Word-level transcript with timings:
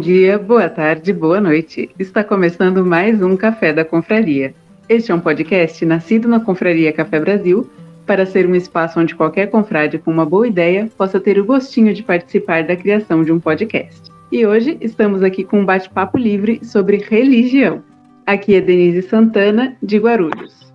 dia, 0.00 0.38
boa 0.38 0.66
tarde, 0.66 1.12
boa 1.12 1.42
noite. 1.42 1.90
Está 1.98 2.24
começando 2.24 2.82
mais 2.86 3.22
um 3.22 3.36
Café 3.36 3.70
da 3.70 3.84
Confraria. 3.84 4.54
Este 4.88 5.12
é 5.12 5.14
um 5.14 5.20
podcast 5.20 5.84
nascido 5.84 6.26
na 6.26 6.40
Confraria 6.40 6.90
Café 6.90 7.20
Brasil 7.20 7.68
para 8.06 8.24
ser 8.24 8.46
um 8.46 8.54
espaço 8.54 8.98
onde 8.98 9.14
qualquer 9.14 9.50
confrade 9.50 9.98
com 9.98 10.10
uma 10.10 10.24
boa 10.24 10.48
ideia 10.48 10.88
possa 10.96 11.20
ter 11.20 11.38
o 11.38 11.44
gostinho 11.44 11.92
de 11.92 12.02
participar 12.02 12.64
da 12.64 12.74
criação 12.74 13.22
de 13.22 13.30
um 13.30 13.38
podcast. 13.38 14.10
E 14.32 14.46
hoje 14.46 14.78
estamos 14.80 15.22
aqui 15.22 15.44
com 15.44 15.60
um 15.60 15.66
bate-papo 15.66 16.16
livre 16.16 16.64
sobre 16.64 16.96
religião. 16.96 17.82
Aqui 18.26 18.54
é 18.54 18.60
Denise 18.62 19.02
Santana, 19.02 19.76
de 19.82 19.98
Guarulhos. 19.98 20.72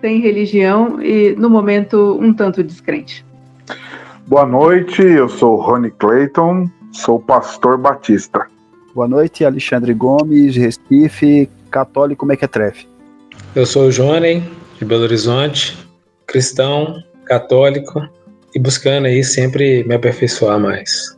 Sem 0.00 0.20
religião 0.20 1.00
e, 1.00 1.36
no 1.36 1.48
momento, 1.48 2.18
um 2.20 2.32
tanto 2.32 2.64
descrente. 2.64 3.24
Boa 4.26 4.44
noite, 4.44 5.00
eu 5.00 5.28
sou 5.28 5.56
Rony 5.56 5.92
Clayton, 5.92 6.68
sou 6.92 7.20
pastor 7.20 7.78
batista. 7.78 8.46
Boa 8.94 9.08
noite, 9.08 9.44
Alexandre 9.44 9.94
Gomes, 9.94 10.56
Recife, 10.56 11.48
católico 11.70 12.26
mequetrefe. 12.26 12.88
Eu 13.54 13.66
sou 13.66 13.88
o 13.88 13.90
Johnny, 13.90 14.42
de 14.78 14.84
Belo 14.84 15.02
Horizonte, 15.02 15.76
cristão, 16.26 17.02
católico 17.24 18.06
e 18.54 18.58
buscando 18.58 19.06
aí 19.06 19.22
sempre 19.22 19.84
me 19.84 19.94
aperfeiçoar 19.94 20.58
mais. 20.58 21.16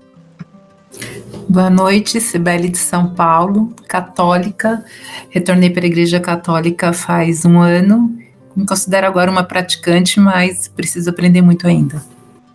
Boa 1.48 1.70
noite, 1.70 2.20
Cibele 2.20 2.68
de 2.68 2.78
São 2.78 3.14
Paulo, 3.14 3.74
católica. 3.88 4.84
Retornei 5.30 5.70
para 5.70 5.84
a 5.84 5.86
Igreja 5.86 6.20
Católica 6.20 6.92
faz 6.92 7.44
um 7.44 7.58
ano. 7.58 8.16
Me 8.54 8.66
considero 8.66 9.06
agora 9.06 9.30
uma 9.30 9.42
praticante, 9.42 10.20
mas 10.20 10.68
preciso 10.68 11.10
aprender 11.10 11.42
muito 11.42 11.66
ainda. 11.66 12.02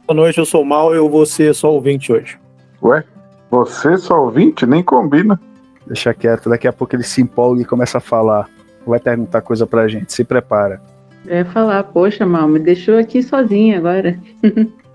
Boa 0.08 0.16
noite, 0.16 0.38
eu 0.38 0.46
sou 0.46 0.62
o 0.62 0.66
Mal 0.66 0.94
eu 0.94 1.10
vou 1.10 1.26
ser 1.26 1.54
só 1.54 1.74
ouvinte 1.74 2.12
hoje. 2.12 2.38
Ué, 2.82 3.04
você 3.50 3.98
só 3.98 4.24
ouvinte? 4.24 4.66
Nem 4.66 4.84
combina. 4.84 5.40
Deixa 5.86 6.14
quieto, 6.14 6.50
daqui 6.50 6.68
a 6.68 6.74
pouco 6.74 6.96
ele 6.96 7.04
se 7.04 7.22
empolga 7.22 7.62
e 7.62 7.66
começa 7.66 8.00
a 8.00 8.02
falar. 8.02 8.50
Vai 8.86 9.00
perguntar 9.00 9.42
coisa 9.42 9.66
pra 9.66 9.88
gente, 9.88 10.12
se 10.14 10.24
prepara. 10.24 10.82
É 11.28 11.44
falar, 11.44 11.84
poxa, 11.84 12.26
Mal, 12.26 12.48
me 12.48 12.60
deixou 12.60 12.98
aqui 12.98 13.22
sozinha 13.24 13.78
agora. 13.78 14.20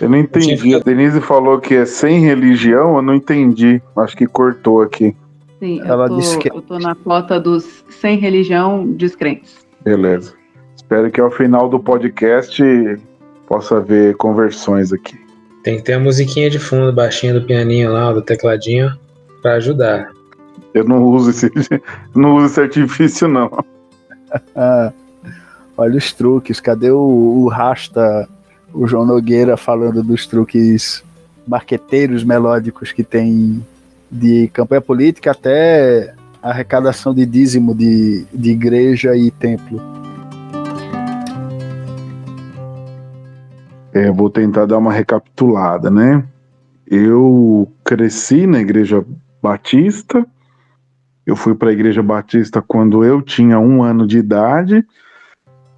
Eu 0.00 0.08
não 0.08 0.18
entendi. 0.18 0.74
A 0.74 0.78
Denise 0.78 1.20
falou 1.20 1.60
que 1.60 1.74
é 1.74 1.84
sem 1.84 2.20
religião, 2.20 2.96
eu 2.96 3.02
não 3.02 3.14
entendi. 3.14 3.80
Acho 3.96 4.16
que 4.16 4.26
cortou 4.26 4.82
aqui. 4.82 5.14
Sim, 5.60 5.80
Ela 5.84 6.06
eu, 6.06 6.08
tô, 6.08 6.16
disse 6.16 6.38
que... 6.38 6.50
eu 6.50 6.62
tô 6.62 6.78
na 6.78 6.94
cota 6.94 7.38
dos 7.38 7.84
sem 7.90 8.18
religião 8.18 8.86
descrentes. 8.86 9.64
Beleza. 9.84 10.34
Espero 10.74 11.10
que 11.10 11.20
ao 11.20 11.30
final 11.30 11.68
do 11.68 11.78
podcast 11.78 12.62
possa 13.46 13.80
ver 13.80 14.16
conversões 14.16 14.92
aqui. 14.92 15.21
Tem 15.62 15.76
que 15.76 15.82
ter 15.82 15.94
a 15.94 16.00
musiquinha 16.00 16.50
de 16.50 16.58
fundo, 16.58 16.92
baixinha 16.92 17.34
do 17.34 17.42
pianinho 17.42 17.92
lá, 17.92 18.12
do 18.12 18.22
tecladinho, 18.22 18.92
para 19.40 19.54
ajudar. 19.54 20.10
Eu 20.74 20.84
não 20.84 21.02
uso 21.04 21.30
esse, 21.30 21.50
não 22.14 22.36
uso 22.36 22.46
esse 22.46 22.60
artifício, 22.60 23.28
não. 23.28 23.50
Olha 25.76 25.96
os 25.96 26.12
truques. 26.12 26.60
Cadê 26.60 26.90
o, 26.90 26.98
o 26.98 27.48
Rasta 27.48 28.28
o 28.74 28.86
João 28.86 29.04
Nogueira 29.04 29.56
falando 29.56 30.02
dos 30.02 30.26
truques 30.26 31.04
marqueteiros 31.46 32.24
melódicos 32.24 32.92
que 32.92 33.04
tem 33.04 33.64
de 34.10 34.48
campanha 34.48 34.80
política 34.80 35.30
até 35.30 36.14
arrecadação 36.42 37.14
de 37.14 37.24
dízimo 37.24 37.74
de, 37.74 38.24
de 38.32 38.50
igreja 38.50 39.16
e 39.16 39.30
templo. 39.30 39.80
É, 43.92 44.10
vou 44.10 44.30
tentar 44.30 44.66
dar 44.66 44.78
uma 44.78 44.92
recapitulada, 44.92 45.90
né? 45.90 46.24
Eu 46.86 47.70
cresci 47.84 48.46
na 48.46 48.60
igreja 48.60 49.04
batista, 49.42 50.26
eu 51.26 51.36
fui 51.36 51.54
para 51.54 51.70
a 51.70 51.72
igreja 51.72 52.02
batista 52.02 52.62
quando 52.62 53.04
eu 53.04 53.20
tinha 53.20 53.58
um 53.58 53.82
ano 53.82 54.06
de 54.06 54.18
idade, 54.18 54.84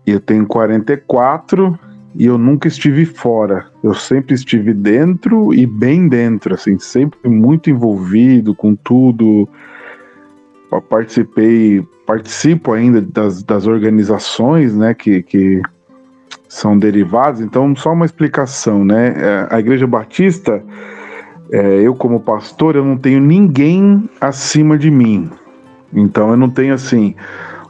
e 0.06 0.10
eu 0.10 0.20
tenho 0.20 0.46
44, 0.46 1.78
e 2.14 2.26
eu 2.26 2.38
nunca 2.38 2.68
estive 2.68 3.04
fora. 3.04 3.66
Eu 3.82 3.94
sempre 3.94 4.34
estive 4.34 4.72
dentro 4.72 5.52
e 5.52 5.66
bem 5.66 6.08
dentro, 6.08 6.54
assim, 6.54 6.78
sempre 6.78 7.28
muito 7.28 7.68
envolvido 7.68 8.54
com 8.54 8.74
tudo. 8.74 9.48
Eu 10.70 10.80
participei, 10.80 11.82
participo 12.06 12.72
ainda 12.72 13.00
das, 13.00 13.42
das 13.42 13.66
organizações, 13.66 14.74
né, 14.74 14.94
que, 14.94 15.22
que 15.22 15.60
são 16.54 16.78
derivadas. 16.78 17.40
Então, 17.40 17.74
só 17.74 17.92
uma 17.92 18.06
explicação, 18.06 18.84
né? 18.84 19.12
É, 19.16 19.46
a 19.50 19.58
Igreja 19.58 19.88
Batista, 19.88 20.62
é, 21.50 21.80
eu 21.80 21.96
como 21.96 22.20
pastor, 22.20 22.76
eu 22.76 22.84
não 22.84 22.96
tenho 22.96 23.20
ninguém 23.20 24.08
acima 24.20 24.78
de 24.78 24.88
mim. 24.88 25.28
Então, 25.92 26.30
eu 26.30 26.36
não 26.36 26.48
tenho 26.48 26.72
assim 26.72 27.16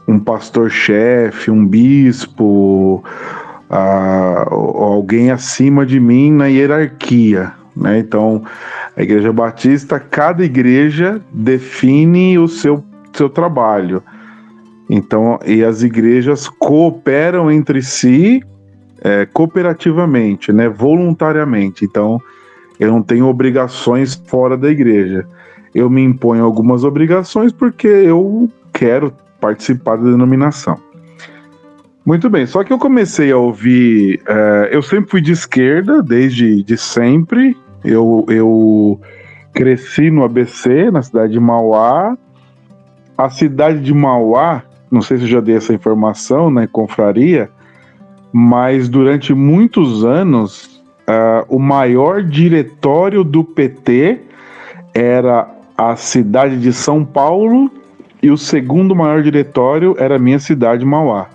um 0.07 0.19
pastor-chefe, 0.19 1.49
um 1.49 1.65
bispo 1.65 3.03
a, 3.67 4.45
alguém 4.47 5.31
acima 5.31 5.83
de 5.83 5.99
mim 5.99 6.31
na 6.31 6.45
hierarquia. 6.45 7.53
Né? 7.75 7.97
Então, 7.97 8.43
a 8.95 9.01
Igreja 9.01 9.33
Batista, 9.33 9.99
cada 9.99 10.45
igreja 10.45 11.19
define 11.31 12.37
o 12.37 12.47
seu, 12.47 12.83
seu 13.13 13.29
trabalho. 13.29 14.03
Então, 14.87 15.39
e 15.43 15.63
as 15.63 15.81
igrejas 15.81 16.47
cooperam 16.47 17.49
entre 17.49 17.81
si 17.81 18.43
é, 19.05 19.23
cooperativamente, 19.27 20.51
né, 20.51 20.67
voluntariamente. 20.67 21.85
Então, 21.85 22.19
eu 22.79 22.91
não 22.91 23.03
tenho 23.03 23.27
obrigações 23.27 24.15
fora 24.25 24.57
da 24.57 24.67
igreja. 24.67 25.27
Eu 25.75 25.91
me 25.91 26.01
imponho 26.01 26.43
algumas 26.43 26.83
obrigações 26.83 27.51
porque 27.51 27.87
eu 27.87 28.49
quero 28.73 29.13
participar 29.39 29.97
da 29.97 30.05
denominação. 30.09 30.79
Muito 32.03 32.31
bem, 32.31 32.47
só 32.47 32.63
que 32.63 32.73
eu 32.73 32.79
comecei 32.79 33.31
a 33.31 33.37
ouvir. 33.37 34.21
Uh, 34.21 34.65
eu 34.71 34.81
sempre 34.81 35.11
fui 35.11 35.21
de 35.21 35.33
esquerda, 35.33 36.01
desde 36.01 36.63
de 36.63 36.75
sempre. 36.75 37.55
Eu, 37.83 38.25
eu 38.27 38.99
cresci 39.53 40.09
no 40.09 40.23
ABC, 40.23 40.89
na 40.89 41.03
cidade 41.03 41.33
de 41.33 41.39
Mauá. 41.39 42.17
A 43.15 43.29
cidade 43.29 43.81
de 43.81 43.93
Mauá, 43.93 44.63
não 44.89 45.01
sei 45.01 45.17
se 45.17 45.23
eu 45.23 45.29
já 45.29 45.41
dei 45.41 45.57
essa 45.57 45.73
informação 45.73 46.49
na 46.49 46.61
né, 46.61 46.67
confraria, 46.71 47.51
mas 48.37 48.89
durante 48.89 49.33
muitos 49.33 50.03
anos, 50.03 50.81
uh, 51.07 51.45
o 51.47 51.57
maior 51.57 52.21
diretório 52.21 53.23
do 53.23 53.43
PT 53.43 54.19
era 54.93 55.49
a 55.77 55.95
cidade 55.95 56.59
de 56.59 56.73
São 56.73 57.05
Paulo 57.05 57.71
e 58.21 58.29
o 58.29 58.37
segundo 58.37 58.93
maior 58.93 59.23
diretório 59.23 59.95
era 59.97 60.17
a 60.17 60.19
minha 60.19 60.39
cidade, 60.39 60.83
Mauá 60.83 61.29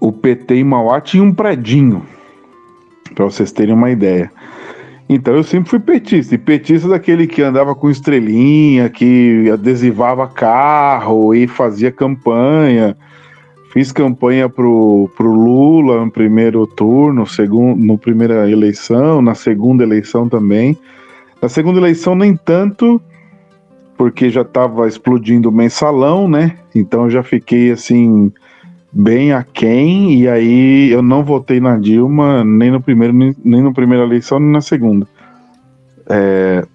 o 0.00 0.12
PT 0.12 0.56
em 0.56 0.64
Mauá 0.64 1.00
tinha 1.00 1.22
um 1.22 1.32
predinho, 1.32 2.02
para 3.14 3.24
vocês 3.24 3.52
terem 3.52 3.74
uma 3.74 3.90
ideia. 3.90 4.30
Então 5.08 5.34
eu 5.34 5.42
sempre 5.42 5.70
fui 5.70 5.78
petista, 5.78 6.34
e 6.34 6.38
petista 6.38 6.88
daquele 6.88 7.26
que 7.26 7.40
andava 7.40 7.74
com 7.74 7.88
estrelinha, 7.88 8.88
que 8.88 9.48
adesivava 9.52 10.26
carro 10.26 11.34
e 11.34 11.46
fazia 11.46 11.92
campanha. 11.92 12.96
Fiz 13.76 13.92
campanha 13.92 14.48
pro, 14.48 15.10
pro 15.18 15.30
Lula 15.30 16.02
no 16.02 16.10
primeiro 16.10 16.66
turno, 16.66 17.26
segundo, 17.26 17.78
no 17.78 17.98
primeira 17.98 18.50
eleição, 18.50 19.20
na 19.20 19.34
segunda 19.34 19.82
eleição 19.84 20.30
também. 20.30 20.78
Na 21.42 21.48
segunda 21.50 21.78
eleição 21.78 22.14
nem 22.14 22.34
tanto, 22.34 22.98
porque 23.94 24.30
já 24.30 24.40
estava 24.40 24.88
explodindo 24.88 25.50
o 25.50 25.52
mensalão, 25.52 26.26
né? 26.26 26.56
Então 26.74 27.04
eu 27.04 27.10
já 27.10 27.22
fiquei 27.22 27.70
assim 27.70 28.32
bem 28.90 29.34
aquém, 29.34 30.20
e 30.20 30.26
aí 30.26 30.90
eu 30.90 31.02
não 31.02 31.22
votei 31.22 31.60
na 31.60 31.76
Dilma 31.76 32.42
nem 32.44 32.70
no 32.70 32.80
primeiro, 32.80 33.12
nem, 33.12 33.62
no 33.62 33.74
primeira 33.74 34.04
eleição, 34.04 34.40
nem 34.40 34.52
na 34.52 34.62
segunda. 34.62 35.06
É, 36.08 36.66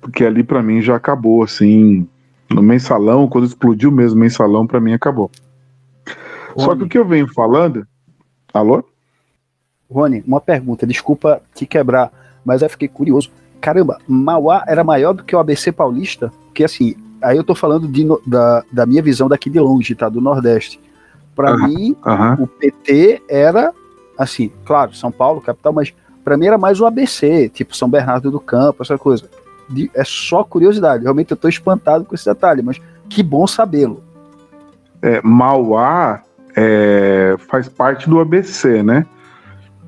porque 0.00 0.24
ali 0.24 0.44
para 0.44 0.62
mim 0.62 0.80
já 0.80 0.94
acabou, 0.94 1.42
assim, 1.42 2.06
no 2.48 2.62
mensalão, 2.62 3.26
quando 3.26 3.48
explodiu 3.48 3.90
mesmo 3.90 4.16
o 4.16 4.20
mensalão, 4.20 4.64
para 4.64 4.80
mim 4.80 4.92
acabou. 4.92 5.28
Rony. 6.54 6.64
Só 6.64 6.76
que 6.76 6.82
o 6.84 6.88
que 6.88 6.98
eu 6.98 7.04
venho 7.04 7.32
falando. 7.32 7.86
Alô? 8.52 8.84
Rony, 9.90 10.22
uma 10.26 10.40
pergunta, 10.40 10.86
desculpa 10.86 11.42
te 11.54 11.66
quebrar, 11.66 12.10
mas 12.44 12.62
eu 12.62 12.70
fiquei 12.70 12.88
curioso. 12.88 13.30
Caramba, 13.60 13.98
Mauá 14.06 14.64
era 14.66 14.84
maior 14.84 15.12
do 15.12 15.24
que 15.24 15.34
o 15.34 15.38
ABC 15.38 15.72
Paulista? 15.72 16.32
Porque 16.46 16.64
assim, 16.64 16.94
aí 17.22 17.36
eu 17.36 17.44
tô 17.44 17.54
falando 17.54 17.88
de, 17.88 18.06
da, 18.26 18.62
da 18.72 18.86
minha 18.86 19.02
visão 19.02 19.28
daqui 19.28 19.48
de 19.48 19.58
longe, 19.58 19.94
tá? 19.94 20.08
Do 20.08 20.20
Nordeste. 20.20 20.80
Para 21.34 21.56
mim, 21.56 21.96
o 22.38 22.46
PT 22.46 23.22
era, 23.28 23.72
assim, 24.16 24.52
claro, 24.64 24.94
São 24.94 25.10
Paulo, 25.10 25.40
capital, 25.40 25.72
mas 25.72 25.92
para 26.22 26.36
mim 26.36 26.46
era 26.46 26.56
mais 26.56 26.80
o 26.80 26.86
ABC, 26.86 27.48
tipo 27.48 27.76
São 27.76 27.88
Bernardo 27.88 28.30
do 28.30 28.38
Campo, 28.38 28.82
essa 28.82 28.96
coisa. 28.96 29.28
De, 29.68 29.90
é 29.94 30.04
só 30.04 30.44
curiosidade, 30.44 31.02
realmente 31.02 31.30
eu 31.30 31.34
estou 31.34 31.48
espantado 31.48 32.04
com 32.04 32.14
esse 32.14 32.26
detalhe, 32.26 32.62
mas 32.62 32.80
que 33.08 33.22
bom 33.22 33.46
sabê-lo. 33.46 34.02
É, 35.02 35.20
Mauá 35.22 36.22
é, 36.56 37.36
faz 37.48 37.68
parte 37.68 38.08
do 38.08 38.20
ABC, 38.20 38.82
né? 38.82 39.06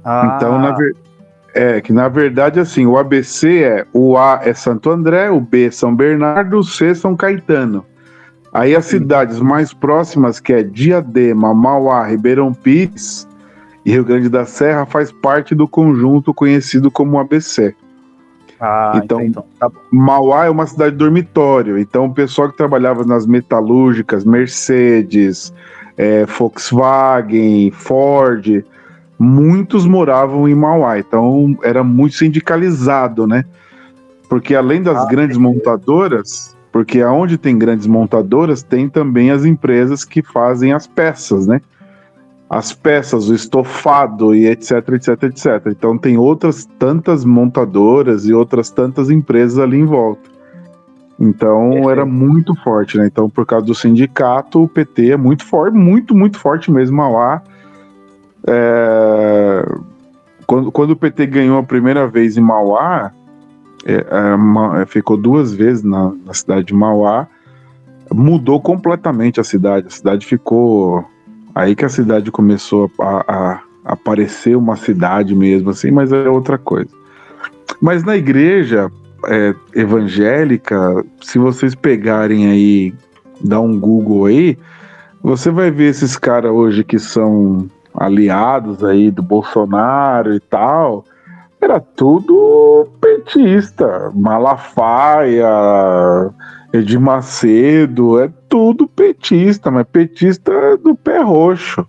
Ah. 0.04 0.34
Então, 0.36 0.58
na, 0.58 0.72
ver, 0.72 0.96
É, 1.54 1.80
que 1.80 1.92
na 1.92 2.08
verdade, 2.08 2.60
assim, 2.60 2.86
o 2.86 2.98
ABC 2.98 3.62
é 3.62 3.86
o 3.92 4.16
A 4.18 4.40
é 4.44 4.52
Santo 4.52 4.90
André, 4.90 5.30
o 5.30 5.40
B 5.40 5.66
é 5.66 5.70
São 5.70 5.94
Bernardo, 5.94 6.58
o 6.58 6.64
C 6.64 6.88
é 6.88 6.94
São 6.94 7.16
Caetano. 7.16 7.84
Aí 8.52 8.74
as 8.74 8.86
cidades 8.86 9.40
mais 9.40 9.74
próximas, 9.74 10.40
que 10.40 10.52
é 10.52 10.62
Diadema, 10.62 11.52
Mauá, 11.52 12.06
Ribeirão 12.06 12.54
Pires 12.54 13.28
e 13.84 13.92
Rio 13.92 14.04
Grande 14.04 14.28
da 14.28 14.46
Serra, 14.46 14.86
faz 14.86 15.12
parte 15.12 15.54
do 15.54 15.68
conjunto 15.68 16.32
conhecido 16.32 16.90
como 16.90 17.18
ABC. 17.18 17.74
Ah, 18.58 19.00
Então, 19.02 19.20
então, 19.20 19.44
tá 19.58 19.68
bom. 19.68 19.80
Mauá 19.92 20.46
é 20.46 20.50
uma 20.50 20.66
cidade 20.66 20.96
dormitório, 20.96 21.78
então 21.78 22.06
o 22.06 22.14
pessoal 22.14 22.50
que 22.50 22.56
trabalhava 22.56 23.04
nas 23.04 23.26
metalúrgicas, 23.26 24.24
Mercedes, 24.24 25.52
eh, 25.96 26.26
Volkswagen, 26.26 27.70
Ford, 27.70 28.64
muitos 29.18 29.86
moravam 29.86 30.48
em 30.48 30.54
Mauá, 30.54 30.98
então 30.98 31.56
era 31.62 31.82
muito 31.82 32.16
sindicalizado, 32.16 33.26
né? 33.26 33.44
Porque 34.28 34.54
além 34.54 34.82
das 34.82 34.98
Ah, 34.98 35.06
grandes 35.06 35.36
montadoras, 35.36 36.56
porque 36.72 37.00
aonde 37.00 37.38
tem 37.38 37.56
grandes 37.56 37.86
montadoras, 37.86 38.62
tem 38.62 38.88
também 38.88 39.30
as 39.30 39.44
empresas 39.44 40.04
que 40.04 40.22
fazem 40.22 40.72
as 40.72 40.86
peças, 40.86 41.46
né? 41.46 41.60
As 42.48 42.72
peças, 42.72 43.28
o 43.28 43.34
estofado 43.34 44.34
e 44.34 44.46
etc, 44.46 44.88
etc, 44.90 45.22
etc. 45.24 45.46
Então 45.68 45.96
tem 45.98 46.16
outras 46.16 46.68
tantas 46.78 47.24
montadoras 47.24 48.26
e 48.26 48.34
outras 48.34 48.70
tantas 48.70 49.10
empresas 49.10 49.58
ali 49.58 49.78
em 49.78 49.84
volta. 49.84 50.35
Então 51.18 51.88
era 51.90 52.04
muito 52.04 52.54
forte, 52.62 52.98
né? 52.98 53.06
Então 53.06 53.28
por 53.30 53.46
causa 53.46 53.64
do 53.66 53.74
sindicato, 53.74 54.62
o 54.64 54.68
PT 54.68 55.12
é 55.12 55.16
muito 55.16 55.44
forte, 55.44 55.74
muito, 55.76 56.14
muito 56.14 56.38
forte 56.38 56.70
mesmo. 56.70 56.96
Mauá. 56.96 57.42
É, 58.46 59.64
Quando, 60.46 60.70
quando 60.70 60.90
o 60.92 60.96
PT 60.96 61.26
ganhou 61.26 61.58
a 61.58 61.62
primeira 61.62 62.06
vez 62.06 62.36
em 62.36 62.40
Mauá, 62.40 63.10
é, 63.84 63.94
é, 63.94 64.82
é, 64.82 64.86
ficou 64.86 65.16
duas 65.16 65.52
vezes 65.52 65.82
na, 65.82 66.12
na 66.24 66.32
cidade 66.34 66.66
de 66.66 66.74
Mauá, 66.74 67.26
mudou 68.12 68.60
completamente 68.60 69.40
a 69.40 69.44
cidade. 69.44 69.86
A 69.88 69.90
cidade 69.90 70.24
ficou. 70.26 71.04
Aí 71.54 71.74
que 71.74 71.84
a 71.84 71.88
cidade 71.88 72.30
começou 72.30 72.90
a, 73.00 73.24
a- 73.26 73.60
a 73.84 73.92
aparecer 73.92 74.56
uma 74.56 74.76
cidade 74.76 75.34
mesmo, 75.34 75.70
assim, 75.70 75.90
mas 75.90 76.12
é 76.12 76.28
outra 76.28 76.58
coisa. 76.58 76.90
Mas 77.80 78.04
na 78.04 78.16
igreja 78.16 78.90
é, 79.28 79.54
evangélica, 79.74 81.04
se 81.20 81.38
vocês 81.38 81.74
pegarem 81.74 82.50
aí, 82.50 82.94
dar 83.40 83.60
um 83.60 83.78
Google 83.78 84.26
aí, 84.26 84.58
você 85.22 85.50
vai 85.50 85.70
ver 85.70 85.90
esses 85.90 86.16
caras 86.16 86.52
hoje 86.52 86.84
que 86.84 86.98
são 86.98 87.66
aliados 87.94 88.84
aí 88.84 89.10
do 89.10 89.22
Bolsonaro 89.22 90.34
e 90.34 90.40
tal. 90.40 91.04
Era 91.60 91.80
tudo 91.80 92.86
petista, 93.00 94.12
Malafaia, 94.14 95.48
Edir 96.72 97.00
Macedo, 97.00 98.20
é 98.20 98.30
tudo 98.48 98.86
petista, 98.86 99.70
mas 99.70 99.86
petista 99.90 100.76
do 100.76 100.94
pé 100.94 101.20
roxo. 101.20 101.86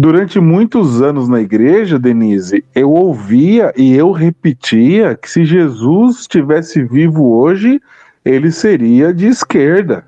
Durante 0.00 0.38
muitos 0.38 1.02
anos 1.02 1.28
na 1.28 1.40
igreja, 1.40 1.98
Denise, 1.98 2.64
eu 2.72 2.92
ouvia 2.92 3.74
e 3.76 3.96
eu 3.96 4.12
repetia 4.12 5.16
que 5.16 5.28
se 5.28 5.44
Jesus 5.44 6.20
estivesse 6.20 6.84
vivo 6.84 7.32
hoje, 7.32 7.80
ele 8.24 8.52
seria 8.52 9.12
de 9.12 9.26
esquerda. 9.26 10.06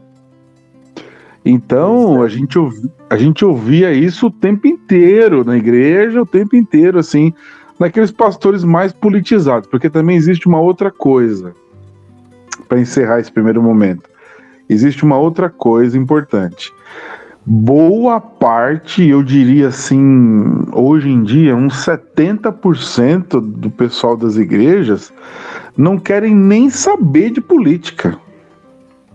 Então, 1.45 2.23
a 2.23 2.29
gente, 2.29 2.57
ouvi- 2.57 2.89
a 3.11 3.17
gente 3.17 3.45
ouvia 3.45 3.93
isso 3.93 4.29
o 4.29 4.31
tempo 4.31 4.69
inteiro 4.69 5.43
na 5.43 5.57
igreja, 5.57 6.23
o 6.23 6.27
tempo 6.27 6.55
inteiro, 6.55 6.97
assim, 6.97 7.35
naqueles 7.77 8.13
pastores 8.13 8.63
mais 8.63 8.93
politizados, 8.93 9.69
porque 9.69 9.91
também 9.91 10.17
existe 10.17 10.47
uma 10.47 10.61
outra 10.61 10.93
coisa, 10.93 11.53
para 12.69 12.79
encerrar 12.79 13.19
esse 13.19 13.33
primeiro 13.33 13.61
momento. 13.61 14.09
Existe 14.69 15.03
uma 15.03 15.19
outra 15.19 15.51
coisa 15.51 15.99
importante. 15.99 16.73
Boa 17.53 18.21
parte, 18.21 19.05
eu 19.09 19.25
diria 19.25 19.67
assim, 19.67 20.69
hoje 20.73 21.09
em 21.09 21.25
dia, 21.25 21.57
uns 21.57 21.85
70% 21.85 23.41
do 23.41 23.69
pessoal 23.69 24.17
das 24.17 24.37
igrejas 24.37 25.13
não 25.77 25.99
querem 25.99 26.33
nem 26.33 26.71
saber 26.71 27.31
de 27.31 27.41
política. 27.41 28.17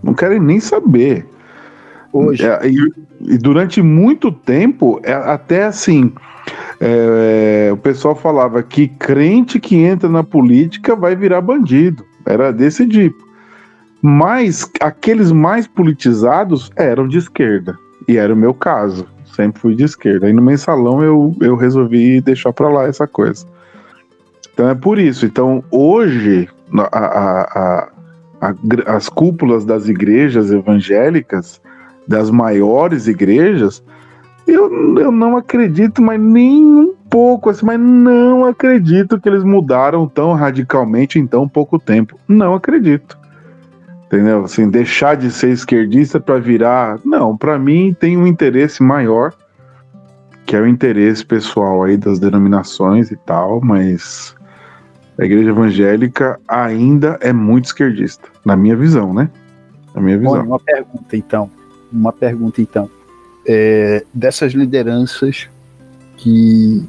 Não 0.03 0.13
querem 0.13 0.41
nem 0.41 0.59
saber. 0.59 1.25
Hoje, 2.11 2.45
É, 2.45 2.67
e, 2.67 2.75
e 3.21 3.37
durante 3.37 3.81
muito 3.81 4.29
tempo, 4.33 4.99
é, 5.01 5.13
até 5.13 5.63
assim, 5.63 6.11
é, 6.81 7.69
o 7.71 7.77
pessoal 7.77 8.15
falava 8.15 8.61
que 8.61 8.89
crente 8.89 9.61
que 9.61 9.77
entra 9.77 10.09
na 10.09 10.25
política 10.25 10.93
vai 10.93 11.15
virar 11.15 11.39
bandido. 11.39 12.03
Era 12.25 12.51
desse 12.51 12.85
tipo. 12.85 13.25
Mas 14.01 14.69
aqueles 14.81 15.31
mais 15.31 15.67
politizados 15.67 16.69
eram 16.75 17.07
de 17.07 17.17
esquerda. 17.17 17.79
E 18.07 18.17
era 18.17 18.33
o 18.33 18.37
meu 18.37 18.53
caso. 18.53 19.05
Sempre 19.35 19.59
fui 19.61 19.75
de 19.75 19.83
esquerda. 19.83 20.27
Aí 20.27 20.33
no 20.33 20.41
mensalão 20.41 21.03
eu, 21.03 21.35
eu 21.41 21.55
resolvi 21.55 22.21
deixar 22.21 22.53
pra 22.53 22.69
lá 22.69 22.85
essa 22.85 23.05
coisa. 23.07 23.45
Então 24.53 24.69
é 24.69 24.75
por 24.75 24.97
isso. 24.97 25.25
Então 25.25 25.63
hoje, 25.69 26.47
a- 26.91 26.97
a- 26.97 27.89
a- 28.41 28.55
as 28.95 29.09
cúpulas 29.09 29.65
das 29.65 29.87
igrejas 29.89 30.51
evangélicas, 30.51 31.59
das 32.07 32.29
maiores 32.29 33.07
igrejas, 33.07 33.83
eu, 34.47 34.99
eu 34.99 35.11
não 35.11 35.35
acredito, 35.35 36.01
mas 36.01 36.21
nem 36.21 36.63
um 36.63 36.93
pouco, 37.09 37.49
assim, 37.49 37.65
mas 37.65 37.79
não 37.79 38.45
acredito 38.45 39.19
que 39.19 39.27
eles 39.27 39.43
mudaram 39.43 40.07
tão 40.07 40.33
radicalmente 40.33 41.17
em 41.17 41.25
tão 41.25 41.47
pouco 41.49 41.79
tempo. 41.79 42.15
Não 42.27 42.53
acredito. 42.53 43.17
Entendeu? 44.07 44.45
Assim, 44.45 44.69
deixar 44.69 45.15
de 45.15 45.31
ser 45.31 45.49
esquerdista 45.49 46.19
para 46.19 46.39
virar. 46.39 46.99
Não, 47.03 47.35
para 47.35 47.57
mim 47.57 47.95
tem 47.99 48.17
um 48.17 48.27
interesse 48.27 48.83
maior, 48.83 49.33
que 50.45 50.55
é 50.55 50.61
o 50.61 50.67
interesse 50.67 51.25
pessoal 51.25 51.83
aí 51.83 51.97
das 51.97 52.19
denominações 52.19 53.09
e 53.09 53.15
tal, 53.15 53.59
mas 53.61 54.35
a 55.17 55.25
igreja 55.25 55.49
evangélica 55.49 56.39
ainda 56.47 57.17
é 57.21 57.33
muito 57.33 57.65
esquerdista, 57.65 58.27
na 58.45 58.55
minha 58.55 58.75
visão, 58.75 59.13
né? 59.13 59.29
Na 59.93 60.01
minha 60.01 60.17
visão. 60.17 60.33
Bom, 60.33 60.43
uma 60.43 60.59
pergunta 60.59 61.17
então. 61.17 61.49
Uma 61.91 62.11
pergunta 62.11 62.61
então. 62.61 62.89
É, 63.47 64.03
dessas 64.13 64.53
lideranças 64.53 65.49
que 66.17 66.87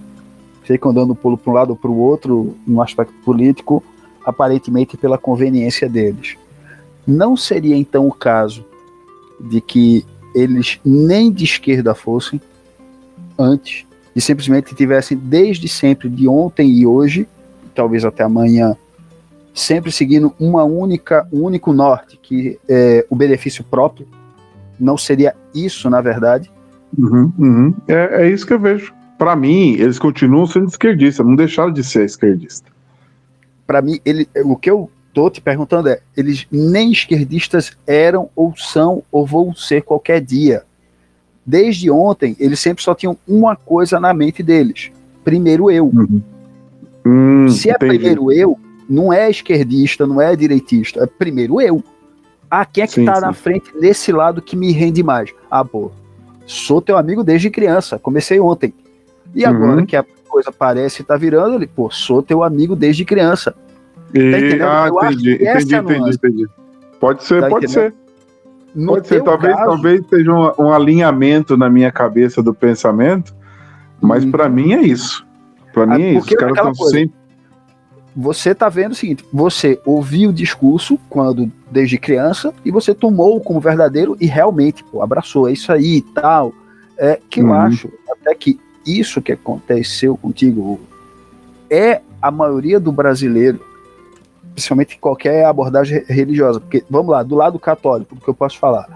ficam 0.64 0.92
dando 0.92 1.14
pulo 1.14 1.38
para 1.38 1.50
um 1.50 1.54
lado 1.54 1.70
ou 1.70 1.76
para 1.76 1.90
o 1.90 1.96
outro 1.96 2.56
no 2.66 2.82
aspecto 2.82 3.14
político, 3.24 3.82
aparentemente 4.24 4.96
pela 4.96 5.16
conveniência 5.16 5.88
deles. 5.88 6.36
Não 7.06 7.36
seria 7.36 7.76
então 7.76 8.06
o 8.06 8.12
caso 8.12 8.64
de 9.40 9.60
que 9.60 10.04
eles 10.34 10.80
nem 10.84 11.30
de 11.30 11.44
esquerda 11.44 11.94
fossem 11.94 12.40
antes 13.38 13.86
e 14.14 14.20
simplesmente 14.20 14.74
tivessem 14.74 15.16
desde 15.16 15.68
sempre, 15.68 16.08
de 16.08 16.26
ontem 16.26 16.70
e 16.70 16.86
hoje, 16.86 17.28
talvez 17.74 18.04
até 18.04 18.24
amanhã, 18.24 18.76
sempre 19.54 19.92
seguindo 19.92 20.34
uma 20.40 20.64
única, 20.64 21.26
um 21.32 21.42
único 21.44 21.72
norte, 21.72 22.18
que 22.22 22.58
é 22.68 23.06
o 23.08 23.14
benefício 23.16 23.62
próprio. 23.62 24.06
Não 24.80 24.96
seria 24.96 25.34
isso, 25.54 25.88
na 25.88 26.00
verdade? 26.00 26.50
Uhum, 26.96 27.32
uhum. 27.38 27.74
É, 27.86 28.22
é 28.22 28.30
isso 28.30 28.46
que 28.46 28.52
eu 28.52 28.58
vejo. 28.58 28.94
Para 29.18 29.34
mim, 29.34 29.72
eles 29.74 29.98
continuam 29.98 30.46
sendo 30.46 30.68
esquerdistas, 30.68 31.24
não 31.24 31.34
deixaram 31.34 31.72
de 31.72 31.82
ser 31.82 32.04
esquerdista. 32.04 32.70
Para 33.66 33.80
mim, 33.80 33.98
ele, 34.04 34.28
o 34.44 34.56
que 34.56 34.70
eu 34.70 34.90
tô 35.16 35.30
te 35.30 35.40
perguntando 35.40 35.88
é: 35.88 36.00
eles 36.14 36.46
nem 36.52 36.92
esquerdistas 36.92 37.72
eram, 37.86 38.28
ou 38.36 38.52
são, 38.54 39.02
ou 39.10 39.24
vão 39.24 39.54
ser 39.54 39.80
qualquer 39.82 40.20
dia. 40.20 40.62
Desde 41.44 41.90
ontem, 41.90 42.36
eles 42.38 42.60
sempre 42.60 42.84
só 42.84 42.94
tinham 42.94 43.16
uma 43.26 43.56
coisa 43.56 43.98
na 43.98 44.12
mente 44.12 44.42
deles: 44.42 44.90
primeiro 45.24 45.70
eu. 45.70 45.90
Hum, 47.06 47.48
Se 47.48 47.70
é 47.70 47.74
entendi. 47.74 47.88
primeiro 47.94 48.30
eu, 48.30 48.58
não 48.88 49.10
é 49.10 49.30
esquerdista, 49.30 50.06
não 50.06 50.20
é 50.20 50.36
direitista, 50.36 51.02
é 51.02 51.06
primeiro 51.06 51.62
eu. 51.62 51.82
Ah, 52.50 52.66
quem 52.66 52.84
é 52.84 52.86
que 52.86 52.92
Sim, 52.94 53.04
tá 53.06 53.14
sim. 53.14 53.20
na 53.22 53.32
frente 53.32 53.70
nesse 53.74 54.12
lado 54.12 54.42
que 54.42 54.54
me 54.54 54.70
rende 54.70 55.02
mais? 55.02 55.32
Ah, 55.50 55.64
pô, 55.64 55.90
sou 56.46 56.82
teu 56.82 56.98
amigo 56.98 57.24
desde 57.24 57.48
criança, 57.48 57.98
comecei 57.98 58.38
ontem. 58.38 58.74
E 59.34 59.44
Uhum. 59.44 59.50
agora 59.50 59.86
que 59.86 59.96
a 59.96 60.04
coisa 60.28 60.52
parece 60.52 61.02
tá 61.02 61.16
virando, 61.16 61.56
ele, 61.56 61.66
pô, 61.66 61.90
sou 61.90 62.22
teu 62.22 62.42
amigo 62.42 62.76
desde 62.76 63.04
criança. 63.04 63.54
E- 64.14 64.18
entendendo? 64.36 64.62
ah, 64.64 64.88
Eu 64.88 64.96
entendi, 64.96 65.34
entendi, 65.34 65.74
é 65.74 65.78
entendi, 65.78 66.10
entendi. 66.14 66.46
Pode 67.00 67.24
ser, 67.24 67.40
Tá 67.42 67.48
pode 67.48 67.66
entendendo? 67.66 67.92
ser. 67.92 67.94
No 68.74 68.86
Pode 68.92 69.08
ser, 69.08 69.22
talvez, 69.22 69.54
caso, 69.54 69.70
talvez 69.70 70.06
seja 70.08 70.32
um, 70.32 70.52
um 70.66 70.72
alinhamento 70.72 71.56
na 71.56 71.70
minha 71.70 71.90
cabeça 71.90 72.42
do 72.42 72.52
pensamento, 72.52 73.34
mas 74.00 74.22
Hum. 74.24 74.30
pra 74.30 74.48
mim 74.50 74.72
é 74.74 74.82
isso. 74.82 75.26
Pra 75.72 75.84
Ah, 75.84 75.86
mim 75.86 76.02
é 76.02 76.12
isso. 76.12 76.26
Os 76.28 76.34
caras 76.36 76.56
estão 76.56 76.74
sempre. 76.74 77.14
você 78.14 78.54
tá 78.54 78.68
vendo 78.68 78.92
o 78.92 78.94
seguinte: 78.94 79.24
você 79.32 79.80
ouviu 79.84 80.28
o 80.30 80.32
discurso 80.32 80.98
quando 81.08 81.50
desde 81.70 81.96
criança 81.98 82.52
e 82.64 82.70
você 82.70 82.94
tomou 82.94 83.40
como 83.40 83.60
verdadeiro 83.60 84.16
e 84.20 84.26
realmente 84.26 84.84
pô, 84.84 85.02
abraçou, 85.02 85.48
é 85.48 85.52
isso 85.52 85.72
aí 85.72 85.96
e 85.96 86.02
tal. 86.02 86.52
É 86.98 87.18
que 87.30 87.40
eu 87.40 87.46
Uhum. 87.46 87.54
acho 87.54 87.90
até 88.10 88.34
que 88.34 88.58
isso 88.86 89.20
que 89.22 89.32
aconteceu 89.32 90.16
contigo 90.18 90.80
é 91.70 92.00
a 92.22 92.30
maioria 92.30 92.78
do 92.80 92.92
brasileiro, 92.92 93.60
principalmente 94.56 94.98
qualquer 94.98 95.44
abordagem 95.44 96.02
religiosa, 96.08 96.58
porque 96.58 96.82
vamos 96.88 97.12
lá, 97.12 97.22
do 97.22 97.34
lado 97.34 97.58
católico, 97.58 98.14
o 98.14 98.18
que 98.18 98.28
eu 98.28 98.34
posso 98.34 98.58
falar, 98.58 98.88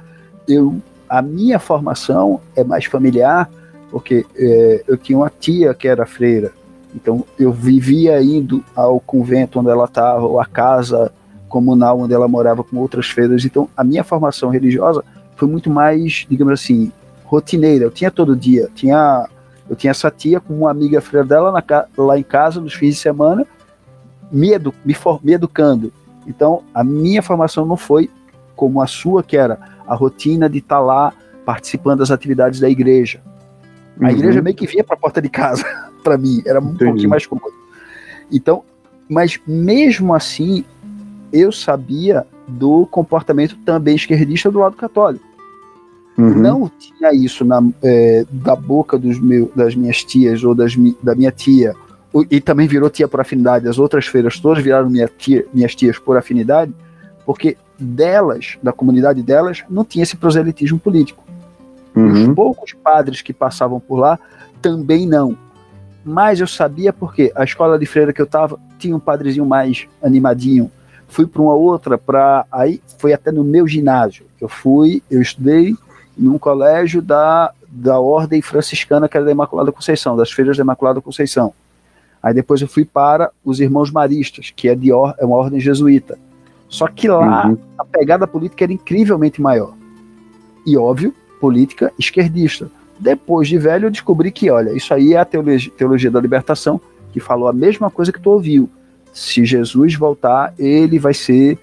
eu 0.48 0.80
a 1.06 1.20
minha 1.20 1.58
formação 1.58 2.40
é 2.56 2.64
mais 2.64 2.86
familiar, 2.86 3.50
porque 3.90 4.24
é, 4.36 4.84
eu 4.88 4.96
tinha 4.96 5.18
uma 5.18 5.28
tia 5.28 5.74
que 5.74 5.86
era 5.86 6.06
freira, 6.06 6.52
então 6.94 7.26
eu 7.38 7.52
vivia 7.52 8.22
indo 8.22 8.64
ao 8.74 8.98
convento 9.00 9.60
onde 9.60 9.68
ela 9.68 9.84
estava, 9.84 10.24
ou 10.24 10.40
à 10.40 10.46
casa 10.46 11.12
comunal 11.46 12.00
onde 12.00 12.14
ela 12.14 12.28
morava 12.28 12.64
com 12.64 12.76
outras 12.78 13.10
freiras. 13.10 13.44
Então 13.44 13.68
a 13.76 13.84
minha 13.84 14.02
formação 14.02 14.48
religiosa 14.48 15.04
foi 15.36 15.48
muito 15.48 15.68
mais, 15.68 16.26
digamos 16.30 16.54
assim, 16.54 16.90
rotineira. 17.24 17.84
Eu 17.84 17.90
tinha 17.90 18.10
todo 18.10 18.34
dia, 18.34 18.68
tinha 18.74 19.28
eu 19.68 19.76
tinha 19.76 19.90
essa 19.90 20.10
tia 20.10 20.40
com 20.40 20.54
uma 20.54 20.70
amiga 20.70 21.00
freira 21.00 21.26
dela 21.26 21.52
na, 21.52 21.86
lá 21.96 22.18
em 22.18 22.22
casa 22.22 22.60
nos 22.60 22.74
fins 22.74 22.94
de 22.94 23.00
semana, 23.00 23.46
me, 24.30 24.52
edu, 24.52 24.74
me, 24.84 24.94
me 25.22 25.32
educando. 25.32 25.92
Então 26.26 26.62
a 26.74 26.84
minha 26.84 27.22
formação 27.22 27.64
não 27.64 27.76
foi 27.76 28.10
como 28.54 28.82
a 28.82 28.86
sua, 28.86 29.22
que 29.22 29.36
era 29.36 29.58
a 29.86 29.94
rotina 29.94 30.48
de 30.48 30.58
estar 30.58 30.76
tá 30.76 30.80
lá 30.80 31.12
participando 31.44 32.00
das 32.00 32.10
atividades 32.10 32.60
da 32.60 32.68
igreja. 32.68 33.20
A 33.98 34.04
uhum. 34.04 34.10
igreja 34.10 34.42
meio 34.42 34.56
que 34.56 34.66
vinha 34.66 34.84
para 34.84 34.96
a 34.96 34.98
porta 34.98 35.20
de 35.20 35.28
casa, 35.28 35.64
para 36.04 36.16
mim, 36.16 36.42
era 36.46 36.60
um 36.60 36.70
Entendi. 36.70 36.84
pouquinho 36.84 37.10
mais 37.10 37.26
cômodo. 37.26 37.52
Então, 38.30 38.62
mas 39.08 39.40
mesmo 39.46 40.14
assim, 40.14 40.64
eu 41.32 41.50
sabia 41.50 42.26
do 42.46 42.86
comportamento 42.86 43.56
também 43.64 43.96
esquerdista 43.96 44.50
do 44.50 44.58
lado 44.58 44.76
católico. 44.76 45.24
Uhum. 46.16 46.34
Não 46.34 46.70
tinha 46.78 47.12
isso 47.12 47.44
na, 47.44 47.62
é, 47.82 48.24
da 48.30 48.54
boca 48.54 48.98
dos 48.98 49.18
meu, 49.18 49.50
das 49.56 49.74
minhas 49.74 50.04
tias 50.04 50.44
ou 50.44 50.54
das, 50.54 50.76
da 51.02 51.14
minha 51.14 51.30
tia, 51.30 51.74
e 52.30 52.40
também 52.40 52.66
virou 52.66 52.90
tia 52.90 53.06
por 53.06 53.20
afinidade, 53.20 53.68
as 53.68 53.78
outras 53.78 54.06
feiras 54.06 54.38
todas 54.38 54.62
viraram 54.62 54.90
minha 54.90 55.08
tia, 55.08 55.46
minhas 55.54 55.74
tias 55.74 55.98
por 55.98 56.16
afinidade, 56.16 56.72
porque 57.24 57.56
delas, 57.78 58.58
da 58.62 58.72
comunidade 58.72 59.22
delas, 59.22 59.62
não 59.70 59.84
tinha 59.84 60.02
esse 60.02 60.16
proselitismo 60.16 60.78
político. 60.78 61.22
Uhum. 61.94 62.12
Os 62.12 62.34
poucos 62.34 62.72
padres 62.72 63.22
que 63.22 63.32
passavam 63.32 63.80
por 63.80 63.96
lá 63.96 64.18
também 64.60 65.06
não. 65.06 65.36
Mas 66.04 66.40
eu 66.40 66.46
sabia 66.46 66.92
porque 66.92 67.32
a 67.34 67.44
escola 67.44 67.78
de 67.78 67.86
freira 67.86 68.12
que 68.12 68.20
eu 68.20 68.26
estava 68.26 68.58
tinha 68.78 68.96
um 68.96 69.00
padrezinho 69.00 69.46
mais 69.46 69.86
animadinho. 70.02 70.70
Fui 71.08 71.26
para 71.26 71.42
uma 71.42 71.54
outra, 71.54 71.98
para 71.98 72.46
aí 72.50 72.80
foi 72.98 73.12
até 73.12 73.30
no 73.30 73.44
meu 73.44 73.66
ginásio. 73.66 74.24
Eu 74.40 74.48
fui, 74.48 75.02
eu 75.10 75.20
estudei 75.20 75.76
num 76.16 76.38
colégio 76.38 77.02
da, 77.02 77.52
da 77.68 77.98
Ordem 77.98 78.40
Franciscana, 78.40 79.08
que 79.08 79.16
era 79.16 79.26
da 79.26 79.32
Imaculada 79.32 79.72
Conceição, 79.72 80.16
das 80.16 80.30
Feiras 80.30 80.56
da 80.56 80.62
Imaculada 80.62 81.00
Conceição. 81.00 81.52
Aí 82.22 82.34
depois 82.34 82.60
eu 82.60 82.68
fui 82.68 82.84
para 82.84 83.30
os 83.44 83.60
Irmãos 83.60 83.90
Maristas, 83.90 84.52
que 84.54 84.68
é, 84.68 84.74
de 84.74 84.92
or, 84.92 85.14
é 85.18 85.24
uma 85.24 85.36
ordem 85.36 85.60
jesuíta. 85.60 86.18
Só 86.68 86.86
que 86.86 87.08
lá 87.08 87.48
uhum. 87.48 87.56
a 87.78 87.84
pegada 87.84 88.26
política 88.26 88.64
era 88.64 88.72
incrivelmente 88.72 89.40
maior. 89.40 89.74
E 90.66 90.76
óbvio, 90.76 91.14
política 91.40 91.92
esquerdista. 91.98 92.70
Depois 92.98 93.48
de 93.48 93.58
velho, 93.58 93.86
eu 93.86 93.90
descobri 93.90 94.30
que, 94.30 94.50
olha, 94.50 94.72
isso 94.72 94.92
aí 94.92 95.14
é 95.14 95.18
a 95.18 95.24
teologia, 95.24 95.72
teologia 95.76 96.10
da 96.10 96.20
libertação, 96.20 96.80
que 97.12 97.18
falou 97.18 97.48
a 97.48 97.52
mesma 97.52 97.90
coisa 97.90 98.12
que 98.12 98.20
tu 98.20 98.30
ouviu. 98.30 98.68
Se 99.12 99.44
Jesus 99.44 99.94
voltar, 99.94 100.52
ele 100.58 100.98
vai 100.98 101.14
ser 101.14 101.58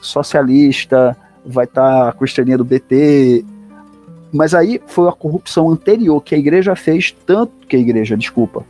socialista, 0.00 1.16
vai 1.46 1.64
estar 1.64 2.06
tá 2.06 2.12
com 2.12 2.24
a 2.24 2.26
estrelinha 2.26 2.58
do 2.58 2.64
BT. 2.64 3.44
Mas 4.32 4.54
aí 4.54 4.80
foi 4.86 5.08
a 5.08 5.12
corrupção 5.12 5.70
anterior 5.70 6.20
que 6.20 6.34
a 6.34 6.38
igreja 6.38 6.74
fez, 6.74 7.14
tanto 7.24 7.52
que 7.66 7.76
a 7.76 7.78
igreja, 7.78 8.16
desculpa, 8.16 8.64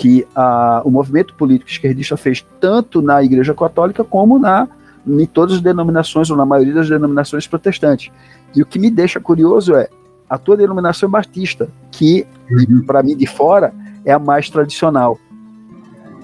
que 0.00 0.26
a, 0.34 0.80
o 0.82 0.90
movimento 0.90 1.34
político 1.34 1.70
esquerdista 1.70 2.16
fez 2.16 2.42
tanto 2.58 3.02
na 3.02 3.22
igreja 3.22 3.52
católica 3.52 4.02
como 4.02 4.38
na 4.38 4.66
em 5.06 5.26
todas 5.26 5.56
as 5.56 5.60
denominações, 5.60 6.30
ou 6.30 6.38
na 6.38 6.46
maioria 6.46 6.72
das 6.72 6.88
denominações 6.88 7.46
protestantes. 7.46 8.10
E 8.56 8.62
o 8.62 8.66
que 8.66 8.78
me 8.78 8.90
deixa 8.90 9.20
curioso 9.20 9.74
é 9.74 9.90
a 10.28 10.38
tua 10.38 10.56
denominação 10.56 11.10
batista, 11.10 11.68
que, 11.90 12.26
uhum. 12.50 12.82
para 12.86 13.02
mim, 13.02 13.14
de 13.14 13.26
fora, 13.26 13.74
é 14.02 14.10
a 14.10 14.18
mais 14.18 14.48
tradicional. 14.48 15.18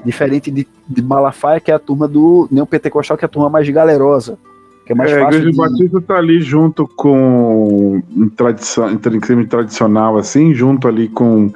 Diferente 0.03 0.51
de, 0.51 0.67
de 0.89 1.03
Malafaia, 1.03 1.61
que 1.61 1.71
é 1.71 1.75
a 1.75 1.79
turma 1.79 2.09
do 2.09 2.49
neopentecostal, 2.51 3.19
que 3.19 3.25
é 3.25 3.27
a 3.27 3.29
turma 3.29 3.51
mais 3.51 3.69
galerosa. 3.69 4.39
Que 4.87 4.93
é 4.93 4.95
mais 4.95 5.11
é, 5.11 5.21
fácil 5.21 5.27
a 5.27 5.41
Igreja 5.41 5.51
de... 5.51 5.57
Batista 5.57 5.99
está 5.99 6.17
ali 6.17 6.41
junto 6.41 6.89
com 6.89 8.03
em 8.11 8.29
tradição, 8.31 8.91
em 8.91 9.47
tradicional, 9.47 10.17
assim, 10.17 10.55
junto 10.55 10.89
ali 10.89 11.09
com 11.09 11.51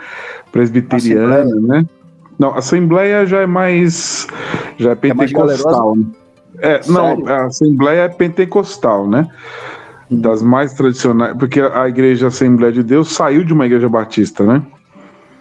presbiteriana, 0.53 1.45
né? 1.45 1.87
Não, 2.40 2.54
a 2.54 2.59
Assembleia 2.59 3.26
já 3.26 3.40
é 3.40 3.47
mais. 3.47 4.26
Já 4.78 4.92
é 4.92 4.94
pentecostal. 4.94 5.94
É 6.59 6.76
é, 6.76 6.80
não, 6.88 7.28
a 7.28 7.44
Assembleia 7.44 8.00
é 8.04 8.09
pentecostal, 8.09 9.06
né? 9.06 9.28
Das 10.11 10.42
mais 10.42 10.73
tradicionais, 10.73 11.37
porque 11.37 11.61
a 11.61 11.87
Igreja 11.87 12.28
Assembleia 12.28 12.73
de 12.73 12.82
Deus 12.82 13.12
saiu 13.12 13.44
de 13.44 13.52
uma 13.52 13.66
igreja 13.66 13.90
batista, 13.90 14.42
né? 14.44 14.62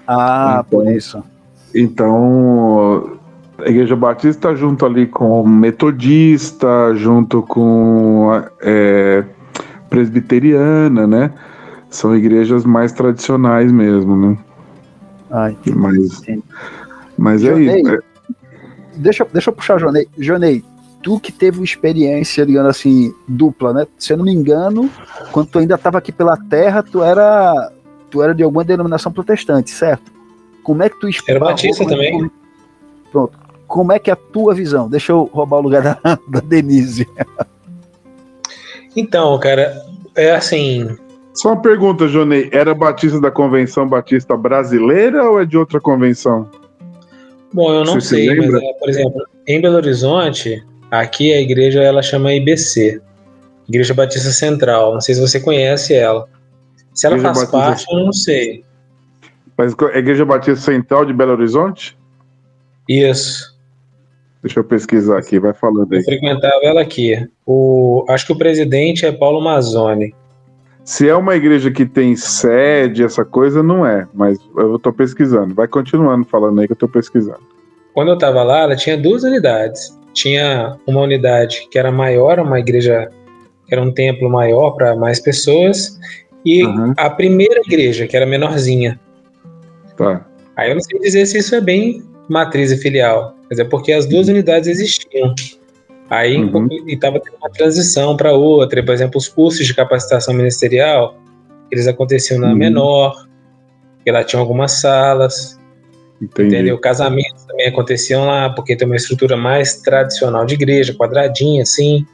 Ah, 0.06 0.62
então, 0.68 0.82
por 0.82 0.92
isso. 0.92 1.24
Então, 1.74 3.18
a 3.58 3.70
Igreja 3.70 3.96
Batista 3.96 4.54
junto 4.54 4.86
ali 4.86 5.08
com 5.08 5.48
Metodista, 5.48 6.94
junto 6.96 7.42
com 7.44 8.30
é, 8.62 9.24
Presbiteriana, 9.90 11.08
né? 11.08 11.32
São 11.90 12.14
igrejas 12.14 12.66
mais 12.66 12.92
tradicionais 12.92 13.72
mesmo, 13.72 14.18
né? 14.18 14.38
Ah, 15.32 15.52
entendi. 15.52 16.44
Mas, 17.20 17.44
é 17.44 17.60
isso. 17.60 17.90
É... 17.90 18.00
Deixa, 18.96 19.26
deixa 19.32 19.50
eu 19.50 19.54
puxar, 19.54 19.80
Jonei. 19.80 20.08
Jonei, 20.18 20.64
tu 21.02 21.20
que 21.20 21.32
teve 21.32 21.60
uma 21.60 21.66
experiência, 21.66 22.46
digamos 22.46 22.70
assim, 22.70 23.14
dupla, 23.28 23.74
né? 23.74 23.88
Se 23.98 24.14
eu 24.14 24.18
não 24.18 24.26
me 24.26 24.34
engano, 24.34 24.90
quando 25.32 25.48
tu 25.48 25.60
ainda 25.60 25.76
estava 25.76 25.98
aqui 25.98 26.12
pela 26.12 26.38
terra, 26.38 26.84
tu 26.84 27.04
era 27.04 27.72
tu 28.10 28.24
era 28.24 28.34
de 28.34 28.44
alguma 28.44 28.64
denominação 28.64 29.12
protestante, 29.12 29.70
certo? 29.70 30.12
Como 30.64 30.84
é 30.84 30.90
que 30.90 31.00
tu 31.00 31.08
Era 31.28 31.40
batista 31.40 31.86
também. 31.86 32.30
Pronto. 33.12 33.38
Como 33.68 33.92
é 33.92 34.00
que 34.00 34.10
é 34.10 34.14
a 34.14 34.16
tua 34.16 34.54
visão? 34.54 34.90
Deixa 34.90 35.12
eu 35.12 35.30
roubar 35.32 35.58
o 35.58 35.62
lugar 35.62 35.82
da, 35.82 36.00
da 36.28 36.40
Denise. 36.40 37.08
Então, 38.96 39.38
cara, 39.40 39.80
é 40.16 40.32
assim. 40.32 40.98
Só 41.34 41.54
uma 41.54 41.62
pergunta, 41.62 42.08
Jonei. 42.08 42.50
Era 42.52 42.74
batista 42.74 43.22
da 43.22 43.32
Convenção 43.32 43.88
Batista 43.88 44.36
Brasileira 44.36 45.24
ou 45.30 45.40
é 45.40 45.46
de 45.46 45.58
outra 45.58 45.80
convenção? 45.80 46.50
Bom, 47.54 47.74
eu 47.74 47.84
não 47.84 48.00
sei, 48.00 48.34
mas, 48.36 48.54
é, 48.54 48.74
por 48.74 48.90
exemplo, 48.90 49.28
em 49.48 49.60
Belo 49.60 49.78
Horizonte, 49.78 50.64
Aqui 50.92 51.32
a 51.34 51.40
igreja 51.40 51.82
ela 51.82 52.02
chama 52.02 52.34
IBC, 52.34 53.00
Igreja 53.68 53.94
Batista 53.94 54.32
Central. 54.32 54.94
Não 54.94 55.02
sei 55.02 55.14
se 55.14 55.22
você 55.22 55.40
conhece 55.40 55.94
ela. 55.94 56.28
Se 56.94 57.06
ela 57.06 57.16
igreja 57.16 57.34
faz 57.34 57.52
Batista... 57.52 57.58
parte, 57.58 57.94
eu 57.94 58.06
não 58.06 58.14
sei. 58.14 58.64
Mas 59.56 59.76
a 59.94 59.98
Igreja 59.98 60.26
Batista 60.26 60.72
Central 60.72 61.06
de 61.06 61.14
Belo 61.14 61.34
Horizonte? 61.34 61.98
Isso. 62.88 63.56
Deixa 64.42 64.60
eu 64.60 64.64
pesquisar 64.64 65.20
aqui, 65.20 65.38
vai 65.38 65.54
falando 65.54 65.92
aí. 65.94 66.00
Eu 66.00 66.04
frequentava 66.06 66.60
ela 66.64 66.82
aqui. 66.82 67.30
O, 67.46 68.06
acho 68.10 68.26
que 68.26 68.32
o 68.32 68.38
presidente 68.38 69.06
é 69.06 69.12
Paulo 69.12 69.42
Mazzoni. 69.42 70.16
Se 70.90 71.08
é 71.08 71.16
uma 71.16 71.36
igreja 71.36 71.70
que 71.70 71.86
tem 71.86 72.16
sede, 72.16 73.04
essa 73.04 73.24
coisa, 73.24 73.62
não 73.62 73.86
é. 73.86 74.08
Mas 74.14 74.40
eu 74.58 74.76
estou 74.76 74.92
pesquisando. 74.92 75.54
Vai 75.54 75.68
continuando 75.68 76.26
falando 76.26 76.60
aí 76.60 76.68
que 76.68 76.74
eu 76.74 76.76
estou 76.76 76.90
pesquisando. 76.90 77.42
Quando 77.94 78.08
eu 78.08 78.14
estava 78.16 78.42
lá, 78.44 78.62
ela 78.62 78.76
tinha 78.76 78.98
duas 78.98 79.24
unidades 79.24 80.00
tinha 80.14 80.78
uma 80.86 81.02
unidade 81.02 81.68
que 81.70 81.78
era 81.78 81.92
maior, 81.92 82.40
uma 82.40 82.60
igreja 82.60 83.10
que 83.68 83.74
era 83.74 83.82
um 83.82 83.92
templo 83.92 84.30
maior 84.30 84.72
para 84.72 84.96
mais 84.96 85.20
pessoas, 85.20 86.00
e 86.44 86.66
uhum. 86.66 86.94
a 86.98 87.10
primeira 87.10 87.62
igreja, 87.66 88.08
que 88.08 88.16
era 88.16 88.26
menorzinha. 88.26 89.00
Tá. 89.96 90.26
Aí 90.56 90.70
eu 90.70 90.76
não 90.76 90.82
sei 90.82 91.00
dizer 91.00 91.26
se 91.26 91.38
isso 91.38 91.56
é 91.56 91.62
bem 91.62 92.04
matriz 92.28 92.72
e 92.72 92.78
filial, 92.78 93.36
mas 93.50 93.60
é 93.60 93.64
porque 93.64 93.92
as 93.94 94.06
duas 94.06 94.28
uhum. 94.28 94.34
unidades 94.34 94.68
existiam. 94.68 95.34
Aí 96.10 96.38
uhum. 96.38 96.68
estava 96.88 97.20
tendo 97.20 97.38
uma 97.38 97.50
transição 97.50 98.18
para 98.18 98.34
outra, 98.34 98.84
por 98.84 98.94
exemplo, 98.94 99.18
os 99.18 99.28
cursos 99.28 99.66
de 99.66 99.74
capacitação 99.74 100.34
ministerial, 100.34 101.18
eles 101.72 101.88
aconteciam 101.88 102.40
na 102.40 102.48
uhum. 102.48 102.56
menor, 102.56 103.28
que 104.04 104.12
lá 104.12 104.24
tinha 104.24 104.40
algumas 104.40 104.72
salas, 104.74 105.60
Entendi. 106.22 106.56
Entendeu? 106.56 106.78
Casamentos 106.78 107.46
também 107.46 107.68
aconteciam 107.68 108.26
lá, 108.26 108.50
porque 108.50 108.76
tem 108.76 108.86
uma 108.86 108.98
estrutura 108.98 109.38
mais 109.38 109.82
tradicional 109.82 110.46
de 110.46 110.54
igreja, 110.54 110.94
quadradinha, 110.94 111.64
assim. 111.64 112.06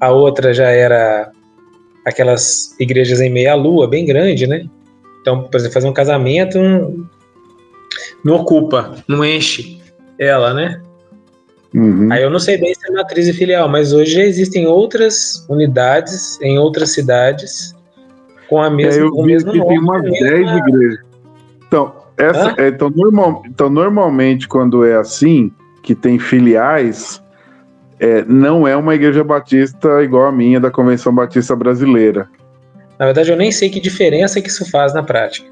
A 0.00 0.10
outra 0.10 0.52
já 0.52 0.68
era 0.68 1.30
aquelas 2.04 2.74
igrejas 2.80 3.20
em 3.20 3.30
meia-lua, 3.30 3.86
bem 3.86 4.04
grande, 4.04 4.48
né? 4.48 4.66
Então, 5.20 5.44
por 5.44 5.56
exemplo, 5.56 5.74
fazer 5.74 5.88
um 5.88 5.92
casamento 5.92 6.58
não, 6.58 7.08
não 8.24 8.34
ocupa, 8.36 8.96
não 9.06 9.24
enche 9.24 9.80
ela, 10.18 10.52
né? 10.52 10.82
Uhum. 11.74 12.12
Aí 12.12 12.22
eu 12.22 12.30
não 12.30 12.38
sei 12.38 12.58
bem 12.58 12.74
se 12.74 12.90
é 12.90 12.92
matriz 12.92 13.26
e 13.26 13.32
filial, 13.32 13.68
mas 13.68 13.92
hoje 13.92 14.12
já 14.12 14.22
existem 14.22 14.66
outras 14.66 15.46
unidades 15.48 16.38
em 16.42 16.58
outras 16.58 16.90
cidades 16.90 17.74
com 18.48 18.60
a 18.60 18.68
mesma, 18.68 19.04
é, 19.04 19.06
eu 19.06 19.24
mesmo 19.24 19.52
que 19.52 19.58
nome. 19.58 19.68
Tem 19.70 19.78
umas 19.78 20.02
10 20.02 20.56
igrejas. 20.58 20.98
Então, 21.66 21.94
essa, 22.18 22.54
é, 22.58 22.68
então, 22.68 22.90
normal, 22.90 23.42
então, 23.46 23.70
normalmente, 23.70 24.46
quando 24.46 24.84
é 24.84 24.96
assim, 24.96 25.50
que 25.82 25.94
tem 25.94 26.18
filiais, 26.18 27.22
é, 27.98 28.22
não 28.26 28.68
é 28.68 28.76
uma 28.76 28.94
igreja 28.94 29.24
batista 29.24 30.02
igual 30.02 30.26
a 30.26 30.32
minha 30.32 30.60
da 30.60 30.70
Convenção 30.70 31.14
Batista 31.14 31.56
Brasileira. 31.56 32.28
Na 32.98 33.06
verdade, 33.06 33.30
eu 33.30 33.36
nem 33.36 33.50
sei 33.50 33.70
que 33.70 33.80
diferença 33.80 34.42
que 34.42 34.48
isso 34.48 34.70
faz 34.70 34.92
na 34.92 35.02
prática. 35.02 35.48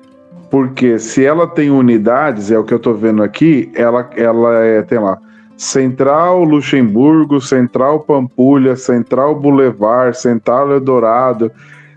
Porque 0.50 0.99
se 0.99 1.25
ela 1.25 1.47
tem 1.47 1.71
unidades, 1.71 2.50
é 2.50 2.59
o 2.59 2.65
que 2.65 2.75
eu 2.75 2.77
estou 2.77 2.95
vendo 2.95 3.23
aqui, 3.23 3.73
ela, 3.75 4.11
ela 4.15 4.62
é, 4.62 4.83
tem 4.83 4.99
lá 4.99 5.19
Central 5.61 6.43
Luxemburgo, 6.43 7.38
Central 7.38 8.00
Pampulha, 8.00 8.76
Central 8.76 9.38
Boulevard, 9.38 10.19
Central 10.19 10.73
Eldorado. 10.73 11.52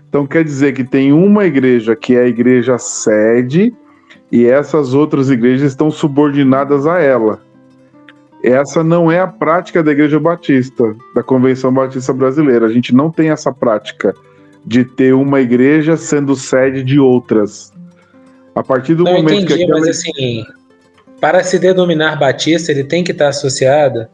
Então 0.06 0.26
quer 0.26 0.44
dizer 0.44 0.74
que 0.74 0.84
tem 0.84 1.14
uma 1.14 1.46
igreja 1.46 1.96
que 1.96 2.14
é 2.14 2.24
a 2.24 2.28
igreja 2.28 2.76
sede 2.76 3.74
e 4.30 4.44
essas 4.44 4.92
outras 4.92 5.30
igrejas 5.30 5.72
estão 5.72 5.90
subordinadas 5.90 6.86
a 6.86 7.00
ela. 7.00 7.40
Essa 8.42 8.84
não 8.84 9.10
é 9.10 9.20
a 9.20 9.26
prática 9.26 9.82
da 9.82 9.92
Igreja 9.92 10.20
Batista, 10.20 10.94
da 11.14 11.22
Convenção 11.22 11.72
Batista 11.72 12.12
Brasileira. 12.12 12.66
A 12.66 12.70
gente 12.70 12.94
não 12.94 13.10
tem 13.10 13.30
essa 13.30 13.50
prática 13.50 14.14
de 14.66 14.84
ter 14.84 15.14
uma 15.14 15.40
igreja 15.40 15.96
sendo 15.96 16.36
sede 16.36 16.82
de 16.82 17.00
outras. 17.00 17.72
A 18.54 18.62
partir 18.62 18.94
do 18.94 19.04
não, 19.04 19.14
momento 19.14 19.44
entendi, 19.44 19.46
que 19.46 19.62
aquela... 19.62 19.80
mas 19.80 19.88
assim, 19.88 20.44
para 21.24 21.42
se 21.42 21.58
denominar 21.58 22.18
batista, 22.18 22.70
ele 22.70 22.84
tem 22.84 23.02
que 23.02 23.10
estar 23.12 23.28
associado. 23.28 24.06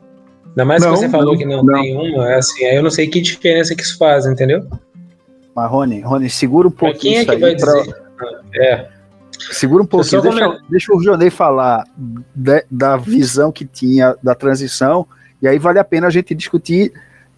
Ainda 0.51 0.65
mais 0.65 0.81
Não, 0.81 0.93
que 0.93 0.99
você 1.01 1.09
falou 1.09 1.33
não, 1.33 1.39
que 1.39 1.45
não, 1.45 1.65
não. 1.65 1.75
tem 1.83 1.97
uma, 1.97 2.31
é 2.31 2.37
assim, 2.37 2.65
aí 2.65 2.77
eu 2.77 2.85
não 2.85 2.91
sei 2.91 3.09
que 3.09 3.21
diferença 3.21 3.75
que 3.75 3.83
isso 3.83 3.99
faz, 3.99 4.27
entendeu? 4.27 4.65
Mas, 5.53 5.69
Rony, 5.69 6.03
Rony, 6.03 6.31
segura 6.31 6.69
um 6.69 6.71
Pra 6.71 6.91
pouquinho 6.91 7.01
quem 7.01 7.17
é 7.19 7.23
isso 7.23 7.33
que 7.33 7.37
vai 7.39 7.57
pra- 7.57 7.81
dizer? 7.81 7.97
É, 8.55 8.89
Segura 9.51 9.83
um 9.83 9.87
pouquinho, 9.87 10.23
deixa, 10.23 10.47
come- 10.47 10.61
deixa 10.69 10.95
o 10.95 11.03
Jonei 11.03 11.31
falar 11.31 11.85
de- 12.33 12.65
da 12.71 12.97
visão 12.97 13.51
que 13.51 13.65
tinha 13.65 14.15
da 14.23 14.37
transição, 14.37 15.05
e 15.43 15.49
aí 15.49 15.59
vale 15.59 15.81
a 15.81 15.85
pena 15.85 16.07
a 16.07 16.11
gente 16.11 16.33
discutir 16.33 16.93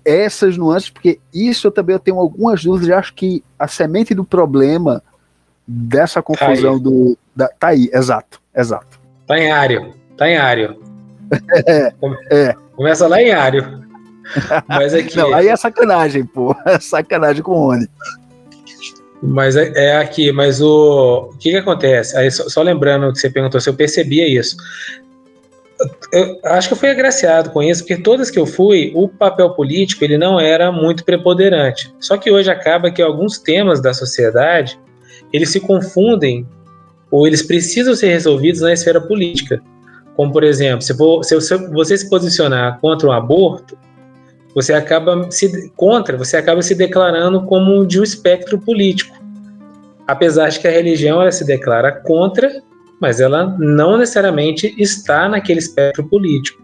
essas 0.05 0.59
nuances, 0.59 0.91
porque 0.91 1.19
isso 1.33 1.67
eu 1.67 1.71
também 1.71 1.95
eu 1.95 2.01
tenho 2.01 2.19
algumas 2.19 2.63
dúvidas, 2.63 2.89
e 2.89 2.93
acho 2.93 3.15
que 3.15 3.43
a 3.59 3.67
semente 3.67 4.15
do 4.15 4.23
problema 4.25 5.03
dessa 5.67 6.21
confusão 6.21 6.79
do. 6.79 7.17
Da, 7.35 7.49
tá 7.49 7.69
aí, 7.69 7.89
exato, 7.95 8.39
exato. 8.55 8.92
Tá 9.33 9.39
em 9.39 9.51
área, 9.51 9.91
tá 10.17 10.29
em 10.29 10.37
área. 10.37 10.77
Come- 11.99 12.19
é. 12.31 12.55
Começa 12.77 13.07
lá 13.09 13.23
em 13.23 13.31
área. 13.33 13.81
Mas 14.69 14.93
aqui, 14.95 15.17
Não, 15.17 15.33
aí 15.35 15.49
é 15.49 15.57
sacanagem, 15.57 16.25
pô. 16.25 16.55
É 16.67 16.79
sacanagem 16.79 17.43
com 17.43 17.53
o 17.53 17.67
Rony. 17.67 17.89
mas 19.23 19.57
é, 19.57 19.73
é 19.75 19.97
aqui, 19.97 20.33
mas 20.33 20.61
o, 20.61 21.31
o 21.33 21.37
que 21.39 21.51
que 21.51 21.57
acontece? 21.57 22.17
Aí 22.17 22.31
só, 22.31 22.49
só 22.49 22.63
lembrando 22.63 23.13
que 23.13 23.19
você 23.19 23.31
perguntou 23.31 23.61
se 23.61 23.69
eu 23.71 23.75
percebia 23.75 24.29
isso. 24.29 24.57
Eu 26.13 26.39
acho 26.45 26.69
que 26.69 26.75
eu 26.75 26.79
fui 26.79 26.91
agraciado 26.91 27.51
com 27.51 27.63
isso, 27.63 27.83
porque 27.83 28.01
todas 28.03 28.31
que 28.31 28.39
eu 28.39 28.47
fui, 28.47 28.93
o 28.95 29.09
papel 29.09 29.51
político 29.51 30.05
ele 30.05 30.17
não 30.19 30.39
era 30.39 30.71
muito 30.71 31.05
preponderante. 31.05 31.93
Só 31.99 32.17
que 32.17 32.31
hoje 32.31 32.51
acaba 32.51 32.91
que 32.91 33.03
alguns 33.03 33.39
temas 33.39 33.81
da 33.81 33.93
sociedade 33.95 34.79
eles 35.33 35.51
se 35.51 35.59
confundem 35.59 36.47
ou 37.13 37.27
eles 37.27 37.43
precisam 37.43 37.95
ser 37.95 38.09
resolvidos 38.09 38.63
na 38.63 38.73
esfera 38.73 39.01
política. 39.01 39.61
Como, 40.17 40.33
por 40.33 40.43
exemplo, 40.43 40.83
se, 40.83 40.97
for- 40.97 41.23
se 41.23 41.35
você- 41.37 41.97
se 41.99 42.09
posicionar 42.09 42.81
contra 42.81 43.09
o 43.09 43.13
aborto, 43.13 43.77
você 44.55 44.73
acaba 44.73 45.31
se 45.31 45.71
contra, 45.77 46.17
você 46.17 46.37
acaba 46.39 46.63
se 46.63 46.75
declarando 46.75 47.43
como 47.43 47.87
de 47.87 48.01
um 48.01 48.03
espectro 48.03 48.59
político. 48.59 49.17
Apesar 50.07 50.49
de 50.49 50.59
que 50.59 50.67
a 50.67 50.71
religião 50.71 51.21
ela 51.21 51.31
se 51.31 51.47
declara 51.47 51.93
contra, 51.93 52.51
mas 53.01 53.21
ela 53.21 53.57
não 53.59 53.97
necessariamente 53.99 54.75
está 54.79 55.29
naquele 55.29 55.59
espectro 55.61 56.09
político. 56.09 56.63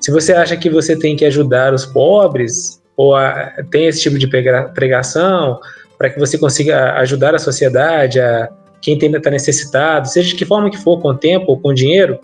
Se 0.00 0.10
você 0.10 0.32
acha 0.32 0.56
que 0.56 0.68
você 0.68 0.96
tem 0.96 1.14
que 1.16 1.24
ajudar 1.24 1.72
os 1.72 1.84
pobres 1.86 2.82
ou 2.96 3.14
a- 3.14 3.52
tem 3.70 3.86
esse 3.86 4.00
tipo 4.00 4.18
de 4.18 4.26
prega- 4.26 4.70
pregação 4.74 5.58
para 5.98 6.10
que 6.10 6.18
você 6.18 6.36
consiga 6.36 6.94
ajudar 6.94 7.34
a 7.34 7.38
sociedade, 7.38 8.20
a 8.20 8.50
quem 8.82 8.98
está 8.98 9.30
necessitado, 9.30 10.08
seja 10.08 10.28
de 10.28 10.34
que 10.34 10.44
forma 10.44 10.70
que 10.70 10.76
for, 10.76 11.00
com 11.00 11.14
tempo 11.14 11.46
ou 11.48 11.58
com 11.58 11.72
dinheiro, 11.72 12.18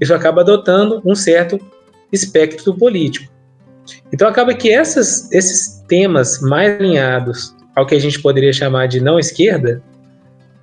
isso 0.00 0.14
acaba 0.14 0.42
adotando 0.42 1.02
um 1.04 1.14
certo 1.14 1.58
espectro 2.12 2.74
político. 2.74 3.32
Então 4.12 4.28
acaba 4.28 4.54
que 4.54 4.70
essas, 4.70 5.32
esses 5.32 5.82
temas 5.88 6.40
mais 6.40 6.78
alinhados 6.78 7.56
ao 7.74 7.86
que 7.86 7.94
a 7.94 7.98
gente 7.98 8.20
poderia 8.20 8.52
chamar 8.52 8.86
de 8.86 9.00
não 9.00 9.18
esquerda, 9.18 9.82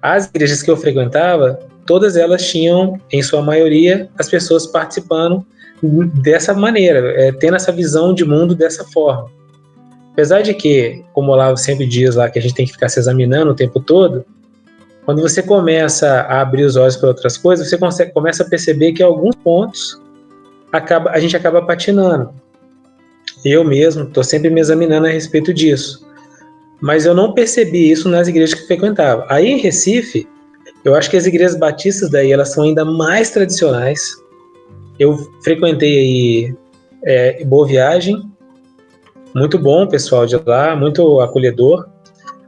as 0.02 0.28
igrejas 0.28 0.62
que 0.62 0.70
eu 0.70 0.78
frequentava, 0.78 1.60
todas 1.86 2.16
elas 2.16 2.48
tinham, 2.48 3.02
em 3.12 3.22
sua 3.22 3.42
maioria, 3.42 4.08
as 4.18 4.30
pessoas 4.30 4.68
participando 4.68 5.46
dessa 6.22 6.54
maneira, 6.54 7.00
é, 7.20 7.32
tendo 7.32 7.56
essa 7.56 7.72
visão 7.72 8.14
de 8.14 8.24
mundo 8.24 8.54
dessa 8.54 8.84
forma. 8.86 9.32
Apesar 10.14 10.42
de 10.42 10.54
que, 10.54 11.04
como 11.14 11.30
o 11.30 11.34
Olavo 11.34 11.58
sempre 11.58 11.86
diz 11.86 12.16
lá, 12.16 12.30
que 12.30 12.38
a 12.38 12.42
gente 12.42 12.54
tem 12.54 12.66
que 12.66 12.74
ficar 12.74 12.90
se 12.90 13.00
examinando 13.00 13.52
o 13.52 13.56
tempo 13.56 13.80
todo, 13.80 14.26
quando 15.10 15.24
você 15.24 15.42
começa 15.42 16.22
a 16.22 16.40
abrir 16.40 16.64
os 16.66 16.76
olhos 16.76 16.96
para 16.96 17.08
outras 17.08 17.36
coisas, 17.36 17.68
você 17.68 17.80
consegue, 17.80 18.12
começa 18.12 18.44
a 18.44 18.48
perceber 18.48 18.92
que 18.92 19.02
alguns 19.02 19.34
pontos 19.38 20.00
acaba, 20.72 21.10
a 21.10 21.20
gente 21.20 21.36
acaba 21.36 21.64
patinando. 21.64 22.30
Eu 23.44 23.64
mesmo 23.64 24.04
estou 24.04 24.24
sempre 24.24 24.52
me 24.52 24.62
examinando 24.62 25.08
a 25.08 25.10
respeito 25.10 25.52
disso. 25.52 26.08
Mas 26.80 27.08
eu 27.08 27.16
não 27.16 27.34
percebi 27.34 27.90
isso 27.90 28.08
nas 28.08 28.28
igrejas 28.28 28.54
que 28.54 28.68
frequentava. 28.68 29.26
Aí 29.30 29.48
em 29.48 29.58
Recife, 29.58 30.28
eu 30.86 30.94
acho 30.94 31.10
que 31.10 31.18
as 31.18 31.26
igrejas 31.26 31.58
batistas 31.58 32.12
daí 32.12 32.32
elas 32.32 32.54
são 32.54 32.64
ainda 32.64 32.86
mais 32.86 33.32
tradicionais. 33.32 34.16
Eu 35.00 35.18
frequentei 35.44 35.98
aí 35.98 36.56
é, 37.04 37.44
Boa 37.46 37.66
Viagem, 37.66 38.22
muito 39.34 39.58
bom 39.58 39.88
pessoal 39.88 40.28
de 40.28 40.36
lá, 40.46 40.76
muito 40.76 41.20
acolhedor. 41.20 41.90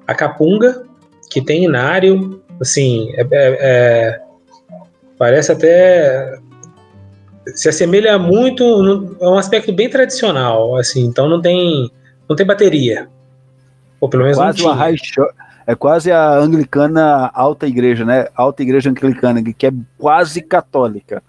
A 0.05 0.13
Capunga, 0.13 0.83
que 1.27 1.41
tem 1.41 1.63
inário, 1.63 2.39
assim, 2.61 3.11
é- 3.15 3.27
é- 3.31 3.57
é- 3.59 4.21
parece 5.17 5.51
até 5.51 6.39
se 7.55 7.67
assemelha 7.67 8.17
muito, 8.19 8.63
é 9.19 9.27
um 9.27 9.37
aspecto 9.37 9.73
bem 9.73 9.89
tradicional, 9.89 10.75
assim, 10.77 11.05
então 11.05 11.27
não 11.27 11.41
tem 11.41 11.91
não 12.29 12.35
tem 12.35 12.45
bateria. 12.45 13.09
Ou 13.99 14.07
pelo 14.07 14.23
menos 14.23 14.37
Quase 14.37 14.63
não 14.63 14.75
tinha. 14.75 15.27
É 15.67 15.75
quase 15.75 16.11
a 16.11 16.37
anglicana 16.37 17.29
alta 17.33 17.67
igreja, 17.67 18.03
né? 18.03 18.27
Alta 18.35 18.63
igreja 18.63 18.89
anglicana, 18.89 19.41
que 19.43 19.67
é 19.67 19.71
quase 19.97 20.41
católica. 20.41 21.21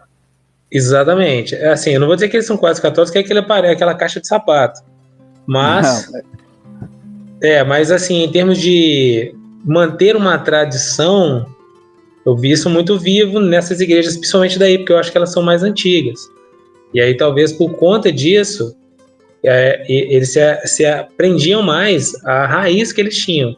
Exatamente. 0.71 1.55
É 1.55 1.69
assim, 1.69 1.91
eu 1.91 2.01
não 2.01 2.07
vou 2.07 2.17
dizer 2.17 2.29
que 2.29 2.37
eles 2.37 2.47
são 2.47 2.57
quase 2.57 2.81
católicos, 2.81 3.11
que 3.11 3.19
é 3.19 3.21
aquele 3.21 3.41
aparelho, 3.41 3.75
aquela 3.75 3.95
caixa 3.95 4.21
de 4.21 4.27
sapato. 4.27 4.81
Mas 5.47 6.11
Não, 6.11 6.21
É, 7.43 7.63
mas 7.63 7.91
assim, 7.91 8.23
em 8.23 8.33
termos 8.33 8.59
de 8.59 9.35
manter 9.65 10.17
uma 10.17 10.39
tradição, 10.39 11.47
eu 12.25 12.37
vi 12.37 12.53
isso 12.53 12.69
muito 12.69 12.99
vivo 12.99 13.41
nessas 13.41 13.81
igrejas, 13.81 14.17
principalmente 14.17 14.59
daí, 14.59 14.79
porque 14.79 14.93
eu 14.93 14.99
acho 14.99 15.11
que 15.11 15.17
elas 15.17 15.33
são 15.33 15.43
mais 15.43 15.63
antigas. 15.63 16.21
E 16.95 17.01
aí, 17.01 17.17
talvez 17.17 17.53
por 17.53 17.73
conta 17.75 18.13
disso, 18.13 18.77
é, 19.43 19.85
eles 19.89 20.33
se, 20.33 20.67
se 20.67 20.85
aprendiam 20.85 21.63
mais 21.63 22.13
a 22.25 22.47
raiz 22.47 22.93
que 22.93 23.01
eles 23.01 23.17
tinham. 23.17 23.57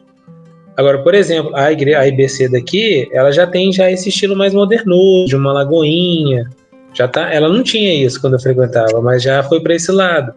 Agora, 0.77 1.01
por 1.01 1.13
exemplo, 1.13 1.55
a, 1.55 1.71
igreja, 1.71 1.99
a 1.99 2.07
IBC 2.07 2.49
daqui, 2.49 3.07
ela 3.11 3.31
já 3.31 3.47
tem 3.47 3.71
já 3.71 3.89
esse 3.89 4.09
estilo 4.09 4.35
mais 4.35 4.53
modernoso, 4.53 5.27
de 5.27 5.35
uma 5.35 5.53
lagoinha. 5.53 6.49
Já 6.93 7.07
tá, 7.07 7.33
ela 7.33 7.47
não 7.47 7.63
tinha 7.63 7.93
isso 8.05 8.19
quando 8.19 8.33
eu 8.33 8.39
frequentava, 8.39 9.01
mas 9.01 9.23
já 9.23 9.41
foi 9.43 9.61
para 9.61 9.75
esse 9.75 9.91
lado. 9.91 10.33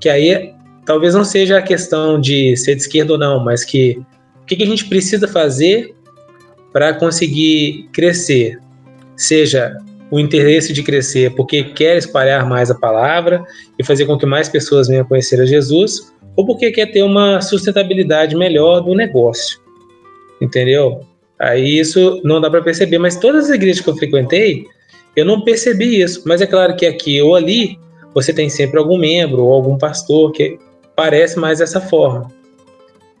Que 0.00 0.08
aí 0.08 0.52
talvez 0.84 1.14
não 1.14 1.24
seja 1.24 1.58
a 1.58 1.62
questão 1.62 2.20
de 2.20 2.56
ser 2.56 2.76
de 2.76 2.82
esquerda 2.82 3.14
ou 3.14 3.18
não, 3.18 3.42
mas 3.42 3.64
que 3.64 4.00
o 4.46 4.48
que, 4.48 4.54
que 4.54 4.62
a 4.62 4.66
gente 4.66 4.84
precisa 4.84 5.26
fazer 5.26 5.92
para 6.72 6.94
conseguir 6.94 7.88
crescer? 7.92 8.60
Seja 9.16 9.76
o 10.08 10.20
interesse 10.20 10.72
de 10.72 10.84
crescer 10.84 11.34
porque 11.34 11.64
quer 11.64 11.96
espalhar 11.96 12.48
mais 12.48 12.70
a 12.70 12.74
palavra 12.76 13.44
e 13.76 13.82
fazer 13.82 14.06
com 14.06 14.16
que 14.16 14.24
mais 14.24 14.48
pessoas 14.48 14.86
venham 14.86 15.04
conhecer 15.04 15.40
a 15.40 15.44
Jesus, 15.44 16.14
ou 16.36 16.46
porque 16.46 16.70
quer 16.70 16.92
ter 16.92 17.02
uma 17.02 17.40
sustentabilidade 17.40 18.36
melhor 18.36 18.82
do 18.82 18.94
negócio. 18.94 19.58
Entendeu? 20.40 21.00
Aí 21.40 21.80
isso 21.80 22.20
não 22.22 22.40
dá 22.40 22.48
para 22.48 22.62
perceber, 22.62 22.98
mas 22.98 23.16
todas 23.16 23.46
as 23.46 23.56
igrejas 23.56 23.82
que 23.82 23.90
eu 23.90 23.96
frequentei, 23.96 24.64
eu 25.16 25.24
não 25.24 25.40
percebi 25.40 26.00
isso. 26.00 26.22
Mas 26.24 26.40
é 26.40 26.46
claro 26.46 26.76
que 26.76 26.86
aqui 26.86 27.20
ou 27.20 27.34
ali 27.34 27.76
você 28.14 28.32
tem 28.32 28.48
sempre 28.48 28.78
algum 28.78 28.96
membro 28.96 29.42
ou 29.42 29.52
algum 29.52 29.76
pastor 29.76 30.30
que 30.30 30.56
parece 30.94 31.36
mais 31.36 31.58
dessa 31.58 31.80
forma, 31.80 32.30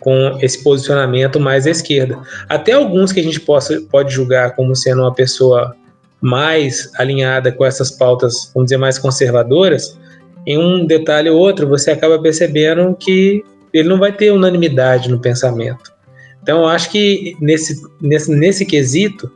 com 0.06 0.38
esse 0.40 0.62
posicionamento 0.62 1.40
mais 1.40 1.66
à 1.66 1.70
esquerda. 1.70 2.16
Até 2.48 2.70
alguns 2.70 3.10
que 3.10 3.18
a 3.18 3.22
gente 3.24 3.40
possa, 3.40 3.82
pode 3.90 4.14
julgar 4.14 4.54
como 4.54 4.76
sendo 4.76 5.00
uma 5.02 5.12
pessoa 5.12 5.74
mais 6.20 6.88
alinhada 6.96 7.50
com 7.50 7.64
essas 7.64 7.90
pautas, 7.90 8.52
vamos 8.54 8.66
dizer, 8.66 8.76
mais 8.76 9.00
conservadoras, 9.00 9.98
em 10.46 10.56
um 10.56 10.86
detalhe 10.86 11.28
ou 11.28 11.36
outro 11.36 11.68
você 11.68 11.90
acaba 11.90 12.22
percebendo 12.22 12.94
que 12.94 13.42
ele 13.72 13.88
não 13.88 13.98
vai 13.98 14.12
ter 14.12 14.30
unanimidade 14.30 15.10
no 15.10 15.18
pensamento. 15.18 15.92
Então, 16.40 16.60
eu 16.60 16.68
acho 16.68 16.88
que 16.92 17.36
nesse, 17.40 17.82
nesse, 18.00 18.30
nesse 18.30 18.64
quesito, 18.64 19.28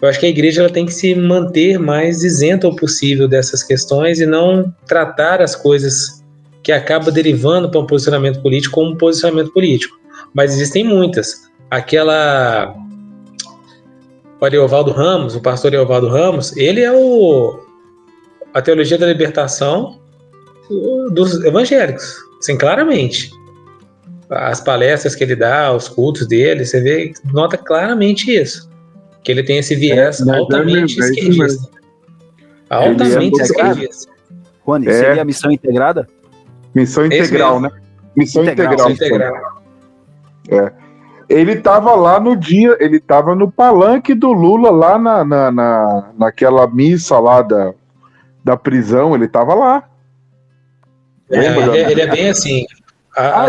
Eu 0.00 0.08
acho 0.08 0.20
que 0.20 0.26
a 0.26 0.28
igreja 0.28 0.62
ela 0.62 0.70
tem 0.70 0.86
que 0.86 0.94
se 0.94 1.14
manter 1.14 1.78
mais 1.78 2.22
isenta 2.22 2.68
o 2.68 2.76
possível 2.76 3.26
dessas 3.26 3.64
questões 3.64 4.20
e 4.20 4.26
não 4.26 4.72
tratar 4.86 5.42
as 5.42 5.56
coisas 5.56 6.17
que 6.68 6.72
acaba 6.72 7.10
derivando 7.10 7.70
para 7.70 7.80
um 7.80 7.86
posicionamento 7.86 8.42
político 8.42 8.74
como 8.74 8.90
um 8.90 8.94
posicionamento 8.94 9.50
político. 9.52 9.98
Mas 10.34 10.52
existem 10.52 10.84
muitas. 10.84 11.50
Aquela 11.70 12.76
o 14.38 14.44
Ariovaldo 14.44 14.90
Ramos, 14.90 15.34
o 15.34 15.40
pastor 15.40 15.70
Ariovaldo 15.70 16.08
Ramos, 16.08 16.54
ele 16.58 16.82
é 16.82 16.92
o 16.92 17.58
a 18.52 18.60
teologia 18.60 18.98
da 18.98 19.06
libertação 19.06 19.98
dos 21.12 21.42
evangélicos, 21.42 22.16
assim, 22.38 22.58
claramente. 22.58 23.30
As 24.28 24.60
palestras 24.60 25.14
que 25.14 25.24
ele 25.24 25.36
dá, 25.36 25.72
os 25.74 25.88
cultos 25.88 26.28
dele, 26.28 26.66
você 26.66 26.82
vê, 26.82 27.14
nota 27.32 27.56
claramente 27.56 28.30
isso. 28.30 28.68
Que 29.24 29.32
ele 29.32 29.42
tem 29.42 29.56
esse 29.56 29.74
viés 29.74 30.20
é, 30.20 30.36
altamente 30.36 31.00
é 31.00 31.04
esquerdista. 31.06 31.70
Altamente 32.68 33.40
é 33.40 33.44
esquerdista. 33.44 34.12
Rony, 34.66 34.86
é. 34.86 34.92
seria 34.92 35.22
a 35.22 35.24
missão 35.24 35.50
integrada? 35.50 36.06
Missão 36.74 37.06
integral, 37.06 37.60
né? 37.60 37.70
Missão 38.16 38.44
integral. 38.44 38.90
integral. 38.90 39.62
É. 40.50 40.72
Ele 41.28 41.52
estava 41.52 41.94
lá 41.94 42.18
no 42.18 42.34
dia, 42.34 42.76
ele 42.80 42.96
estava 42.96 43.34
no 43.34 43.50
palanque 43.50 44.14
do 44.14 44.32
Lula, 44.32 44.70
lá 44.70 44.98
na, 44.98 45.24
na, 45.24 45.50
na, 45.50 46.10
naquela 46.16 46.66
missa 46.66 47.18
lá 47.18 47.42
da, 47.42 47.74
da 48.42 48.56
prisão, 48.56 49.14
ele 49.14 49.26
estava 49.26 49.54
lá. 49.54 49.84
É, 51.30 51.46
ele, 51.46 51.92
ele, 51.92 52.00
é 52.00 52.06
bem 52.06 52.30
assim. 52.30 52.64
A, 53.14 53.44
ah, 53.44 53.46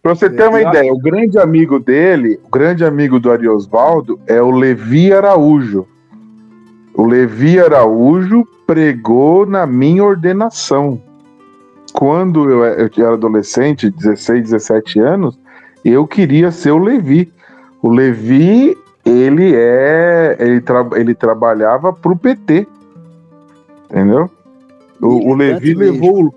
Para 0.00 0.14
você 0.14 0.30
ter 0.30 0.48
uma 0.48 0.60
ideia, 0.60 0.92
o 0.92 0.98
grande 0.98 1.38
amigo 1.38 1.80
dele, 1.80 2.38
o 2.44 2.48
grande 2.48 2.84
amigo 2.84 3.18
do 3.18 3.32
Ariosvaldo 3.32 4.20
é 4.28 4.40
o 4.40 4.50
Levi 4.50 5.12
Araújo. 5.12 5.88
O 6.94 7.04
Levi 7.04 7.58
Araújo 7.58 8.46
pregou 8.64 9.44
na 9.44 9.66
minha 9.66 10.04
ordenação. 10.04 11.02
Quando 11.96 12.50
eu, 12.50 12.62
era 12.62 13.14
adolescente, 13.14 13.88
16, 13.88 14.50
17 14.50 15.00
anos, 15.00 15.38
eu 15.82 16.06
queria 16.06 16.50
ser 16.50 16.72
o 16.72 16.78
Levi. 16.78 17.32
O 17.80 17.88
Levi, 17.88 18.76
ele 19.02 19.54
é. 19.54 20.36
Ele, 20.38 20.60
tra, 20.60 20.86
ele 20.92 21.14
trabalhava 21.14 21.94
para 21.94 22.12
o 22.12 22.16
PT. 22.18 22.68
Entendeu? 23.90 24.30
O, 25.00 25.30
o 25.30 25.34
Levi 25.34 25.72
levou. 25.72 26.34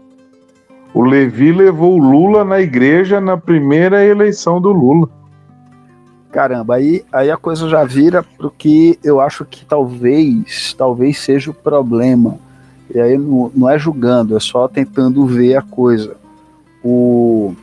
O 0.93 1.04
Levi 1.04 1.52
levou 1.52 2.00
o 2.00 2.02
Lula 2.02 2.45
na 2.45 2.62
igreja 2.62 3.19
na 3.19 3.36
primeira 3.36 4.02
eleição 4.06 4.62
do 4.62 4.72
Lula. 4.72 5.10
Caramba, 6.32 6.76
aí, 6.76 7.04
aí 7.12 7.30
a 7.30 7.36
coisa 7.36 7.67
já 7.67 7.84
vira 7.84 8.24
pro 8.24 8.50
que 8.50 8.98
eu 9.04 9.19
acho 9.19 9.43
que 9.43 9.65
talvez, 9.65 10.74
talvez 10.78 11.19
seja 11.19 11.52
o 11.52 11.54
problema. 11.54 12.39
E 12.93 12.99
aí 12.99 13.17
não, 13.17 13.52
não 13.54 13.69
é 13.69 13.78
julgando, 13.78 14.36
é 14.36 14.39
só 14.39 14.67
tentando 14.67 15.25
ver 15.25 15.56
a 15.56 15.62
coisa. 15.62 16.15
O. 16.84 17.54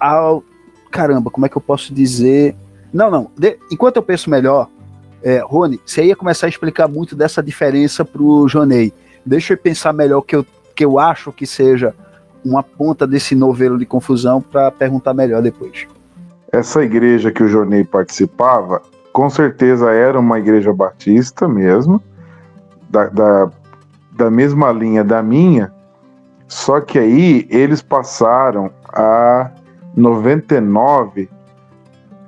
A, 0.00 0.38
caramba, 0.90 1.30
como 1.30 1.46
é 1.46 1.48
que 1.48 1.56
eu 1.56 1.62
posso 1.62 1.92
dizer? 1.92 2.56
Não, 2.92 3.10
não. 3.10 3.30
De, 3.36 3.58
enquanto 3.70 3.96
eu 3.96 4.02
penso 4.02 4.30
melhor, 4.30 4.68
é, 5.22 5.38
Rony, 5.38 5.80
você 5.84 6.04
ia 6.04 6.16
começar 6.16 6.46
a 6.46 6.48
explicar 6.48 6.88
muito 6.88 7.14
dessa 7.14 7.42
diferença 7.42 8.04
pro 8.04 8.48
Jonei. 8.48 8.92
Deixa 9.26 9.52
eu 9.52 9.58
pensar 9.58 9.92
melhor 9.92 10.22
que 10.22 10.36
eu, 10.36 10.46
que 10.74 10.84
eu 10.84 10.98
acho 10.98 11.32
que 11.32 11.46
seja 11.46 11.94
uma 12.44 12.62
ponta 12.62 13.06
desse 13.06 13.34
novelo 13.34 13.78
de 13.78 13.84
confusão 13.84 14.40
para 14.40 14.70
perguntar 14.70 15.12
melhor 15.12 15.42
depois. 15.42 15.86
Essa 16.50 16.82
igreja 16.82 17.30
que 17.30 17.42
o 17.42 17.48
Jonei 17.48 17.84
participava, 17.84 18.80
com 19.12 19.28
certeza 19.28 19.90
era 19.90 20.18
uma 20.18 20.38
igreja 20.38 20.72
batista 20.72 21.46
mesmo, 21.46 22.02
da, 22.88 23.08
da, 23.08 23.50
da 24.18 24.30
mesma 24.30 24.72
linha 24.72 25.04
da 25.04 25.22
minha, 25.22 25.72
só 26.48 26.80
que 26.80 26.98
aí 26.98 27.46
eles 27.48 27.80
passaram 27.80 28.70
a 28.92 29.50
99 29.96 31.30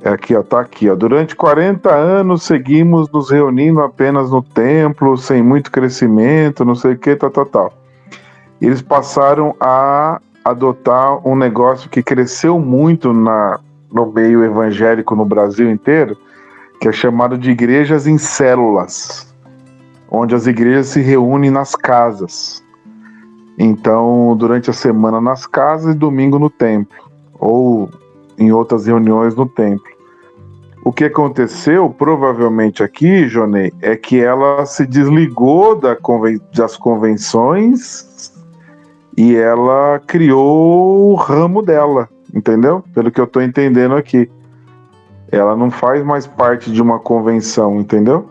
é 0.02 0.08
aqui, 0.08 0.34
ó, 0.34 0.42
tá 0.42 0.60
aqui, 0.60 0.88
ó. 0.88 0.94
Durante 0.94 1.36
40 1.36 1.92
anos 1.94 2.44
seguimos 2.44 3.10
nos 3.10 3.30
reunindo 3.30 3.82
apenas 3.82 4.30
no 4.30 4.42
templo, 4.42 5.18
sem 5.18 5.42
muito 5.42 5.70
crescimento, 5.70 6.64
não 6.64 6.74
sei 6.74 6.92
o 6.92 6.98
que, 6.98 7.14
tal, 7.16 7.30
tal, 7.30 7.44
tal. 7.44 7.72
Eles 8.62 8.80
passaram 8.80 9.54
a 9.60 10.18
adotar 10.42 11.26
um 11.26 11.36
negócio 11.36 11.90
que 11.90 12.02
cresceu 12.02 12.58
muito 12.58 13.12
na, 13.12 13.60
no 13.92 14.10
meio 14.10 14.42
evangélico 14.42 15.14
no 15.14 15.24
Brasil 15.26 15.70
inteiro, 15.70 16.16
que 16.80 16.88
é 16.88 16.92
chamado 16.92 17.36
de 17.36 17.50
igrejas 17.50 18.06
em 18.06 18.16
células, 18.16 19.29
onde 20.10 20.34
as 20.34 20.46
igrejas 20.46 20.88
se 20.88 21.00
reúnem 21.00 21.50
nas 21.50 21.76
casas. 21.76 22.62
Então, 23.58 24.34
durante 24.36 24.70
a 24.70 24.72
semana 24.72 25.20
nas 25.20 25.46
casas 25.46 25.94
e 25.94 25.98
domingo 25.98 26.38
no 26.38 26.50
templo, 26.50 26.96
ou 27.38 27.88
em 28.38 28.50
outras 28.52 28.86
reuniões 28.86 29.34
no 29.34 29.46
templo. 29.46 29.90
O 30.82 30.92
que 30.92 31.04
aconteceu, 31.04 31.90
provavelmente 31.90 32.82
aqui, 32.82 33.28
Jonei, 33.28 33.70
é 33.82 33.94
que 33.96 34.18
ela 34.18 34.64
se 34.64 34.86
desligou 34.86 35.76
da 35.76 35.94
conven 35.94 36.40
das 36.54 36.76
convenções 36.76 38.32
e 39.16 39.36
ela 39.36 40.00
criou 40.06 41.10
o 41.10 41.14
ramo 41.14 41.60
dela, 41.60 42.08
entendeu? 42.34 42.82
Pelo 42.94 43.10
que 43.10 43.20
eu 43.20 43.26
estou 43.26 43.42
entendendo 43.42 43.94
aqui. 43.94 44.30
Ela 45.30 45.54
não 45.54 45.70
faz 45.70 46.02
mais 46.02 46.26
parte 46.26 46.72
de 46.72 46.80
uma 46.80 46.98
convenção, 46.98 47.78
entendeu? 47.78 48.26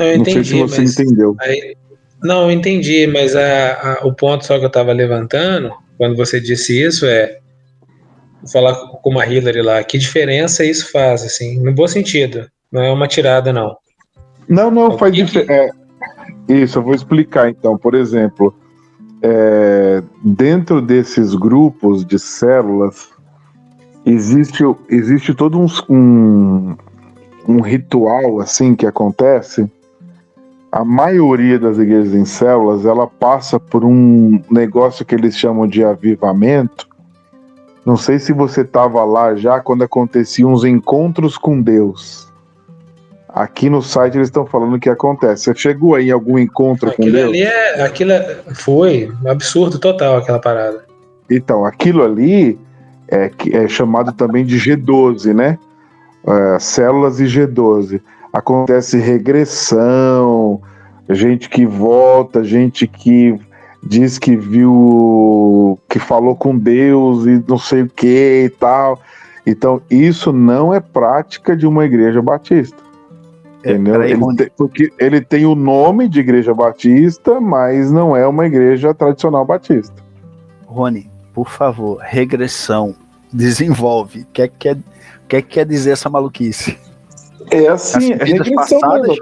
Não, 0.00 0.06
eu 0.06 0.16
entendi, 0.16 0.58
não 0.58 0.68
sei 0.68 0.86
se 0.86 0.94
você 0.94 1.00
mas 1.00 1.00
entendeu. 1.00 1.36
Aí, 1.40 1.76
não, 2.22 2.44
eu 2.44 2.50
entendi, 2.50 3.06
mas 3.06 3.36
a, 3.36 3.72
a, 4.00 4.06
o 4.06 4.14
ponto 4.14 4.46
só 4.46 4.58
que 4.58 4.64
eu 4.64 4.68
estava 4.68 4.92
levantando, 4.92 5.70
quando 5.98 6.16
você 6.16 6.40
disse 6.40 6.82
isso, 6.82 7.04
é 7.04 7.38
falar 8.50 8.74
com 8.74 9.18
a 9.18 9.26
Hillary 9.26 9.60
lá, 9.60 9.84
que 9.84 9.98
diferença 9.98 10.64
isso 10.64 10.90
faz, 10.90 11.22
assim, 11.22 11.62
no 11.62 11.72
bom 11.72 11.86
sentido. 11.86 12.46
Não 12.72 12.82
é 12.82 12.90
uma 12.90 13.06
tirada, 13.06 13.52
não. 13.52 13.76
Não, 14.48 14.70
não, 14.70 14.96
faz 14.96 15.14
diferença. 15.14 15.52
É, 15.52 15.70
isso, 16.48 16.78
eu 16.78 16.82
vou 16.82 16.94
explicar 16.94 17.50
então. 17.50 17.76
Por 17.76 17.94
exemplo, 17.94 18.54
é, 19.22 20.02
dentro 20.24 20.80
desses 20.80 21.34
grupos 21.34 22.06
de 22.06 22.18
células, 22.18 23.10
existe, 24.06 24.64
existe 24.88 25.34
todo 25.34 25.60
um, 25.60 25.66
um, 25.88 26.76
um 27.46 27.60
ritual 27.60 28.40
assim 28.40 28.74
que 28.74 28.86
acontece. 28.86 29.70
A 30.72 30.84
maioria 30.84 31.58
das 31.58 31.78
igrejas 31.78 32.14
em 32.14 32.24
células, 32.24 32.86
ela 32.86 33.06
passa 33.06 33.58
por 33.58 33.84
um 33.84 34.40
negócio 34.50 35.04
que 35.04 35.14
eles 35.14 35.36
chamam 35.36 35.66
de 35.66 35.82
avivamento, 35.82 36.88
não 37.84 37.96
sei 37.96 38.18
se 38.18 38.32
você 38.32 38.60
estava 38.60 39.04
lá 39.04 39.34
já 39.34 39.58
quando 39.60 39.82
aconteciam 39.82 40.52
os 40.52 40.64
encontros 40.64 41.36
com 41.36 41.60
Deus. 41.60 42.28
Aqui 43.28 43.70
no 43.70 43.80
site 43.80 44.16
eles 44.16 44.28
estão 44.28 44.44
falando 44.44 44.74
o 44.74 44.80
que 44.80 44.90
acontece. 44.90 45.44
Você 45.44 45.54
chegou 45.54 45.94
aí 45.94 46.08
em 46.08 46.10
algum 46.10 46.38
encontro 46.38 46.90
aquilo 46.90 47.08
com 47.08 47.12
Deus? 47.12 47.28
Ali 47.30 47.42
é, 47.42 47.82
aquilo 47.82 48.12
é, 48.12 48.38
foi 48.54 49.10
um 49.24 49.30
absurdo 49.30 49.78
total 49.78 50.18
aquela 50.18 50.38
parada. 50.38 50.84
Então, 51.30 51.64
aquilo 51.64 52.02
ali 52.04 52.58
é, 53.08 53.30
é 53.52 53.68
chamado 53.68 54.12
também 54.12 54.44
de 54.44 54.56
G12, 54.56 55.32
né? 55.32 55.58
É, 56.26 56.58
células 56.58 57.20
e 57.20 57.24
G12. 57.24 58.00
Acontece 58.32 58.98
regressão, 58.98 60.60
gente 61.08 61.48
que 61.48 61.66
volta, 61.66 62.44
gente 62.44 62.86
que 62.86 63.38
diz 63.82 64.18
que 64.18 64.36
viu, 64.36 65.78
que 65.88 65.98
falou 65.98 66.36
com 66.36 66.56
Deus 66.56 67.26
e 67.26 67.42
não 67.46 67.58
sei 67.58 67.82
o 67.82 67.88
que 67.88 68.44
e 68.46 68.50
tal. 68.50 69.00
Então, 69.46 69.82
isso 69.90 70.32
não 70.32 70.72
é 70.72 70.80
prática 70.80 71.56
de 71.56 71.66
uma 71.66 71.84
igreja 71.84 72.20
batista. 72.20 72.76
É, 73.64 73.72
entendeu? 73.72 74.00
Aí, 74.00 74.12
ele 74.12 74.36
tem, 74.36 74.50
porque 74.56 74.92
ele 74.98 75.20
tem 75.20 75.44
o 75.44 75.54
nome 75.54 76.08
de 76.08 76.20
igreja 76.20 76.54
batista, 76.54 77.40
mas 77.40 77.90
não 77.90 78.16
é 78.16 78.26
uma 78.26 78.46
igreja 78.46 78.94
tradicional 78.94 79.44
batista. 79.44 79.94
Rony, 80.66 81.10
por 81.34 81.48
favor, 81.48 81.98
regressão, 82.00 82.94
desenvolve. 83.32 84.20
O 84.20 84.26
que, 84.26 84.42
é 84.42 84.48
que, 84.48 84.56
quer, 84.56 84.78
que, 85.28 85.36
é 85.36 85.42
que 85.42 85.48
quer 85.48 85.66
dizer 85.66 85.90
essa 85.92 86.08
maluquice? 86.08 86.78
É 87.50 87.68
assim, 87.68 88.12
é 88.12 88.24
regressão 88.24 88.80
passadas, 88.80 89.16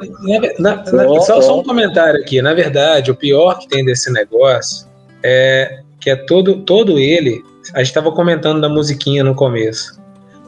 na, 0.58 0.76
na, 0.76 0.92
na, 0.92 1.20
só, 1.20 1.40
só, 1.40 1.60
um 1.60 1.62
comentário 1.62 2.20
aqui. 2.20 2.42
Na 2.42 2.54
verdade, 2.54 3.10
o 3.10 3.14
pior 3.14 3.58
que 3.58 3.68
tem 3.68 3.84
desse 3.84 4.12
negócio 4.12 4.86
é 5.22 5.80
que 6.00 6.10
é 6.10 6.16
todo, 6.16 6.62
todo 6.62 6.98
ele. 6.98 7.42
A 7.74 7.78
gente 7.78 7.88
estava 7.88 8.10
comentando 8.10 8.60
da 8.60 8.68
musiquinha 8.68 9.22
no 9.22 9.34
começo. 9.34 10.00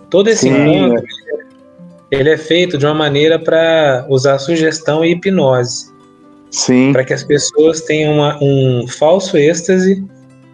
Todo 0.09 0.29
esse 0.29 0.49
Sim, 0.49 0.51
encontro, 0.51 1.05
é. 1.05 2.17
ele 2.19 2.31
é 2.31 2.37
feito 2.37 2.77
de 2.77 2.87
uma 2.87 2.95
maneira 2.95 3.39
para 3.39 4.07
usar 4.09 4.39
sugestão 4.39 5.05
e 5.05 5.13
hipnose. 5.13 5.91
Sim. 6.51 6.93
Para 6.93 7.05
que 7.05 7.13
as 7.13 7.23
pessoas 7.23 7.83
tenham 7.83 8.15
uma, 8.15 8.39
um 8.43 8.87
falso 8.89 9.37
êxtase 9.37 10.05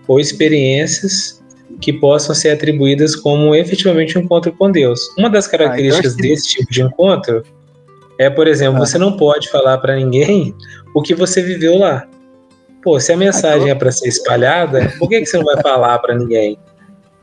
ou 0.07 0.21
experiências 0.21 1.36
que 1.81 1.93
possam 1.93 2.35
ser 2.35 2.51
atribuídas 2.51 3.15
como 3.15 3.55
efetivamente 3.55 4.19
um 4.19 4.23
encontro 4.23 4.53
com 4.53 4.71
Deus. 4.71 5.01
Uma 5.19 5.29
das 5.29 5.47
características 5.47 6.13
ah, 6.13 6.17
então 6.19 6.31
desse 6.31 6.49
tipo 6.49 6.71
de 6.71 6.83
encontro 6.83 7.43
é, 8.19 8.31
por 8.31 8.47
exemplo, 8.47 8.83
ah. 8.83 8.87
você 8.87 8.99
não 8.99 9.17
pode 9.17 9.51
falar 9.51 9.79
para 9.79 9.97
ninguém 9.97 10.55
o 10.95 11.03
que 11.03 11.15
você 11.15 11.43
viveu 11.43 11.79
lá. 11.79 12.07
Pô, 12.83 12.99
se 13.01 13.13
a 13.13 13.17
mensagem 13.17 13.69
é 13.69 13.75
para 13.75 13.91
ser 13.91 14.09
espalhada, 14.09 14.93
por 14.99 15.09
que, 15.09 15.21
que 15.21 15.27
você 15.27 15.37
não 15.37 15.45
vai 15.45 15.61
falar 15.61 15.99
para 15.99 16.15
ninguém? 16.15 16.59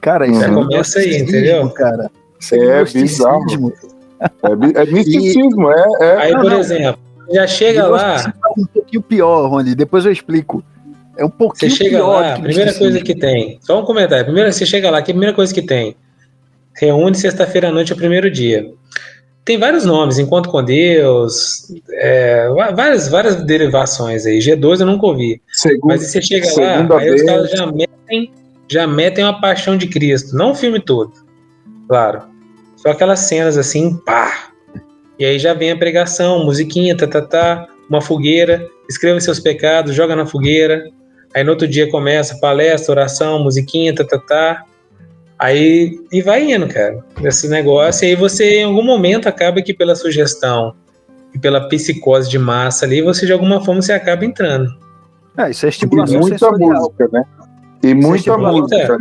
Cara, 0.01 0.27
isso 0.27 0.41
Já 0.41 0.47
é 0.47 0.53
começa 0.53 0.99
aí, 0.99 1.17
entendeu? 1.17 1.69
Cara. 1.69 2.11
Isso 2.39 2.55
é, 2.55 2.81
é 2.81 2.83
bizarro. 2.83 3.73
É, 4.19 4.81
é 4.81 4.85
misticismo, 4.91 5.71
e... 5.71 5.73
é, 5.73 6.05
é, 6.05 6.17
Aí, 6.17 6.33
por 6.33 6.51
exemplo, 6.51 7.01
já 7.31 7.47
chega 7.47 7.87
lá. 7.87 8.33
Um 8.57 8.65
pouquinho 8.65 9.01
pior, 9.01 9.47
Rony, 9.47 9.73
depois 9.73 10.05
eu 10.05 10.11
explico. 10.11 10.63
É 11.17 11.23
um 11.23 11.29
pouquinho 11.29 11.71
Você 11.71 11.77
chega 11.77 11.97
pior 11.97 12.21
lá, 12.21 12.33
a 12.35 12.39
primeira 12.39 12.73
coisa 12.73 12.99
que 12.99 13.15
tem. 13.15 13.59
Só 13.61 13.79
um 13.79 13.85
comentário. 13.85 14.25
Primeiro, 14.25 14.51
você 14.51 14.65
chega 14.65 14.89
lá, 14.89 15.01
que 15.01 15.11
a 15.11 15.13
primeira 15.13 15.35
coisa 15.35 15.53
que 15.53 15.61
tem. 15.61 15.95
Reúne 16.75 17.15
sexta-feira 17.15 17.69
à 17.69 17.71
noite, 17.71 17.91
é 17.91 17.95
o 17.95 17.97
primeiro 17.97 18.31
dia. 18.31 18.71
Tem 19.45 19.57
vários 19.57 19.83
nomes, 19.83 20.17
Encontro 20.17 20.49
com 20.49 20.63
Deus, 20.63 21.67
é, 21.91 22.47
várias, 22.73 23.09
várias 23.09 23.43
derivações 23.43 24.25
aí. 24.25 24.39
G2 24.39 24.79
eu 24.79 24.85
nunca 24.85 25.05
ouvi. 25.05 25.41
Segundo, 25.49 25.87
Mas 25.87 26.07
você 26.07 26.21
chega 26.21 26.47
lá, 26.59 26.97
aí 26.97 27.13
os 27.13 27.23
caras 27.23 27.51
já 27.51 27.65
metem, 27.65 28.31
já 28.69 28.87
metem 28.87 29.23
uma 29.23 29.41
paixão 29.41 29.77
de 29.77 29.87
Cristo. 29.87 30.35
Não 30.35 30.51
o 30.51 30.55
filme 30.55 30.79
todo, 30.79 31.11
claro. 31.89 32.23
Só 32.77 32.91
aquelas 32.91 33.19
cenas 33.19 33.57
assim, 33.57 33.97
pá. 34.05 34.49
E 35.19 35.25
aí 35.25 35.37
já 35.37 35.53
vem 35.53 35.71
a 35.71 35.77
pregação, 35.77 36.45
musiquinha, 36.45 36.95
tá, 36.95 37.05
tá, 37.05 37.21
tá, 37.21 37.67
uma 37.89 38.01
fogueira, 38.01 38.65
escreva 38.89 39.19
seus 39.19 39.41
pecados, 39.41 39.93
joga 39.93 40.15
na 40.15 40.25
fogueira. 40.25 40.89
Aí 41.35 41.43
no 41.43 41.51
outro 41.51 41.67
dia 41.67 41.89
começa 41.89 42.37
palestra, 42.39 42.91
oração, 42.91 43.43
musiquinha, 43.43 43.93
tá, 43.93 44.03
tá, 44.03 44.19
tá. 44.19 44.63
Aí, 45.39 45.99
e 46.11 46.21
vai 46.21 46.51
indo, 46.51 46.67
cara, 46.67 47.03
esse 47.23 47.49
negócio. 47.49 48.05
E 48.05 48.09
aí 48.09 48.15
você, 48.15 48.59
em 48.59 48.63
algum 48.63 48.83
momento, 48.83 49.27
acaba 49.27 49.61
que 49.61 49.73
pela 49.73 49.95
sugestão 49.95 50.75
e 51.33 51.39
pela 51.39 51.67
psicose 51.67 52.29
de 52.29 52.37
massa 52.37 52.85
ali, 52.85 53.01
você 53.01 53.25
de 53.25 53.33
alguma 53.33 53.63
forma 53.63 53.81
você 53.81 53.93
acaba 53.93 54.23
entrando. 54.23 54.69
É, 55.37 55.49
isso 55.49 55.65
é 55.65 55.69
estimulação 55.69 56.15
e 56.15 56.19
muita 56.19 56.37
sensorial. 56.37 56.81
música, 56.81 57.09
né? 57.11 57.23
E 57.83 57.91
é 57.91 57.93
muita 57.93 58.37
música. 58.37 58.97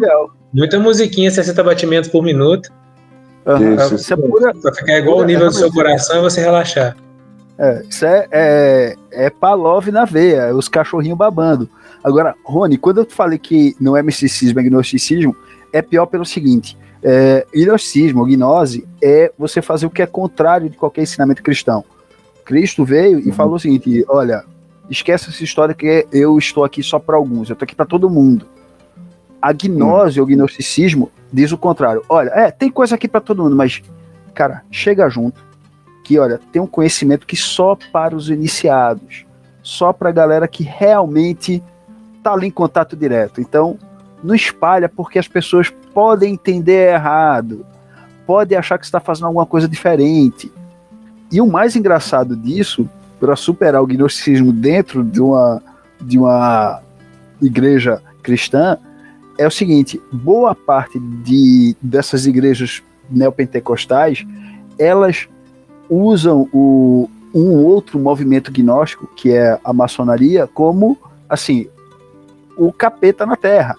Muita 0.53 0.79
musiquinha, 0.79 1.31
60 1.31 1.63
batimentos 1.63 2.11
por 2.11 2.23
minuto. 2.23 2.71
Uhum. 3.47 3.75
Isso, 3.75 3.95
isso 3.95 4.15
é 4.15 4.17
pura, 4.17 4.55
pra 4.55 4.73
ficar 4.73 4.99
igual 4.99 5.19
o 5.19 5.25
nível 5.25 5.47
do 5.47 5.55
seu 5.55 5.73
coração 5.73 6.19
e 6.19 6.23
você 6.23 6.41
relaxar. 6.41 6.97
É, 7.59 7.85
isso 7.89 8.05
é, 8.05 8.29
é, 8.31 8.97
é 9.11 9.31
Palov 9.31 9.87
na 9.91 10.05
veia, 10.05 10.55
os 10.55 10.69
cachorrinhos 10.69 11.19
babando. 11.19 11.69
Agora, 12.03 12.35
Rony, 12.45 12.77
quando 12.77 12.99
eu 12.99 13.07
falei 13.09 13.39
que 13.39 13.77
não 13.81 13.97
é 13.97 14.03
misticismo, 14.03 14.59
é 14.59 14.63
gnosticismo, 14.63 15.37
é 15.73 15.81
pior 15.81 16.07
pelo 16.07 16.25
seguinte: 16.25 16.77
é, 17.03 17.47
gnosticismo, 17.55 18.25
gnose, 18.25 18.87
é 19.01 19.33
você 19.39 19.63
fazer 19.63 19.87
o 19.87 19.91
que 19.91 20.03
é 20.03 20.07
contrário 20.07 20.69
de 20.69 20.77
qualquer 20.77 21.03
ensinamento 21.03 21.43
cristão. 21.43 21.85
Cristo 22.45 22.85
veio 22.85 23.21
e 23.21 23.27
uhum. 23.27 23.33
falou 23.33 23.55
o 23.55 23.61
seguinte: 23.61 24.05
olha, 24.09 24.45
esquece 24.91 25.29
essa 25.29 25.45
história 25.45 25.75
que 25.75 26.07
eu 26.13 26.39
estou 26.39 26.65
aqui 26.65 26.83
só 26.83 26.99
para 26.99 27.17
alguns, 27.17 27.49
eu 27.49 27.55
estou 27.55 27.65
aqui 27.65 27.75
para 27.75 27.87
todo 27.87 28.11
mundo. 28.11 28.47
A 29.41 29.53
gnose 29.53 30.21
uhum. 30.21 30.27
ou 30.27 30.31
gnosticismo 30.31 31.11
diz 31.33 31.53
o 31.53 31.59
contrário. 31.59 32.03
Olha, 32.09 32.31
é, 32.31 32.51
tem 32.51 32.71
coisa 32.71 32.95
aqui 32.95 33.09
para 33.09 33.21
todo 33.21 33.43
mundo, 33.43 33.57
mas, 33.57 33.83
cara, 34.35 34.63
chega 34.71 35.09
junto. 35.09 35.52
Que, 36.13 36.19
olha, 36.19 36.39
tem 36.53 36.61
um 36.61 36.67
conhecimento 36.67 37.27
que 37.27 37.35
só 37.35 37.75
para 37.91 38.15
os 38.15 38.29
iniciados, 38.29 39.25
só 39.63 39.95
para 39.95 40.11
a 40.11 40.13
galera 40.13 40.47
que 40.47 40.63
realmente 40.63 41.63
tá 42.23 42.35
ali 42.35 42.49
em 42.49 42.51
contato 42.51 42.95
direto. 42.95 43.41
Então, 43.41 43.79
não 44.23 44.35
espalha 44.35 44.91
porque 44.91 45.19
as 45.19 45.27
pessoas 45.27 45.71
podem 45.95 46.35
entender 46.35 46.93
errado, 46.93 47.65
podem 48.27 48.59
achar 48.59 48.79
que 48.79 48.85
está 48.85 49.01
fazendo 49.01 49.29
alguma 49.29 49.47
coisa 49.47 49.67
diferente. 49.67 50.53
E 51.31 51.41
o 51.41 51.47
mais 51.47 51.77
engraçado 51.77 52.37
disso, 52.37 52.87
para 53.19 53.35
superar 53.35 53.81
o 53.81 53.87
gnosticismo 53.87 54.53
dentro 54.53 55.03
de 55.03 55.19
uma, 55.19 55.63
de 55.99 56.19
uma 56.19 56.83
igreja 57.41 58.03
cristã, 58.23 58.77
é 59.39 59.47
o 59.47 59.51
seguinte: 59.51 59.99
boa 60.13 60.55
parte 60.55 60.99
de, 61.25 61.75
dessas 61.81 62.27
igrejas 62.27 62.83
neopentecostais 63.11 64.27
elas 64.79 65.27
usam 65.93 66.49
o, 66.53 67.09
um 67.35 67.65
outro 67.65 67.99
movimento 67.99 68.51
gnóstico, 68.51 69.07
que 69.15 69.31
é 69.31 69.59
a 69.63 69.73
maçonaria, 69.73 70.47
como 70.47 70.99
assim 71.29 71.69
o 72.57 72.73
capeta 72.73 73.27
na 73.27 73.37
terra. 73.37 73.77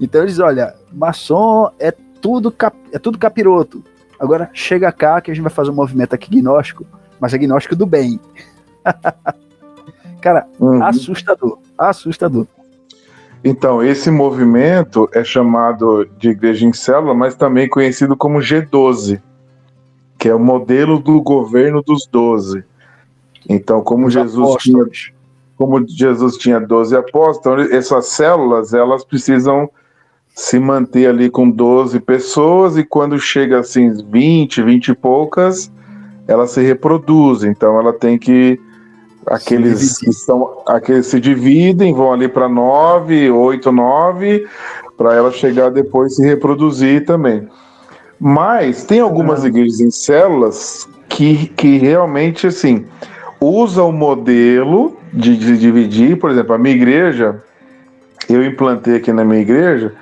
Então 0.00 0.22
eles, 0.22 0.38
olha, 0.38 0.74
maçom 0.92 1.70
é 1.78 1.90
tudo 1.90 2.50
cap, 2.50 2.76
é 2.92 2.98
tudo 2.98 3.18
capiroto. 3.18 3.82
Agora 4.18 4.50
chega 4.52 4.92
cá 4.92 5.20
que 5.20 5.30
a 5.30 5.34
gente 5.34 5.42
vai 5.42 5.52
fazer 5.52 5.70
um 5.70 5.74
movimento 5.74 6.14
aqui 6.14 6.30
gnóstico, 6.30 6.86
mas 7.18 7.32
é 7.32 7.38
gnóstico 7.38 7.74
do 7.74 7.86
bem. 7.86 8.20
Cara, 10.20 10.46
uhum. 10.60 10.82
assustador, 10.84 11.58
assustador. 11.76 12.46
Então, 13.44 13.82
esse 13.82 14.08
movimento 14.08 15.08
é 15.12 15.24
chamado 15.24 16.08
de 16.16 16.30
Igreja 16.30 16.64
em 16.64 16.72
Célula, 16.72 17.12
mas 17.12 17.34
também 17.34 17.68
conhecido 17.68 18.16
como 18.16 18.38
G12, 18.38 19.20
que 20.22 20.28
é 20.28 20.34
o 20.36 20.38
modelo 20.38 21.00
do 21.00 21.20
governo 21.20 21.82
dos 21.82 22.06
doze. 22.06 22.62
Então, 23.48 23.82
como 23.82 24.06
Os 24.06 24.12
Jesus 24.12 24.54
tinha, 24.62 24.84
como 25.58 25.84
Jesus 25.84 26.36
tinha 26.36 26.60
12 26.60 26.94
apóstolos, 26.94 27.66
então 27.66 27.76
essas 27.76 28.06
células, 28.06 28.72
elas 28.72 29.04
precisam 29.04 29.68
se 30.32 30.60
manter 30.60 31.08
ali 31.08 31.28
com 31.28 31.50
12 31.50 31.98
pessoas 31.98 32.76
e 32.76 32.84
quando 32.84 33.18
chega 33.18 33.58
assim 33.58 33.92
20, 33.92 34.62
20 34.62 34.88
e 34.90 34.94
poucas, 34.94 35.72
ela 36.28 36.46
se 36.46 36.62
reproduz. 36.62 37.42
Então 37.42 37.76
ela 37.80 37.92
tem 37.92 38.16
que 38.16 38.60
aqueles 39.26 39.98
que 39.98 40.08
estão 40.08 40.62
aqueles 40.68 41.06
se 41.06 41.18
dividem, 41.18 41.92
vão 41.92 42.12
ali 42.12 42.28
para 42.28 42.48
9, 42.48 43.28
8, 43.28 43.72
9, 43.72 44.46
para 44.96 45.16
ela 45.16 45.32
chegar 45.32 45.72
depois 45.72 46.14
se 46.14 46.24
reproduzir 46.24 47.04
também. 47.04 47.48
Mas 48.24 48.84
tem 48.84 49.00
algumas 49.00 49.42
ah. 49.44 49.48
igrejas 49.48 49.80
em 49.80 49.90
células 49.90 50.88
que, 51.08 51.48
que 51.48 51.76
realmente 51.76 52.46
assim 52.46 52.84
usa 53.40 53.82
o 53.82 53.90
modelo 53.90 54.96
de, 55.12 55.36
de 55.36 55.58
dividir, 55.58 56.16
por 56.20 56.30
exemplo, 56.30 56.54
a 56.54 56.58
minha 56.58 56.76
igreja, 56.76 57.42
eu 58.28 58.46
implantei 58.46 58.94
aqui 58.94 59.12
na 59.12 59.24
minha 59.24 59.40
igreja, 59.40 59.92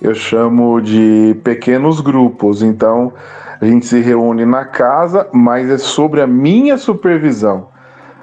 eu 0.00 0.14
chamo 0.14 0.80
de 0.80 1.36
pequenos 1.42 2.00
grupos. 2.00 2.62
Então, 2.62 3.12
a 3.60 3.64
gente 3.64 3.86
se 3.86 4.00
reúne 4.00 4.46
na 4.46 4.64
casa, 4.64 5.28
mas 5.32 5.68
é 5.68 5.76
sobre 5.76 6.20
a 6.20 6.28
minha 6.28 6.78
supervisão. 6.78 7.66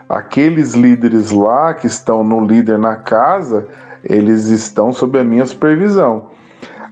Aqueles 0.07 0.75
líderes 0.75 1.29
lá 1.29 1.73
que 1.73 1.87
estão 1.87 2.23
no 2.23 2.45
líder 2.45 2.79
na 2.79 2.95
casa, 2.95 3.67
eles 4.01 4.45
estão 4.45 4.93
sob 4.93 5.19
a 5.19 5.25
minha 5.25 5.45
supervisão. 5.45 6.30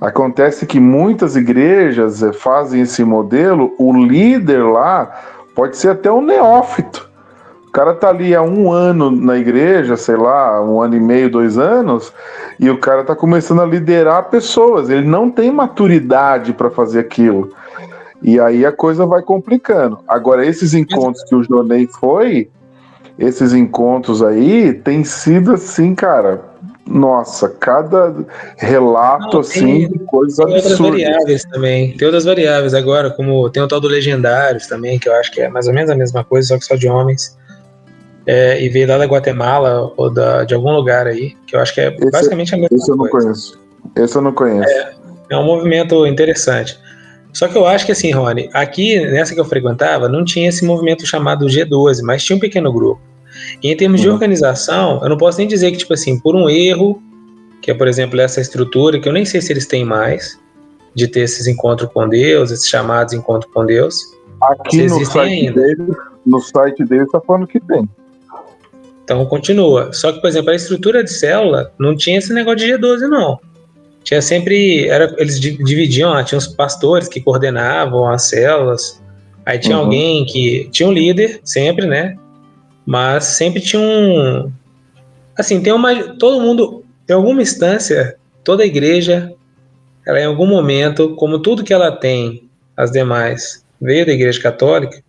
Acontece 0.02 0.66
que 0.66 0.80
muitas 0.80 1.36
igrejas 1.36 2.24
eh, 2.24 2.32
fazem 2.32 2.82
esse 2.82 3.04
modelo, 3.04 3.74
o 3.78 3.94
líder 3.94 4.64
lá 4.64 5.12
pode 5.54 5.78
ser 5.78 5.90
até 5.90 6.12
um 6.12 6.22
neófito. 6.22 7.10
O 7.68 7.72
cara 7.72 7.94
tá 7.94 8.10
ali 8.10 8.34
há 8.34 8.42
um 8.42 8.72
ano 8.72 9.12
na 9.12 9.38
igreja, 9.38 9.96
sei 9.96 10.16
lá, 10.16 10.60
um 10.64 10.82
ano 10.82 10.96
e 10.96 11.00
meio, 11.00 11.30
dois 11.30 11.58
anos, 11.58 12.12
e 12.60 12.70
o 12.70 12.80
cara 12.80 13.04
tá 13.04 13.16
começando 13.16 13.62
a 13.62 13.66
liderar 13.66 14.30
pessoas. 14.30 14.90
Ele 14.90 15.06
não 15.06 15.30
tem 15.30 15.52
maturidade 15.52 16.54
para 16.54 16.72
fazer 16.72 17.00
aquilo. 17.00 17.52
E 18.22 18.40
aí 18.40 18.66
a 18.66 18.72
coisa 18.72 19.06
vai 19.06 19.22
complicando. 19.22 20.00
Agora, 20.08 20.46
esses 20.46 20.74
encontros 20.74 21.24
que 21.26 21.36
o 21.36 21.44
Jonei 21.44 21.88
foi, 21.88 22.50
esses 23.20 23.54
encontros 23.54 24.24
aí, 24.24 24.74
tem 24.74 25.04
sido 25.04 25.54
assim, 25.54 25.94
cara. 25.94 26.49
Nossa, 26.88 27.50
cada 27.50 28.16
relato 28.58 29.34
não, 29.34 29.40
assim 29.42 29.88
de 29.88 30.00
coisas 30.00 30.40
absurdas. 30.40 30.64
Tem 30.64 30.72
outras 30.72 30.80
variáveis 30.80 31.46
também. 31.46 31.98
Tem 31.98 32.06
outras 32.08 32.26
variáveis 32.26 32.74
agora, 32.74 33.12
como 33.12 33.50
tem 33.50 33.62
o 33.62 33.68
tal 33.68 33.80
do 33.80 33.88
Legendários 33.88 34.66
também, 34.66 34.98
que 34.98 35.08
eu 35.08 35.14
acho 35.14 35.32
que 35.32 35.42
é 35.42 35.50
mais 35.50 35.68
ou 35.68 35.74
menos 35.74 35.92
a 35.92 35.96
mesma 35.96 36.24
coisa, 36.24 36.48
só 36.48 36.58
que 36.58 36.66
só 36.66 36.76
de 36.76 36.88
homens 36.88 37.38
é, 38.26 38.62
e 38.62 38.70
veio 38.70 38.88
lá 38.88 38.98
da 38.98 39.06
Guatemala 39.06 39.92
ou 39.98 40.10
da, 40.10 40.44
de 40.44 40.54
algum 40.54 40.72
lugar 40.72 41.08
aí, 41.08 41.36
que 41.48 41.56
eu 41.56 41.60
acho 41.60 41.74
que 41.74 41.82
é 41.82 41.96
esse, 41.96 42.12
basicamente 42.12 42.54
a 42.54 42.58
mesma 42.58 42.76
esse 42.76 42.92
coisa. 42.92 42.92
Esse 42.92 42.92
eu 42.92 42.98
não 42.98 43.10
conheço. 43.10 43.60
Esse 43.96 44.16
eu 44.16 44.22
não 44.22 44.32
conheço. 44.34 44.70
É, 44.70 44.94
é 45.32 45.38
um 45.38 45.44
movimento 45.44 46.06
interessante. 46.06 46.80
Só 47.34 47.48
que 47.48 47.58
eu 47.58 47.66
acho 47.66 47.86
que 47.86 47.92
assim, 47.92 48.12
Rony, 48.12 48.50
aqui 48.54 49.00
nessa 49.00 49.34
que 49.34 49.40
eu 49.40 49.46
frequentava, 49.46 50.10
não 50.10 50.26
tinha 50.26 50.50
esse 50.50 50.66
movimento 50.66 51.06
chamado 51.06 51.46
G12, 51.46 52.02
mas 52.04 52.24
tinha 52.24 52.36
um 52.36 52.40
pequeno 52.40 52.72
grupo. 52.72 53.02
E 53.62 53.72
em 53.72 53.76
termos 53.76 54.00
uhum. 54.02 54.06
de 54.06 54.10
organização, 54.12 55.00
eu 55.02 55.10
não 55.10 55.18
posso 55.18 55.38
nem 55.38 55.48
dizer 55.48 55.72
que, 55.72 55.78
tipo 55.78 55.94
assim, 55.94 56.20
por 56.20 56.36
um 56.36 56.50
erro, 56.50 57.02
que 57.62 57.72
é, 57.72 57.74
por 57.74 57.88
exemplo, 57.88 58.20
essa 58.20 58.40
estrutura, 58.40 59.00
que 59.00 59.08
eu 59.08 59.14
nem 59.14 59.26
sei 59.26 59.42
se 59.42 59.52
eles 59.52 59.68
têm 59.68 59.84
mais, 59.84 60.40
de 60.96 61.08
ter 61.08 61.22
esses 61.22 61.48
encontros 61.48 61.90
com 61.92 62.08
Deus, 62.08 62.52
esses 62.52 62.68
chamados 62.68 63.14
encontros 63.14 63.52
com 63.54 63.66
Deus. 63.66 63.96
Aqui 64.42 64.84
no 64.84 65.06
site, 65.06 65.20
ainda. 65.20 65.62
Dele, 65.62 65.96
no 66.26 66.40
site 66.40 66.84
dele 66.86 67.04
está 67.04 67.20
falando 67.22 67.48
que 67.48 67.60
tem. 67.60 67.88
Então 69.04 69.26
continua. 69.26 69.92
Só 69.92 70.12
que, 70.12 70.22
por 70.22 70.28
exemplo, 70.28 70.52
a 70.52 70.56
estrutura 70.56 71.04
de 71.04 71.12
célula 71.12 71.72
não 71.80 71.96
tinha 71.96 72.18
esse 72.18 72.34
negócio 72.34 72.60
de 72.60 72.74
G12, 72.74 73.08
não. 73.08 73.40
tinha 74.04 74.22
sempre. 74.22 74.88
Era, 74.88 75.14
eles 75.18 75.40
dividiam, 75.40 76.12
ó, 76.12 76.24
tinha 76.24 76.38
os 76.38 76.48
pastores 76.48 77.08
que 77.08 77.20
coordenavam 77.20 78.08
as 78.08 78.24
células. 78.24 79.02
Aí 79.46 79.58
tinha 79.58 79.78
uhum. 79.78 79.86
alguém 79.86 80.26
que. 80.26 80.70
Tinha 80.72 80.88
um 80.88 80.92
líder, 80.92 81.42
sempre, 81.44 81.88
né? 81.88 82.16
Mas 82.86 83.26
sempre 83.26 83.62
tinha 83.62 83.82
um. 83.82 84.52
Assim, 85.38 85.62
tem 85.62 85.74
uma. 85.74 86.16
Todo 86.18 86.42
mundo, 86.42 86.84
em 87.08 87.14
alguma 87.14 87.42
instância, 87.42 88.18
toda 88.44 88.66
igreja, 88.66 89.34
ela 90.06 90.20
em 90.20 90.26
algum 90.26 90.48
momento, 90.48 91.16
como 91.16 91.40
tudo 91.40 91.64
que 91.64 91.74
ela 91.74 91.92
tem, 91.92 92.50
as 92.76 92.92
demais, 92.92 93.64
veio 93.80 94.06
da 94.06 94.14
igreja 94.14 94.42
católica, 94.42 95.04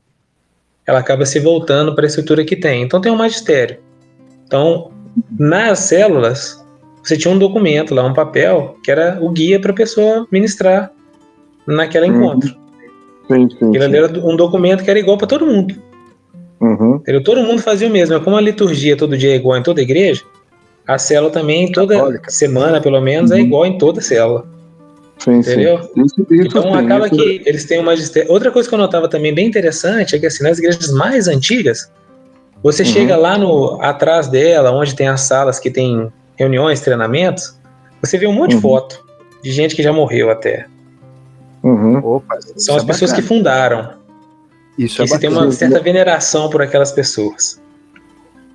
ela 0.87 0.98
acaba 0.98 1.24
se 1.24 1.38
voltando 1.38 1.94
para 1.94 2.04
a 2.04 2.09
estrutura 2.09 2.44
que 2.44 2.56
tem. 2.56 2.83
Então 2.83 3.00
tem 3.00 3.11
um 3.11 3.16
magistério. 3.16 3.78
Então, 4.46 4.90
nas 5.38 5.78
células, 5.80 6.64
você 7.02 7.16
tinha 7.16 7.33
um 7.33 7.38
documento 7.38 7.94
lá, 7.94 8.04
um 8.04 8.12
papel, 8.12 8.76
que 8.83 8.90
era 8.90 9.18
o 9.20 9.30
guia 9.30 9.61
para 9.61 9.70
a 9.70 9.74
pessoa 9.74 10.26
ministrar 10.30 10.90
naquele 11.66 12.11
uhum. 12.11 12.16
encontro. 12.16 12.56
Sim, 13.30 13.48
sim, 13.50 13.74
Ele 13.74 13.96
era 13.96 14.09
um 14.26 14.37
documento 14.37 14.83
que 14.83 14.90
era 14.90 14.98
igual 14.98 15.16
para 15.16 15.26
todo 15.26 15.46
mundo. 15.46 15.80
Uhum. 16.61 17.03
Todo 17.25 17.42
mundo 17.42 17.62
fazia 17.62 17.88
o 17.88 17.90
mesmo. 17.90 18.20
Como 18.20 18.37
a 18.37 18.40
liturgia 18.40 18.96
todo 18.96 19.16
dia 19.16 19.33
é 19.33 19.37
igual 19.37 19.57
em 19.57 19.62
toda 19.62 19.81
igreja, 19.81 20.23
a 20.87 20.99
célula 20.99 21.33
também, 21.33 21.70
toda 21.73 21.94
Católica. 21.94 22.31
semana 22.31 22.81
pelo 22.81 23.01
menos, 23.01 23.31
é 23.31 23.35
uhum. 23.35 23.40
é 23.40 23.44
igual 23.44 23.66
em 23.66 23.79
toda 23.79 24.01
célula. 24.01 24.46
Sim, 25.18 25.38
Entendeu? 25.38 25.83
Sim. 25.83 26.03
Isso, 26.03 26.27
isso 26.31 26.42
então 26.46 26.62
sim, 26.62 26.75
acaba 26.75 27.07
isso... 27.07 27.16
que 27.16 27.42
eles 27.44 27.64
têm 27.64 27.81
um 27.81 27.85
magistério. 27.85 28.31
Outra 28.31 28.51
coisa 28.51 28.68
que 28.68 28.75
eu 28.75 28.79
notava 28.79 29.09
também 29.09 29.35
bem 29.35 29.46
interessante 29.46 30.16
é 30.16 30.18
que 30.18 30.27
assim, 30.27 30.42
nas 30.42 30.59
igrejas 30.59 30.90
mais 30.92 31.29
antigas, 31.29 31.90
você 32.62 32.83
uhum. 32.83 32.88
chega 32.88 33.16
lá 33.16 33.38
no 33.38 33.81
atrás 33.83 34.29
dela, 34.29 34.70
onde 34.70 34.94
tem 34.94 35.09
as 35.09 35.23
salas 35.23 35.59
que 35.59 35.70
tem 35.70 36.11
reuniões, 36.37 36.81
treinamentos, 36.81 37.59
você 38.03 38.16
vê 38.16 38.27
um 38.27 38.33
monte 38.33 38.53
uhum. 38.53 38.57
de 38.57 38.62
foto 38.62 39.05
de 39.42 39.53
gente 39.53 39.77
que 39.77 39.83
já 39.83 39.92
morreu 39.92 40.31
até. 40.31 40.66
Uhum. 41.62 41.99
Opa, 41.99 42.38
São 42.57 42.77
as 42.77 42.83
é 42.83 42.87
pessoas 42.87 43.11
bacana. 43.11 43.29
que 43.29 43.29
fundaram. 43.29 43.99
Isso 44.81 45.03
e 45.03 45.05
é 45.05 45.07
você 45.07 45.14
bacana. 45.14 45.37
tem 45.37 45.45
uma 45.45 45.53
certa 45.53 45.81
veneração 45.81 46.49
por 46.49 46.62
aquelas 46.62 46.90
pessoas. 46.90 47.61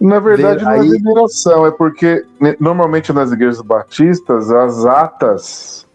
Na 0.02 0.20
verdade, 0.20 0.64
não 0.64 0.72
é 0.72 0.82
veneração, 0.82 1.68
é 1.68 1.72
porque 1.72 2.26
né, 2.42 2.56
normalmente 2.60 3.14
nas 3.14 3.32
igrejas 3.32 3.62
batistas 3.62 4.50
as 4.50 4.86
atas 4.86 5.86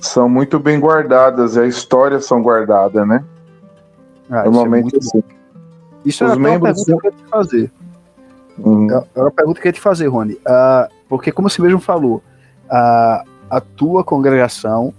são 0.00 0.28
muito 0.28 0.58
bem 0.58 0.80
guardadas 0.80 1.54
e 1.54 1.60
a 1.60 1.66
história 1.66 2.20
são 2.20 2.42
guardadas, 2.42 3.06
né? 3.06 3.24
Ah, 4.28 4.44
normalmente 4.44 4.98
isso 4.98 5.16
é 5.16 5.20
assim. 5.20 5.38
Isso 6.04 6.24
Os 6.24 6.36
membros 6.36 6.78
uma 6.78 6.84
pergunta 6.84 6.84
que 6.84 6.92
eu 6.92 6.98
queria 6.98 7.24
te 7.24 7.30
fazer. 7.30 7.72
Uhum. 8.58 8.90
É 8.90 9.20
uma 9.20 9.30
pergunta 9.30 9.60
que 9.60 9.66
eu 9.66 9.70
ia 9.70 9.72
te 9.72 9.80
fazer, 9.80 10.06
Rony. 10.08 10.34
Uh, 10.34 10.92
porque, 11.08 11.30
como 11.30 11.48
você 11.48 11.62
mesmo 11.62 11.80
falou, 11.80 12.16
uh, 12.66 13.28
a 13.48 13.60
tua 13.76 14.02
congregação 14.02 14.92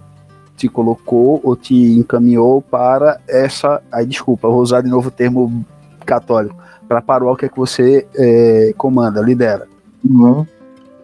te 0.59 0.67
colocou 0.67 1.39
ou 1.41 1.55
te 1.55 1.73
encaminhou 1.97 2.61
para 2.61 3.21
essa. 3.27 3.81
Aí, 3.89 4.05
desculpa, 4.05 4.49
vou 4.49 4.61
usar 4.61 4.81
de 4.81 4.89
novo 4.89 5.07
o 5.07 5.11
termo 5.11 5.65
católico. 6.05 6.55
Para 6.87 6.99
a 6.99 7.01
paróquia 7.01 7.47
que 7.47 7.57
você 7.57 8.05
é, 8.13 8.73
comanda, 8.77 9.21
lidera. 9.21 9.67
Uhum. 10.03 10.45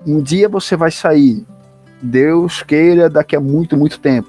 Um 0.06 0.22
dia 0.22 0.50
você 0.50 0.76
vai 0.76 0.92
sair, 0.92 1.46
Deus 2.02 2.62
queira, 2.64 3.10
daqui 3.10 3.36
a 3.36 3.40
muito, 3.40 3.78
muito 3.78 4.00
tempo. 4.00 4.28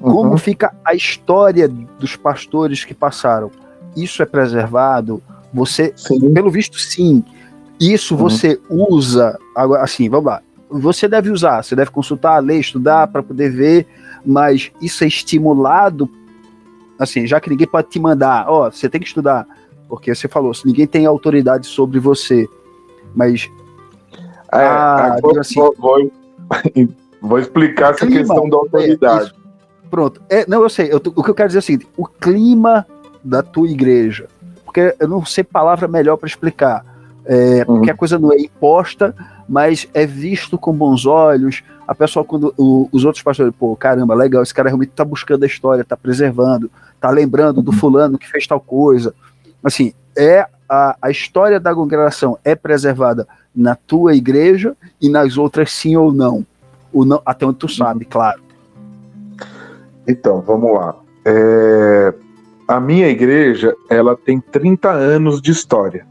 Uhum. 0.00 0.12
Como 0.12 0.38
fica 0.38 0.74
a 0.84 0.94
história 0.94 1.68
dos 1.68 2.16
pastores 2.16 2.84
que 2.84 2.94
passaram? 2.94 3.50
Isso 3.94 4.22
é 4.22 4.26
preservado? 4.26 5.22
Você, 5.52 5.92
sim. 5.94 6.32
pelo 6.32 6.50
visto, 6.50 6.78
sim. 6.78 7.22
Isso 7.78 8.14
uhum. 8.14 8.20
você 8.20 8.58
usa, 8.70 9.38
assim, 9.80 10.08
vamos 10.08 10.26
lá. 10.26 10.42
Você 10.72 11.06
deve 11.06 11.30
usar, 11.30 11.62
você 11.62 11.76
deve 11.76 11.90
consultar 11.90 12.36
a 12.36 12.38
lei, 12.38 12.58
estudar 12.58 13.06
para 13.08 13.22
poder 13.22 13.50
ver, 13.50 13.86
mas 14.24 14.72
isso 14.80 15.04
é 15.04 15.06
estimulado, 15.06 16.08
assim, 16.98 17.26
já 17.26 17.40
que 17.40 17.50
ninguém 17.50 17.66
pode 17.66 17.88
te 17.88 18.00
mandar, 18.00 18.46
ó, 18.48 18.70
você 18.70 18.88
tem 18.88 19.00
que 19.00 19.06
estudar, 19.06 19.46
porque 19.88 20.14
você 20.14 20.28
falou, 20.28 20.54
se 20.54 20.66
ninguém 20.66 20.86
tem 20.86 21.04
autoridade 21.06 21.66
sobre 21.66 21.98
você, 21.98 22.48
mas. 23.14 23.50
É, 24.52 24.64
ah, 24.64 25.16
vou, 25.20 25.38
assim, 25.38 25.54
vou, 25.54 25.74
vou, 25.78 26.12
vou, 27.20 27.38
explicar 27.38 27.94
essa 27.94 28.06
clima, 28.06 28.20
questão 28.20 28.48
da 28.48 28.56
autoridade. 28.56 29.30
É, 29.30 29.88
pronto. 29.90 30.22
É, 30.28 30.46
não, 30.48 30.62
eu 30.62 30.68
sei. 30.68 30.92
Eu, 30.92 30.96
o 30.96 31.22
que 31.22 31.30
eu 31.30 31.34
quero 31.34 31.48
dizer 31.48 31.58
é 31.58 31.60
o 31.60 31.62
seguinte: 31.62 31.88
o 31.96 32.06
clima 32.06 32.86
da 33.24 33.42
tua 33.42 33.68
igreja, 33.68 34.28
porque 34.64 34.94
eu 34.98 35.08
não 35.08 35.24
sei 35.24 35.44
palavra 35.44 35.88
melhor 35.88 36.16
para 36.16 36.26
explicar. 36.26 36.91
É, 37.24 37.64
uhum. 37.66 37.76
Porque 37.76 37.90
a 37.90 37.96
coisa 37.96 38.18
não 38.18 38.32
é 38.32 38.36
imposta, 38.36 39.14
mas 39.48 39.88
é 39.94 40.06
visto 40.06 40.58
com 40.58 40.72
bons 40.72 41.06
olhos. 41.06 41.62
A 41.86 41.94
pessoa, 41.94 42.24
quando 42.24 42.52
o, 42.56 42.88
os 42.92 43.04
outros 43.04 43.22
pastores, 43.22 43.52
pô, 43.58 43.76
caramba, 43.76 44.14
legal, 44.14 44.42
esse 44.42 44.54
cara 44.54 44.68
realmente 44.68 44.90
está 44.90 45.04
buscando 45.04 45.44
a 45.44 45.46
história, 45.46 45.82
está 45.82 45.96
preservando, 45.96 46.70
está 46.94 47.10
lembrando 47.10 47.62
do 47.62 47.70
uhum. 47.70 47.76
fulano 47.76 48.18
que 48.18 48.28
fez 48.28 48.46
tal 48.46 48.60
coisa. 48.60 49.14
Assim, 49.62 49.92
é 50.16 50.46
a, 50.68 50.96
a 51.00 51.10
história 51.10 51.60
da 51.60 51.74
congregação 51.74 52.38
é 52.44 52.54
preservada 52.54 53.26
na 53.54 53.74
tua 53.74 54.14
igreja 54.14 54.74
e 55.00 55.08
nas 55.08 55.36
outras 55.36 55.70
sim 55.70 55.96
ou 55.96 56.12
não. 56.12 56.44
Ou 56.92 57.04
não 57.04 57.22
até 57.24 57.46
onde 57.46 57.58
tu 57.58 57.66
uhum. 57.66 57.72
sabe, 57.72 58.04
claro. 58.04 58.40
Então, 60.08 60.40
vamos 60.40 60.74
lá. 60.74 60.96
É, 61.24 62.12
a 62.66 62.80
minha 62.80 63.06
igreja, 63.08 63.74
ela 63.88 64.16
tem 64.16 64.40
30 64.40 64.90
anos 64.90 65.40
de 65.40 65.52
história 65.52 66.10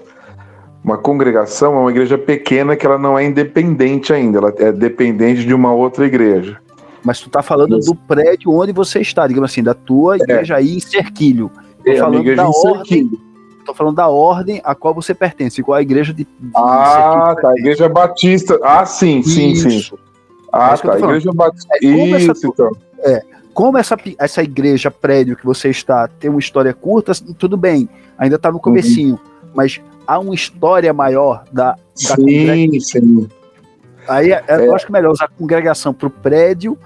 Uma 0.82 0.96
congregação 0.96 1.76
é 1.76 1.80
uma 1.80 1.90
igreja 1.90 2.16
pequena 2.16 2.74
que 2.74 2.86
ela 2.86 2.96
não 2.96 3.18
é 3.18 3.24
independente 3.24 4.14
ainda, 4.14 4.38
ela 4.38 4.54
é 4.56 4.72
dependente 4.72 5.44
de 5.44 5.52
uma 5.52 5.70
outra 5.70 6.06
igreja. 6.06 6.58
Mas 7.08 7.20
tu 7.20 7.30
tá 7.30 7.42
falando 7.42 7.78
Isso. 7.78 7.90
do 7.90 7.94
prédio 7.94 8.52
onde 8.52 8.70
você 8.70 9.00
está, 9.00 9.26
digamos 9.26 9.50
assim, 9.50 9.62
da 9.62 9.72
tua 9.72 10.16
é. 10.16 10.18
igreja 10.18 10.56
aí 10.56 10.76
em 10.76 10.78
Cerquilho. 10.78 11.50
Tô 11.82 11.90
é, 11.90 11.96
falando 11.96 12.36
da 12.36 12.46
ordem. 12.46 13.10
Tô 13.64 13.72
falando 13.72 13.96
da 13.96 14.08
ordem 14.08 14.60
a 14.62 14.74
qual 14.74 14.92
você 14.92 15.14
pertence, 15.14 15.58
igual 15.58 15.78
a 15.78 15.80
igreja 15.80 16.12
de. 16.12 16.24
de 16.24 16.50
ah, 16.54 17.34
tá. 17.40 17.48
A 17.48 17.54
igreja 17.58 17.88
batista. 17.88 18.60
Ah, 18.62 18.84
sim, 18.84 19.22
sim, 19.22 19.52
Isso. 19.52 19.70
sim. 19.70 19.96
Ah, 20.52 20.74
é 20.74 20.76
tá. 20.76 20.94
A 20.96 20.98
igreja 20.98 21.30
batista. 21.32 21.68
É, 21.82 21.86
Isso, 21.86 22.30
essa, 22.30 22.46
então. 22.46 22.70
É. 22.98 23.22
Como 23.54 23.78
essa, 23.78 23.96
essa 24.18 24.42
igreja, 24.42 24.90
prédio 24.90 25.34
que 25.34 25.46
você 25.46 25.70
está, 25.70 26.08
tem 26.08 26.28
uma 26.28 26.40
história 26.40 26.74
curta, 26.74 27.12
tudo 27.38 27.56
bem, 27.56 27.88
ainda 28.18 28.36
está 28.36 28.52
no 28.52 28.60
comecinho, 28.60 29.14
uhum. 29.14 29.50
mas 29.54 29.80
há 30.06 30.18
uma 30.18 30.34
história 30.34 30.92
maior 30.92 31.42
da, 31.50 31.72
da 31.72 31.78
sim, 31.94 32.78
sim. 32.80 33.28
Aí 34.08 34.32
é, 34.32 34.42
é. 34.48 34.66
eu 34.66 34.74
acho 34.74 34.86
que 34.86 34.92
é 34.92 34.94
melhor 34.94 35.12
usar 35.12 35.28
congregação 35.28 35.92
para 35.92 36.08
o 36.08 36.10
prédio 36.10 36.78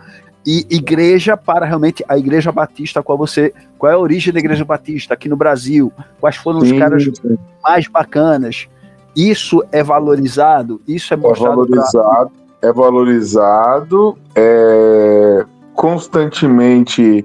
e 0.46 0.66
igreja 0.70 1.36
para 1.36 1.64
realmente 1.64 2.04
a 2.08 2.18
igreja 2.18 2.50
batista 2.50 3.02
qual 3.02 3.16
você 3.16 3.54
qual 3.78 3.92
é 3.92 3.94
a 3.94 3.98
origem 3.98 4.32
da 4.32 4.40
igreja 4.40 4.64
batista 4.64 5.14
aqui 5.14 5.28
no 5.28 5.36
Brasil 5.36 5.92
quais 6.20 6.36
foram 6.36 6.60
sim, 6.60 6.72
os 6.72 6.78
caras 6.78 7.04
sim. 7.04 7.38
mais 7.62 7.86
bacanas 7.86 8.68
isso 9.14 9.62
é 9.70 9.82
valorizado 9.82 10.80
isso 10.86 11.14
é, 11.14 11.16
é 11.16 11.20
mostrado 11.20 11.52
é 11.52 11.56
valorizado 11.56 12.30
pra... 12.60 12.68
é 12.68 12.72
valorizado 12.72 14.18
é 14.34 15.46
constantemente 15.74 17.24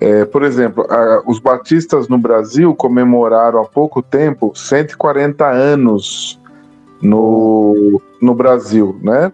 é, 0.00 0.24
por 0.24 0.42
exemplo 0.42 0.84
a, 0.90 1.22
os 1.26 1.38
batistas 1.38 2.08
no 2.08 2.18
Brasil 2.18 2.74
comemoraram 2.74 3.60
há 3.60 3.64
pouco 3.64 4.02
tempo 4.02 4.52
140 4.52 5.46
anos 5.46 6.40
no, 7.00 8.00
no 8.20 8.34
Brasil, 8.34 8.96
né? 9.02 9.32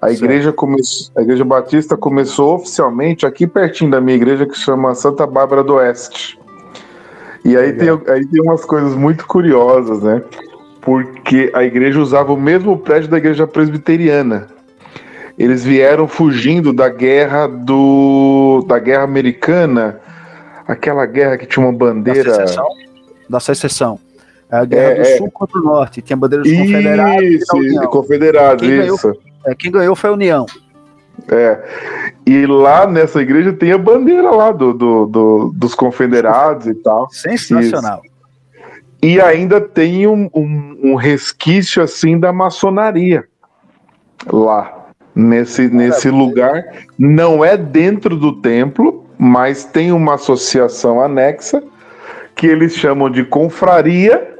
A 0.00 0.10
igreja, 0.10 0.52
come... 0.52 0.76
a 1.16 1.22
igreja 1.22 1.44
Batista 1.44 1.96
começou 1.96 2.56
oficialmente 2.56 3.24
aqui 3.24 3.46
pertinho 3.46 3.90
da 3.90 4.00
minha 4.00 4.16
igreja, 4.16 4.44
que 4.44 4.56
chama 4.56 4.94
Santa 4.94 5.26
Bárbara 5.26 5.64
do 5.64 5.74
Oeste. 5.74 6.38
E 7.44 7.56
aí 7.56 7.72
tem, 7.72 7.88
aí 7.88 8.26
tem 8.26 8.42
umas 8.42 8.64
coisas 8.64 8.94
muito 8.94 9.26
curiosas, 9.26 10.02
né? 10.02 10.22
Porque 10.80 11.50
a 11.54 11.64
igreja 11.64 12.00
usava 12.00 12.32
o 12.32 12.36
mesmo 12.36 12.76
prédio 12.78 13.08
da 13.08 13.16
igreja 13.16 13.46
presbiteriana. 13.46 14.48
Eles 15.38 15.64
vieram 15.64 16.06
fugindo 16.06 16.72
da 16.72 16.88
guerra 16.88 17.46
do 17.46 18.64
da 18.66 18.78
guerra 18.78 19.02
americana, 19.02 20.00
aquela 20.66 21.06
guerra 21.06 21.36
que 21.36 21.46
tinha 21.46 21.64
uma 21.64 21.72
bandeira 21.72 22.30
da 22.30 22.34
secessão. 22.36 22.68
Da 23.28 23.40
secessão. 23.40 23.98
A 24.60 24.64
guerra 24.64 24.90
é, 24.90 24.94
do 24.94 25.00
é. 25.00 25.16
sul 25.16 25.30
contra 25.30 25.58
o 25.58 25.62
norte. 25.62 26.02
Tinha 26.02 26.16
bandeira 26.16 26.44
dos 26.44 26.52
confederados. 26.52 27.24
Isso, 27.24 27.88
confederados, 27.90 28.66
quem 28.66 28.78
isso. 28.80 29.08
Ganhou, 29.08 29.20
é, 29.46 29.54
quem 29.54 29.70
ganhou 29.70 29.96
foi 29.96 30.10
a 30.10 30.12
União. 30.12 30.46
É. 31.28 31.58
E 32.26 32.46
lá 32.46 32.86
nessa 32.86 33.20
igreja 33.20 33.52
tem 33.52 33.72
a 33.72 33.78
bandeira 33.78 34.30
lá 34.30 34.52
do, 34.52 34.72
do, 34.72 35.06
do 35.06 35.52
dos 35.54 35.74
confederados 35.74 36.66
e 36.66 36.74
tal. 36.74 37.08
Sensacional. 37.10 38.00
Isso. 38.04 38.14
e 39.02 39.20
ainda 39.20 39.60
tem 39.60 40.06
um, 40.06 40.28
um, 40.34 40.78
um 40.82 40.94
resquício 40.94 41.82
assim 41.82 42.18
da 42.18 42.32
maçonaria 42.32 43.24
lá 44.26 44.88
nesse, 45.14 45.68
nesse 45.68 46.10
lugar. 46.10 46.64
Não 46.98 47.44
é 47.44 47.56
dentro 47.56 48.16
do 48.16 48.40
templo, 48.40 49.06
mas 49.18 49.64
tem 49.64 49.92
uma 49.92 50.14
associação 50.14 51.00
anexa 51.00 51.62
que 52.34 52.46
eles 52.46 52.74
chamam 52.74 53.10
de 53.10 53.24
confraria. 53.24 54.33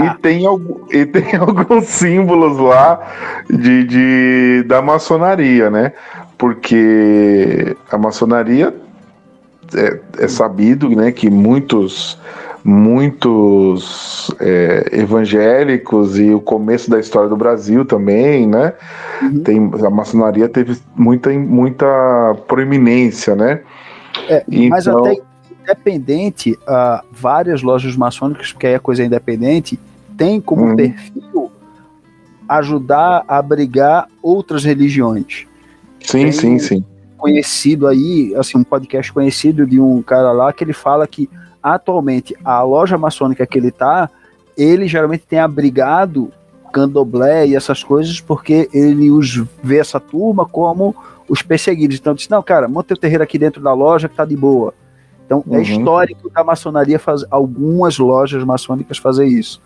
E, 0.00 0.18
tem, 0.20 0.44
e 0.90 1.06
tem 1.06 1.36
alguns 1.36 1.86
símbolos 1.86 2.58
lá 2.58 3.00
de, 3.48 3.84
de, 3.84 4.64
da 4.66 4.82
maçonaria, 4.82 5.70
né? 5.70 5.92
Porque 6.38 7.76
a 7.90 7.96
maçonaria 7.96 8.74
é, 9.74 10.00
é 10.18 10.28
sabido 10.28 10.88
né, 10.90 11.10
que 11.10 11.30
muitos 11.30 12.18
muitos 12.68 14.28
é, 14.40 14.88
evangélicos 14.92 16.18
e 16.18 16.32
o 16.32 16.40
começo 16.40 16.90
da 16.90 16.98
história 16.98 17.28
do 17.28 17.36
Brasil 17.36 17.84
também, 17.84 18.44
né? 18.44 18.72
Uhum. 19.22 19.40
Tem, 19.44 19.70
a 19.86 19.88
maçonaria 19.88 20.48
teve 20.48 20.76
muita, 20.96 21.30
muita 21.30 21.86
proeminência, 22.48 23.36
né? 23.36 23.60
É, 24.28 24.44
então... 24.50 24.68
Mas 24.70 24.88
até 24.88 25.22
independente, 25.66 26.52
uh, 26.52 27.04
várias 27.10 27.62
lojas 27.62 27.96
maçônicas, 27.96 28.52
porque 28.52 28.68
aí 28.68 28.74
a 28.74 28.80
coisa 28.80 29.02
é 29.02 29.06
independente, 29.06 29.78
tem 30.16 30.40
como 30.40 30.62
uhum. 30.62 30.76
perfil 30.76 31.50
ajudar 32.48 33.24
a 33.26 33.38
abrigar 33.38 34.08
outras 34.22 34.64
religiões. 34.64 35.46
Sim, 36.00 36.22
tem 36.22 36.32
sim, 36.32 36.58
sim. 36.58 36.84
Conhecido 37.18 37.88
aí, 37.88 38.32
assim, 38.36 38.58
um 38.58 38.64
podcast 38.64 39.12
conhecido 39.12 39.66
de 39.66 39.80
um 39.80 40.00
cara 40.02 40.30
lá 40.32 40.52
que 40.52 40.62
ele 40.62 40.72
fala 40.72 41.06
que 41.06 41.28
atualmente 41.62 42.36
a 42.44 42.62
loja 42.62 42.96
maçônica 42.96 43.44
que 43.46 43.58
ele 43.58 43.72
tá, 43.72 44.08
ele 44.56 44.86
geralmente 44.86 45.24
tem 45.26 45.40
abrigado 45.40 46.30
candomblé 46.72 47.48
e 47.48 47.56
essas 47.56 47.82
coisas 47.82 48.20
porque 48.20 48.68
ele 48.72 49.10
os 49.10 49.42
vê 49.62 49.78
essa 49.78 49.98
turma 49.98 50.46
como 50.46 50.94
os 51.28 51.42
perseguidos. 51.42 51.98
Então 51.98 52.14
disse, 52.14 52.30
não, 52.30 52.42
cara, 52.42 52.68
monta 52.68 52.94
o 52.94 52.96
terreiro 52.96 53.24
aqui 53.24 53.38
dentro 53.38 53.62
da 53.62 53.72
loja 53.72 54.08
que 54.08 54.14
tá 54.14 54.24
de 54.24 54.36
boa. 54.36 54.72
Então 55.26 55.44
é 55.48 55.50
uhum. 55.50 55.56
é 55.56 55.62
histórico 55.62 56.30
da 56.30 56.42
maçonaria 56.42 56.98
fazer 56.98 57.26
algumas 57.30 57.98
lojas 57.98 58.42
maçônicas 58.44 58.96
fazer 58.96 59.26
isso. 59.26 59.60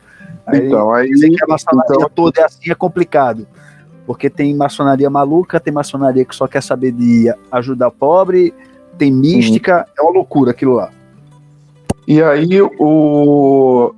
Aí, 0.46 0.66
então, 0.66 0.92
aí 0.92 1.08
dizer 1.08 1.30
que 1.30 1.44
a 1.44 1.46
maçonaria 1.46 1.96
então... 1.96 2.10
toda 2.14 2.40
é 2.40 2.44
assim 2.44 2.70
é 2.70 2.74
complicado. 2.74 3.46
Porque 4.06 4.28
tem 4.28 4.54
maçonaria 4.56 5.08
maluca, 5.08 5.60
tem 5.60 5.72
maçonaria 5.72 6.24
que 6.24 6.34
só 6.34 6.48
quer 6.48 6.62
saber 6.62 6.90
de 6.90 7.32
ajudar 7.52 7.90
pobre, 7.90 8.52
tem 8.98 9.12
mística, 9.12 9.78
uhum. 9.78 9.84
é 9.98 10.02
uma 10.02 10.12
loucura 10.12 10.50
aquilo 10.50 10.74
lá. 10.74 10.90
E 12.08 12.20
aí, 12.22 12.60
o, 12.60 13.94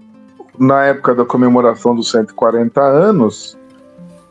na 0.58 0.84
época 0.84 1.14
da 1.14 1.24
comemoração 1.24 1.94
dos 1.94 2.10
140 2.10 2.80
anos, 2.80 3.56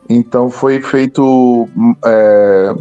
então 0.08 0.48
foi 0.50 0.80
feito 0.80 1.68
é, 2.04 2.74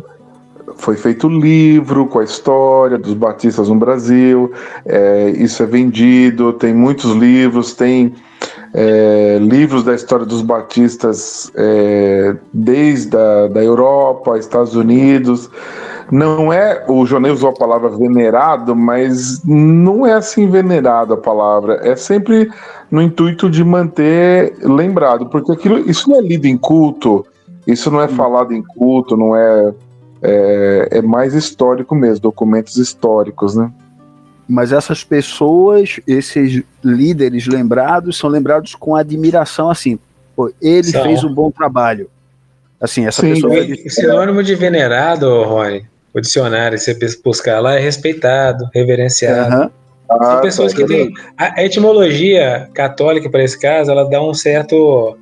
foi 0.75 0.95
feito 0.95 1.27
livro 1.27 2.07
com 2.07 2.19
a 2.19 2.23
história 2.23 2.97
dos 2.97 3.13
batistas 3.13 3.69
no 3.69 3.75
Brasil. 3.75 4.51
É, 4.85 5.31
isso 5.37 5.61
é 5.63 5.65
vendido, 5.65 6.53
tem 6.53 6.73
muitos 6.73 7.11
livros, 7.11 7.73
tem 7.73 8.13
é, 8.73 9.37
livros 9.41 9.83
da 9.83 9.93
história 9.93 10.25
dos 10.25 10.41
batistas 10.41 11.51
é, 11.55 12.35
desde 12.53 13.15
a 13.15 13.47
da 13.47 13.63
Europa, 13.63 14.37
Estados 14.37 14.75
Unidos 14.75 15.49
não 16.11 16.51
é, 16.51 16.83
o 16.89 17.05
Jonei 17.05 17.31
usou 17.31 17.49
a 17.49 17.53
palavra 17.53 17.89
venerado, 17.89 18.75
mas 18.75 19.41
não 19.45 20.05
é 20.05 20.11
assim 20.11 20.45
venerado 20.45 21.13
a 21.13 21.17
palavra, 21.17 21.79
é 21.83 21.95
sempre 21.95 22.51
no 22.91 23.01
intuito 23.01 23.49
de 23.49 23.63
manter 23.63 24.53
lembrado, 24.61 25.27
porque 25.27 25.53
aquilo, 25.53 25.79
isso 25.89 26.09
não 26.09 26.17
é 26.17 26.21
lido 26.21 26.45
em 26.45 26.57
culto, 26.57 27.25
isso 27.65 27.89
não 27.89 28.01
é 28.01 28.05
hum. 28.05 28.09
falado 28.09 28.51
em 28.51 28.61
culto, 28.61 29.15
não 29.15 29.33
é, 29.33 29.73
é, 30.21 30.87
é 30.91 31.01
mais 31.01 31.33
histórico 31.33 31.95
mesmo, 31.95 32.19
documentos 32.19 32.77
históricos, 32.77 33.55
né? 33.55 33.71
Mas 34.47 34.71
essas 34.71 35.03
pessoas, 35.03 35.99
esses 36.05 36.61
líderes 36.83 37.47
lembrados, 37.47 38.17
são 38.17 38.29
lembrados 38.29 38.75
com 38.75 38.95
admiração, 38.95 39.69
assim, 39.69 39.97
pô, 40.35 40.51
ele 40.61 40.83
são. 40.83 41.03
fez 41.03 41.23
um 41.23 41.33
bom 41.33 41.49
trabalho. 41.49 42.09
Assim, 42.79 43.05
essa 43.05 43.21
Sim, 43.21 43.33
pessoa. 43.33 43.53
O 43.53 43.89
sinônimo 43.89 44.43
de 44.43 44.55
venerado, 44.55 45.43
Rony, 45.43 45.85
o 46.13 46.19
dicionário, 46.19 46.77
você 46.77 46.97
buscar 47.23 47.59
lá, 47.59 47.75
é 47.75 47.79
respeitado, 47.79 48.69
reverenciado. 48.73 49.55
Uhum. 49.55 49.69
Ah, 50.09 50.25
São 50.25 50.41
pessoas 50.41 50.73
tá, 50.73 50.79
que 50.79 50.85
têm. 50.85 51.13
A 51.37 51.63
etimologia 51.63 52.69
católica, 52.73 53.29
para 53.29 53.43
esse 53.43 53.57
caso, 53.57 53.91
ela 53.91 54.09
dá 54.09 54.21
um 54.21 54.33
certo 54.33 55.15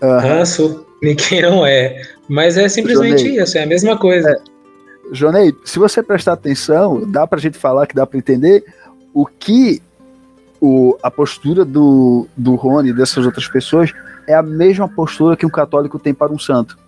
uhum. 0.00 0.18
ranço 0.18 0.86
em 1.02 1.16
quem 1.16 1.42
não 1.42 1.66
é. 1.66 2.00
Mas 2.32 2.56
é 2.56 2.66
simplesmente 2.66 3.24
Jonei, 3.24 3.42
isso, 3.42 3.58
é 3.58 3.62
a 3.62 3.66
mesma 3.66 3.98
coisa. 3.98 4.30
É, 4.30 4.40
Jonei, 5.12 5.54
se 5.66 5.78
você 5.78 6.02
prestar 6.02 6.32
atenção, 6.32 7.02
dá 7.06 7.26
para 7.26 7.38
a 7.38 7.42
gente 7.42 7.58
falar 7.58 7.86
que 7.86 7.94
dá 7.94 8.06
para 8.06 8.18
entender 8.18 8.64
o 9.12 9.26
que 9.26 9.82
o, 10.58 10.96
a 11.02 11.10
postura 11.10 11.62
do, 11.62 12.26
do 12.34 12.54
Rony 12.54 12.88
e 12.88 12.92
dessas 12.94 13.26
outras 13.26 13.46
pessoas 13.48 13.92
é 14.26 14.32
a 14.32 14.42
mesma 14.42 14.88
postura 14.88 15.36
que 15.36 15.44
um 15.44 15.50
católico 15.50 15.98
tem 15.98 16.14
para 16.14 16.32
um 16.32 16.38
santo. 16.38 16.78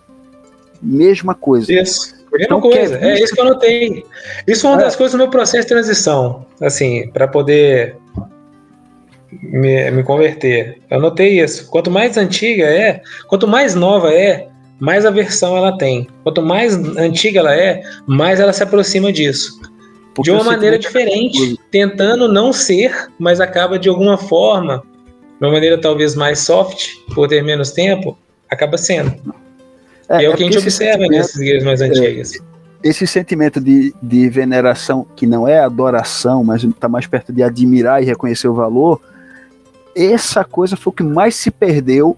Mesma 0.81 1.35
coisa. 1.35 1.71
Isso. 1.71 2.15
Mesma 2.31 2.45
então, 2.45 2.59
coisa, 2.59 2.97
é 2.97 3.21
isso 3.21 3.35
que 3.35 3.39
eu 3.39 3.45
notei. 3.45 4.03
Isso 4.47 4.65
é 4.65 4.69
uma 4.71 4.81
é. 4.81 4.85
das 4.85 4.95
coisas 4.95 5.11
do 5.11 5.19
meu 5.19 5.29
processo 5.29 5.61
de 5.61 5.67
transição, 5.67 6.43
assim, 6.59 7.07
para 7.11 7.27
poder 7.27 7.97
me, 9.31 9.91
me 9.91 10.01
converter. 10.01 10.81
Eu 10.89 10.99
notei 10.99 11.39
isso. 11.39 11.69
Quanto 11.69 11.91
mais 11.91 12.17
antiga 12.17 12.63
é, 12.63 13.03
quanto 13.27 13.47
mais 13.47 13.75
nova 13.75 14.11
é, 14.11 14.49
mais 14.79 15.05
aversão 15.05 15.55
ela 15.55 15.77
tem. 15.77 16.07
Quanto 16.23 16.41
mais 16.41 16.75
antiga 16.97 17.39
ela 17.39 17.55
é, 17.55 17.81
mais 18.05 18.39
ela 18.39 18.53
se 18.53 18.63
aproxima 18.63 19.11
disso. 19.11 19.59
Porque 20.13 20.31
de 20.31 20.35
uma 20.35 20.43
maneira 20.43 20.79
diferente, 20.79 21.59
tentando 21.69 22.27
não 22.27 22.53
ser, 22.53 23.09
mas 23.19 23.41
acaba 23.41 23.77
de 23.77 23.89
alguma 23.89 24.17
forma, 24.17 24.81
de 25.39 25.45
uma 25.45 25.51
maneira 25.51 25.79
talvez 25.79 26.15
mais 26.15 26.39
soft, 26.39 26.87
por 27.13 27.27
ter 27.27 27.43
menos 27.43 27.71
tempo, 27.71 28.17
acaba 28.49 28.77
sendo. 28.77 29.13
É, 30.07 30.21
e 30.21 30.25
é 30.25 30.29
o 30.29 30.35
que 30.35 30.43
a 30.43 30.45
gente 30.45 30.57
observa 30.57 31.05
nessas 31.07 31.35
igrejas 31.35 31.63
mais 31.63 31.81
é, 31.81 31.85
antigas. 31.85 32.33
esse 32.81 33.05
sentimento 33.05 33.59
de, 33.59 33.93
de 34.01 34.29
veneração, 34.29 35.05
que 35.15 35.25
não 35.27 35.47
é 35.47 35.59
adoração, 35.59 36.43
mas 36.43 36.63
está 36.63 36.87
mais 36.87 37.07
perto 37.07 37.33
de 37.33 37.43
admirar 37.43 38.01
e 38.01 38.05
reconhecer 38.05 38.47
o 38.47 38.53
valor, 38.53 39.01
essa 39.95 40.43
coisa 40.43 40.77
foi 40.77 40.91
o 40.91 40.95
que 40.95 41.03
mais 41.03 41.35
se 41.35 41.49
perdeu 41.49 42.17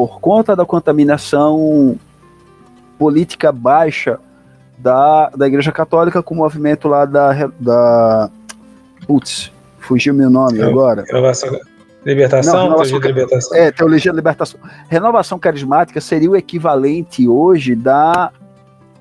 por 0.00 0.18
conta 0.18 0.56
da 0.56 0.64
contaminação 0.64 1.94
política 2.98 3.52
baixa 3.52 4.18
da, 4.78 5.28
da 5.28 5.46
Igreja 5.46 5.70
Católica 5.70 6.22
com 6.22 6.34
o 6.34 6.38
movimento 6.38 6.88
lá 6.88 7.04
da. 7.04 7.50
da 7.60 8.30
putz, 9.06 9.52
fugiu 9.78 10.14
meu 10.14 10.30
nome 10.30 10.62
agora. 10.62 11.04
Renovação, 11.06 11.60
Libertação, 12.02 12.54
Não, 12.54 12.62
renovação, 12.62 12.98
teologia 12.98 13.00
da 13.00 13.08
libertação. 13.08 13.58
É, 13.58 13.70
teologia 13.70 14.12
da 14.12 14.16
libertação. 14.16 14.60
Renovação 14.88 15.38
carismática 15.38 16.00
seria 16.00 16.30
o 16.30 16.36
equivalente 16.36 17.28
hoje 17.28 17.74
da 17.74 18.32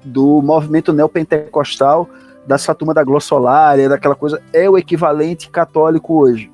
do 0.04 0.42
movimento 0.42 0.92
neopentecostal, 0.92 2.10
dessa 2.46 2.76
turma 2.76 2.94
da 2.94 3.06
glossolária, 3.06 3.88
daquela 3.88 4.16
coisa, 4.16 4.42
é 4.52 4.70
o 4.70 4.78
equivalente 4.78 5.50
católico 5.50 6.20
hoje, 6.20 6.52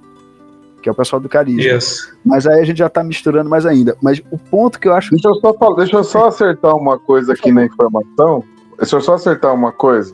que 0.86 0.89
é 0.89 0.91
o 0.91 0.95
pessoal 0.95 1.19
do 1.19 1.27
carisma. 1.27 1.63
Yes. 1.63 2.13
Mas 2.23 2.45
aí 2.45 2.61
a 2.61 2.63
gente 2.63 2.77
já 2.77 2.86
está 2.86 3.03
misturando 3.03 3.49
mais 3.49 3.65
ainda. 3.65 3.97
Mas 4.03 4.21
o 4.29 4.38
ponto 4.38 4.79
que 4.79 4.88
eu 4.88 4.93
acho. 4.93 5.09
Deixa 5.09 5.27
eu 5.27 5.33
só, 5.36 5.51
deixa 5.73 5.97
eu 5.97 6.03
só 6.03 6.27
acertar 6.27 6.75
uma 6.75 6.99
coisa 6.99 7.33
aqui 7.33 7.51
na 7.51 7.65
informação. 7.65 8.43
Deixa 8.77 8.95
eu 8.95 9.01
só 9.01 9.15
acertar 9.15 9.51
uma 9.51 9.71
coisa. 9.71 10.13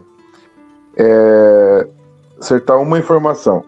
É... 0.96 1.88
Acertar 2.40 2.80
uma 2.80 2.98
informação. 2.98 3.66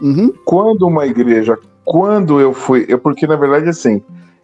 Uhum. 0.00 0.32
Quando 0.44 0.82
uma 0.82 1.06
igreja 1.06 1.56
quando 1.84 2.40
eu 2.40 2.52
fui, 2.52 2.86
eu, 2.88 2.98
porque 2.98 3.24
na 3.24 3.36
verdade 3.36 3.68
assim, 3.68 4.02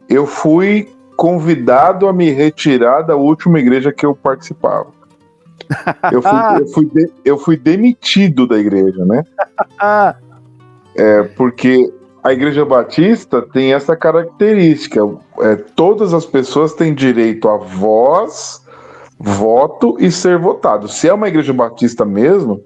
eu 0.08 0.24
fui 0.24 0.88
convidado 1.16 2.06
a 2.06 2.12
me 2.12 2.30
retirar 2.30 3.02
da 3.02 3.16
última 3.16 3.58
igreja 3.58 3.92
que 3.92 4.06
eu 4.06 4.14
participava. 4.14 4.96
Eu 6.10 6.22
fui, 6.22 6.60
eu 6.60 6.66
fui, 6.68 6.86
de, 6.86 7.12
eu 7.26 7.36
fui 7.36 7.56
demitido 7.58 8.46
da 8.46 8.56
igreja, 8.56 9.04
né? 9.04 9.22
é, 10.98 11.22
porque 11.22 11.90
a 12.24 12.32
igreja 12.32 12.64
batista 12.64 13.40
tem 13.40 13.72
essa 13.72 13.96
característica: 13.96 15.00
é, 15.40 15.54
todas 15.54 16.12
as 16.12 16.26
pessoas 16.26 16.74
têm 16.74 16.92
direito 16.92 17.48
a 17.48 17.56
voz, 17.56 18.66
voto 19.18 19.96
e 20.00 20.10
ser 20.10 20.38
votado. 20.38 20.88
Se 20.88 21.08
é 21.08 21.14
uma 21.14 21.28
igreja 21.28 21.52
batista 21.52 22.04
mesmo, 22.04 22.62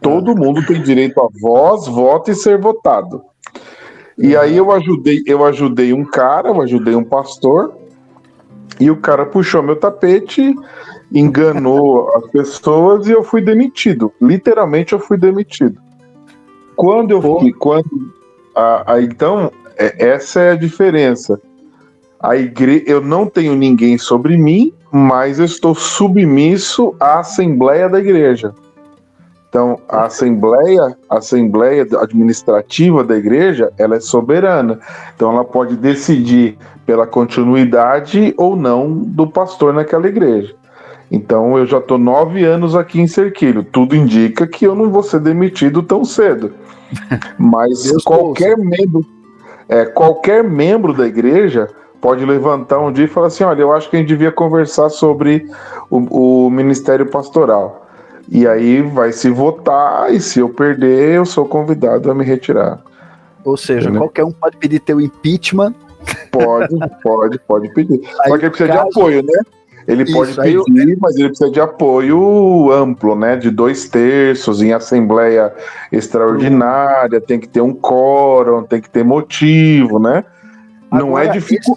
todo 0.00 0.36
mundo 0.36 0.66
tem 0.66 0.82
direito 0.82 1.20
a 1.20 1.28
voz, 1.40 1.86
voto 1.86 2.32
e 2.32 2.34
ser 2.34 2.60
votado. 2.60 3.22
E 4.18 4.36
aí 4.36 4.56
eu 4.56 4.72
ajudei, 4.72 5.22
eu 5.26 5.44
ajudei 5.44 5.92
um 5.92 6.04
cara, 6.04 6.48
eu 6.48 6.60
ajudei 6.60 6.96
um 6.96 7.04
pastor, 7.04 7.76
e 8.80 8.90
o 8.90 8.96
cara 8.96 9.24
puxou 9.24 9.62
meu 9.62 9.76
tapete, 9.76 10.54
enganou 11.12 12.10
as 12.16 12.30
pessoas 12.30 13.06
e 13.06 13.12
eu 13.12 13.22
fui 13.22 13.40
demitido. 13.40 14.12
Literalmente 14.20 14.94
eu 14.94 14.98
fui 14.98 15.16
demitido. 15.16 15.85
Quando 16.76 17.10
eu 17.10 17.22
fui, 17.22 17.52
quando 17.52 18.12
a, 18.54 18.94
a, 18.94 19.02
então, 19.02 19.50
é, 19.76 20.08
essa 20.08 20.40
é 20.40 20.50
a 20.52 20.56
diferença. 20.56 21.40
A 22.20 22.36
igre... 22.36 22.82
Eu 22.86 23.00
não 23.00 23.26
tenho 23.26 23.54
ninguém 23.54 23.98
sobre 23.98 24.36
mim, 24.36 24.72
mas 24.90 25.38
eu 25.38 25.44
estou 25.44 25.74
submisso 25.74 26.94
à 26.98 27.20
Assembleia 27.20 27.88
da 27.88 27.98
Igreja. 27.98 28.54
Então, 29.48 29.78
a 29.88 30.04
Assembleia, 30.04 30.96
a 31.08 31.18
Assembleia 31.18 31.86
Administrativa 32.00 33.04
da 33.04 33.16
Igreja, 33.16 33.72
ela 33.78 33.96
é 33.96 34.00
soberana. 34.00 34.80
Então, 35.14 35.32
ela 35.32 35.44
pode 35.44 35.76
decidir 35.76 36.58
pela 36.84 37.06
continuidade 37.06 38.34
ou 38.36 38.56
não 38.56 38.92
do 38.92 39.26
pastor 39.26 39.72
naquela 39.72 40.06
igreja. 40.06 40.54
Então, 41.10 41.56
eu 41.56 41.66
já 41.66 41.78
estou 41.78 41.98
nove 41.98 42.44
anos 42.44 42.74
aqui 42.74 43.00
em 43.00 43.06
Cerquilho. 43.06 43.62
Tudo 43.62 43.94
indica 43.94 44.46
que 44.46 44.66
eu 44.66 44.74
não 44.74 44.90
vou 44.90 45.02
ser 45.02 45.20
demitido 45.20 45.82
tão 45.82 46.04
cedo. 46.04 46.52
Mas 47.38 47.92
qualquer 48.02 48.56
membro, 48.58 49.04
é, 49.68 49.84
qualquer 49.84 50.42
membro 50.42 50.92
da 50.92 51.06
igreja 51.06 51.68
pode 52.00 52.24
levantar 52.24 52.78
um 52.80 52.92
dia 52.92 53.04
e 53.04 53.08
falar 53.08 53.28
assim: 53.28 53.44
olha, 53.44 53.62
eu 53.62 53.72
acho 53.72 53.88
que 53.88 53.96
a 53.96 53.98
gente 53.98 54.08
devia 54.08 54.32
conversar 54.32 54.88
sobre 54.90 55.48
o, 55.90 56.46
o 56.46 56.50
ministério 56.50 57.06
pastoral. 57.06 57.86
E 58.28 58.46
aí 58.46 58.82
vai 58.82 59.12
se 59.12 59.30
votar, 59.30 60.12
e 60.12 60.20
se 60.20 60.40
eu 60.40 60.48
perder, 60.48 61.14
eu 61.14 61.24
sou 61.24 61.44
convidado 61.44 62.10
a 62.10 62.14
me 62.14 62.24
retirar. 62.24 62.80
Ou 63.44 63.56
seja, 63.56 63.82
Entendeu? 63.82 64.00
qualquer 64.02 64.24
um 64.24 64.32
pode 64.32 64.56
pedir 64.56 64.80
teu 64.80 65.00
impeachment. 65.00 65.74
Pode, 66.32 66.76
pode, 67.02 67.38
pode 67.40 67.68
pedir. 67.72 68.00
Aí, 68.22 68.30
Só 68.30 68.38
que 68.38 68.50
precisa 68.50 68.72
caso... 68.72 68.82
de 68.82 68.90
apoio, 68.90 69.22
né? 69.22 69.42
Ele 69.86 70.02
Isso, 70.02 70.12
pode 70.12 70.34
pedir, 70.34 70.54
eu... 70.54 70.64
mas 71.00 71.14
ele 71.16 71.28
precisa 71.28 71.50
de 71.50 71.60
apoio 71.60 72.72
amplo, 72.72 73.14
né? 73.14 73.36
De 73.36 73.50
dois 73.50 73.88
terços 73.88 74.60
em 74.60 74.72
assembleia 74.72 75.54
extraordinária, 75.92 77.20
tem 77.20 77.38
que 77.38 77.48
ter 77.48 77.60
um 77.60 77.72
quórum, 77.72 78.64
tem 78.64 78.80
que 78.80 78.90
ter 78.90 79.04
motivo, 79.04 80.00
né? 80.00 80.24
Agora, 80.90 81.04
Não 81.04 81.18
é 81.18 81.28
difícil. 81.28 81.76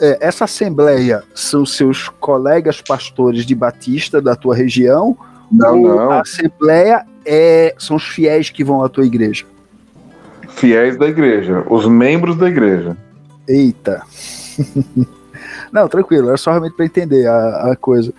É, 0.00 0.18
essa 0.20 0.44
assembleia 0.44 1.22
são 1.34 1.64
seus 1.64 2.08
colegas 2.08 2.82
pastores 2.82 3.44
de 3.46 3.54
Batista 3.54 4.20
da 4.20 4.36
tua 4.36 4.54
região? 4.54 5.16
Não, 5.50 5.80
não. 5.80 6.10
A 6.10 6.20
assembleia 6.20 7.06
é, 7.24 7.74
são 7.78 7.96
os 7.96 8.06
fiéis 8.06 8.50
que 8.50 8.62
vão 8.62 8.82
à 8.82 8.88
tua 8.88 9.06
igreja? 9.06 9.46
Fiéis 10.50 10.96
da 10.98 11.06
igreja, 11.06 11.64
os 11.70 11.86
membros 11.86 12.36
da 12.36 12.48
igreja. 12.48 12.96
Eita. 13.48 14.02
Não, 15.72 15.88
tranquilo, 15.88 16.28
era 16.28 16.36
só 16.36 16.50
realmente 16.50 16.74
para 16.74 16.84
entender 16.84 17.26
a, 17.26 17.72
a, 17.72 17.76
coisa. 17.76 18.12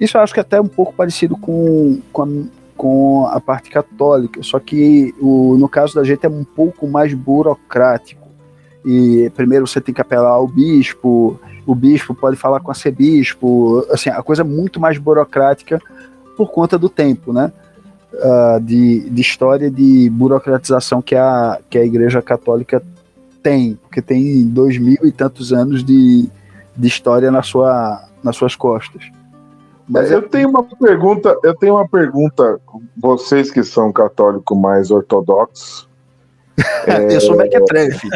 Isso 0.00 0.16
eu 0.16 0.20
acho 0.20 0.32
que 0.32 0.40
é 0.40 0.42
até 0.42 0.60
um 0.60 0.68
pouco 0.68 0.92
parecido 0.94 1.36
com, 1.36 2.00
com, 2.12 2.22
a, 2.22 2.28
com 2.76 3.26
a 3.26 3.40
parte 3.40 3.70
católica, 3.70 4.42
só 4.42 4.58
que 4.58 5.14
o, 5.20 5.56
no 5.58 5.68
caso 5.68 5.94
da 5.94 6.04
gente 6.04 6.24
é 6.24 6.28
um 6.28 6.44
pouco 6.44 6.86
mais 6.86 7.14
burocrático. 7.14 8.28
E 8.84 9.30
primeiro 9.34 9.66
você 9.66 9.80
tem 9.80 9.94
que 9.94 10.00
apelar 10.00 10.30
ao 10.30 10.46
bispo, 10.46 11.38
o 11.66 11.74
bispo 11.74 12.14
pode 12.14 12.36
falar 12.36 12.60
com 12.60 12.70
a 12.70 12.74
sebispo, 12.74 13.84
assim, 13.90 14.08
a 14.08 14.22
coisa 14.22 14.42
é 14.42 14.44
muito 14.44 14.80
mais 14.80 14.96
burocrática 14.96 15.80
por 16.36 16.50
conta 16.50 16.78
do 16.78 16.88
tempo, 16.88 17.32
né? 17.32 17.52
Uh, 18.10 18.60
de, 18.60 19.10
de 19.10 19.20
história 19.20 19.70
de 19.70 20.08
burocratização 20.08 21.02
que 21.02 21.14
a, 21.14 21.60
que 21.68 21.76
a 21.76 21.84
Igreja 21.84 22.22
Católica 22.22 22.82
tem, 23.42 23.74
porque 23.82 24.00
tem 24.00 24.46
dois 24.46 24.78
mil 24.78 24.98
e 25.04 25.12
tantos 25.12 25.52
anos 25.52 25.84
de, 25.84 26.30
de 26.78 26.86
história 26.86 27.30
na 27.30 27.42
sua, 27.42 28.04
nas 28.22 28.36
suas 28.36 28.54
costas. 28.54 29.02
Mas 29.88 30.10
eu 30.10 30.22
tenho 30.22 30.50
uma 30.50 30.62
pergunta, 30.62 31.36
eu 31.42 31.54
tenho 31.54 31.74
uma 31.74 31.88
pergunta, 31.88 32.60
vocês 32.96 33.50
que 33.50 33.64
são 33.64 33.92
católicos 33.92 34.56
mais 34.56 34.90
ortodoxos. 34.90 35.88
é... 36.86 37.16
eu 37.16 37.20
sou 37.20 37.36
mequetrefe. 37.36 38.08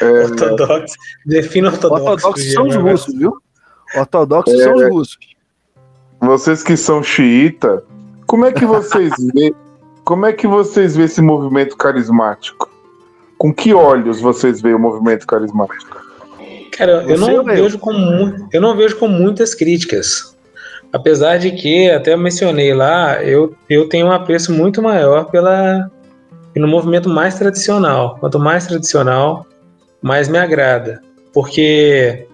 É... 0.00 0.24
Ortodoxo, 0.24 0.96
defina 1.26 1.68
ortodoxo. 1.68 2.04
Ortodoxos 2.04 2.52
são 2.52 2.68
os 2.68 2.76
russos, 2.76 3.14
viu? 3.14 3.36
Ortodoxos 3.96 4.54
é... 4.54 4.64
são 4.64 4.74
os 4.74 4.88
russos. 4.88 5.18
Vocês 6.20 6.62
que 6.62 6.76
são 6.76 7.02
xiita, 7.02 7.82
como 8.26 8.46
é 8.46 8.52
que 8.52 8.64
vocês 8.64 9.12
vê, 9.34 9.52
como 10.04 10.26
é 10.26 10.32
que 10.32 10.46
vocês 10.46 10.96
vê 10.96 11.04
esse 11.04 11.20
movimento 11.20 11.76
carismático? 11.76 12.70
Com 13.36 13.52
que 13.52 13.74
olhos 13.74 14.20
vocês 14.20 14.60
veem 14.60 14.76
o 14.76 14.78
movimento 14.78 15.26
carismático? 15.26 16.01
Cara, 16.76 17.04
eu 17.06 17.18
não, 17.18 17.44
vejo 17.44 17.78
com, 17.78 17.92
eu 18.52 18.60
não 18.60 18.76
vejo 18.76 18.96
com 18.98 19.06
muitas 19.06 19.54
críticas. 19.54 20.36
Apesar 20.92 21.38
de 21.38 21.52
que, 21.52 21.90
até 21.90 22.16
mencionei 22.16 22.74
lá, 22.74 23.22
eu, 23.22 23.54
eu 23.68 23.88
tenho 23.88 24.06
um 24.06 24.12
apreço 24.12 24.52
muito 24.52 24.82
maior 24.82 25.30
pela, 25.30 25.90
pelo 26.52 26.68
movimento 26.68 27.08
mais 27.08 27.34
tradicional. 27.38 28.16
Quanto 28.18 28.38
mais 28.38 28.66
tradicional, 28.66 29.46
mais 30.02 30.28
me 30.28 30.38
agrada. 30.38 31.00
Porque 31.32 32.26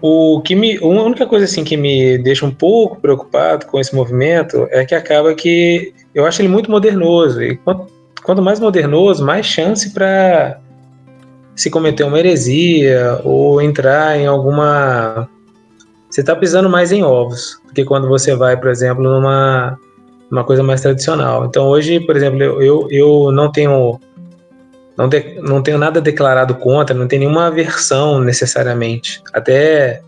o 0.00 0.40
que 0.40 0.54
me, 0.54 0.78
a 0.78 0.86
única 0.86 1.26
coisa 1.26 1.44
assim 1.44 1.62
que 1.62 1.76
me 1.76 2.18
deixa 2.18 2.44
um 2.44 2.50
pouco 2.50 3.00
preocupado 3.00 3.66
com 3.66 3.78
esse 3.78 3.94
movimento 3.94 4.66
é 4.70 4.84
que 4.84 4.94
acaba 4.94 5.34
que 5.34 5.92
eu 6.12 6.26
acho 6.26 6.40
ele 6.40 6.48
muito 6.48 6.70
modernoso. 6.70 7.42
E 7.42 7.56
quanto, 7.56 7.86
quanto 8.24 8.42
mais 8.42 8.58
modernoso, 8.58 9.24
mais 9.24 9.46
chance 9.46 9.90
para 9.90 10.58
se 11.62 11.70
cometer 11.70 12.02
uma 12.02 12.18
heresia 12.18 13.20
ou 13.22 13.62
entrar 13.62 14.18
em 14.18 14.26
alguma. 14.26 15.28
Você 16.10 16.20
está 16.20 16.34
pisando 16.34 16.68
mais 16.68 16.90
em 16.90 17.04
ovos 17.04 17.60
do 17.68 17.72
que 17.72 17.84
quando 17.84 18.08
você 18.08 18.34
vai, 18.34 18.56
por 18.56 18.68
exemplo, 18.68 19.04
numa 19.04 19.78
uma 20.28 20.42
coisa 20.42 20.62
mais 20.62 20.80
tradicional. 20.80 21.44
Então 21.44 21.68
hoje, 21.68 22.00
por 22.00 22.16
exemplo, 22.16 22.42
eu, 22.42 22.88
eu 22.90 23.30
não 23.30 23.52
tenho 23.52 24.00
não, 24.96 25.08
de, 25.08 25.38
não 25.40 25.62
tenho 25.62 25.78
nada 25.78 26.00
declarado 26.00 26.56
contra, 26.56 26.96
não 26.96 27.06
tenho 27.06 27.20
nenhuma 27.20 27.46
aversão 27.46 28.20
necessariamente. 28.20 29.22
Até 29.32 30.02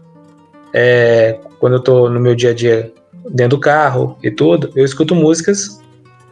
é, 0.72 1.38
quando 1.60 1.74
eu 1.74 1.78
estou 1.78 2.10
no 2.10 2.18
meu 2.18 2.34
dia 2.34 2.50
a 2.50 2.54
dia 2.54 2.92
dentro 3.30 3.58
do 3.58 3.60
carro 3.60 4.18
e 4.24 4.30
tudo, 4.30 4.72
eu 4.74 4.84
escuto 4.84 5.14
músicas 5.14 5.80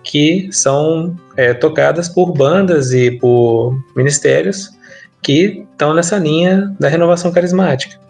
que 0.02 0.48
são 0.50 1.16
é, 1.36 1.54
tocadas 1.54 2.08
por 2.08 2.32
bandas 2.32 2.92
e 2.92 3.12
por 3.12 3.78
ministérios 3.94 4.81
que 5.22 5.64
estão 5.70 5.94
nessa 5.94 6.18
linha 6.18 6.74
da 6.78 6.88
renovação 6.88 7.30
carismática. 7.30 8.00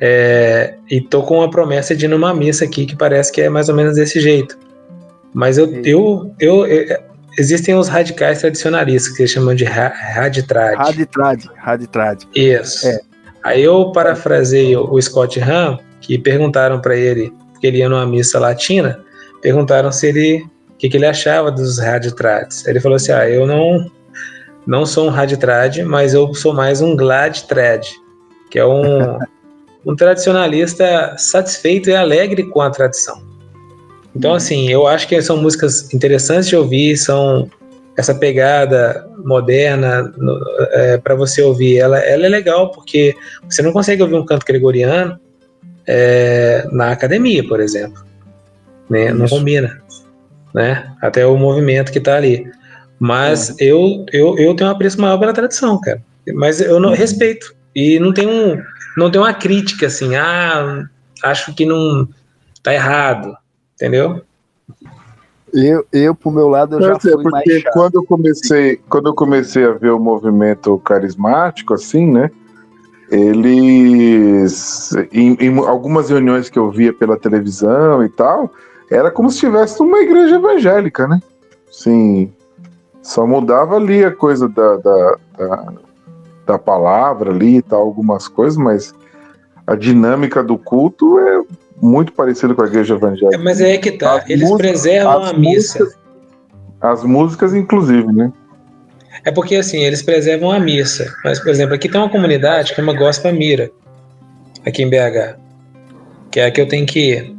É, 0.00 0.74
e 0.90 1.00
tô 1.00 1.22
com 1.22 1.38
uma 1.38 1.50
promessa 1.50 1.94
de 1.94 2.04
ir 2.04 2.08
numa 2.08 2.34
missa 2.34 2.64
aqui 2.64 2.84
que 2.86 2.96
parece 2.96 3.32
que 3.32 3.40
é 3.40 3.48
mais 3.48 3.68
ou 3.68 3.74
menos 3.74 3.94
desse 3.94 4.20
jeito. 4.20 4.58
Mas 5.32 5.58
eu, 5.58 5.70
eu, 5.84 6.34
eu, 6.38 6.66
eu 6.66 6.92
é, 6.92 7.02
existem 7.38 7.74
os 7.74 7.88
radicais 7.88 8.40
tradicionalistas 8.40 9.14
que 9.14 9.22
eles 9.22 9.30
chamam 9.30 9.54
de 9.54 9.64
raditrad. 9.64 10.76
Raditrad, 10.76 11.44
raditrad. 11.56 12.22
Isso. 12.34 12.86
É. 12.86 13.00
Aí 13.44 13.62
eu 13.62 13.92
parafrasei 13.92 14.76
o 14.76 15.00
Scott 15.00 15.38
Hahn, 15.40 15.78
que 16.00 16.18
perguntaram 16.18 16.80
para 16.80 16.96
ele, 16.96 17.32
que 17.60 17.66
ele 17.66 17.78
ia 17.78 17.88
numa 17.88 18.06
missa 18.06 18.38
latina, 18.38 18.98
perguntaram 19.40 19.92
se 19.92 20.08
ele 20.08 20.46
o 20.70 20.78
que, 20.78 20.90
que, 20.90 20.96
ele 20.96 21.06
achava 21.06 21.50
dos 21.50 21.78
raditrads. 21.78 22.66
Ele 22.66 22.80
falou 22.80 22.96
assim: 22.96 23.12
"Ah, 23.12 23.28
eu 23.28 23.46
não 23.46 23.90
não 24.66 24.84
sou 24.84 25.06
um 25.06 25.10
raditrad, 25.10 25.82
mas 25.84 26.12
eu 26.12 26.34
sou 26.34 26.52
mais 26.52 26.80
um 26.80 26.96
gladtrad, 26.96 27.86
que 28.50 28.58
é 28.58 28.66
um, 28.66 29.18
um 29.86 29.94
tradicionalista 29.94 31.14
satisfeito 31.16 31.88
e 31.88 31.94
alegre 31.94 32.42
com 32.44 32.60
a 32.60 32.70
tradição. 32.70 33.22
Então, 34.14 34.30
uhum. 34.30 34.36
assim, 34.36 34.68
eu 34.68 34.86
acho 34.86 35.06
que 35.06 35.20
são 35.20 35.36
músicas 35.36 35.92
interessantes 35.92 36.48
de 36.48 36.56
ouvir, 36.56 36.96
são 36.96 37.50
essa 37.96 38.14
pegada 38.14 39.08
moderna 39.24 40.12
é, 40.72 40.98
para 40.98 41.14
você 41.14 41.42
ouvir. 41.42 41.78
Ela, 41.78 41.98
ela 41.98 42.26
é 42.26 42.28
legal 42.28 42.70
porque 42.70 43.14
você 43.48 43.62
não 43.62 43.72
consegue 43.72 44.02
ouvir 44.02 44.14
um 44.14 44.24
canto 44.24 44.44
gregoriano 44.44 45.18
é, 45.86 46.66
na 46.72 46.90
academia, 46.90 47.46
por 47.46 47.60
exemplo. 47.60 48.04
Né? 48.88 49.12
Não 49.12 49.26
combina. 49.26 49.80
Né? 50.54 50.90
Até 51.00 51.26
o 51.26 51.36
movimento 51.36 51.90
que 51.90 51.98
está 51.98 52.16
ali. 52.16 52.50
Mas 52.98 53.50
é. 53.50 53.64
eu, 53.64 54.04
eu, 54.12 54.38
eu 54.38 54.54
tenho 54.54 54.70
um 54.70 54.72
apreço 54.72 55.00
maior 55.00 55.18
pela 55.18 55.32
tradição, 55.32 55.80
cara. 55.80 56.02
Mas 56.34 56.60
eu 56.60 56.80
não 56.80 56.90
uhum. 56.90 56.94
respeito. 56.94 57.54
E 57.74 57.98
não 57.98 58.12
tem, 58.12 58.26
um, 58.26 58.60
não 58.96 59.10
tem 59.10 59.20
uma 59.20 59.34
crítica 59.34 59.86
assim, 59.86 60.16
ah, 60.16 60.88
acho 61.22 61.54
que 61.54 61.66
não 61.66 62.08
tá 62.62 62.72
errado, 62.72 63.36
entendeu? 63.74 64.22
Eu, 65.52 65.86
eu 65.92 66.14
pro 66.14 66.30
meu 66.30 66.48
lado, 66.48 66.76
eu 66.76 66.82
já 66.82 66.98
fui 66.98 67.12
porque 67.12 67.28
mais 67.30 67.62
chato. 67.62 67.72
quando 67.72 67.94
eu 67.94 68.04
comecei, 68.04 68.80
quando 68.88 69.06
eu 69.06 69.14
comecei 69.14 69.64
a 69.64 69.72
ver 69.72 69.90
o 69.90 69.98
movimento 69.98 70.76
carismático, 70.78 71.74
assim, 71.74 72.10
né? 72.10 72.30
Eles, 73.10 74.90
em, 75.12 75.36
em 75.38 75.58
algumas 75.58 76.10
reuniões 76.10 76.50
que 76.50 76.58
eu 76.58 76.70
via 76.70 76.92
pela 76.92 77.16
televisão 77.16 78.04
e 78.04 78.08
tal, 78.08 78.52
era 78.90 79.10
como 79.10 79.30
se 79.30 79.36
estivesse 79.36 79.78
numa 79.78 80.00
igreja 80.00 80.36
evangélica, 80.36 81.06
né? 81.06 81.20
Sim, 81.70 82.32
só 83.06 83.24
mudava 83.24 83.76
ali 83.76 84.04
a 84.04 84.10
coisa 84.10 84.48
da, 84.48 84.76
da, 84.78 85.16
da, 85.38 85.72
da 86.44 86.58
palavra 86.58 87.30
ali 87.30 87.58
e 87.58 87.62
tal, 87.62 87.82
algumas 87.82 88.26
coisas, 88.26 88.58
mas 88.58 88.92
a 89.64 89.76
dinâmica 89.76 90.42
do 90.42 90.58
culto 90.58 91.16
é 91.20 91.40
muito 91.80 92.12
parecida 92.12 92.52
com 92.52 92.62
a 92.62 92.66
igreja 92.66 92.94
evangélica. 92.94 93.36
É, 93.36 93.38
mas 93.38 93.60
é 93.60 93.78
que 93.78 93.92
tá, 93.92 94.16
as 94.16 94.28
eles 94.28 94.48
músicas, 94.48 94.58
preservam 94.58 95.24
a 95.24 95.32
missa. 95.32 95.78
Músicas, 95.78 96.00
as 96.80 97.04
músicas, 97.04 97.54
inclusive, 97.54 98.12
né? 98.12 98.32
É 99.24 99.30
porque 99.30 99.54
assim, 99.54 99.78
eles 99.78 100.02
preservam 100.02 100.50
a 100.50 100.58
missa. 100.58 101.14
Mas, 101.24 101.38
por 101.38 101.48
exemplo, 101.48 101.76
aqui 101.76 101.88
tem 101.88 102.00
uma 102.00 102.10
comunidade 102.10 102.74
que 102.74 102.80
é 102.80 102.82
uma 102.82 102.92
Gospel 102.92 103.32
Mira, 103.32 103.70
aqui 104.66 104.82
em 104.82 104.90
BH, 104.90 105.38
que 106.32 106.40
é 106.40 106.46
a 106.46 106.50
que 106.50 106.60
eu 106.60 106.66
tenho 106.66 106.84
que 106.84 107.12
ir. 107.12 107.36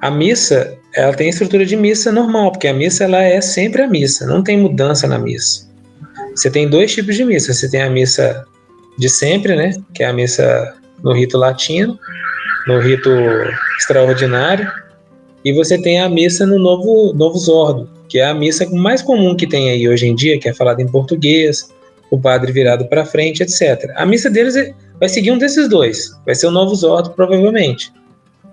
A 0.00 0.10
missa, 0.10 0.78
ela 0.94 1.12
tem 1.12 1.28
estrutura 1.28 1.64
de 1.64 1.76
missa 1.76 2.10
normal, 2.10 2.52
porque 2.52 2.68
a 2.68 2.74
missa 2.74 3.04
ela 3.04 3.22
é 3.22 3.40
sempre 3.40 3.82
a 3.82 3.88
missa, 3.88 4.26
não 4.26 4.42
tem 4.42 4.58
mudança 4.58 5.06
na 5.06 5.18
missa. 5.18 5.70
Você 6.34 6.50
tem 6.50 6.68
dois 6.68 6.92
tipos 6.92 7.16
de 7.16 7.24
missa. 7.24 7.52
Você 7.52 7.68
tem 7.68 7.82
a 7.82 7.90
missa 7.90 8.46
de 8.98 9.08
sempre, 9.08 9.54
né? 9.56 9.72
Que 9.94 10.02
é 10.02 10.06
a 10.06 10.12
missa 10.12 10.74
no 11.02 11.12
rito 11.12 11.36
latino, 11.36 11.98
no 12.66 12.78
rito 12.78 13.10
extraordinário, 13.78 14.70
e 15.44 15.52
você 15.52 15.80
tem 15.80 16.00
a 16.00 16.08
missa 16.08 16.46
no 16.46 16.58
novo, 16.58 17.12
novo 17.14 17.38
Zordo, 17.38 17.88
que 18.08 18.18
é 18.18 18.26
a 18.26 18.34
missa 18.34 18.68
mais 18.70 19.00
comum 19.00 19.34
que 19.34 19.46
tem 19.46 19.70
aí 19.70 19.88
hoje 19.88 20.06
em 20.06 20.14
dia, 20.14 20.38
que 20.38 20.48
é 20.48 20.54
falada 20.54 20.82
em 20.82 20.86
português, 20.86 21.70
o 22.10 22.18
padre 22.18 22.52
virado 22.52 22.86
para 22.86 23.06
frente, 23.06 23.42
etc. 23.42 23.90
A 23.96 24.04
missa 24.04 24.28
deles 24.28 24.56
é, 24.56 24.74
vai 24.98 25.08
seguir 25.08 25.30
um 25.30 25.38
desses 25.38 25.68
dois, 25.68 26.10
vai 26.26 26.34
ser 26.34 26.48
o 26.48 26.50
novo 26.50 26.74
Zordo, 26.74 27.10
provavelmente. 27.10 27.90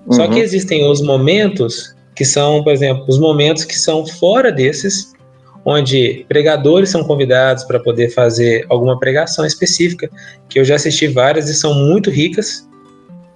Uhum. 0.05 0.13
Só 0.13 0.27
que 0.27 0.35
uhum. 0.35 0.41
existem 0.41 0.89
os 0.89 1.01
momentos 1.01 1.93
que 2.17 2.25
são, 2.25 2.63
por 2.63 2.73
exemplo, 2.73 3.05
os 3.07 3.19
momentos 3.19 3.63
que 3.63 3.77
são 3.77 4.03
fora 4.05 4.51
desses, 4.51 5.13
onde 5.63 6.25
pregadores 6.27 6.89
são 6.89 7.03
convidados 7.03 7.63
para 7.63 7.79
poder 7.79 8.09
fazer 8.09 8.65
alguma 8.69 8.97
pregação 8.97 9.45
específica, 9.45 10.09
que 10.49 10.59
eu 10.59 10.65
já 10.65 10.75
assisti 10.75 11.07
várias 11.07 11.47
e 11.47 11.53
são 11.53 11.75
muito 11.75 12.09
ricas, 12.09 12.67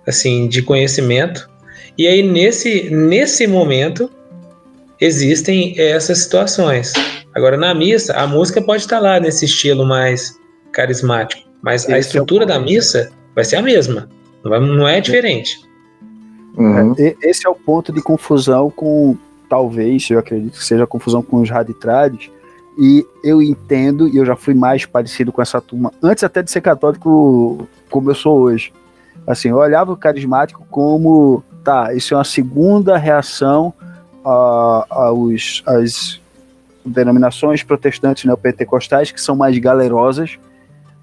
assim, 0.07 0.47
de 0.47 0.63
conhecimento. 0.63 1.47
E 1.95 2.07
aí 2.07 2.23
nesse 2.23 2.89
nesse 2.89 3.45
momento 3.45 4.09
existem 4.99 5.75
essas 5.77 6.19
situações. 6.19 6.93
Agora 7.35 7.57
na 7.57 7.75
missa, 7.75 8.13
a 8.13 8.25
música 8.25 8.61
pode 8.61 8.81
estar 8.81 8.99
lá 8.99 9.19
nesse 9.19 9.45
estilo 9.45 9.85
mais 9.85 10.33
carismático, 10.71 11.43
mas 11.61 11.83
Esse 11.83 11.93
a 11.93 11.97
é 11.97 11.99
estrutura 11.99 12.45
é 12.45 12.47
da 12.47 12.59
missa 12.59 13.11
vai 13.35 13.45
ser 13.45 13.57
a 13.57 13.61
mesma, 13.61 14.09
não, 14.43 14.59
não 14.59 14.87
é 14.87 14.99
diferente. 14.99 15.59
Uhum. 16.57 16.93
É, 16.97 17.15
esse 17.23 17.47
é 17.47 17.49
o 17.49 17.55
ponto 17.55 17.91
de 17.91 18.01
confusão 18.01 18.69
com 18.69 19.17
talvez, 19.49 20.09
eu 20.09 20.19
acredito 20.19 20.57
que 20.57 20.63
seja 20.63 20.85
a 20.85 20.87
confusão 20.87 21.21
com 21.21 21.41
os 21.41 21.49
raditrades, 21.49 22.31
e 22.77 23.05
eu 23.21 23.41
entendo, 23.41 24.07
e 24.07 24.15
eu 24.15 24.25
já 24.25 24.35
fui 24.35 24.53
mais 24.53 24.85
parecido 24.85 25.31
com 25.31 25.41
essa 25.41 25.59
turma, 25.59 25.91
antes 26.01 26.23
até 26.23 26.41
de 26.41 26.49
ser 26.49 26.61
católico 26.61 27.67
como 27.89 28.09
eu 28.09 28.15
sou 28.15 28.39
hoje. 28.39 28.71
Assim, 29.27 29.49
eu 29.49 29.57
olhava 29.57 29.91
o 29.91 29.97
carismático 29.97 30.65
como, 30.69 31.43
tá, 31.63 31.93
isso 31.93 32.13
é 32.13 32.17
uma 32.17 32.23
segunda 32.23 32.97
reação 32.97 33.73
a, 34.25 34.85
aos, 34.89 35.61
às 35.65 36.21
denominações 36.85 37.61
protestantes 37.61 38.23
neopentecostais, 38.23 39.11
que 39.11 39.19
são 39.19 39.35
mais 39.35 39.57
galerosas, 39.57 40.39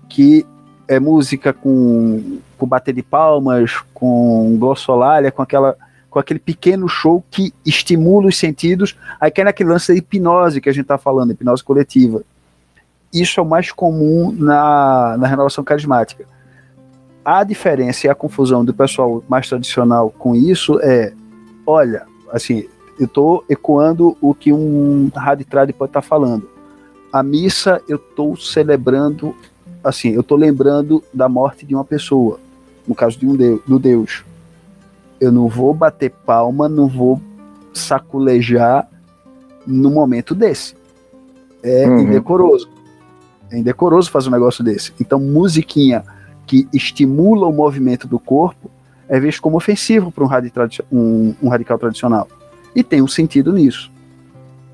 que 0.09 0.47
é 0.89 0.99
música 0.99 1.53
com, 1.53 2.39
com 2.57 2.67
bater 2.67 2.95
de 2.95 3.03
palmas, 3.03 3.77
com 3.95 4.57
glossolalia, 4.59 5.31
com 5.31 5.43
aquela 5.43 5.77
com 6.11 6.19
aquele 6.19 6.41
pequeno 6.41 6.89
show 6.89 7.23
que 7.31 7.53
estimula 7.65 8.29
os 8.29 8.39
sentidos, 8.39 8.97
aí 9.21 9.31
é 9.35 9.45
naquele 9.45 9.69
lance 9.69 9.93
da 9.93 9.99
hipnose 9.99 10.61
que 10.61 10.69
a 10.69 10.73
gente 10.73 10.85
está 10.85 10.97
falando, 10.97 11.33
hipnose 11.33 11.63
coletiva. 11.63 12.23
Isso 13.13 13.39
é 13.39 13.43
o 13.43 13.47
mais 13.47 13.71
comum 13.73 14.33
na, 14.33 15.17
na 15.19 15.27
renovação 15.27 15.63
carismática. 15.63 16.25
A 17.25 17.45
diferença 17.45 18.07
e 18.07 18.11
a 18.11 18.15
confusão 18.15 18.65
do 18.65 18.73
pessoal 18.73 19.23
mais 19.29 19.49
tradicional 19.49 20.11
com 20.11 20.35
isso 20.35 20.81
é, 20.81 21.13
olha, 21.67 22.07
assim, 22.33 22.67
eu 22.99 23.07
estou 23.07 23.45
ecoando 23.49 24.17
o 24.21 24.35
que 24.35 24.53
um 24.53 25.11
raditrade 25.15 25.73
pode 25.73 25.91
estar 25.91 26.01
tá 26.01 26.07
falando. 26.07 26.49
A 27.13 27.23
missa 27.23 27.83
eu 27.89 27.97
estou 27.97 28.37
celebrando, 28.37 29.35
assim, 29.83 30.11
eu 30.11 30.21
estou 30.21 30.37
lembrando 30.37 31.03
da 31.13 31.29
morte 31.29 31.65
de 31.65 31.75
uma 31.75 31.85
pessoa, 31.85 32.39
no 32.87 32.95
caso 32.95 33.19
de 33.19 33.27
um 33.27 33.37
deus, 33.37 33.61
do 33.67 33.79
Deus 33.79 34.25
eu 35.21 35.33
não 35.33 35.49
vou 35.49 35.75
bater 35.75 36.11
palma, 36.11 36.69
não 36.69 36.87
vou 36.87 37.21
saculejar 37.75 38.89
no 39.67 39.91
momento 39.91 40.35
desse. 40.35 40.75
É 41.63 41.87
uhum. 41.89 42.01
indecoroso. 42.01 42.69
É 43.51 43.59
indecoroso 43.59 44.11
fazer 44.11 44.29
um 44.29 44.33
negócio 44.33 44.63
desse. 44.63 44.93
Então, 45.01 45.19
musiquinha 45.19 46.05
que 46.47 46.69
estimula 46.73 47.47
o 47.47 47.53
movimento 47.53 48.07
do 48.07 48.19
corpo 48.19 48.71
é 49.09 49.19
visto 49.19 49.43
como 49.43 49.57
ofensivo 49.57 50.11
para 50.11 50.25
um, 50.25 50.29
um, 50.93 51.35
um, 51.43 51.49
radical 51.49 51.79
tradicional. 51.79 52.29
E 52.75 52.83
tem 52.83 53.03
um 53.03 53.09
sentido 53.09 53.53
nisso. 53.53 53.91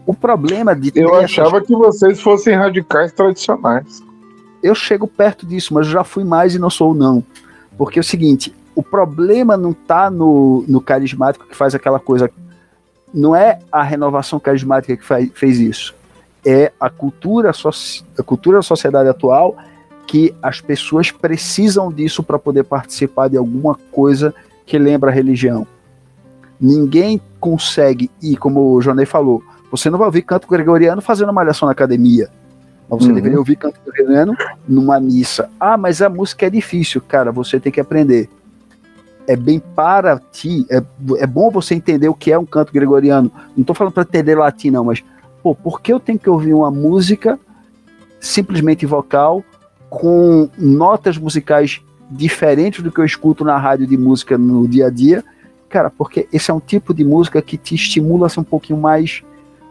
O 0.07 0.12
problema 0.12 0.74
de. 0.74 0.92
Eu 0.94 1.14
achava 1.14 1.57
essas... 1.57 1.66
que 1.66 1.74
vocês 1.74 2.20
fossem 2.20 2.55
radicais 2.55 3.12
tradicionais. 3.12 4.02
Eu 4.64 4.74
chego 4.74 5.06
perto 5.06 5.44
disso, 5.44 5.74
mas 5.74 5.86
já 5.86 6.02
fui 6.02 6.24
mais 6.24 6.54
e 6.54 6.58
não 6.58 6.70
sou 6.70 6.94
não. 6.94 7.22
Porque 7.76 7.98
é 7.98 8.00
o 8.00 8.04
seguinte, 8.04 8.54
o 8.74 8.82
problema 8.82 9.58
não 9.58 9.72
está 9.72 10.10
no, 10.10 10.64
no 10.66 10.80
carismático 10.80 11.46
que 11.46 11.54
faz 11.54 11.74
aquela 11.74 12.00
coisa. 12.00 12.30
Não 13.12 13.36
é 13.36 13.58
a 13.70 13.82
renovação 13.82 14.40
carismática 14.40 14.96
que 14.96 15.04
faz, 15.04 15.30
fez 15.34 15.58
isso. 15.58 15.94
É 16.42 16.72
a 16.80 16.88
cultura, 16.88 17.50
a 17.50 18.22
cultura 18.22 18.56
da 18.56 18.62
sociedade 18.62 19.06
atual 19.06 19.54
que 20.06 20.34
as 20.42 20.62
pessoas 20.62 21.10
precisam 21.10 21.92
disso 21.92 22.22
para 22.22 22.38
poder 22.38 22.64
participar 22.64 23.28
de 23.28 23.36
alguma 23.36 23.74
coisa 23.92 24.34
que 24.64 24.78
lembra 24.78 25.10
a 25.10 25.14
religião. 25.14 25.66
Ninguém 26.58 27.20
consegue, 27.38 28.10
e 28.22 28.34
como 28.34 28.72
o 28.72 28.80
Jonei 28.80 29.04
falou, 29.04 29.42
você 29.70 29.90
não 29.90 29.98
vai 29.98 30.06
ouvir 30.06 30.22
canto 30.22 30.48
gregoriano 30.48 31.02
fazendo 31.02 31.34
malhação 31.34 31.66
na 31.66 31.72
academia. 31.72 32.30
Mas 32.89 33.03
você 33.03 33.09
uhum. 33.09 33.14
deveria 33.14 33.39
ouvir 33.39 33.57
canto 33.57 33.80
gregoriano 33.87 34.35
numa 34.68 35.01
missa. 35.01 35.49
Ah, 35.59 35.76
mas 35.76 36.03
a 36.03 36.09
música 36.09 36.47
é 36.47 36.51
difícil. 36.51 37.01
Cara, 37.01 37.32
você 37.32 37.59
tem 37.59 37.72
que 37.72 37.80
aprender 37.80 38.28
é 39.26 39.37
bem 39.37 39.59
para 39.59 40.18
ti, 40.32 40.66
é, 40.70 40.82
é 41.18 41.26
bom 41.26 41.51
você 41.51 41.74
entender 41.74 42.09
o 42.09 42.14
que 42.14 42.32
é 42.32 42.39
um 42.39 42.45
canto 42.45 42.72
gregoriano. 42.72 43.30
Não 43.57 43.62
estou 43.62 43.74
falando 43.74 43.93
para 43.93 44.03
entender 44.03 44.35
latim, 44.37 44.70
não, 44.70 44.85
mas, 44.85 45.03
pô, 45.43 45.55
por 45.55 45.80
que 45.80 45.93
eu 45.93 46.01
tenho 46.01 46.18
que 46.18 46.28
ouvir 46.28 46.55
uma 46.55 46.70
música 46.70 47.39
simplesmente 48.20 48.87
vocal 48.87 49.45
com 49.89 50.49
notas 50.59 51.16
musicais 51.16 51.80
diferentes 52.11 52.82
do 52.82 52.93
que 52.93 53.01
eu 53.01 53.05
escuto 53.05 53.45
na 53.45 53.59
rádio 53.59 53.87
de 53.87 53.97
música 53.97 54.37
no 54.37 54.68
dia 54.68 54.87
a 54.87 54.91
dia? 54.91 55.24
Cara, 55.68 55.91
porque 55.91 56.28
esse 56.32 56.51
é 56.51 56.55
um 56.55 56.61
tipo 56.61 56.93
de 56.95 57.05
música 57.05 57.41
que 57.43 57.57
te 57.57 57.74
estimula 57.74 58.26
a 58.26 58.30
ser 58.30 58.41
um 58.41 58.45
pouquinho 58.45 58.78
mais 58.78 59.22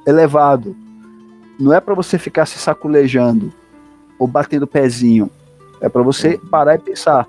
elevado. 0.05 0.75
Não 1.63 1.73
é 1.73 1.79
para 1.79 1.95
você 1.95 2.17
ficar 2.17 2.45
se 2.45 2.59
saculejando 2.59 3.53
ou 4.19 4.27
batendo 4.27 4.67
pezinho. 4.67 5.29
É 5.81 5.89
para 5.89 6.01
você 6.01 6.39
parar 6.49 6.75
e 6.75 6.79
pensar 6.79 7.27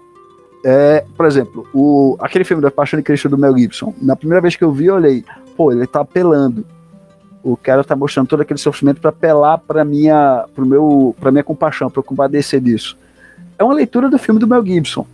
é, 0.64 1.04
por 1.14 1.26
exemplo, 1.26 1.68
o, 1.74 2.16
aquele 2.18 2.42
filme 2.42 2.62
da 2.62 2.70
Paixão 2.70 2.98
de 2.98 3.04
Cristo 3.04 3.28
do 3.28 3.36
Mel 3.36 3.56
Gibson, 3.56 3.92
na 4.00 4.16
primeira 4.16 4.40
vez 4.40 4.56
que 4.56 4.64
eu 4.64 4.72
vi, 4.72 4.86
eu 4.86 4.94
olhei, 4.94 5.22
pô, 5.54 5.70
ele 5.70 5.86
tá 5.86 6.00
apelando. 6.00 6.64
O 7.42 7.54
cara 7.54 7.84
tá 7.84 7.94
mostrando 7.94 8.28
todo 8.28 8.40
aquele 8.40 8.58
sofrimento 8.58 8.98
para 8.98 9.10
apelar 9.10 9.58
para 9.58 9.84
minha, 9.84 10.46
pro 10.54 10.64
meu, 10.64 11.14
para 11.20 11.30
minha 11.30 11.44
compaixão, 11.44 11.90
para 11.90 11.98
eu 11.98 12.04
compadecer 12.04 12.62
disso. 12.62 12.96
É 13.58 13.62
uma 13.62 13.74
leitura 13.74 14.08
do 14.08 14.18
filme 14.18 14.40
do 14.40 14.46
Mel 14.46 14.64
Gibson. 14.64 15.06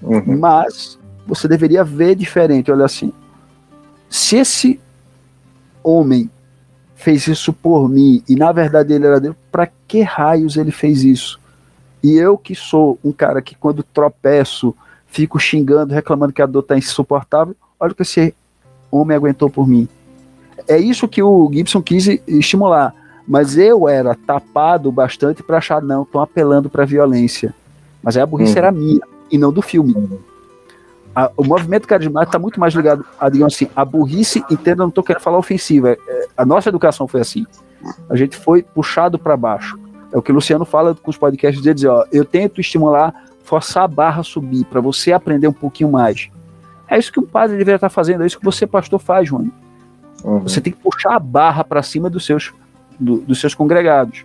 Uhum. 0.00 0.38
Mas 0.38 0.98
você 1.26 1.46
deveria 1.46 1.84
ver 1.84 2.14
diferente, 2.14 2.72
olha 2.72 2.86
assim. 2.86 3.12
Se 4.08 4.36
esse 4.36 4.80
homem 5.84 6.30
fez 7.00 7.26
isso 7.26 7.52
por 7.52 7.88
mim 7.88 8.22
e 8.28 8.36
na 8.36 8.52
verdade 8.52 8.92
ele 8.92 9.06
era 9.06 9.18
Deus, 9.18 9.34
para 9.50 9.68
que 9.88 10.02
raios 10.02 10.56
ele 10.56 10.70
fez 10.70 11.02
isso? 11.02 11.40
E 12.02 12.16
eu 12.16 12.36
que 12.36 12.54
sou 12.54 12.98
um 13.04 13.12
cara 13.12 13.42
que 13.42 13.54
quando 13.54 13.82
tropeço, 13.82 14.74
fico 15.06 15.38
xingando, 15.38 15.94
reclamando 15.94 16.32
que 16.32 16.42
a 16.42 16.46
dor 16.46 16.62
tá 16.62 16.76
insuportável, 16.76 17.54
olha 17.78 17.92
o 17.92 17.94
que 17.94 18.02
esse 18.02 18.34
homem 18.90 19.16
aguentou 19.16 19.50
por 19.50 19.66
mim. 19.66 19.88
É 20.68 20.78
isso 20.78 21.08
que 21.08 21.22
o 21.22 21.50
Gibson 21.52 21.82
quis 21.82 22.06
estimular. 22.26 22.94
Mas 23.26 23.56
eu 23.56 23.88
era 23.88 24.14
tapado 24.14 24.90
bastante 24.90 25.42
para 25.42 25.58
achar, 25.58 25.80
não, 25.80 26.02
estão 26.02 26.20
apelando 26.20 26.68
para 26.68 26.84
violência. 26.84 27.54
Mas 28.02 28.16
a 28.16 28.26
burrice 28.26 28.52
uhum. 28.52 28.58
era 28.58 28.72
minha 28.72 29.00
e 29.30 29.38
não 29.38 29.52
do 29.52 29.62
filme. 29.62 29.94
A, 31.14 31.30
o 31.36 31.44
movimento 31.44 31.88
carismático 31.88 32.30
está 32.30 32.38
muito 32.38 32.60
mais 32.60 32.74
ligado 32.74 33.04
a, 33.18 33.28
digamos 33.28 33.54
assim, 33.54 33.68
a 33.74 33.84
burrice, 33.84 34.44
entenda, 34.50 34.82
não 34.82 34.88
estou 34.88 35.02
querendo 35.02 35.22
falar 35.22 35.38
ofensiva. 35.38 35.92
É, 35.92 36.28
a 36.36 36.44
nossa 36.44 36.68
educação 36.68 37.08
foi 37.08 37.20
assim. 37.20 37.46
A 38.08 38.16
gente 38.16 38.36
foi 38.36 38.62
puxado 38.62 39.18
para 39.18 39.36
baixo. 39.36 39.78
É 40.12 40.18
o 40.18 40.22
que 40.22 40.30
o 40.30 40.34
Luciano 40.34 40.64
fala 40.64 40.94
com 40.94 41.10
os 41.10 41.16
podcasts 41.16 41.62
dele, 41.62 41.74
dizer, 41.74 41.88
ó, 41.88 42.04
eu 42.12 42.24
tento 42.24 42.60
estimular, 42.60 43.14
forçar 43.44 43.84
a 43.84 43.88
barra 43.88 44.20
a 44.20 44.24
subir, 44.24 44.64
para 44.64 44.80
você 44.80 45.12
aprender 45.12 45.48
um 45.48 45.52
pouquinho 45.52 45.90
mais. 45.90 46.28
É 46.88 46.98
isso 46.98 47.12
que 47.12 47.20
um 47.20 47.26
padre 47.26 47.56
deveria 47.56 47.76
estar 47.76 47.88
fazendo, 47.88 48.22
é 48.22 48.26
isso 48.26 48.38
que 48.38 48.44
você, 48.44 48.66
pastor, 48.66 48.98
faz, 48.98 49.28
João. 49.28 49.50
Uhum. 50.24 50.40
Você 50.40 50.60
tem 50.60 50.72
que 50.72 50.80
puxar 50.80 51.14
a 51.14 51.18
barra 51.18 51.62
para 51.62 51.82
cima 51.82 52.10
dos 52.10 52.26
seus, 52.26 52.52
do, 52.98 53.18
dos 53.18 53.40
seus 53.40 53.54
congregados. 53.54 54.24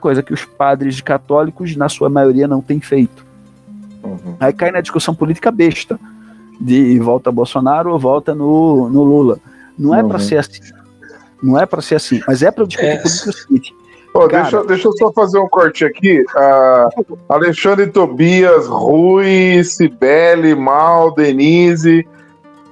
Coisa 0.00 0.22
que 0.22 0.32
os 0.32 0.44
padres 0.44 1.00
católicos, 1.00 1.74
na 1.76 1.88
sua 1.88 2.08
maioria, 2.08 2.46
não 2.46 2.60
têm 2.60 2.80
feito. 2.80 3.26
Uhum. 4.02 4.36
Aí 4.38 4.52
cai 4.52 4.70
na 4.70 4.80
discussão 4.80 5.14
política 5.14 5.50
besta, 5.50 5.98
de 6.60 6.98
volta 6.98 7.30
Bolsonaro 7.32 7.92
ou 7.92 7.98
volta 7.98 8.34
no, 8.34 8.88
no 8.88 9.02
Lula. 9.02 9.38
Não 9.78 9.94
é 9.94 10.02
uhum. 10.02 10.08
para 10.08 10.18
ser 10.18 10.38
assim. 10.38 10.60
Não 11.42 11.58
é 11.58 11.66
para 11.66 11.82
ser 11.82 11.96
assim, 11.96 12.20
mas 12.26 12.42
é 12.42 12.50
para 12.50 12.66
discutir 12.66 12.88
é. 12.88 12.96
política 12.96 13.30
o 13.30 13.32
seguinte 13.32 13.74
Oh, 14.16 14.28
deixa, 14.28 14.62
deixa 14.62 14.86
eu 14.86 14.92
só 14.92 15.12
fazer 15.12 15.40
um 15.40 15.48
corte 15.48 15.84
aqui. 15.84 16.20
Uh, 16.20 17.18
Alexandre 17.28 17.88
Tobias, 17.88 18.68
Rui, 18.68 19.64
Cibele, 19.64 20.54
Mal, 20.54 21.12
Denise. 21.12 22.06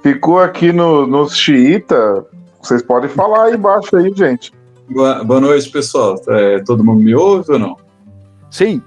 Ficou 0.01 0.39
aqui 0.39 0.71
no, 0.71 1.05
no 1.05 1.29
Xiita. 1.29 2.25
Vocês 2.61 2.81
podem 2.81 3.09
falar 3.09 3.47
aí 3.47 3.55
embaixo 3.55 3.93
aí, 3.97 4.13
gente. 4.15 4.53
Boa, 4.89 5.21
boa 5.25 5.41
noite, 5.41 5.69
pessoal. 5.69 6.15
É, 6.29 6.59
todo 6.59 6.81
mundo 6.81 7.03
me 7.03 7.13
ouve 7.13 7.51
ou 7.51 7.59
não? 7.59 7.75
Sim. 8.49 8.81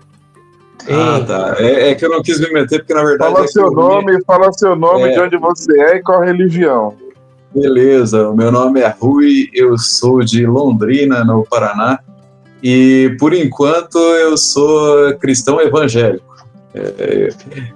Ah, 0.90 1.24
tá. 1.26 1.56
É, 1.58 1.90
é, 1.90 1.94
que 1.94 2.04
eu 2.04 2.10
não 2.10 2.22
quis 2.22 2.40
me 2.40 2.52
meter, 2.52 2.78
porque 2.80 2.94
na 2.94 3.04
verdade. 3.04 3.32
Fala 3.32 3.44
é 3.44 3.48
seu 3.48 3.70
nome, 3.70 4.24
fala 4.24 4.52
seu 4.52 4.76
nome, 4.76 5.08
é... 5.08 5.12
de 5.12 5.20
onde 5.20 5.36
você 5.36 5.80
é 5.80 5.96
e 5.96 6.02
qual 6.02 6.20
religião. 6.22 6.94
Beleza, 7.54 8.28
o 8.28 8.36
meu 8.36 8.52
nome 8.52 8.80
é 8.80 8.88
Rui, 8.88 9.48
eu 9.54 9.78
sou 9.78 10.22
de 10.22 10.44
Londrina, 10.46 11.24
no 11.24 11.44
Paraná. 11.44 11.98
E 12.62 13.16
por 13.18 13.32
enquanto 13.32 13.98
eu 13.98 14.36
sou 14.36 15.14
cristão 15.18 15.60
evangélico. 15.60 16.36
É, 16.74 17.30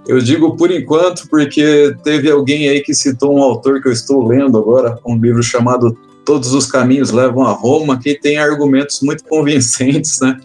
eu 0.06 0.18
digo 0.18 0.56
por 0.56 0.70
enquanto 0.70 1.26
porque 1.30 1.94
teve 2.04 2.30
alguém 2.30 2.68
aí 2.68 2.80
que 2.82 2.92
citou 2.92 3.34
um 3.34 3.42
autor 3.42 3.80
que 3.80 3.88
eu 3.88 3.92
estou 3.92 4.26
lendo 4.26 4.58
agora, 4.58 4.98
um 5.06 5.16
livro 5.16 5.42
chamado 5.42 5.96
Todos 6.24 6.52
os 6.52 6.66
Caminhos 6.66 7.11
Levam 7.11 7.44
a 7.44 7.52
Roma, 7.52 7.98
que 7.98 8.14
tem 8.14 8.36
argumentos 8.36 9.00
muito 9.00 9.24
convincentes, 9.24 10.20
né? 10.20 10.38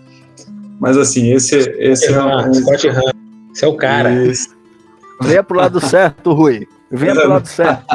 Mas 0.80 0.98
assim, 0.98 1.32
esse, 1.32 1.58
esse 1.80 2.14
é, 2.14 2.22
um. 2.22 2.54
Scott 2.54 2.88
Han, 2.90 3.12
esse 3.54 3.66
é 3.66 3.68
o 3.68 3.76
cara. 3.76 4.12
Isso. 4.26 4.56
Venha 5.22 5.44
pro 5.44 5.58
lado 5.58 5.80
certo, 5.80 6.34
Rui. 6.34 6.68
Venha 6.92 7.16
pro 7.16 7.30
lado 7.30 7.48
certo. 7.48 7.86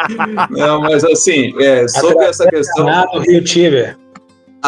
Não, 0.50 0.80
mas 0.80 1.04
assim, 1.04 1.52
é, 1.60 1.88
sobre 1.88 2.24
essa 2.24 2.46
questão. 2.46 2.86
Rio 3.20 3.42
Tiber 3.42 3.96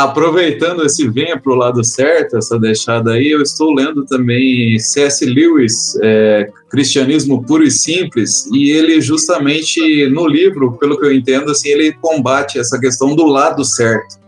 aproveitando 0.02 0.84
esse 0.84 1.08
venha 1.08 1.38
para 1.38 1.52
o 1.52 1.56
lado 1.56 1.82
certo, 1.82 2.36
essa 2.36 2.58
deixada 2.58 3.12
aí, 3.12 3.30
eu 3.30 3.42
estou 3.42 3.74
lendo 3.74 4.04
também 4.04 4.78
C.S. 4.78 5.24
Lewis, 5.24 5.98
é, 6.02 6.48
Cristianismo 6.70 7.42
Puro 7.42 7.64
e 7.64 7.70
Simples, 7.70 8.46
e 8.52 8.70
ele 8.70 9.00
justamente 9.00 10.08
no 10.08 10.26
livro, 10.28 10.76
pelo 10.78 10.98
que 10.98 11.04
eu 11.04 11.12
entendo, 11.12 11.50
assim, 11.50 11.70
ele 11.70 11.92
combate 12.00 12.60
essa 12.60 12.78
questão 12.78 13.16
do 13.16 13.26
lado 13.26 13.64
certo. 13.64 14.18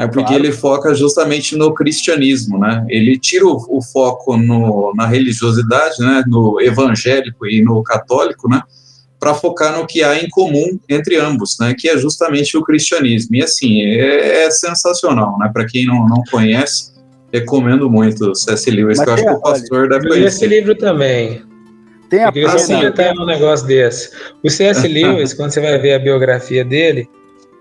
Né, 0.00 0.06
porque 0.06 0.28
claro. 0.28 0.44
ele 0.44 0.52
foca 0.52 0.94
justamente 0.94 1.56
no 1.56 1.74
cristianismo, 1.74 2.58
né? 2.58 2.84
Ele 2.88 3.18
tira 3.18 3.46
o, 3.46 3.56
o 3.68 3.82
foco 3.82 4.36
no, 4.36 4.92
na 4.94 5.06
religiosidade, 5.06 6.00
né? 6.00 6.24
No 6.26 6.60
evangélico 6.60 7.46
e 7.46 7.62
no 7.62 7.82
católico, 7.82 8.48
né? 8.48 8.62
para 9.20 9.34
focar 9.34 9.76
no 9.78 9.86
que 9.86 10.02
há 10.02 10.18
em 10.18 10.30
comum 10.30 10.80
entre 10.88 11.16
ambos, 11.16 11.58
né, 11.60 11.74
que 11.78 11.90
é 11.90 11.98
justamente 11.98 12.56
o 12.56 12.62
cristianismo. 12.62 13.36
E 13.36 13.42
assim, 13.42 13.82
é, 13.82 14.44
é 14.44 14.50
sensacional, 14.50 15.38
né? 15.38 15.50
Para 15.52 15.66
quem 15.66 15.84
não, 15.84 16.06
não 16.06 16.22
conhece, 16.30 16.94
recomendo 17.30 17.90
muito 17.90 18.30
o 18.30 18.34
C.S. 18.34 18.70
Lewis, 18.70 18.96
Mas 18.96 19.04
que 19.04 19.10
eu 19.10 19.14
acho 19.14 19.24
que 19.24 19.30
o 19.30 19.40
pastor 19.40 19.88
deve 19.90 20.08
conhecer. 20.08 20.26
esse 20.26 20.46
livro 20.46 20.74
também. 20.74 21.42
Tem 22.08 22.24
a 22.24 22.28
eu 22.28 22.32
queria 22.32 22.90
tem 22.92 23.12
um 23.20 23.26
negócio 23.26 23.66
desse. 23.66 24.10
O 24.42 24.48
C.S. 24.48 24.86
Lewis, 24.88 25.34
quando 25.34 25.50
você 25.50 25.60
vai 25.60 25.78
ver 25.78 25.92
a 25.92 25.98
biografia 25.98 26.64
dele, 26.64 27.06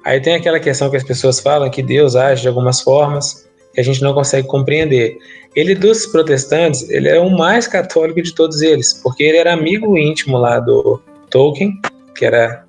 aí 0.04 0.20
tem 0.20 0.36
aquela 0.36 0.60
questão 0.60 0.89
que 0.89 0.97
as 0.97 1.04
pessoas 1.04 1.39
falam 1.39 1.70
que 1.70 1.82
Deus 1.82 2.16
age 2.16 2.41
de 2.41 2.47
algumas 2.47 2.82
formas 2.82 3.47
que 3.74 3.82
a 3.82 3.84
gente 3.84 4.02
não 4.02 4.14
consegue 4.14 4.47
compreender. 4.47 5.18
Ele 5.56 5.76
dos 5.76 6.06
protestantes, 6.06 6.89
ele 6.89 7.08
é 7.08 7.20
o 7.20 7.30
mais 7.30 7.68
católico 7.68 8.22
de 8.22 8.34
todos 8.34 8.62
eles, 8.62 8.93
porque 9.04 9.24
ele 9.24 9.38
era 9.38 9.54
amigo 9.54 9.97
íntimo 9.97 10.38
lá 10.38 10.60
do 10.60 11.02
Tolkien, 11.30 11.74
que 12.16 12.26
era 12.26 12.64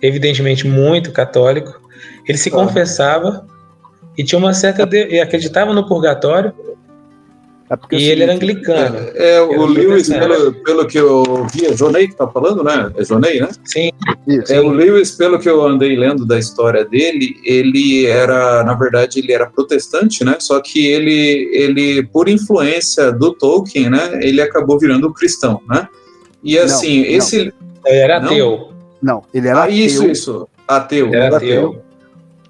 evidentemente 0.00 0.66
muito 0.66 1.12
católico. 1.12 1.80
Ele 2.26 2.38
se 2.38 2.50
confessava 2.50 3.46
e 4.16 4.24
tinha 4.24 4.38
uma 4.38 4.52
certa. 4.52 4.86
De... 4.86 5.08
e 5.08 5.20
acreditava 5.20 5.72
no 5.72 5.86
purgatório. 5.86 6.52
É 7.72 7.94
e 7.94 7.96
assim, 7.96 8.04
ele 8.04 8.22
era 8.24 8.34
anglicano. 8.34 8.98
É, 9.14 9.36
é 9.36 9.40
o 9.40 9.64
Lewis, 9.64 10.08
pelo, 10.08 10.52
pelo 10.62 10.86
que 10.86 10.98
eu 10.98 11.46
vi, 11.50 11.66
é 11.66 11.74
Jonei 11.74 12.06
que 12.06 12.14
tá 12.14 12.28
falando, 12.28 12.62
né? 12.62 12.92
É 12.96 13.02
Jonei, 13.02 13.40
né? 13.40 13.48
Sim. 13.64 13.90
É, 14.48 14.60
o 14.60 14.68
Lewis, 14.68 15.12
pelo 15.12 15.38
que 15.38 15.48
eu 15.48 15.62
andei 15.66 15.96
lendo 15.96 16.26
da 16.26 16.38
história 16.38 16.84
dele, 16.84 17.34
ele 17.42 18.04
era, 18.06 18.62
na 18.62 18.74
verdade, 18.74 19.20
ele 19.20 19.32
era 19.32 19.46
protestante, 19.46 20.22
né? 20.22 20.36
Só 20.38 20.60
que 20.60 20.86
ele, 20.86 21.48
ele 21.52 22.02
por 22.02 22.28
influência 22.28 23.10
do 23.10 23.32
Tolkien, 23.32 23.88
né? 23.88 24.20
Ele 24.20 24.42
acabou 24.42 24.78
virando 24.78 25.12
cristão, 25.12 25.62
né? 25.66 25.88
E 26.44 26.58
assim, 26.58 27.02
não, 27.02 27.10
esse. 27.10 27.44
Não. 27.44 27.52
Ele 27.86 27.98
era 27.98 28.16
ateu. 28.18 28.68
Não, 29.00 29.22
ele 29.32 29.48
era 29.48 29.60
ah, 29.60 29.64
ateu. 29.64 29.76
Isso, 29.76 30.06
isso. 30.06 30.48
Ateu. 30.68 31.06
Ele 31.06 31.16
era 31.16 31.36
ateu. 31.38 31.82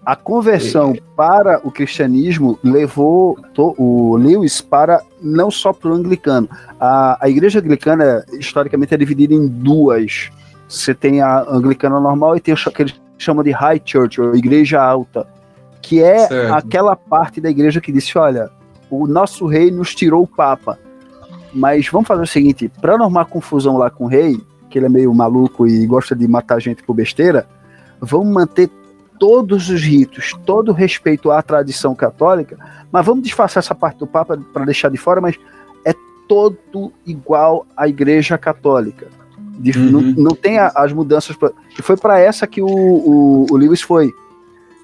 A 0.05 0.17
conversão 0.17 0.97
para 1.17 1.61
o 1.65 1.71
cristianismo 1.71 2.59
levou 2.63 3.39
o 3.57 4.17
Lewis 4.17 4.61
para 4.61 5.01
não 5.21 5.49
só 5.49 5.73
para 5.73 5.91
o 5.91 5.95
anglicano. 5.95 6.49
A, 6.81 7.25
a 7.25 7.31
igreja 7.31 7.61
anglicana, 7.61 8.25
historicamente, 8.33 8.93
é 8.93 8.97
dividida 8.97 9.33
em 9.33 9.47
duas. 9.47 10.29
Você 10.69 10.93
tem 10.93 11.21
a 11.21 11.43
anglicana 11.49 12.01
normal 12.01 12.37
e 12.37 12.41
tem 12.41 12.53
o 12.53 12.57
que 12.57 12.83
eles 12.83 13.01
chamam 13.17 13.45
de 13.45 13.53
High 13.53 13.81
Church, 13.85 14.21
ou 14.21 14.35
igreja 14.35 14.83
alta, 14.83 15.25
que 15.81 16.03
é 16.03 16.27
certo. 16.27 16.55
aquela 16.55 16.97
parte 16.97 17.41
da 17.41 17.49
igreja 17.49 17.81
que 17.81 17.93
disse: 17.93 18.19
olha, 18.19 18.51
o 18.91 19.07
nosso 19.07 19.47
rei 19.47 19.71
nos 19.71 19.95
tirou 19.95 20.25
o 20.25 20.27
Papa. 20.27 20.79
Mas 21.55 21.89
vamos 21.89 22.09
fazer 22.09 22.23
o 22.23 22.27
seguinte: 22.27 22.69
para 22.81 22.97
não 22.97 23.05
arrumar 23.05 23.27
confusão 23.27 23.77
lá 23.77 23.89
com 23.89 24.07
o 24.07 24.09
rei, 24.09 24.41
que 24.69 24.79
ele 24.79 24.87
é 24.87 24.89
meio 24.89 25.15
maluco 25.15 25.65
e 25.65 25.87
gosta 25.87 26.17
de 26.17 26.27
matar 26.27 26.61
gente 26.61 26.83
por 26.83 26.95
besteira, 26.95 27.47
vamos 28.01 28.33
manter 28.33 28.69
todos 29.19 29.69
os 29.69 29.83
ritos, 29.83 30.33
todo 30.45 30.71
o 30.71 30.75
respeito 30.75 31.31
à 31.31 31.41
tradição 31.43 31.95
católica, 31.95 32.59
mas 32.91 33.07
vamos 33.07 33.23
disfarçar 33.23 33.63
essa 33.63 33.75
parte 33.75 33.99
do 33.99 34.07
Papa 34.07 34.39
para 34.53 34.65
deixar 34.65 34.91
de 34.91 34.97
fora, 34.97 35.21
mas 35.21 35.39
é 35.85 35.95
todo 36.29 36.93
igual 37.07 37.67
à 37.77 37.89
Igreja 37.89 38.37
Católica. 38.37 39.09
De, 39.59 39.79
uhum. 39.79 39.91
não, 39.91 40.01
não, 40.01 40.31
tem 40.35 40.59
a, 40.59 40.73
as 40.75 40.93
mudanças. 40.93 41.37
Pra, 41.37 41.51
e 41.79 41.83
foi 41.83 41.97
para 41.97 42.19
essa 42.19 42.47
que 42.47 42.61
o, 42.61 42.67
o, 42.67 43.47
o 43.51 43.57
Lewis 43.57 43.83
foi. 43.83 44.13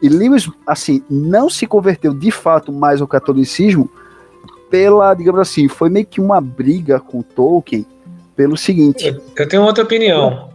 E 0.00 0.08
Lewis, 0.08 0.48
assim, 0.66 1.02
não 1.10 1.50
se 1.50 1.66
converteu 1.66 2.14
de 2.14 2.30
fato 2.30 2.72
mais 2.72 3.00
ao 3.00 3.08
catolicismo 3.08 3.90
pela, 4.70 5.14
digamos 5.14 5.40
assim, 5.40 5.66
foi 5.66 5.88
meio 5.88 6.06
que 6.06 6.20
uma 6.20 6.40
briga 6.40 7.00
com 7.00 7.22
Tolkien 7.22 7.86
pelo 8.36 8.56
seguinte. 8.56 9.18
Eu 9.36 9.48
tenho 9.48 9.62
outra 9.62 9.82
opinião. 9.82 10.50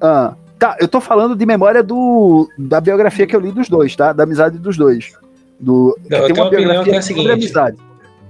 Ah, 0.00 0.34
tá, 0.58 0.76
eu 0.80 0.88
tô 0.88 1.00
falando 1.00 1.34
de 1.34 1.46
memória 1.46 1.82
do, 1.82 2.48
da 2.58 2.80
biografia 2.80 3.26
que 3.26 3.34
eu 3.34 3.40
li 3.40 3.52
dos 3.52 3.68
dois, 3.68 3.94
tá? 3.94 4.12
Da 4.12 4.24
amizade 4.24 4.58
dos 4.58 4.76
dois. 4.76 5.12
Do, 5.58 5.96
eu 6.04 6.26
tem 6.26 6.34
tenho 6.34 6.34
uma 6.34 6.46
opinião 6.46 6.84
que 6.84 6.90
é 6.90 6.98
a 6.98 7.02
seguinte. 7.02 7.30
Amizade. 7.30 7.76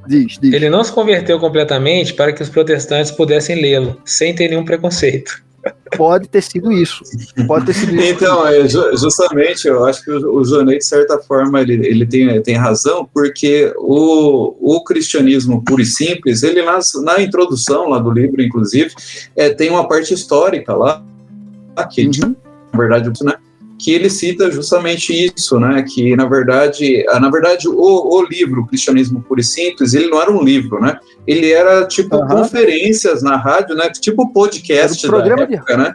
Diz, 0.06 0.38
diz. 0.40 0.52
Ele 0.52 0.70
não 0.70 0.84
se 0.84 0.92
converteu 0.92 1.38
completamente 1.40 2.14
para 2.14 2.32
que 2.32 2.42
os 2.42 2.48
protestantes 2.48 3.10
pudessem 3.10 3.60
lê-lo, 3.60 4.00
sem 4.04 4.34
ter 4.34 4.48
nenhum 4.48 4.64
preconceito. 4.64 5.44
Pode 5.96 6.28
ter 6.28 6.42
sido 6.42 6.70
isso. 6.70 7.02
Pode 7.46 7.66
ter 7.66 7.74
sido 7.74 7.96
isso. 7.96 8.04
Então, 8.04 8.46
é, 8.46 8.68
justamente, 8.68 9.66
eu 9.66 9.84
acho 9.84 10.04
que 10.04 10.10
o, 10.12 10.36
o 10.36 10.44
Jonet, 10.44 10.78
de 10.78 10.84
certa 10.84 11.18
forma, 11.18 11.60
ele, 11.60 11.84
ele 11.86 12.06
tem, 12.06 12.40
tem 12.40 12.54
razão, 12.54 13.08
porque 13.12 13.72
o, 13.76 14.54
o 14.60 14.84
cristianismo 14.84 15.64
puro 15.64 15.82
e 15.82 15.86
simples, 15.86 16.44
ele 16.44 16.62
nas, 16.62 16.92
na 17.02 17.20
introdução 17.20 17.88
lá 17.88 17.98
do 17.98 18.12
livro, 18.12 18.40
inclusive, 18.40 18.92
é, 19.34 19.50
tem 19.50 19.70
uma 19.70 19.88
parte 19.88 20.14
histórica 20.14 20.72
lá, 20.72 21.02
que, 21.84 22.06
uhum. 22.06 22.34
na 22.72 22.78
verdade, 22.78 23.10
né, 23.22 23.34
que 23.78 23.92
ele 23.92 24.08
cita 24.08 24.50
justamente 24.50 25.12
isso, 25.12 25.60
né? 25.60 25.82
Que 25.82 26.16
na 26.16 26.26
verdade, 26.26 27.04
na 27.20 27.30
verdade, 27.30 27.68
o, 27.68 27.74
o 27.74 28.22
livro 28.24 28.66
Cristianismo 28.66 29.22
Puro 29.22 29.40
e 29.40 29.44
Simples, 29.44 29.94
ele 29.94 30.08
não 30.08 30.20
era 30.20 30.30
um 30.30 30.42
livro, 30.42 30.80
né? 30.80 30.98
Ele 31.26 31.52
era 31.52 31.86
tipo 31.86 32.16
uhum. 32.16 32.26
conferências 32.26 33.22
na 33.22 33.36
rádio, 33.36 33.74
né? 33.74 33.90
Tipo 33.90 34.32
podcast 34.32 35.04
era 35.04 35.14
um 35.14 35.18
programa 35.18 35.42
época, 35.42 35.76
de... 35.76 35.82
né? 35.82 35.94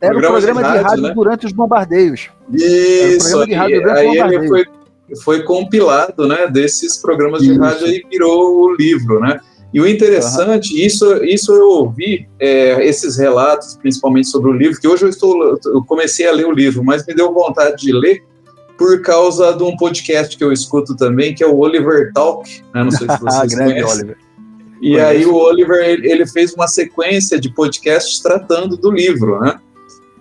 Era 0.00 0.12
programa 0.12 0.36
um 0.36 0.40
programa 0.40 0.62
de 0.62 0.68
rádio, 0.68 0.88
rádio 0.88 1.02
né? 1.02 1.14
durante 1.14 1.46
os 1.46 1.52
bombardeios. 1.52 2.28
Isso, 2.52 3.38
um 3.38 3.42
aí, 3.42 3.54
aí 3.54 4.18
ele 4.18 4.48
foi, 4.48 4.64
foi 5.22 5.42
compilado, 5.44 6.28
né? 6.28 6.46
Desses 6.48 6.98
programas 6.98 7.42
isso. 7.42 7.54
de 7.54 7.58
rádio 7.58 7.86
e 7.86 8.04
virou 8.10 8.64
o 8.64 8.74
livro, 8.74 9.20
né? 9.20 9.40
E 9.74 9.80
o 9.80 9.88
interessante, 9.88 10.72
uhum. 10.72 10.86
isso, 10.86 11.24
isso 11.24 11.52
eu 11.52 11.68
ouvi, 11.68 12.28
é, 12.38 12.86
esses 12.86 13.18
relatos, 13.18 13.76
principalmente 13.76 14.28
sobre 14.28 14.48
o 14.48 14.52
livro, 14.52 14.80
que 14.80 14.86
hoje 14.86 15.04
eu 15.04 15.08
estou, 15.08 15.58
eu 15.64 15.82
comecei 15.84 16.28
a 16.28 16.32
ler 16.32 16.46
o 16.46 16.52
livro, 16.52 16.84
mas 16.84 17.04
me 17.04 17.12
deu 17.12 17.34
vontade 17.34 17.82
de 17.82 17.92
ler 17.92 18.22
por 18.78 19.02
causa 19.02 19.52
de 19.52 19.64
um 19.64 19.76
podcast 19.76 20.38
que 20.38 20.44
eu 20.44 20.52
escuto 20.52 20.94
também, 20.94 21.34
que 21.34 21.42
é 21.42 21.46
o 21.46 21.58
Oliver 21.58 22.12
Talk, 22.12 22.62
né? 22.72 22.84
não 22.84 22.90
sei 22.92 23.08
se 23.08 23.18
vocês 23.20 23.52
Grande 23.52 23.72
conhecem. 23.72 23.96
Oliver. 23.96 24.16
E 24.80 24.90
Conheço. 24.90 25.06
aí 25.06 25.26
o 25.26 25.34
Oliver, 25.34 25.84
ele, 25.84 26.08
ele 26.08 26.26
fez 26.26 26.54
uma 26.54 26.68
sequência 26.68 27.40
de 27.40 27.52
podcasts 27.52 28.20
tratando 28.20 28.76
do 28.76 28.92
livro, 28.92 29.40
né? 29.40 29.58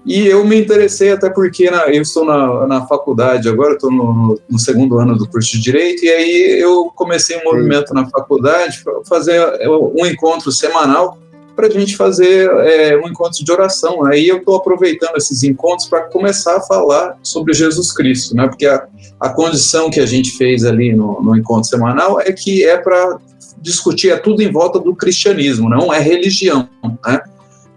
E 0.06 0.28
eu 0.28 0.44
me 0.44 0.60
interessei 0.60 1.12
até 1.12 1.30
porque 1.30 1.72
na, 1.72 1.88
eu 1.88 2.02
estou 2.02 2.26
na, 2.26 2.68
na 2.68 2.86
faculdade 2.86 3.48
agora, 3.48 3.74
estou 3.74 3.90
no, 3.90 4.40
no, 4.50 4.60
segundo 4.60 5.00
ano 5.00 5.18
do 5.18 5.28
curso 5.28 5.54
de 5.54 5.62
Direito, 5.62 6.04
e 6.04 6.10
aí 6.10 6.60
eu 6.60 6.92
comecei 6.94 7.38
um 7.38 7.44
movimento 7.46 7.94
na 7.94 8.06
faculdade, 8.10 8.84
fazer 9.08 9.42
um 9.96 10.06
encontro 10.06 10.52
semanal 10.52 11.18
para 11.56 11.68
a 11.68 11.70
gente 11.70 11.96
fazer 11.96 12.50
é, 12.50 12.98
um 12.98 13.08
encontro 13.08 13.44
de 13.44 13.52
oração. 13.52 14.06
Aí 14.06 14.28
eu 14.28 14.38
estou 14.38 14.56
aproveitando 14.56 15.16
esses 15.16 15.44
encontros 15.44 15.88
para 15.88 16.02
começar 16.02 16.58
a 16.58 16.62
falar 16.62 17.18
sobre 17.24 17.54
Jesus 17.54 17.94
Cristo, 17.94 18.36
né? 18.36 18.48
Porque 18.48 18.66
a, 18.66 18.88
a 19.20 19.30
condição 19.30 19.90
que 19.90 20.00
a 20.00 20.06
gente 20.06 20.32
fez 20.32 20.66
ali 20.66 20.94
no, 20.94 21.22
no 21.22 21.38
encontro 21.38 21.70
semanal 21.70 22.20
é 22.20 22.32
que 22.32 22.66
é 22.66 22.76
para 22.78 23.20
discutir 23.62 24.10
é 24.10 24.18
tudo 24.18 24.42
em 24.42 24.52
volta 24.52 24.80
do 24.80 24.94
cristianismo, 24.94 25.70
não 25.70 25.94
é 25.94 26.00
religião, 26.00 26.68
né? 27.06 27.22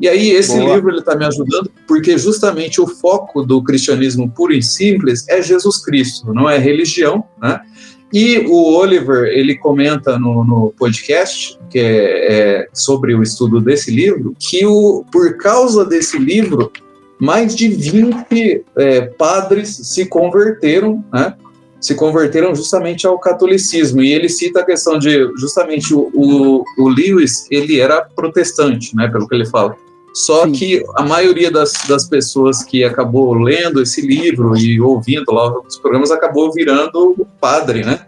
E 0.00 0.08
aí 0.08 0.30
esse 0.30 0.58
Boa. 0.58 0.74
livro 0.74 0.90
ele 0.90 0.98
está 0.98 1.14
me 1.14 1.24
ajudando 1.24 1.70
porque 1.86 2.18
justamente 2.18 2.80
o 2.80 2.86
foco 2.86 3.42
do 3.42 3.62
cristianismo 3.62 4.30
puro 4.30 4.52
e 4.52 4.62
simples 4.62 5.26
é 5.28 5.40
Jesus 5.40 5.78
Cristo, 5.82 6.34
não 6.34 6.48
é 6.48 6.58
religião, 6.58 7.24
né? 7.40 7.60
E 8.12 8.38
o 8.46 8.76
Oliver 8.76 9.24
ele 9.24 9.56
comenta 9.56 10.18
no, 10.18 10.44
no 10.44 10.72
podcast 10.78 11.58
que 11.68 11.78
é, 11.78 12.32
é, 12.32 12.68
sobre 12.72 13.14
o 13.14 13.22
estudo 13.22 13.60
desse 13.60 13.90
livro 13.90 14.34
que 14.38 14.64
o, 14.64 15.04
por 15.10 15.36
causa 15.38 15.84
desse 15.84 16.18
livro 16.18 16.70
mais 17.18 17.54
de 17.56 17.68
20 17.68 18.64
é, 18.76 19.00
padres 19.02 19.68
se 19.82 20.06
converteram, 20.06 21.04
né? 21.12 21.34
Se 21.80 21.94
converteram 21.94 22.54
justamente 22.54 23.06
ao 23.06 23.18
catolicismo. 23.18 24.02
E 24.02 24.12
ele 24.12 24.28
cita 24.28 24.60
a 24.60 24.64
questão 24.64 24.98
de 24.98 25.30
justamente 25.38 25.94
o, 25.94 26.10
o, 26.14 26.64
o 26.78 26.88
Lewis 26.88 27.46
ele 27.50 27.80
era 27.80 28.02
protestante, 28.02 28.94
né? 28.94 29.08
Pelo 29.08 29.26
que 29.26 29.34
ele 29.34 29.46
fala. 29.46 29.76
Só 30.16 30.46
Sim. 30.46 30.52
que 30.52 30.82
a 30.94 31.02
maioria 31.02 31.50
das, 31.50 31.74
das 31.86 32.08
pessoas 32.08 32.62
que 32.62 32.82
acabou 32.82 33.34
lendo 33.34 33.82
esse 33.82 34.00
livro 34.00 34.56
e 34.56 34.80
ouvindo 34.80 35.30
lá 35.30 35.52
os 35.60 35.76
programas 35.76 36.10
acabou 36.10 36.50
virando 36.54 37.26
padre, 37.38 37.84
né? 37.84 38.06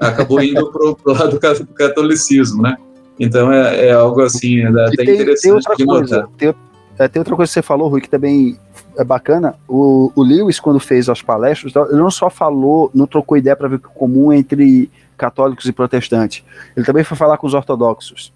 Acabou 0.00 0.40
indo 0.42 0.72
para 0.72 0.82
o 0.82 0.96
lado 1.12 1.38
do 1.38 1.74
catolicismo, 1.74 2.62
né? 2.62 2.74
Então 3.20 3.52
é, 3.52 3.88
é 3.88 3.92
algo 3.92 4.22
assim, 4.22 4.60
é 4.60 4.68
até 4.68 5.04
tem, 5.04 5.14
interessante 5.14 5.66
tem 5.66 5.76
de 5.76 5.84
notar. 5.84 6.26
Tem, 6.38 6.54
é, 6.98 7.06
tem, 7.06 7.20
outra 7.20 7.36
coisa 7.36 7.50
que 7.50 7.52
você 7.52 7.60
falou, 7.60 7.90
Rui, 7.90 8.00
que 8.00 8.08
também 8.08 8.58
é 8.96 9.04
bacana. 9.04 9.54
O, 9.68 10.10
o 10.16 10.22
Lewis, 10.22 10.58
quando 10.58 10.80
fez 10.80 11.10
as 11.10 11.20
palestras, 11.20 11.74
ele 11.76 12.00
não 12.00 12.10
só 12.10 12.30
falou, 12.30 12.90
não 12.94 13.06
trocou 13.06 13.36
ideia 13.36 13.54
para 13.54 13.68
ver 13.68 13.76
o 13.76 13.78
que 13.78 13.88
é 13.88 13.90
comum 13.90 14.32
entre 14.32 14.90
católicos 15.18 15.66
e 15.66 15.72
protestantes. 15.72 16.42
Ele 16.74 16.86
também 16.86 17.04
foi 17.04 17.14
falar 17.14 17.36
com 17.36 17.46
os 17.46 17.52
ortodoxos, 17.52 18.32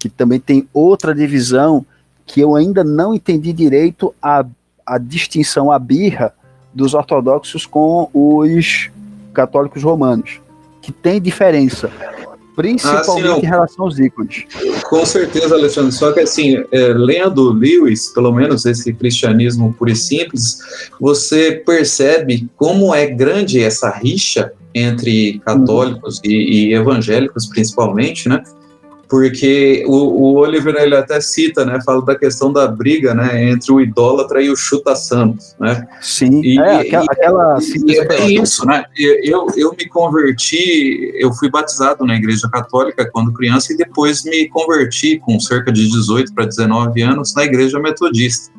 que 0.00 0.08
também 0.08 0.40
tem 0.40 0.68
outra 0.74 1.14
divisão 1.14 1.86
que 2.28 2.40
eu 2.40 2.54
ainda 2.54 2.84
não 2.84 3.14
entendi 3.14 3.52
direito 3.52 4.14
a, 4.22 4.44
a 4.86 4.98
distinção, 4.98 5.72
a 5.72 5.78
birra 5.78 6.32
dos 6.72 6.94
ortodoxos 6.94 7.66
com 7.66 8.08
os 8.12 8.90
católicos 9.32 9.82
romanos, 9.82 10.40
que 10.82 10.92
tem 10.92 11.20
diferença, 11.20 11.90
principalmente 12.54 13.28
ah, 13.28 13.38
em 13.38 13.46
relação 13.46 13.86
aos 13.86 13.98
ícones. 13.98 14.44
Com 14.84 15.06
certeza, 15.06 15.54
Alexandre, 15.54 15.92
só 15.92 16.12
que 16.12 16.20
assim, 16.20 16.62
é, 16.70 16.88
lendo 16.92 17.50
Lewis, 17.50 18.08
pelo 18.08 18.32
menos 18.32 18.66
esse 18.66 18.92
cristianismo 18.92 19.72
puro 19.72 19.90
e 19.90 19.96
simples, 19.96 20.58
você 21.00 21.62
percebe 21.64 22.48
como 22.56 22.94
é 22.94 23.06
grande 23.06 23.62
essa 23.62 23.90
rixa 23.90 24.52
entre 24.74 25.38
católicos 25.40 26.18
uhum. 26.18 26.30
e, 26.30 26.68
e 26.68 26.74
evangélicos, 26.74 27.46
principalmente, 27.46 28.28
né? 28.28 28.42
Porque 29.08 29.84
o, 29.86 29.94
o 29.94 30.34
Oliver 30.36 30.74
ele 30.76 30.94
até 30.94 31.20
cita, 31.20 31.64
né, 31.64 31.80
fala 31.84 32.04
da 32.04 32.14
questão 32.14 32.52
da 32.52 32.68
briga, 32.68 33.14
né, 33.14 33.50
entre 33.50 33.72
o 33.72 33.80
idólatra 33.80 34.42
e 34.42 34.50
o 34.50 34.56
chuta 34.56 34.94
santo, 34.94 35.42
né? 35.58 35.88
Sim, 36.00 36.42
e, 36.42 36.58
é, 36.58 36.80
aquela, 36.80 37.04
e, 37.04 37.12
aquela 37.12 37.58
e, 37.86 37.98
é 38.00 38.30
isso, 38.30 38.66
né? 38.66 38.84
Eu, 39.24 39.46
eu 39.56 39.74
me 39.76 39.88
converti, 39.88 41.12
eu 41.14 41.32
fui 41.32 41.50
batizado 41.50 42.04
na 42.04 42.16
Igreja 42.16 42.48
Católica 42.52 43.08
quando 43.10 43.32
criança 43.32 43.72
e 43.72 43.76
depois 43.76 44.24
me 44.24 44.46
converti 44.48 45.18
com 45.18 45.40
cerca 45.40 45.72
de 45.72 45.88
18 45.88 46.34
para 46.34 46.44
19 46.44 47.00
anos 47.00 47.34
na 47.34 47.44
Igreja 47.44 47.78
Metodista. 47.80 48.52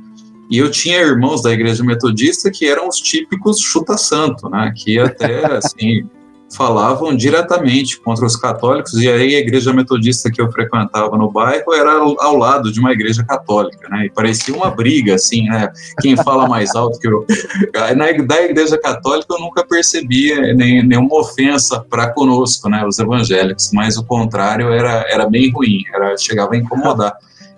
E 0.50 0.58
eu 0.58 0.72
tinha 0.72 1.00
irmãos 1.00 1.44
da 1.44 1.52
Igreja 1.52 1.84
Metodista 1.84 2.50
que 2.50 2.66
eram 2.66 2.88
os 2.88 2.98
típicos 2.98 3.60
chuta 3.60 3.98
santo, 3.98 4.50
né? 4.50 4.74
Que 4.76 4.98
até 4.98 5.46
assim 5.58 6.10
falavam 6.56 7.16
diretamente 7.16 8.00
contra 8.00 8.26
os 8.26 8.36
católicos, 8.36 8.94
e 8.94 9.08
aí 9.08 9.36
a 9.36 9.40
igreja 9.40 9.72
metodista 9.72 10.32
que 10.32 10.42
eu 10.42 10.52
frequentava 10.52 11.18
no 11.18 11.32
bairro 11.32 11.74
era 11.74 11.92
ao 11.92 12.36
lado 12.36 12.72
de 12.72 12.80
uma 12.80 12.92
igreja 12.92 13.24
católica, 13.24 13.88
né? 13.90 14.06
E 14.06 14.10
parecia 14.10 14.56
uma 14.56 14.72
briga, 14.72 15.16
assim, 15.16 15.44
né? 15.44 15.72
Quem 16.02 16.16
fala 16.18 16.48
mais 16.48 16.76
alto 16.76 17.00
que 17.00 17.08
eu. 17.08 17.26
Na 17.96 18.12
da 18.26 18.42
igreja 18.42 18.78
católica 18.78 19.34
eu 19.34 19.40
nunca 19.40 19.66
percebia 19.66 20.54
nem, 20.54 20.86
nenhuma 20.86 21.20
ofensa 21.20 21.80
para 21.88 22.10
conosco, 22.10 22.68
né? 22.70 22.86
Os 22.86 22.98
evangélicos, 22.98 23.72
mas 23.74 23.98
o 23.98 24.04
contrário 24.04 24.70
era, 24.70 25.06
era 25.10 25.30
bem 25.30 25.52
ruim, 25.52 25.84
era, 25.94 26.18
chegava 26.18 26.56
a 26.56 26.58
incomodar. 26.58 27.14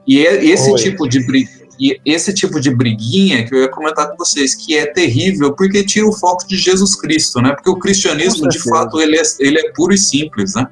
E 0.06 0.20
esse 0.20 0.70
Oi. 0.72 0.78
tipo 0.78 1.08
de 1.08 1.26
briga 1.26 1.61
e 1.80 2.00
esse 2.06 2.34
tipo 2.34 2.60
de 2.60 2.74
briguinha 2.74 3.46
que 3.46 3.56
eu 3.56 3.62
ia 3.62 3.70
comentar 3.70 4.10
com 4.10 4.18
vocês, 4.18 4.56
que 4.56 4.78
é 4.78 4.86
terrível, 4.86 5.54
porque 5.54 5.84
tira 5.84 6.08
o 6.08 6.14
foco 6.14 6.48
de 6.48 6.58
Jesus 6.58 6.96
Cristo, 6.96 7.42
né? 7.42 7.54
Porque 7.54 7.70
o 7.70 7.78
cristianismo, 7.78 8.48
de 8.48 8.60
fato, 8.60 9.02
ele 9.02 9.18
é, 9.18 9.22
ele 9.40 9.60
é 9.60 9.72
puro 9.72 9.94
e 9.94 9.98
simples, 9.98 10.56
né? 10.56 10.68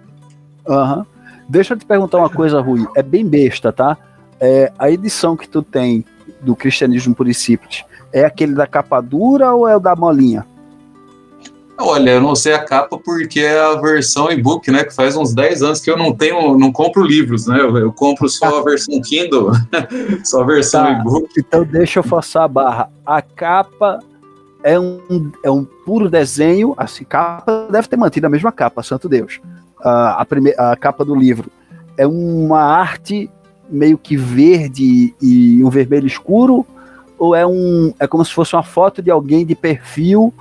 Aham. 0.67 0.99
Uhum. 0.99 1.05
Deixa 1.49 1.73
eu 1.73 1.77
te 1.77 1.85
perguntar 1.85 2.19
uma 2.19 2.29
coisa, 2.29 2.61
Rui. 2.61 2.87
É 2.95 3.01
bem 3.01 3.25
besta, 3.25 3.73
tá? 3.73 3.97
É, 4.39 4.71
a 4.77 4.91
edição 4.91 5.35
que 5.35 5.49
tu 5.49 5.63
tem 5.63 6.05
do 6.41 6.55
Cristianismo 6.55 7.15
Puro 7.15 7.29
e 7.29 7.33
Simples 7.33 7.83
é 8.13 8.23
aquele 8.23 8.53
da 8.53 8.67
capa 8.67 9.01
dura 9.01 9.51
ou 9.53 9.67
é 9.67 9.75
o 9.75 9.79
da 9.79 9.95
molinha? 9.95 10.45
Olha, 11.81 12.11
eu 12.11 12.21
não 12.21 12.35
sei 12.35 12.53
a 12.53 12.63
capa 12.63 12.97
porque 12.97 13.39
é 13.39 13.57
a 13.57 13.75
versão 13.75 14.29
e-book, 14.29 14.69
né? 14.69 14.83
Que 14.83 14.93
faz 14.93 15.15
uns 15.15 15.33
10 15.33 15.63
anos 15.63 15.79
que 15.79 15.89
eu 15.89 15.97
não 15.97 16.13
tenho, 16.13 16.57
não 16.57 16.73
compro 16.73 17.01
livros, 17.01 17.47
né? 17.47 17.59
Eu, 17.59 17.77
eu 17.77 17.93
compro 17.93 18.27
só 18.27 18.59
a 18.59 18.63
versão 18.63 18.99
Kindle, 19.01 19.51
só 20.25 20.41
a 20.41 20.45
versão 20.45 20.83
tá, 20.83 20.91
e-book. 20.91 21.29
Então 21.37 21.63
deixa 21.63 21.99
eu 21.99 22.03
forçar 22.03 22.43
a 22.43 22.47
barra. 22.47 22.89
A 23.05 23.21
capa 23.21 23.99
é 24.61 24.77
um, 24.77 25.31
é 25.43 25.49
um 25.49 25.63
puro 25.63 26.09
desenho, 26.09 26.73
assim, 26.77 27.05
capa 27.05 27.69
deve 27.71 27.87
ter 27.87 27.95
mantido 27.95 28.27
a 28.27 28.29
mesma 28.29 28.51
capa, 28.51 28.83
santo 28.83 29.07
Deus. 29.07 29.39
a, 29.81 30.25
primeira, 30.25 30.71
a 30.71 30.75
capa 30.75 31.05
do 31.05 31.15
livro 31.15 31.49
é 31.97 32.05
uma 32.05 32.61
arte 32.61 33.29
meio 33.69 33.97
que 33.97 34.17
verde 34.17 35.15
e 35.21 35.63
um 35.63 35.69
vermelho 35.69 36.07
escuro, 36.07 36.65
ou 37.17 37.33
é 37.33 37.45
um 37.45 37.93
é 37.99 38.07
como 38.07 38.23
se 38.25 38.33
fosse 38.33 38.53
uma 38.53 38.63
foto 38.63 39.01
de 39.01 39.09
alguém 39.09 39.45
de 39.45 39.55
perfil 39.55 40.33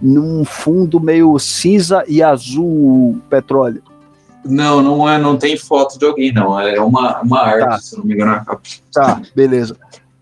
num 0.00 0.44
fundo 0.44 1.00
meio 1.00 1.38
cinza 1.38 2.04
e 2.06 2.22
azul 2.22 3.20
petróleo. 3.28 3.82
Não, 4.44 4.82
não 4.82 5.08
é, 5.08 5.18
não 5.18 5.36
tem 5.38 5.56
foto 5.56 5.98
de 5.98 6.04
alguém, 6.04 6.32
não. 6.32 6.60
É 6.60 6.78
uma, 6.80 7.20
uma 7.22 7.40
arte, 7.40 7.64
tá. 7.64 7.78
se 7.78 7.96
não 7.96 8.04
me 8.04 8.14
engano, 8.14 8.32
a 8.32 8.40
capa. 8.40 8.60
Tá, 8.92 9.22
beleza. 9.34 9.76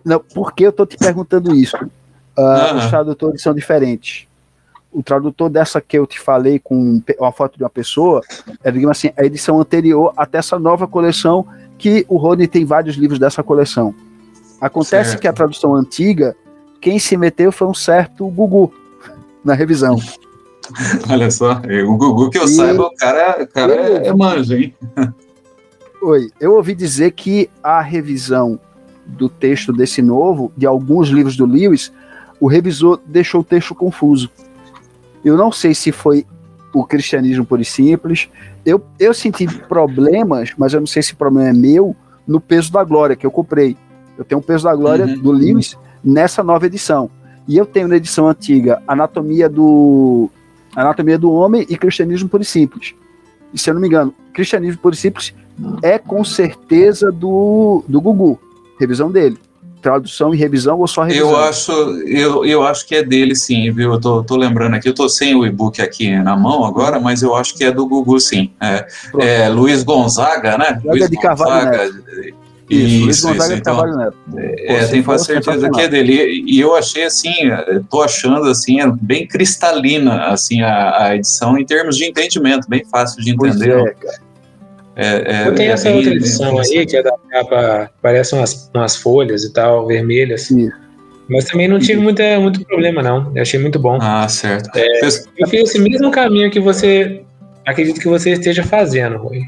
Não, 0.05 0.21
por 0.21 0.53
que 0.53 0.65
eu 0.65 0.73
tô 0.73 0.87
te 0.87 0.97
perguntando 0.97 1.55
isso? 1.55 1.77
Uh, 1.77 2.77
Os 2.77 2.87
tradutores 2.87 3.43
são 3.43 3.53
diferentes. 3.53 4.27
O 4.93 5.03
tradutor 5.03 5.49
dessa 5.49 5.81
que 5.81 5.99
eu 5.99 6.07
te 6.07 6.21
falei 6.21 6.59
com 6.59 7.03
uma 7.19 7.33
foto 7.33 7.57
de 7.57 7.65
uma 7.65 7.71
pessoa 7.71 8.21
é, 8.63 8.71
digamos 8.71 8.99
assim, 8.99 9.11
a 9.17 9.25
edição 9.25 9.59
anterior 9.59 10.13
até 10.17 10.39
essa 10.39 10.59
nova 10.59 10.87
coleção 10.87 11.47
que 11.79 12.05
o 12.09 12.17
Rony 12.17 12.47
tem 12.47 12.65
vários 12.65 12.97
livros 12.97 13.19
dessa 13.19 13.43
coleção. 13.43 13.95
Acontece 14.61 15.11
certo. 15.11 15.21
que 15.21 15.27
a 15.27 15.33
tradução 15.33 15.75
antiga, 15.75 16.37
quem 16.81 16.99
se 16.99 17.17
meteu 17.17 17.51
foi 17.51 17.67
um 17.67 17.75
certo 17.75 18.29
Gugu, 18.29 18.73
na 19.45 19.55
revisão. 19.55 19.97
Olha 21.11 21.31
só, 21.31 21.61
o 21.87 21.97
Gugu 21.97 22.31
que 22.31 22.39
eu 22.39 22.45
e... 22.45 22.49
saiba, 22.49 22.85
o 22.85 22.95
cara, 22.95 23.43
o 23.43 23.47
cara 23.47 23.75
eu... 23.75 23.97
é, 23.97 24.07
é 24.09 24.15
manja, 24.15 24.57
hein? 24.57 24.75
Oi, 26.03 26.31
eu 26.41 26.55
ouvi 26.55 26.75
dizer 26.75 27.13
que 27.13 27.49
a 27.63 27.81
revisão 27.81 28.59
do 29.07 29.29
texto 29.29 29.73
desse 29.73 30.03
novo, 30.03 30.53
de 30.57 30.67
alguns 30.67 31.09
livros 31.09 31.37
do 31.37 31.47
Lewis, 31.47 31.93
o 32.41 32.49
revisor 32.49 32.99
deixou 33.07 33.41
o 33.41 33.45
texto 33.45 33.75
confuso. 33.75 34.31
Eu 35.25 35.37
não 35.37 35.53
sei 35.53 35.75
se 35.75 35.93
foi 35.93 36.27
o 36.73 36.85
cristianismo 36.85 37.45
por 37.45 37.61
e 37.61 37.65
simples. 37.65 38.29
Eu, 38.65 38.83
eu 38.99 39.13
senti 39.15 39.47
problemas, 39.47 40.53
mas 40.57 40.73
eu 40.73 40.81
não 40.81 40.87
sei 40.87 41.03
se 41.03 41.13
o 41.13 41.17
problema 41.17 41.51
é 41.51 41.53
meu, 41.53 41.95
no 42.27 42.41
peso 42.41 42.73
da 42.73 42.83
glória 42.83 43.15
que 43.15 43.27
eu 43.27 43.31
comprei. 43.31 43.77
Eu 44.17 44.25
tenho 44.25 44.41
o 44.41 44.45
peso 44.45 44.65
da 44.65 44.75
glória 44.75 45.05
uhum. 45.05 45.21
do 45.21 45.31
Lewis 45.31 45.77
nessa 46.03 46.43
nova 46.43 46.67
edição. 46.67 47.11
E 47.47 47.57
eu 47.57 47.67
tenho 47.67 47.89
na 47.89 47.97
edição 47.97 48.29
antiga 48.29 48.83
Anatomia 48.87 49.49
do 49.49 50.31
Anatomia 50.75 51.19
do 51.19 51.31
Homem 51.31 51.67
e 51.69 51.77
Cristianismo 51.77 52.29
Puro 52.29 52.43
e 52.43 52.47
Simples. 52.47 52.95
E 53.53 53.59
se 53.59 53.69
eu 53.69 53.75
não 53.75 53.81
me 53.81 53.89
engano, 53.89 54.15
Cristianismo 54.33 54.81
Puro 54.81 54.95
e 54.95 54.99
Simples 54.99 55.35
é 55.83 55.99
com 55.99 56.25
certeza 56.25 57.13
do, 57.13 57.85
do 57.87 58.01
Gugu, 58.01 58.39
revisão 58.79 59.11
dele. 59.11 59.39
Tradução 59.83 60.33
e 60.33 60.39
revisão 60.39 60.79
ou 60.79 60.87
só 60.87 61.03
revisão? 61.03 61.31
Eu 61.31 61.37
acho, 61.37 61.73
eu, 62.07 62.45
eu 62.45 62.63
acho 62.63 62.87
que 62.87 62.95
é 62.95 63.03
dele 63.03 63.35
sim, 63.35 63.71
viu? 63.73 63.95
Eu 63.95 64.01
tô, 64.01 64.23
tô 64.23 64.37
lembrando 64.37 64.75
aqui, 64.75 64.89
eu 64.89 64.95
tô 64.95 65.09
sem 65.09 65.35
o 65.35 65.45
e-book 65.45 65.83
aqui 65.83 66.17
na 66.21 66.37
mão 66.37 66.65
agora, 66.65 67.01
mas 67.01 67.21
eu 67.21 67.35
acho 67.35 67.57
que 67.57 67.65
é 67.65 67.73
do 67.73 67.87
Gugu 67.87 68.21
sim. 68.21 68.53
É, 68.61 68.87
é 69.19 69.49
Luiz 69.49 69.83
Gonzaga, 69.83 70.57
né? 70.57 70.75
Gonzaga 70.75 70.91
Luiz 70.91 71.11
de 71.11 71.17
Carvalho 71.17 71.71
isso, 72.75 73.11
isso, 73.11 73.35
isso. 73.35 73.53
Então, 73.53 74.13
é, 74.37 74.75
é 74.75 74.87
tenho 74.87 75.05
quase 75.05 75.27
certeza 75.27 75.71
que 75.71 75.81
é 75.81 75.89
dele. 75.89 76.45
E 76.47 76.61
eu 76.61 76.75
achei 76.75 77.05
assim, 77.05 77.33
tô 77.91 78.03
achando 78.03 78.49
assim, 78.49 78.81
é 78.81 78.91
bem 79.01 79.27
cristalina 79.27 80.27
assim 80.27 80.63
a, 80.63 81.05
a, 81.05 81.17
edição 81.17 81.59
em 81.59 81.65
termos 81.65 81.97
de 81.97 82.05
entendimento, 82.05 82.69
bem 82.69 82.85
fácil 82.85 83.23
de 83.23 83.31
entender. 83.31 83.71
É, 83.71 84.33
É, 84.95 85.45
é, 85.45 85.49
eu 85.49 85.55
tenho 85.55 85.71
é 85.71 85.73
essa 85.73 85.91
outra 85.91 86.13
edição 86.13 86.59
aí, 86.59 86.85
que 86.85 86.97
é 86.97 87.03
da 87.03 87.15
capa, 87.31 87.91
parece 88.03 88.35
umas, 88.35 88.71
umas 88.75 88.97
folhas 88.97 89.43
e 89.45 89.53
tal, 89.53 89.87
vermelhas. 89.87 90.43
Sim. 90.43 90.71
Mas 91.29 91.45
também 91.47 91.67
não 91.67 91.79
tive 91.79 92.01
muita, 92.01 92.39
muito 92.39 92.65
problema, 92.67 93.03
não. 93.03 93.33
Eu 93.35 93.43
achei 93.43 93.59
muito 93.59 93.79
bom. 93.79 93.99
Ah, 94.01 94.29
certo. 94.29 94.71
É, 94.77 95.07
eu 95.39 95.49
fiz 95.49 95.71
esse 95.71 95.79
mesmo 95.79 96.11
caminho 96.11 96.51
que 96.51 96.61
você 96.61 97.23
acredito 97.65 98.01
que 98.01 98.09
você 98.09 98.33
esteja 98.33 98.63
fazendo, 98.63 99.17
Rui. 99.17 99.43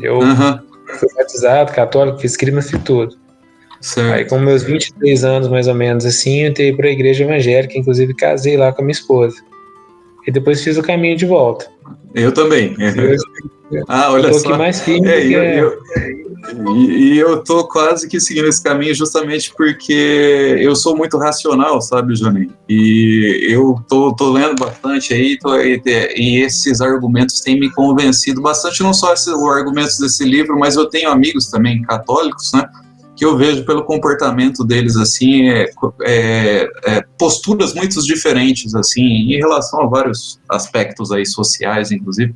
Eu 0.00 0.18
uhum. 0.18 0.58
Fui 1.00 1.08
batizado, 1.16 1.72
católico, 1.72 2.18
fiz 2.18 2.36
crimes 2.36 2.70
e 2.72 2.78
tudo. 2.78 3.16
Certo. 3.80 4.12
Aí, 4.12 4.24
com 4.26 4.38
meus 4.38 4.62
23 4.62 5.24
anos, 5.24 5.48
mais 5.48 5.66
ou 5.66 5.74
menos, 5.74 6.04
assim, 6.04 6.42
eu 6.42 6.50
entrei 6.50 6.72
para 6.74 6.86
a 6.86 6.90
igreja 6.90 7.24
evangélica, 7.24 7.78
inclusive 7.78 8.12
casei 8.14 8.56
lá 8.56 8.70
com 8.72 8.82
a 8.82 8.84
minha 8.84 8.92
esposa. 8.92 9.36
E 10.26 10.30
depois 10.30 10.62
fiz 10.62 10.76
o 10.76 10.82
caminho 10.82 11.16
de 11.16 11.24
volta. 11.24 11.66
Eu 12.14 12.30
também. 12.30 12.76
Eu, 12.78 13.82
ah, 13.88 14.12
olha 14.12 14.32
só. 14.34 14.58
mais 14.58 14.82
firme 14.82 15.08
é, 15.08 15.26
eu, 15.26 15.40
é... 15.40 15.60
eu, 15.60 15.78
e, 16.76 17.14
e, 17.14 17.18
eu 17.18 17.42
tô 17.44 17.66
quase 17.66 18.08
que 18.08 18.18
seguindo 18.18 18.48
esse 18.48 18.62
caminho 18.62 18.94
justamente 18.94 19.52
porque 19.56 20.56
eu 20.60 20.74
sou 20.74 20.96
muito 20.96 21.18
racional, 21.18 21.80
sabe, 21.80 22.14
Johnny? 22.14 22.50
E 22.68 23.46
eu 23.50 23.76
tô, 23.88 24.14
tô 24.14 24.30
lendo 24.30 24.56
bastante 24.58 25.12
aí, 25.12 25.38
tô, 25.38 25.56
e, 25.58 25.80
e, 26.16 26.42
esses 26.42 26.80
argumentos 26.80 27.40
têm 27.40 27.58
me 27.58 27.70
convencido 27.70 28.40
bastante, 28.40 28.82
não 28.82 28.94
só 28.94 29.12
esses 29.12 29.28
argumentos 29.28 29.98
desse 29.98 30.24
livro, 30.24 30.58
mas 30.58 30.76
eu 30.76 30.86
tenho 30.86 31.10
amigos 31.10 31.48
também 31.48 31.82
católicos, 31.82 32.52
né? 32.52 32.68
que 33.20 33.24
eu 33.26 33.36
vejo 33.36 33.66
pelo 33.66 33.84
comportamento 33.84 34.64
deles 34.64 34.96
assim 34.96 35.50
é, 35.50 35.70
é, 36.04 36.66
é, 36.86 37.04
posturas 37.18 37.74
muito 37.74 38.02
diferentes 38.02 38.74
assim 38.74 39.02
em 39.02 39.36
relação 39.36 39.82
a 39.82 39.86
vários 39.86 40.40
aspectos 40.48 41.12
aí 41.12 41.26
sociais 41.26 41.92
inclusive 41.92 42.34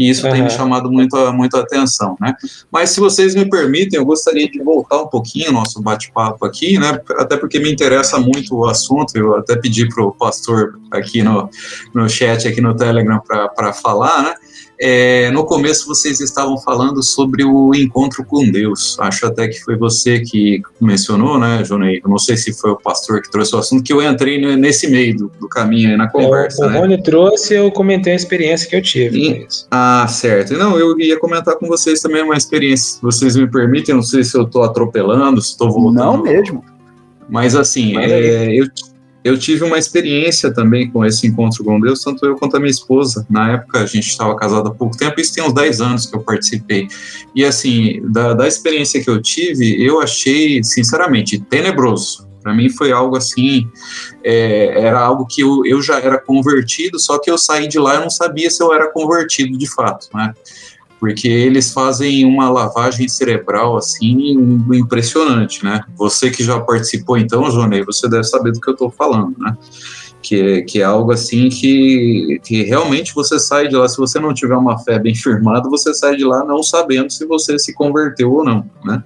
e 0.00 0.08
isso 0.08 0.26
uhum. 0.26 0.32
tem 0.32 0.42
me 0.42 0.50
chamado 0.50 0.90
muito 0.90 1.14
muito 1.34 1.56
a 1.58 1.60
atenção 1.60 2.16
né 2.18 2.34
mas 2.72 2.90
se 2.90 3.00
vocês 3.00 3.34
me 3.34 3.44
permitem 3.44 3.98
eu 3.98 4.04
gostaria 4.04 4.50
de 4.50 4.62
voltar 4.62 5.02
um 5.02 5.06
pouquinho 5.06 5.52
nosso 5.52 5.82
bate-papo 5.82 6.46
aqui 6.46 6.78
né 6.78 6.98
até 7.18 7.36
porque 7.36 7.58
me 7.58 7.70
interessa 7.70 8.18
muito 8.18 8.56
o 8.56 8.66
assunto 8.66 9.14
eu 9.16 9.36
até 9.36 9.56
pedi 9.56 9.86
para 9.86 10.02
o 10.02 10.12
pastor 10.12 10.80
aqui 10.90 11.22
no, 11.22 11.50
no 11.94 12.08
chat 12.08 12.48
aqui 12.48 12.62
no 12.62 12.74
Telegram 12.74 13.20
para 13.54 13.72
falar 13.74 14.22
né 14.22 14.34
é, 14.82 15.30
no 15.30 15.44
começo 15.44 15.86
vocês 15.86 16.20
estavam 16.20 16.56
falando 16.56 17.02
sobre 17.02 17.44
o 17.44 17.74
encontro 17.74 18.24
com 18.24 18.50
Deus. 18.50 18.98
Acho 18.98 19.26
até 19.26 19.46
que 19.46 19.60
foi 19.60 19.76
você 19.76 20.20
que 20.20 20.62
mencionou, 20.80 21.38
né, 21.38 21.62
Jonei? 21.62 22.00
Não 22.02 22.16
sei 22.16 22.34
se 22.38 22.54
foi 22.54 22.70
o 22.70 22.76
pastor 22.76 23.20
que 23.20 23.30
trouxe 23.30 23.54
o 23.54 23.58
assunto, 23.58 23.82
que 23.82 23.92
eu 23.92 24.02
entrei 24.02 24.56
nesse 24.56 24.88
meio 24.88 25.14
do, 25.14 25.32
do 25.38 25.46
caminho 25.50 25.90
aí 25.90 25.96
na 25.98 26.08
conversa. 26.08 26.64
É, 26.64 26.66
o, 26.66 26.70
né? 26.70 26.78
Rony 26.78 27.02
trouxe, 27.02 27.52
eu 27.52 27.70
comentei 27.70 28.14
a 28.14 28.16
experiência 28.16 28.66
que 28.70 28.74
eu 28.74 28.80
tive. 28.80 29.18
E, 29.18 29.46
ah, 29.70 29.89
certo. 30.08 30.54
Não, 30.54 30.78
eu 30.78 30.98
ia 30.98 31.18
comentar 31.18 31.56
com 31.56 31.66
vocês 31.66 32.00
também 32.00 32.22
uma 32.22 32.36
experiência. 32.36 32.98
Vocês 33.02 33.36
me 33.36 33.48
permitem, 33.48 33.94
não 33.94 34.02
sei 34.02 34.24
se 34.24 34.36
eu 34.36 34.42
estou 34.42 34.62
atropelando, 34.62 35.40
se 35.40 35.50
estou 35.50 35.70
voltando. 35.70 36.04
Não 36.04 36.22
mesmo. 36.22 36.64
Mas 37.28 37.54
assim, 37.54 37.96
é, 37.96 38.52
eu, 38.52 38.66
eu 39.22 39.38
tive 39.38 39.64
uma 39.64 39.78
experiência 39.78 40.52
também 40.52 40.90
com 40.90 41.04
esse 41.04 41.26
encontro 41.26 41.62
com 41.62 41.80
Deus, 41.80 42.02
tanto 42.02 42.24
eu 42.24 42.36
quanto 42.36 42.56
a 42.56 42.60
minha 42.60 42.70
esposa. 42.70 43.26
Na 43.28 43.52
época, 43.52 43.80
a 43.80 43.86
gente 43.86 44.08
estava 44.08 44.34
casado 44.36 44.68
há 44.68 44.74
pouco 44.74 44.96
tempo, 44.96 45.20
isso 45.20 45.34
tem 45.34 45.44
uns 45.44 45.52
10 45.52 45.80
anos 45.80 46.06
que 46.06 46.16
eu 46.16 46.20
participei. 46.20 46.88
E 47.34 47.44
assim, 47.44 48.02
da, 48.10 48.34
da 48.34 48.48
experiência 48.48 49.02
que 49.02 49.10
eu 49.10 49.20
tive, 49.20 49.82
eu 49.84 50.00
achei, 50.00 50.64
sinceramente, 50.64 51.38
tenebroso. 51.38 52.29
Para 52.42 52.54
mim 52.54 52.68
foi 52.68 52.92
algo 52.92 53.16
assim, 53.16 53.68
é, 54.24 54.80
era 54.80 55.00
algo 55.00 55.26
que 55.26 55.42
eu, 55.42 55.64
eu 55.64 55.82
já 55.82 55.98
era 55.98 56.18
convertido, 56.18 56.98
só 56.98 57.18
que 57.18 57.30
eu 57.30 57.38
saí 57.38 57.68
de 57.68 57.78
lá 57.78 57.96
e 57.96 58.00
não 58.00 58.10
sabia 58.10 58.50
se 58.50 58.62
eu 58.62 58.72
era 58.72 58.90
convertido 58.90 59.56
de 59.56 59.68
fato, 59.68 60.08
né? 60.14 60.34
porque 61.00 61.26
eles 61.26 61.72
fazem 61.72 62.26
uma 62.26 62.50
lavagem 62.50 63.08
cerebral 63.08 63.78
assim 63.78 64.34
impressionante, 64.70 65.64
né? 65.64 65.80
Você 65.96 66.30
que 66.30 66.44
já 66.44 66.60
participou 66.60 67.16
então, 67.16 67.50
Jonei, 67.50 67.82
você 67.82 68.06
deve 68.06 68.24
saber 68.24 68.52
do 68.52 68.60
que 68.60 68.68
eu 68.68 68.74
estou 68.74 68.90
falando, 68.90 69.34
né? 69.38 69.56
Que, 70.20 70.60
que 70.62 70.82
é 70.82 70.84
algo 70.84 71.10
assim 71.10 71.48
que, 71.48 72.38
que 72.44 72.62
realmente 72.64 73.14
você 73.14 73.40
sai 73.40 73.68
de 73.68 73.74
lá, 73.74 73.88
se 73.88 73.96
você 73.96 74.20
não 74.20 74.34
tiver 74.34 74.54
uma 74.54 74.78
fé 74.78 74.98
bem 74.98 75.14
firmada, 75.16 75.70
você 75.70 75.94
sai 75.94 76.16
de 76.16 76.24
lá 76.24 76.44
não 76.44 76.62
sabendo 76.62 77.10
se 77.10 77.24
você 77.24 77.58
se 77.58 77.72
converteu 77.72 78.30
ou 78.30 78.44
não, 78.44 78.70
né? 78.84 79.02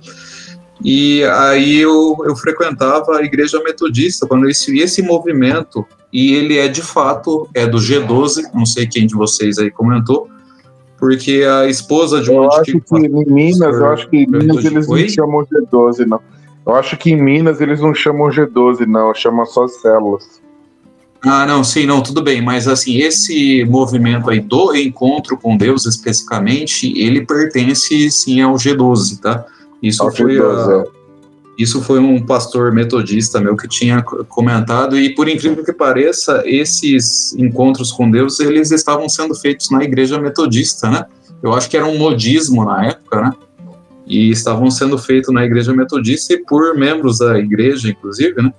E 0.83 1.23
aí 1.25 1.81
eu, 1.81 2.17
eu 2.25 2.35
frequentava 2.37 3.17
a 3.17 3.23
igreja 3.23 3.63
metodista, 3.63 4.27
quando 4.27 4.49
esse, 4.49 4.79
esse 4.79 5.03
movimento, 5.03 5.87
e 6.13 6.35
ele 6.35 6.59
é 6.59 6.69
de 6.69 6.83
fato, 6.83 7.49
é 7.55 7.67
do 7.67 7.79
G12, 7.79 8.43
não 8.53 8.67
sei 8.67 8.87
quem 8.87 9.07
de 9.07 9.15
vocês 9.15 9.59
aí 9.59 9.71
comentou, 9.71 10.29
porque 10.99 11.45
a 11.45 11.67
esposa 11.67 12.23
de 12.23 12.31
um 12.31 12.45
eu 12.45 12.53
acho 12.53 12.81
que 12.81 12.97
em 12.97 13.09
Minas, 13.27 13.75
eu 13.77 13.87
acho 13.87 14.09
que 14.09 14.17
em 14.17 14.27
Minas 14.27 14.65
eles 14.65 14.89
não 14.89 15.09
chamam 15.09 15.47
G12, 15.47 16.07
não. 16.07 16.21
Eu 16.67 16.75
acho 16.77 16.97
que 16.97 17.11
em 17.11 17.23
Minas 17.23 17.61
eles 17.61 17.81
não 17.81 17.95
chamam 17.95 18.29
G12, 18.29 18.87
não, 18.87 19.15
chamam 19.15 19.45
só 19.45 19.69
células. 19.69 20.43
Ah, 21.21 21.47
não, 21.47 21.65
sim, 21.65 21.87
não, 21.87 22.03
tudo 22.03 22.23
bem, 22.23 22.43
mas 22.43 22.69
assim, 22.69 22.99
esse 22.99 23.65
movimento 23.65 24.29
aí 24.29 24.41
do 24.41 24.75
encontro 24.75 25.39
com 25.39 25.57
Deus 25.57 25.87
especificamente, 25.87 26.93
ele 26.99 27.25
pertence 27.25 28.11
sim 28.11 28.43
ao 28.43 28.55
G12, 28.55 29.21
tá? 29.21 29.45
Isso 29.89 30.11
foi 30.11 30.37
G12, 30.37 30.83
a. 30.83 31.05
Isso 31.57 31.81
foi 31.83 32.01
um 32.01 32.25
pastor 32.25 32.73
metodista 32.73 33.41
meu 33.41 33.57
que 33.57 33.69
tinha 33.69 34.03
comentado 34.03 34.99
e 34.99 35.15
por 35.15 35.29
incrível 35.29 35.65
que 35.65 35.73
pareça, 35.73 36.43
esses 36.45 37.33
encontros 37.35 37.93
com 37.93 38.11
Deus, 38.11 38.41
eles 38.41 38.73
estavam 38.73 39.09
sendo 39.09 39.35
feitos 39.35 39.71
na 39.71 39.85
igreja 39.85 40.21
metodista, 40.21 40.91
né? 40.91 41.07
Eu 41.43 41.53
acho 41.53 41.71
que 41.71 41.77
era 41.77 41.87
um 41.87 41.97
modismo 41.97 42.65
na 42.65 42.87
época, 42.87 43.21
né? 43.21 43.33
E 44.07 44.31
estavam 44.31 44.71
sendo 44.71 44.99
feitos 44.99 45.33
na 45.33 45.45
igreja 45.45 45.73
metodista 45.73 46.35
e 46.35 46.39
por 46.39 46.77
membros 46.77 47.19
da 47.19 47.39
igreja, 47.39 47.89
inclusive, 47.89 48.43
né? 48.43 48.53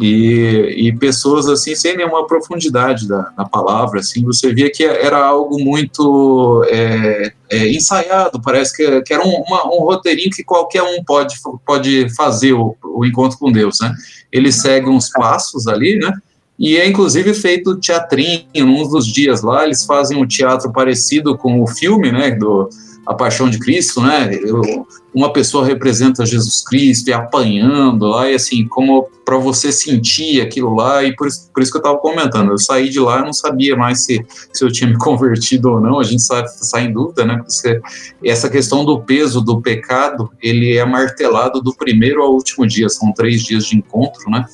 E, 0.00 0.88
e 0.88 0.96
pessoas 0.96 1.46
assim 1.46 1.74
sem 1.74 1.94
nenhuma 1.94 2.26
profundidade 2.26 3.06
da, 3.06 3.22
palavra, 3.44 4.00
assim, 4.00 4.24
você 4.24 4.52
via 4.54 4.70
que 4.70 4.82
era 4.82 5.22
algo 5.22 5.62
muito 5.62 6.64
é, 6.68 7.32
é, 7.50 7.68
ensaiado, 7.70 8.40
parece 8.40 8.74
que, 8.74 9.02
que 9.02 9.12
era 9.12 9.22
um, 9.22 9.44
uma, 9.46 9.66
um, 9.66 9.80
roteirinho 9.80 10.30
que 10.30 10.42
qualquer 10.42 10.82
um 10.82 11.04
pode, 11.04 11.34
pode 11.66 12.08
fazer 12.14 12.54
o, 12.54 12.74
o 12.82 13.04
encontro 13.04 13.38
com 13.38 13.52
Deus, 13.52 13.78
né? 13.82 13.94
Ele 14.32 14.50
segue 14.50 14.88
uns 14.88 15.10
passos 15.10 15.66
ali, 15.66 15.98
né? 15.98 16.12
E 16.58 16.78
é 16.78 16.88
inclusive 16.88 17.34
feito 17.34 17.78
teatrinho, 17.78 18.46
num 18.54 18.88
dos 18.88 19.06
dias 19.06 19.42
lá, 19.42 19.64
eles 19.64 19.84
fazem 19.84 20.16
um 20.16 20.26
teatro 20.26 20.72
parecido 20.72 21.36
com 21.36 21.62
o 21.62 21.66
filme, 21.66 22.10
né, 22.10 22.30
do, 22.30 22.68
a 23.10 23.14
paixão 23.14 23.50
de 23.50 23.58
Cristo, 23.58 24.00
né? 24.00 24.32
Eu, 24.32 24.86
uma 25.12 25.32
pessoa 25.32 25.66
representa 25.66 26.24
Jesus 26.24 26.62
Cristo 26.64 27.08
e 27.08 27.12
apanhando 27.12 28.06
lá, 28.06 28.30
e 28.30 28.36
assim, 28.36 28.68
como 28.68 29.08
para 29.24 29.36
você 29.36 29.72
sentir 29.72 30.40
aquilo 30.40 30.76
lá, 30.76 31.02
e 31.02 31.16
por 31.16 31.26
isso, 31.26 31.50
por 31.52 31.60
isso 31.60 31.72
que 31.72 31.78
eu 31.78 31.80
estava 31.80 31.98
comentando, 31.98 32.52
eu 32.52 32.58
saí 32.58 32.88
de 32.88 33.00
lá, 33.00 33.20
não 33.20 33.32
sabia 33.32 33.76
mais 33.76 34.04
se, 34.04 34.24
se 34.52 34.64
eu 34.64 34.70
tinha 34.70 34.88
me 34.88 34.94
convertido 34.98 35.72
ou 35.72 35.80
não, 35.80 35.98
a 35.98 36.04
gente 36.04 36.22
sai, 36.22 36.46
sai 36.46 36.84
em 36.84 36.92
dúvida, 36.92 37.24
né? 37.24 37.42
Porque 37.44 37.80
essa 38.24 38.48
questão 38.48 38.84
do 38.84 39.00
peso 39.00 39.40
do 39.40 39.60
pecado, 39.60 40.30
ele 40.40 40.76
é 40.76 40.84
martelado 40.84 41.60
do 41.60 41.74
primeiro 41.74 42.22
ao 42.22 42.32
último 42.32 42.64
dia, 42.64 42.88
são 42.88 43.12
três 43.12 43.42
dias 43.42 43.66
de 43.66 43.76
encontro, 43.76 44.30
né? 44.30 44.46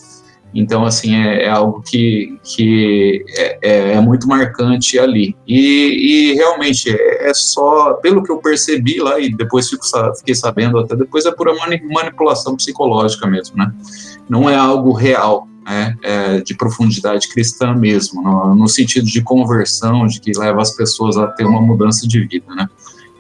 Então, 0.57 0.87
assim, 0.87 1.15
é, 1.15 1.45
é 1.45 1.49
algo 1.51 1.83
que, 1.83 2.39
que 2.43 3.23
é, 3.37 3.59
é, 3.61 3.93
é 3.93 4.01
muito 4.01 4.27
marcante 4.27 4.99
ali. 4.99 5.37
E, 5.47 6.31
e 6.31 6.35
realmente, 6.35 6.89
é, 6.89 7.29
é, 7.29 7.35
só, 7.35 7.93
pelo 7.95 8.23
que 8.23 8.33
eu 8.33 8.39
percebi 8.39 8.99
lá, 8.99 9.21
e 9.21 9.31
depois 9.31 9.69
fico, 9.69 9.85
fiquei 10.17 10.35
sabendo 10.35 10.79
até 10.79 10.97
depois, 10.97 11.27
é 11.27 11.31
pura 11.31 11.53
manipulação 11.91 12.57
psicológica 12.57 13.27
mesmo, 13.27 13.59
né? 13.59 13.71
Não 14.31 14.49
é 14.49 14.57
algo 14.57 14.93
real, 14.93 15.47
né? 15.63 15.95
É 16.03 16.41
de 16.41 16.57
profundidade 16.57 17.29
cristã 17.29 17.75
mesmo, 17.75 18.23
no, 18.23 18.55
no, 18.55 18.67
sentido 18.67 19.07
de 19.07 19.21
conversão, 19.23 20.07
de 20.07 20.19
que 20.21 20.33
leva 20.39 20.63
as 20.63 20.75
pessoas 20.75 21.19
a 21.19 21.27
ter 21.27 21.45
uma 21.45 21.61
mudança 21.61 22.09
de 22.09 22.27
vida, 22.27 22.55
né? 22.55 22.67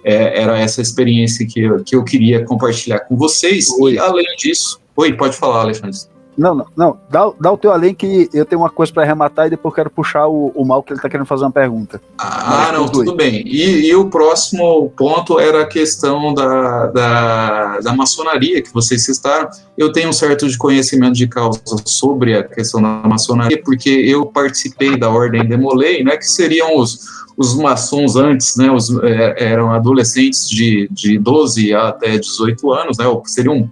Era 0.03 0.59
essa 0.59 0.80
experiência 0.80 1.47
que 1.47 1.61
eu, 1.61 1.84
que 1.84 1.97
eu 1.97 2.03
queria 2.03 2.45
compartilhar 2.45 3.01
com 3.01 3.16
vocês. 3.16 3.68
Oi. 3.78 3.95
E, 3.95 3.99
além 3.99 4.24
disso... 4.39 4.80
Oi, 4.97 5.12
pode 5.12 5.37
falar, 5.37 5.62
Alexandre. 5.62 6.16
Não, 6.37 6.55
não, 6.55 6.66
não. 6.76 6.99
Dá, 7.09 7.32
dá 7.41 7.53
o 7.53 7.57
teu 7.57 7.72
além 7.72 7.95
que 7.95 8.28
eu 8.32 8.45
tenho 8.45 8.61
uma 8.61 8.68
coisa 8.68 8.93
para 8.93 9.03
arrematar 9.03 9.47
e 9.47 9.51
depois 9.51 9.74
quero 9.74 9.89
puxar 9.89 10.26
o, 10.26 10.53
o 10.55 10.64
mal 10.64 10.82
que 10.82 10.93
ele 10.93 11.01
tá 11.01 11.09
querendo 11.09 11.26
fazer 11.26 11.45
uma 11.45 11.51
pergunta. 11.51 12.01
Ah, 12.18 12.70
não, 12.72 12.87
tudo 12.89 13.14
bem. 13.14 13.43
E, 13.47 13.89
e, 13.89 13.95
o 13.95 14.11
próximo 14.11 14.93
ponto 14.97 15.41
era 15.41 15.62
a 15.62 15.66
questão 15.66 16.34
da, 16.34 16.87
da, 16.89 17.80
da 17.80 17.93
maçonaria 17.95 18.61
que 18.61 18.72
vocês 18.72 19.05
citaram. 19.05 19.49
Eu 19.78 19.93
tenho 19.93 20.11
um 20.11 20.12
certo 20.12 20.47
de 20.47 20.59
conhecimento 20.59 21.14
de 21.14 21.26
causa 21.26 21.61
sobre 21.84 22.37
a 22.37 22.45
questão 22.45 22.82
da 22.82 22.89
maçonaria, 23.09 23.61
porque 23.62 23.89
eu 23.89 24.26
participei 24.26 24.99
da 24.99 25.09
Ordem 25.09 25.47
Demolei, 25.47 26.05
né, 26.05 26.16
que 26.16 26.26
seriam 26.26 26.76
os, 26.76 27.01
os 27.37 27.57
maçons 27.57 28.16
antes, 28.16 28.57
né, 28.57 28.70
os, 28.70 28.91
é, 29.03 29.53
eram 29.53 29.72
adolescentes 29.72 30.49
de, 30.49 30.89
de 30.91 31.18
12 31.18 31.74
até 31.74 32.18
18 32.18 32.72
anos, 32.72 32.99
né, 32.99 33.05
seriam 33.24 33.70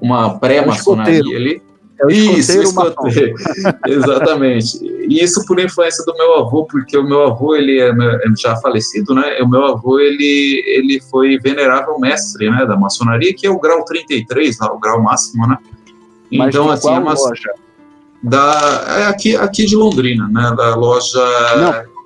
uma 0.00 0.38
pré-maçonaria 0.38 1.36
ali. 1.36 1.62
É 2.04 2.06
o 2.06 2.10
Isso, 2.10 2.60
escoteiro. 2.62 3.34
Exatamente. 3.86 4.78
E 5.08 5.22
isso 5.22 5.44
por 5.46 5.58
influência 5.58 6.04
do 6.04 6.12
meu 6.14 6.38
avô, 6.38 6.64
porque 6.64 6.96
o 6.96 7.04
meu 7.04 7.24
avô, 7.24 7.54
ele 7.56 7.80
é 7.80 7.88
é 7.90 8.18
já 8.38 8.56
falecido, 8.56 9.14
né? 9.14 9.38
O 9.40 9.48
meu 9.48 9.64
avô, 9.64 9.98
ele, 9.98 10.62
ele 10.66 11.00
foi 11.10 11.38
venerável 11.38 11.98
mestre, 11.98 12.50
né, 12.50 12.66
da 12.66 12.76
maçonaria, 12.76 13.34
que 13.34 13.46
é 13.46 13.50
o 13.50 13.58
grau 13.58 13.84
33, 13.84 14.58
lá, 14.58 14.72
o 14.72 14.78
grau 14.78 15.02
máximo, 15.02 15.46
né? 15.46 15.56
Mas 16.32 16.48
Então, 16.54 16.70
assim, 16.70 16.82
qual 16.82 16.96
é 16.96 16.98
uma, 16.98 17.14
loja? 17.14 17.50
da, 18.22 18.84
é 18.98 19.06
aqui, 19.06 19.36
aqui 19.36 19.64
de 19.64 19.76
Londrina, 19.76 20.28
né? 20.28 20.54
Da 20.56 20.74
loja 20.74 21.20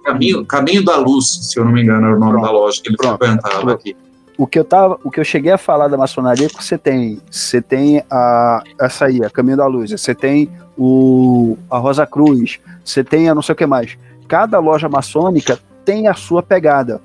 Caminho, 0.05 0.45
Caminho 0.47 0.85
da 0.85 0.97
Luz, 0.97 1.27
se 1.43 1.59
eu 1.59 1.65
não 1.65 1.73
me 1.73 1.83
engano, 1.83 2.07
era 2.07 2.17
o 2.17 2.19
nome 2.19 2.33
Pronto. 2.33 2.47
da 2.47 2.53
loja 2.53 2.81
que 2.83 2.89
ele 2.89 2.97
Pronto. 2.97 3.19
frequentava 3.19 3.73
aqui. 3.73 3.97
O 4.39 4.47
que 4.47 4.57
eu 4.59 4.65
tava, 4.65 4.99
o 5.03 5.11
que 5.11 5.19
eu 5.19 5.25
cheguei 5.25 5.51
a 5.51 5.59
falar 5.59 5.89
da 5.89 5.97
maçonaria 5.97 6.47
é 6.47 6.49
que 6.49 6.63
você 6.63 6.79
tem, 6.79 7.21
você 7.29 7.61
tem 7.61 8.05
a 8.09 8.63
essa 8.81 9.07
aí, 9.07 9.25
a 9.25 9.29
Caminho 9.29 9.57
da 9.57 9.67
Luz, 9.67 9.91
você 9.91 10.15
tem 10.15 10.49
o 10.79 11.59
a 11.69 11.77
Rosa 11.77 12.07
Cruz, 12.07 12.61
você 12.85 13.03
tem 13.03 13.29
a 13.29 13.35
não 13.35 13.43
sei 13.43 13.53
o 13.53 13.57
que 13.57 13.67
mais. 13.67 13.99
Cada 14.29 14.61
loja 14.61 14.89
maçônica 14.89 15.59
tem 15.85 16.07
a 16.07 16.15
sua 16.15 16.41
pegada. 16.41 17.01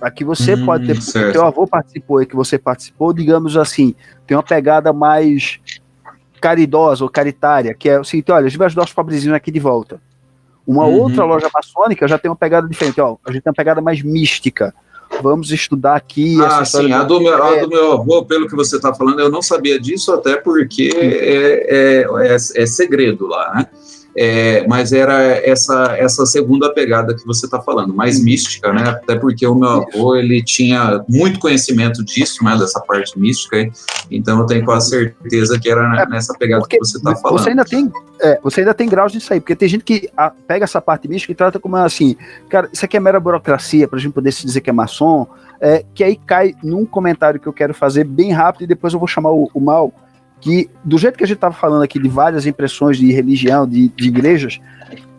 A 0.00 0.10
que 0.10 0.24
você 0.24 0.54
Hum, 0.54 0.64
pode 0.64 0.86
ter, 0.86 1.02
certo. 1.02 1.32
teu 1.32 1.44
avô 1.44 1.66
participou 1.66 2.22
e 2.22 2.26
que 2.26 2.34
você 2.36 2.56
participou, 2.58 3.12
digamos 3.12 3.56
assim, 3.56 3.94
tem 4.26 4.34
uma 4.36 4.42
pegada 4.42 4.90
mais 4.92 5.60
caridosa 6.40 7.04
ou 7.04 7.10
caritária, 7.10 7.74
que 7.74 7.90
é 7.90 7.98
o 8.00 8.04
seguinte, 8.04 8.30
olha, 8.32 8.46
a 8.46 8.48
gente 8.48 8.56
vai 8.58 8.66
ajudar 8.68 8.84
os 8.84 8.92
pobrezinhos 8.92 9.34
aqui 9.36 9.50
de 9.50 9.58
volta. 9.60 10.00
Uma 10.66 10.86
Uhum. 10.86 10.94
outra 11.02 11.24
loja 11.24 11.50
maçônica 11.52 12.06
já 12.08 12.16
tem 12.16 12.30
uma 12.30 12.36
pegada 12.36 12.66
diferente, 12.68 13.00
ó, 13.00 13.16
a 13.26 13.32
gente 13.32 13.42
tem 13.42 13.50
uma 13.50 13.56
pegada 13.56 13.80
mais 13.82 14.00
mística. 14.02 14.72
Vamos 15.22 15.50
estudar 15.50 15.96
aqui 15.96 16.36
Ah, 16.40 16.64
sim, 16.64 16.92
a 16.92 17.02
do- 17.02 17.14
do, 17.18 17.20
meu, 17.24 17.42
a 17.42 17.56
É. 17.56 17.60
do 17.60 17.68
meu 17.68 17.92
avô, 17.92 18.24
pelo 18.24 18.46
que 18.46 18.54
você 18.54 18.76
está 18.76 18.94
falando, 18.94 19.20
eu 19.20 19.30
não 19.30 19.42
sabia 19.42 19.78
disso, 19.80 20.12
até 20.12 20.36
porque 20.36 20.90
é, 20.94 22.04
é, 22.04 22.28
é, 22.32 22.34
é 22.34 22.66
segredo 22.66 23.26
lá, 23.26 23.52
né? 23.54 23.66
É, 24.20 24.66
mas 24.66 24.92
era 24.92 25.22
essa 25.48 25.96
essa 25.96 26.26
segunda 26.26 26.74
pegada 26.74 27.14
que 27.14 27.24
você 27.24 27.46
está 27.46 27.62
falando, 27.62 27.94
mais 27.94 28.20
mística, 28.20 28.72
né? 28.72 28.88
Até 28.88 29.14
porque 29.14 29.46
o 29.46 29.54
meu 29.54 29.68
avô 29.68 30.16
ele 30.16 30.42
tinha 30.42 31.04
muito 31.08 31.38
conhecimento 31.38 32.04
disso, 32.04 32.42
né? 32.42 32.56
Dessa 32.58 32.80
parte 32.80 33.16
mística, 33.16 33.70
então 34.10 34.40
eu 34.40 34.46
tenho 34.46 34.64
quase 34.64 34.88
certeza 34.90 35.56
que 35.60 35.70
era 35.70 36.04
nessa 36.06 36.34
pegada 36.34 36.62
Porque 36.62 36.78
que 36.78 36.84
você 36.84 36.96
está 36.96 37.14
falando. 37.14 37.44
Você 37.44 37.50
ainda 37.50 37.64
tem, 37.64 37.92
é, 38.20 38.40
você 38.42 38.62
ainda 38.62 38.74
tem 38.74 38.88
graus 38.88 39.12
disso 39.12 39.32
aí, 39.32 39.38
porque 39.38 39.54
tem 39.54 39.68
gente 39.68 39.84
que 39.84 40.10
ah, 40.16 40.32
pega 40.48 40.64
essa 40.64 40.80
parte 40.80 41.06
mística 41.06 41.30
e 41.30 41.36
trata 41.36 41.60
como 41.60 41.76
assim, 41.76 42.16
cara, 42.48 42.68
isso 42.72 42.84
aqui 42.84 42.96
é 42.96 43.00
mera 43.00 43.20
burocracia 43.20 43.86
pra 43.86 44.00
gente 44.00 44.14
poder 44.14 44.32
se 44.32 44.44
dizer 44.44 44.62
que 44.62 44.70
é 44.70 44.72
maçom, 44.72 45.28
é, 45.60 45.84
que 45.94 46.02
aí 46.02 46.16
cai 46.16 46.56
num 46.60 46.84
comentário 46.84 47.38
que 47.38 47.46
eu 47.46 47.52
quero 47.52 47.72
fazer 47.72 48.02
bem 48.02 48.32
rápido 48.32 48.62
e 48.62 48.66
depois 48.66 48.92
eu 48.92 48.98
vou 48.98 49.06
chamar 49.06 49.30
o, 49.30 49.48
o 49.54 49.60
mal, 49.60 49.92
que 50.40 50.70
do 50.84 50.98
jeito 50.98 51.16
que 51.16 51.24
a 51.24 51.26
gente 51.26 51.38
tava 51.38 51.54
falando 51.54 51.82
aqui 51.82 51.98
de 51.98 52.08
várias 52.08 52.46
impressões 52.46 52.96
de 52.96 53.10
religião, 53.12 53.66
de, 53.66 53.88
de 53.88 54.08
igrejas, 54.08 54.60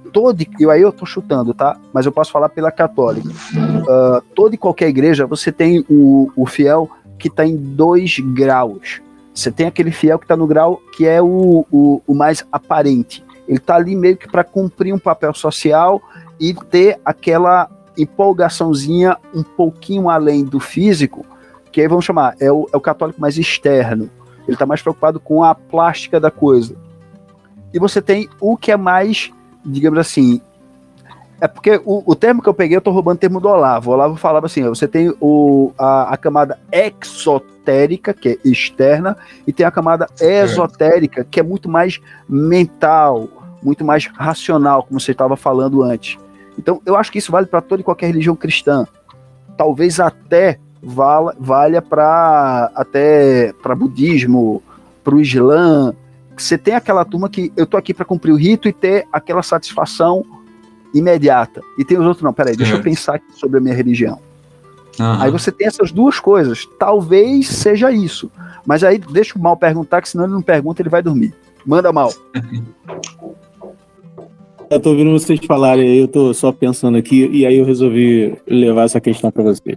todo, 0.10 0.44
eu 0.60 0.72
aí 0.72 0.82
eu 0.82 0.92
tô 0.92 1.06
chutando, 1.06 1.54
tá? 1.54 1.78
Mas 1.94 2.06
eu 2.06 2.12
posso 2.12 2.32
falar 2.32 2.50
pela 2.50 2.72
católica. 2.72 3.30
Ah, 3.88 4.22
toda 4.36 4.56
e 4.56 4.58
qualquer 4.58 4.90
igreja, 4.90 5.26
você 5.26 5.52
tem 5.52 5.86
o, 5.90 6.32
o 6.36 6.46
fiel 6.46 6.90
que 7.18 7.28
está 7.28 7.46
em 7.46 7.56
dois 7.56 8.20
graus. 8.20 9.02
Você 9.34 9.52
tem 9.52 9.68
aquele 9.68 9.92
fiel 9.92 10.18
que 10.18 10.26
está 10.26 10.36
no 10.36 10.48
grau 10.48 10.82
que 10.96 11.06
é 11.06 11.22
o, 11.22 11.66
o, 11.72 12.02
o 12.06 12.14
mais 12.14 12.46
aparente. 12.52 13.24
Ele 13.48 13.58
está 13.58 13.76
ali 13.76 13.96
meio 13.96 14.18
que 14.18 14.30
para 14.30 14.44
cumprir 14.44 14.94
um 14.94 15.00
papel 15.00 15.34
social 15.34 16.02
e 16.40 16.54
ter 16.54 17.00
aquela 17.04 17.70
empolgaçãozinha 17.98 19.18
um 19.34 19.44
pouquinho 19.44 20.10
além 20.10 20.44
do 20.44 20.60
físico, 20.60 21.26
que 21.72 21.82
aí 21.82 21.88
vamos 21.88 22.06
chamar, 22.06 22.36
é 22.40 22.52
o, 22.52 22.68
é 22.72 22.78
o 22.78 22.82
católico 22.82 23.20
mais 23.20 23.38
externo. 23.38 24.10
Ele 24.50 24.56
está 24.56 24.66
mais 24.66 24.82
preocupado 24.82 25.20
com 25.20 25.44
a 25.44 25.54
plástica 25.54 26.20
da 26.20 26.32
coisa. 26.32 26.76
E 27.74 27.80
você 27.80 28.02
tem 28.02 28.28
o 28.40 28.58
que 28.58 28.72
é 28.72 28.78
mais, 28.78 29.32
digamos 29.64 30.00
assim, 30.00 30.42
é 31.42 31.48
porque 31.48 31.80
o, 31.86 32.04
o 32.06 32.16
termo 32.16 32.42
que 32.42 32.50
eu 32.50 32.54
peguei, 32.54 32.76
eu 32.76 32.82
tô 32.82 32.92
roubando 32.92 33.18
o 33.18 33.20
termo 33.20 33.40
do 33.40 33.48
Olavo. 33.48 33.92
O 33.92 33.94
Olavo 33.94 34.16
falava 34.16 34.46
assim: 34.46 34.64
você 34.64 34.88
tem 34.88 35.14
o, 35.22 35.72
a, 35.78 36.14
a 36.14 36.18
camada 36.18 36.60
exotérica, 36.72 38.14
que 38.14 38.30
é 38.30 38.38
externa, 38.44 39.16
e 39.48 39.54
tem 39.54 39.66
a 39.66 39.72
camada 39.72 40.08
esotérica, 40.20 41.24
que 41.24 41.40
é 41.40 41.44
muito 41.44 41.70
mais 41.70 42.00
mental, 42.28 43.30
muito 43.64 43.86
mais 43.86 44.08
racional, 44.08 44.84
como 44.84 45.00
você 45.00 45.12
estava 45.12 45.38
falando 45.38 45.82
antes. 45.82 46.18
Então, 46.58 46.82
eu 46.86 46.98
acho 46.98 47.12
que 47.12 47.20
isso 47.20 47.32
vale 47.32 47.48
para 47.48 47.62
toda 47.62 47.82
e 47.82 47.86
qualquer 47.86 48.08
religião 48.08 48.36
cristã. 48.36 48.86
Talvez 49.56 50.00
até 50.00 50.60
vala, 50.82 51.36
valha 51.40 51.82
para 51.82 52.72
até 52.76 53.54
para 53.62 53.76
budismo, 53.76 54.62
para 55.04 55.16
o 55.16 55.22
Islã. 55.22 55.94
Você 56.36 56.58
tem 56.58 56.74
aquela 56.74 57.04
turma 57.04 57.30
que 57.30 57.52
eu 57.58 57.66
tô 57.66 57.76
aqui 57.78 57.94
para 57.94 58.06
cumprir 58.06 58.32
o 58.32 58.38
rito 58.38 58.68
e 58.68 58.74
ter 58.74 59.06
aquela 59.12 59.44
satisfação 59.44 60.26
imediata. 60.94 61.62
E 61.78 61.84
tem 61.84 61.98
os 62.00 62.06
outros, 62.06 62.24
não, 62.24 62.34
peraí, 62.34 62.56
deixa 62.56 62.74
eu 62.74 62.78
Certo. 62.78 62.86
pensar 62.86 63.16
aqui 63.16 63.32
sobre 63.34 63.58
a 63.58 63.62
minha 63.62 63.76
religião. 63.76 64.20
Aham. 65.00 65.24
Aí 65.24 65.32
você 65.32 65.52
tem 65.52 65.68
essas 65.68 65.92
duas 65.92 66.20
coisas. 66.20 66.66
Talvez 66.78 67.48
seja 67.48 67.92
isso. 67.92 68.32
Mas 68.66 68.84
aí 68.84 68.98
deixa 68.98 69.38
o 69.38 69.42
mal 69.42 69.56
perguntar, 69.56 70.02
que 70.02 70.10
senão 70.10 70.26
ele 70.26 70.34
não 70.34 70.42
pergunta, 70.42 70.82
ele 70.82 70.90
vai 70.90 71.02
dormir. 71.02 71.34
Manda 71.66 71.92
mal. 71.92 72.12
Eu 74.70 74.80
tô 74.80 74.92
ouvindo 74.92 75.10
vocês 75.12 75.40
falarem 75.48 75.84
aí, 75.84 75.98
eu 75.98 76.08
tô 76.08 76.32
só 76.32 76.52
pensando 76.52 76.96
aqui, 76.96 77.28
e 77.32 77.44
aí 77.44 77.58
eu 77.58 77.66
resolvi 77.66 78.38
levar 78.46 78.84
essa 78.84 79.02
questão 79.02 79.32
para 79.32 79.42
você. 79.42 79.76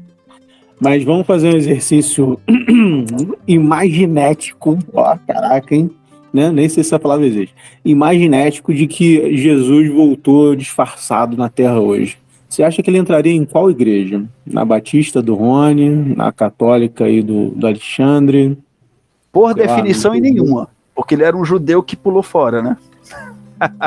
Mas 0.82 1.04
vamos 1.04 1.24
fazer 1.24 1.54
um 1.54 1.56
exercício 1.56 2.40
imaginético. 3.46 4.76
Ó, 4.92 5.16
caraca, 5.24 5.72
hein? 5.76 5.88
Né? 6.34 6.50
Nem 6.50 6.68
sei 6.68 6.82
se 6.82 6.88
essa 6.88 6.98
palavra 6.98 7.24
existe. 7.24 7.54
Imaginético 7.84 8.74
de 8.74 8.88
que 8.88 9.36
Jesus 9.36 9.88
voltou 9.92 10.56
disfarçado 10.56 11.36
na 11.36 11.48
Terra 11.48 11.78
hoje. 11.78 12.18
Você 12.48 12.64
acha 12.64 12.82
que 12.82 12.90
ele 12.90 12.98
entraria 12.98 13.32
em 13.32 13.44
qual 13.44 13.70
igreja? 13.70 14.24
Na 14.44 14.64
Batista 14.64 15.22
do 15.22 15.36
Rony, 15.36 16.16
na 16.16 16.32
Católica 16.32 17.04
aí 17.04 17.22
do, 17.22 17.50
do 17.50 17.64
Alexandre? 17.64 18.58
Por 19.30 19.54
Claro, 19.54 19.68
definição, 19.68 20.14
em 20.16 20.20
nenhuma. 20.20 20.68
Porque 20.96 21.14
ele 21.14 21.22
era 21.22 21.36
um 21.36 21.44
judeu 21.44 21.80
que 21.80 21.94
pulou 21.94 22.24
fora, 22.24 22.60
né? 22.60 22.76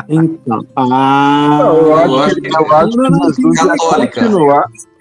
Então. 0.07 0.65
Ah, 0.75 1.59
Eu 1.61 1.93
acho 1.93 2.35
que, 2.35 2.47
eu 2.47 2.73
acho 2.73 2.97
que 2.97 3.41
Jesus 3.41 3.57
ia 3.57 3.67
Católica. 3.67 4.21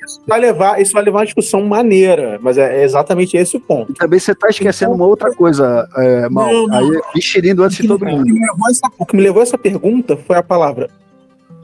Continuar. 0.04 0.26
vai 0.26 0.40
levar, 0.40 0.80
isso 0.80 0.92
vai 0.92 1.02
levar 1.04 1.18
uma 1.20 1.24
discussão 1.24 1.62
maneira, 1.62 2.38
mas 2.42 2.56
é 2.58 2.82
exatamente 2.84 3.36
esse 3.36 3.56
o 3.56 3.60
ponto. 3.60 3.92
E 3.92 3.94
também 3.94 4.18
você 4.18 4.32
está 4.32 4.48
esquecendo 4.48 4.92
uma 4.94 5.06
outra 5.06 5.32
coisa, 5.34 5.88
é, 5.96 6.28
Mal. 6.28 6.52
Não, 6.52 6.66
não. 6.66 6.78
Aí, 6.92 7.00
enxerindo 7.16 7.62
antes 7.62 7.78
de 7.78 7.88
todo 7.88 8.02
O 8.02 8.06
que 8.06 8.12
mundo. 8.12 8.24
me 8.26 8.40
levou 8.40 8.70
essa- 8.70 8.90
o 8.98 9.06
que 9.06 9.16
me 9.16 9.22
levou 9.22 9.40
a 9.40 9.42
essa 9.42 9.58
pergunta 9.58 10.16
foi 10.16 10.36
a 10.36 10.42
palavra 10.42 10.88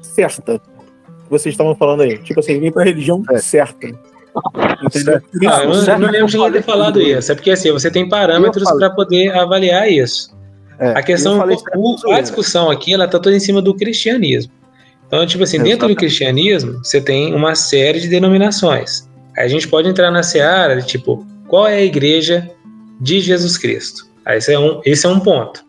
certa. 0.03 0.59
Que 0.59 1.31
vocês 1.31 1.53
estavam 1.53 1.75
falando 1.75 2.03
aí. 2.03 2.19
Tipo 2.19 2.41
assim, 2.41 2.59
vem 2.59 2.73
pra 2.73 2.85
religião 2.85 3.23
É. 3.31 3.39
certa. 3.39 3.87
Entendeu? 4.83 5.21
Isso- 5.43 5.51
Ah, 5.53 5.63
eu 5.65 5.69
não, 5.69 5.75
certo, 5.75 5.99
não 6.01 6.11
lembro 6.11 6.29
de 6.29 6.37
ninguém 6.37 6.53
ter 6.53 6.63
falado 6.63 6.95
tudo. 6.95 7.03
isso. 7.07 7.33
É 7.33 7.35
porque 7.35 7.51
assim, 7.51 7.73
você 7.73 7.91
tem 7.91 8.09
parâmetros 8.09 8.71
para 8.79 8.91
poder 8.91 9.31
avaliar 9.37 9.91
isso. 9.91 10.31
É, 10.79 10.91
A 10.93 11.03
questão, 11.03 11.37
falei 11.37 11.57
o- 11.77 12.13
a 12.13 12.21
discussão 12.21 12.71
aqui, 12.71 12.95
ela 12.95 13.07
tá 13.07 13.19
toda 13.19 13.37
em 13.37 13.41
cima 13.41 13.61
do 13.61 13.75
cristianismo. 13.75 14.53
Então, 15.11 15.27
tipo 15.27 15.43
assim, 15.43 15.61
dentro 15.61 15.89
do 15.89 15.97
cristianismo, 15.97 16.79
você 16.85 17.01
tem 17.01 17.35
uma 17.35 17.57
série 17.57 17.99
de 17.99 18.07
denominações. 18.07 19.11
Aí 19.37 19.45
a 19.45 19.49
gente 19.49 19.67
pode 19.67 19.89
entrar 19.89 20.09
na 20.13 20.23
seara 20.23 20.81
de 20.81 20.87
tipo, 20.87 21.27
qual 21.49 21.67
é 21.67 21.75
a 21.75 21.83
igreja 21.83 22.49
de 23.01 23.19
Jesus 23.19 23.59
Cristo? 23.59 24.07
Aí 24.25 24.39
esse 24.39 24.53
é 24.53 24.59
um, 24.59 24.81
esse 24.85 25.05
é 25.05 25.09
um 25.09 25.19
ponto. 25.19 25.65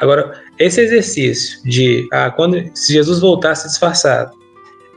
Agora, 0.00 0.40
esse 0.60 0.80
exercício 0.80 1.58
de 1.64 2.06
ah, 2.12 2.30
quando 2.30 2.70
se 2.72 2.92
Jesus 2.92 3.18
voltasse 3.18 3.66
disfarçado, 3.66 4.30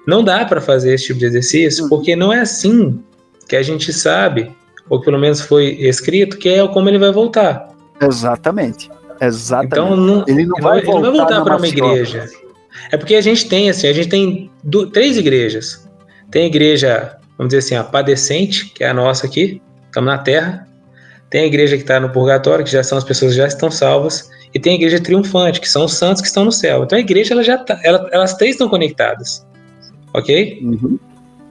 não 0.06 0.24
dá 0.24 0.46
para 0.46 0.62
fazer 0.62 0.94
esse 0.94 1.08
tipo 1.08 1.20
de 1.20 1.26
exercício, 1.26 1.90
porque 1.90 2.16
não 2.16 2.32
é 2.32 2.42
assim 2.42 3.04
que 3.50 3.56
a 3.56 3.64
gente 3.64 3.92
sabe, 3.92 4.52
ou 4.88 5.02
pelo 5.02 5.18
menos 5.18 5.42
foi 5.42 5.70
escrito, 5.80 6.38
que 6.38 6.50
é 6.50 6.68
como 6.68 6.88
ele 6.88 7.00
vai 7.00 7.12
voltar. 7.12 7.70
Exatamente. 8.00 8.92
Exatamente. 9.20 9.74
Então 9.74 9.96
não, 9.96 10.24
ele 10.28 10.46
não 10.46 10.62
vai 10.62 10.80
ele 10.80 10.88
não 10.88 11.02
vai 11.02 11.12
voltar 11.12 11.40
voltar 11.40 11.44
para 11.44 11.58
uma 11.58 11.68
igreja. 11.68 12.30
É 12.92 12.98
porque 12.98 13.16
a 13.16 13.22
gente 13.22 13.48
tem 13.48 13.70
assim, 13.70 13.88
a 13.88 13.94
gente 13.94 14.10
tem 14.10 14.50
du- 14.64 14.88
três 14.90 15.18
igrejas. 15.18 15.88
Tem 16.32 16.44
a 16.44 16.48
igreja, 16.48 17.18
vamos 17.38 17.50
dizer 17.54 17.60
assim, 17.66 17.76
a 17.76 17.84
padecente, 17.84 18.66
que 18.74 18.84
é 18.84 18.90
a 18.90 18.94
nossa 18.94 19.26
aqui, 19.28 19.62
estamos 19.86 20.08
na 20.10 20.18
Terra. 20.18 20.68
Tem 21.30 21.42
a 21.42 21.46
igreja 21.46 21.76
que 21.76 21.84
está 21.84 22.00
no 22.00 22.10
purgatório, 22.10 22.64
que 22.64 22.72
já 22.72 22.84
são 22.84 22.98
as 22.98 23.04
pessoas 23.04 23.32
que 23.34 23.38
já 23.38 23.48
estão 23.48 23.70
salvas, 23.70 24.30
e 24.54 24.60
tem 24.60 24.74
a 24.74 24.76
igreja 24.76 25.00
triunfante, 25.02 25.60
que 25.60 25.68
são 25.68 25.86
os 25.86 25.94
santos 25.94 26.22
que 26.22 26.28
estão 26.28 26.46
no 26.46 26.52
céu. 26.52 26.84
Então 26.84 26.98
a 26.98 27.02
igreja 27.02 27.34
ela 27.34 27.44
já 27.44 27.58
tá, 27.58 27.80
ela- 27.84 28.08
elas 28.12 28.34
três 28.36 28.56
estão 28.56 28.70
conectadas, 28.70 29.46
ok? 30.14 30.60
Uhum. 30.64 30.98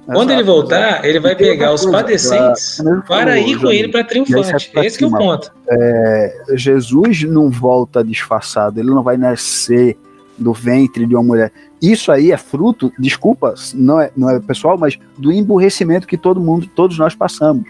Quando 0.07 0.31
ele 0.31 0.43
Exato, 0.43 0.57
voltar, 0.61 1.05
ele 1.05 1.19
vai 1.19 1.33
E 1.33 1.37
pegar 1.37 1.73
os 1.73 1.83
coisa, 1.83 1.99
padecentes 1.99 2.79
ele 2.79 3.03
para 3.09 3.39
ir 3.41 3.61
com 3.61 3.73
ele 3.73 3.89
para 3.89 4.05
triunfante. 4.05 4.71
você 4.73 4.87
Esse 4.87 4.99
que 4.99 5.05
é 5.05 5.07
o 5.09 5.11
tá 5.11 5.19
ponto. 5.19 5.53
É, 5.69 6.43
Jesus 6.55 7.25
não 7.25 7.51
volta 7.51 8.05
disfarçado, 8.05 8.79
ele 8.79 8.89
não 8.89 9.03
vai 9.03 9.17
nascer 9.17 9.99
do 10.39 10.53
ventre 10.53 11.07
de 11.07 11.15
uma 11.15 11.23
mulher. 11.23 11.53
Isso 11.81 12.11
aí 12.11 12.33
é 12.33 12.37
fruto, 12.37 12.93
desculpa, 12.99 13.55
não 13.75 14.01
é, 14.01 14.11
não 14.17 14.31
é 14.31 14.41
pessoal, 14.41 14.77
mas 14.79 14.99
do 15.17 15.33
emburrecimento 15.33 16.07
que 16.07 16.17
todo 16.17 16.41
mundo, 16.41 16.67
todos 16.67 16.99
nós 16.99 17.15
passamos. 17.15 17.65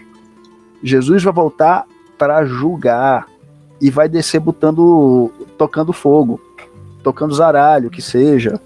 Jesus 0.83 1.23
vai 1.23 1.33
voltar 1.33 1.85
para 2.17 2.45
julgar. 2.45 3.27
e 3.79 3.91
vai 3.91 4.09
descer 4.09 4.39
botando, 4.39 5.31
tocando 5.55 5.93
fogo, 5.93 6.41
tocando 7.03 7.35
zaralho, 7.35 7.91
que 7.91 8.01
seja. 8.01 8.59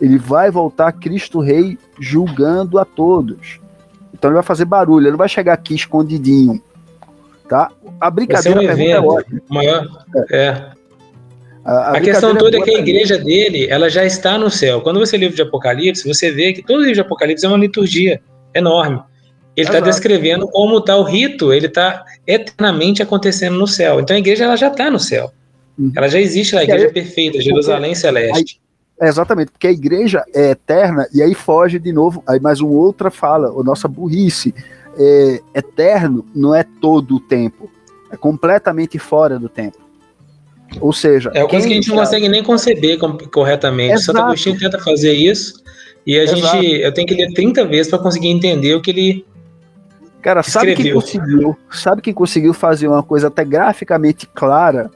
Ele 0.00 0.18
vai 0.18 0.52
voltar 0.52 0.92
Cristo 0.92 1.40
Rei 1.40 1.76
julgando 1.98 2.78
a 2.78 2.84
todos. 2.84 3.60
Então 4.14 4.30
ele 4.30 4.36
vai 4.36 4.44
fazer 4.44 4.64
barulho, 4.64 5.04
ele 5.04 5.10
não 5.12 5.18
vai 5.18 5.28
chegar 5.28 5.54
aqui 5.54 5.74
escondidinho. 5.74 6.62
Tá? 7.48 7.70
A 8.00 8.08
brincadeira 8.08 8.60
um 8.60 8.62
evento, 8.62 9.18
é. 9.18 9.24
Maior, 9.48 10.04
é. 10.30 10.70
A, 11.64 11.72
a, 11.72 11.92
a 11.92 12.00
questão 12.00 12.36
toda 12.36 12.58
é, 12.58 12.60
que 12.60 12.74
a 12.74 12.78
igreja 12.78 13.18
dele, 13.18 13.66
ela 13.70 13.88
já 13.88 14.04
está 14.04 14.36
no 14.36 14.50
céu. 14.50 14.80
Quando 14.80 14.98
você 14.98 15.16
lê 15.16 15.26
o 15.26 15.28
livro 15.28 15.36
de 15.36 15.42
Apocalipse, 15.42 16.06
você 16.06 16.30
vê 16.30 16.52
que 16.52 16.62
todo 16.62 16.80
livro 16.80 16.94
de 16.94 17.00
Apocalipse 17.00 17.44
é 17.44 17.48
uma 17.48 17.58
liturgia 17.58 18.20
enorme. 18.54 19.00
Ele 19.56 19.68
está 19.68 19.80
descrevendo 19.80 20.48
como 20.48 20.78
está 20.78 20.96
o 20.96 21.02
rito, 21.02 21.52
ele 21.52 21.66
está 21.66 22.04
eternamente 22.26 23.02
acontecendo 23.02 23.56
no 23.56 23.66
céu. 23.66 24.00
Então 24.00 24.16
a 24.16 24.18
igreja 24.18 24.44
ela 24.44 24.56
já 24.56 24.68
está 24.68 24.90
no 24.90 24.98
céu. 24.98 25.30
Uhum. 25.78 25.92
Ela 25.94 26.08
já 26.08 26.20
existe 26.20 26.54
lá, 26.54 26.62
a 26.62 26.64
igreja 26.64 26.86
aí, 26.86 26.92
perfeita, 26.92 27.40
Jerusalém 27.40 27.94
celeste. 27.94 28.60
Aí, 29.00 29.08
exatamente, 29.08 29.52
porque 29.52 29.66
a 29.66 29.72
igreja 29.72 30.24
é 30.34 30.50
eterna 30.50 31.06
e 31.12 31.22
aí 31.22 31.34
foge 31.34 31.78
de 31.78 31.92
novo. 31.92 32.22
Aí 32.26 32.40
mais 32.40 32.60
uma 32.60 32.72
outra 32.72 33.10
fala, 33.10 33.48
a 33.48 33.62
nossa 33.62 33.86
burrice. 33.86 34.54
É, 34.98 35.40
eterno 35.54 36.26
não 36.34 36.54
é 36.54 36.62
todo 36.62 37.16
o 37.16 37.20
tempo, 37.20 37.70
é 38.10 38.16
completamente 38.16 38.98
fora 38.98 39.38
do 39.38 39.48
tempo. 39.48 39.81
Ou 40.80 40.92
seja, 40.92 41.30
é 41.34 41.42
uma 41.42 41.48
coisa 41.48 41.66
que 41.66 41.72
a 41.72 41.76
gente 41.76 41.88
não 41.88 41.96
consegue 41.96 42.28
nem 42.28 42.42
conceber 42.42 42.98
corretamente. 42.98 43.92
Exato. 43.92 44.18
Santo 44.18 44.18
Agostinho 44.20 44.58
tenta 44.58 44.78
fazer 44.78 45.12
isso 45.12 45.62
e 46.06 46.18
a 46.18 46.24
Exato. 46.24 46.40
gente, 46.40 46.80
eu 46.80 46.92
tenho 46.92 47.06
que 47.06 47.14
ler 47.14 47.32
30 47.32 47.64
vezes 47.66 47.90
para 47.90 47.98
conseguir 47.98 48.28
entender 48.28 48.74
o 48.74 48.80
que 48.80 48.90
ele 48.90 49.24
Cara, 50.20 50.42
sabe 50.42 50.76
quem 50.76 50.92
conseguiu? 50.92 51.56
Sabe 51.70 52.00
quem 52.00 52.14
conseguiu 52.14 52.54
fazer 52.54 52.86
uma 52.86 53.02
coisa 53.02 53.26
até 53.26 53.44
graficamente 53.44 54.26
clara? 54.26 54.88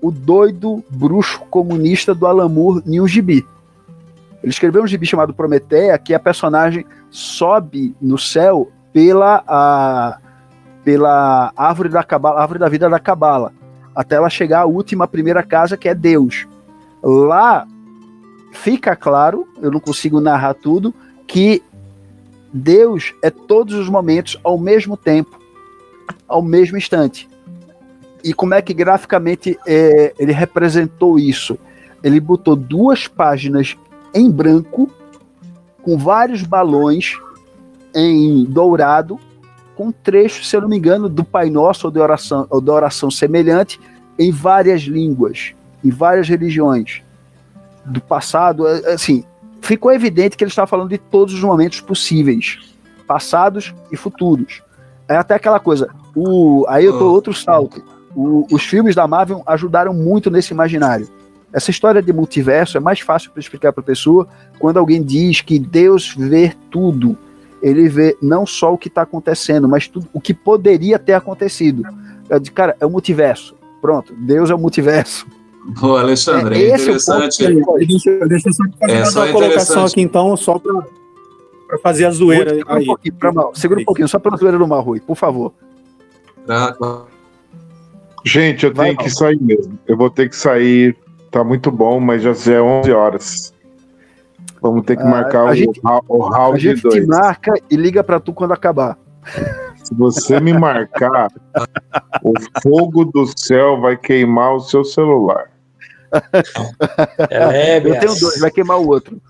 O 0.00 0.10
doido 0.10 0.82
bruxo 0.88 1.40
comunista 1.50 2.14
do 2.14 2.26
Alamur 2.26 2.82
um 2.86 3.06
gibi. 3.06 3.46
Ele 4.42 4.50
escreveu 4.50 4.82
um 4.82 4.86
gibi 4.86 5.06
chamado 5.06 5.34
Prometeia, 5.34 5.98
que 5.98 6.14
a 6.14 6.18
personagem 6.18 6.86
sobe 7.10 7.94
no 8.00 8.16
céu 8.16 8.70
pela 8.94 9.44
a, 9.46 10.18
pela 10.82 11.52
árvore 11.54 11.90
da 11.90 12.02
cabala, 12.02 12.40
árvore 12.40 12.58
da 12.58 12.68
vida 12.68 12.88
da 12.88 12.98
cabala 12.98 13.52
até 14.00 14.16
ela 14.16 14.30
chegar 14.30 14.60
à 14.60 14.64
última 14.64 15.06
primeira 15.06 15.42
casa, 15.42 15.76
que 15.76 15.86
é 15.86 15.94
Deus. 15.94 16.46
Lá 17.02 17.68
fica 18.50 18.96
claro, 18.96 19.46
eu 19.60 19.70
não 19.70 19.78
consigo 19.78 20.22
narrar 20.22 20.54
tudo, 20.54 20.94
que 21.26 21.62
Deus 22.50 23.12
é 23.22 23.28
todos 23.28 23.74
os 23.74 23.90
momentos 23.90 24.38
ao 24.42 24.56
mesmo 24.56 24.96
tempo, 24.96 25.38
ao 26.26 26.40
mesmo 26.40 26.78
instante. 26.78 27.28
E 28.24 28.32
como 28.32 28.54
é 28.54 28.62
que 28.62 28.72
graficamente 28.72 29.58
é, 29.66 30.14
ele 30.18 30.32
representou 30.32 31.18
isso? 31.18 31.58
Ele 32.02 32.18
botou 32.20 32.56
duas 32.56 33.06
páginas 33.06 33.76
em 34.14 34.30
branco, 34.30 34.90
com 35.82 35.98
vários 35.98 36.42
balões 36.42 37.18
em 37.94 38.44
dourado, 38.44 39.20
com 39.80 39.90
trechos, 39.90 40.46
se 40.46 40.54
eu 40.54 40.60
não 40.60 40.68
me 40.68 40.76
engano, 40.76 41.08
do 41.08 41.24
Pai 41.24 41.48
Nosso 41.48 41.86
ou 41.86 41.90
de 41.90 41.98
oração, 41.98 42.46
ou 42.50 42.60
da 42.60 42.70
oração 42.70 43.10
semelhante 43.10 43.80
em 44.18 44.30
várias 44.30 44.82
línguas, 44.82 45.54
em 45.82 45.88
várias 45.88 46.28
religiões 46.28 47.00
do 47.82 47.98
passado. 47.98 48.68
É, 48.68 48.80
é, 48.80 48.92
assim, 48.92 49.24
ficou 49.62 49.90
evidente 49.90 50.36
que 50.36 50.44
ele 50.44 50.50
estava 50.50 50.66
falando 50.66 50.90
de 50.90 50.98
todos 50.98 51.32
os 51.32 51.40
momentos 51.40 51.80
possíveis, 51.80 52.58
passados 53.06 53.74
e 53.90 53.96
futuros. 53.96 54.62
É 55.08 55.16
até 55.16 55.32
aquela 55.32 55.58
coisa. 55.58 55.88
O, 56.14 56.66
aí 56.68 56.84
eu 56.84 56.98
tô 56.98 57.06
oh. 57.06 57.12
outro 57.14 57.32
salto. 57.32 57.82
O, 58.14 58.46
os 58.52 58.62
filmes 58.62 58.94
da 58.94 59.08
Marvel 59.08 59.42
ajudaram 59.46 59.94
muito 59.94 60.30
nesse 60.30 60.52
imaginário. 60.52 61.08
Essa 61.54 61.70
história 61.70 62.02
de 62.02 62.12
multiverso 62.12 62.76
é 62.76 62.80
mais 62.80 63.00
fácil 63.00 63.30
para 63.30 63.40
explicar 63.40 63.72
para 63.72 63.80
a 63.80 63.86
pessoa 63.86 64.28
quando 64.58 64.76
alguém 64.76 65.02
diz 65.02 65.40
que 65.40 65.58
Deus 65.58 66.14
vê 66.14 66.54
tudo 66.70 67.16
ele 67.62 67.88
vê 67.88 68.16
não 68.20 68.46
só 68.46 68.72
o 68.72 68.78
que 68.78 68.88
está 68.88 69.02
acontecendo, 69.02 69.68
mas 69.68 69.88
tudo 69.88 70.06
o 70.12 70.20
que 70.20 70.32
poderia 70.32 70.98
ter 70.98 71.12
acontecido. 71.12 71.82
de 72.40 72.50
cara, 72.50 72.76
é 72.80 72.86
o 72.86 72.90
multiverso. 72.90 73.54
Pronto, 73.80 74.14
Deus 74.14 74.50
é 74.50 74.54
o 74.54 74.58
multiverso. 74.58 75.26
Ô, 75.82 75.96
Alexandre, 75.96 76.56
é, 76.56 76.70
é 76.70 76.74
interessante. 76.74 77.44
É 77.44 77.52
deixa, 77.86 78.26
deixa 78.26 78.48
eu 78.48 78.52
só 78.52 78.64
fazer 78.78 78.92
é, 78.92 79.24
uma 79.24 79.32
colocação 79.32 79.84
aqui, 79.84 80.00
então, 80.00 80.36
só 80.36 80.58
para 80.58 81.78
fazer 81.82 82.06
a 82.06 82.10
zoeira. 82.10 82.50
Segura 82.50 82.76
aí. 82.76 82.82
um 82.82 82.86
pouquinho, 82.86 83.14
pra 83.14 83.32
mal. 83.32 83.54
Segura 83.54 83.80
um 83.80 83.84
pouquinho, 83.84 84.08
só 84.08 84.18
para 84.18 84.34
a 84.34 84.38
zoeira 84.38 84.58
do 84.58 84.66
Marrui, 84.66 85.00
por 85.00 85.16
favor. 85.16 85.52
Gente, 88.24 88.66
eu 88.66 88.74
Vai, 88.74 88.88
tenho 88.88 88.98
que 88.98 89.10
sair 89.10 89.40
mesmo. 89.40 89.78
Eu 89.86 89.96
vou 89.96 90.10
ter 90.10 90.28
que 90.28 90.36
sair. 90.36 90.96
Tá 91.30 91.44
muito 91.44 91.70
bom, 91.70 92.00
mas 92.00 92.22
já 92.22 92.30
é 92.52 92.60
11 92.60 92.92
horas. 92.92 93.54
Vamos 94.60 94.84
ter 94.84 94.96
que 94.96 95.04
marcar 95.04 95.44
o, 95.46 95.54
gente, 95.54 95.80
o 96.08 96.28
round 96.28 96.56
A 96.56 96.58
gente 96.58 96.82
dois. 96.82 97.06
marca 97.06 97.54
e 97.70 97.76
liga 97.76 98.04
para 98.04 98.20
tu 98.20 98.32
quando 98.32 98.52
acabar. 98.52 98.98
Se 99.82 99.94
você 99.94 100.38
me 100.38 100.52
marcar, 100.52 101.28
o 102.22 102.32
fogo 102.62 103.04
do 103.04 103.26
céu 103.36 103.80
vai 103.80 103.96
queimar 103.96 104.54
o 104.54 104.60
seu 104.60 104.84
celular. 104.84 105.50
É, 107.30 107.78
eu 107.78 107.98
tenho 107.98 108.14
dois, 108.20 108.38
vai 108.38 108.50
queimar 108.50 108.78
o 108.78 108.86
outro. 108.86 109.20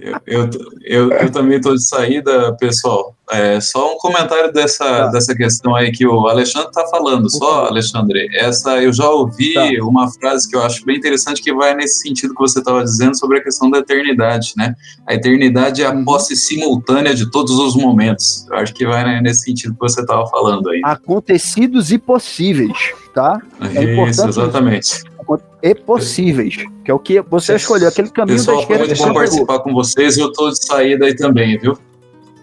Eu, 0.00 0.20
eu, 0.26 0.50
eu, 0.82 1.12
eu 1.12 1.30
também 1.30 1.58
estou 1.58 1.74
de 1.74 1.86
saída, 1.86 2.56
pessoal. 2.56 3.14
É, 3.30 3.60
só 3.60 3.94
um 3.94 3.98
comentário 3.98 4.52
dessa, 4.52 4.84
tá. 4.84 5.06
dessa 5.06 5.34
questão 5.36 5.76
aí 5.76 5.92
que 5.92 6.04
o 6.04 6.26
Alexandre 6.26 6.68
está 6.68 6.84
falando. 6.88 7.30
Só, 7.30 7.66
Alexandre, 7.66 8.28
essa 8.34 8.82
eu 8.82 8.92
já 8.92 9.08
ouvi 9.08 9.54
tá. 9.54 9.68
uma 9.82 10.10
frase 10.10 10.50
que 10.50 10.56
eu 10.56 10.62
acho 10.62 10.84
bem 10.84 10.96
interessante 10.96 11.40
que 11.40 11.54
vai 11.54 11.74
nesse 11.74 12.00
sentido 12.00 12.34
que 12.34 12.40
você 12.40 12.58
estava 12.58 12.82
dizendo 12.82 13.16
sobre 13.16 13.38
a 13.38 13.42
questão 13.42 13.70
da 13.70 13.78
eternidade, 13.78 14.54
né? 14.56 14.74
A 15.06 15.14
eternidade 15.14 15.82
é 15.82 15.86
a 15.86 15.92
uhum. 15.92 16.04
posse 16.04 16.34
simultânea 16.34 17.14
de 17.14 17.30
todos 17.30 17.52
os 17.52 17.76
momentos. 17.76 18.46
Eu 18.50 18.56
acho 18.56 18.74
que 18.74 18.84
vai 18.84 19.20
nesse 19.20 19.44
sentido 19.44 19.74
que 19.74 19.80
você 19.80 20.00
estava 20.00 20.26
falando 20.26 20.68
aí. 20.70 20.80
Acontecidos 20.84 21.92
e 21.92 21.98
possíveis, 21.98 22.76
tá? 23.14 23.40
É 23.74 24.08
isso, 24.08 24.26
exatamente. 24.26 24.86
Isso 24.86 25.49
e 25.62 25.74
possíveis, 25.74 26.56
que 26.84 26.90
é 26.90 26.94
o 26.94 26.98
que 26.98 27.20
você 27.22 27.56
escolheu, 27.56 27.88
aquele 27.88 28.10
caminho 28.10 28.38
Pessoal, 28.38 28.56
da 28.56 28.62
esquerda. 28.62 28.86
Pessoal, 28.86 29.14
participar 29.14 29.58
com 29.60 29.72
vocês, 29.72 30.18
eu 30.18 30.28
estou 30.28 30.50
de 30.50 30.64
saída 30.64 31.06
aí 31.06 31.14
também, 31.14 31.58
viu? 31.58 31.76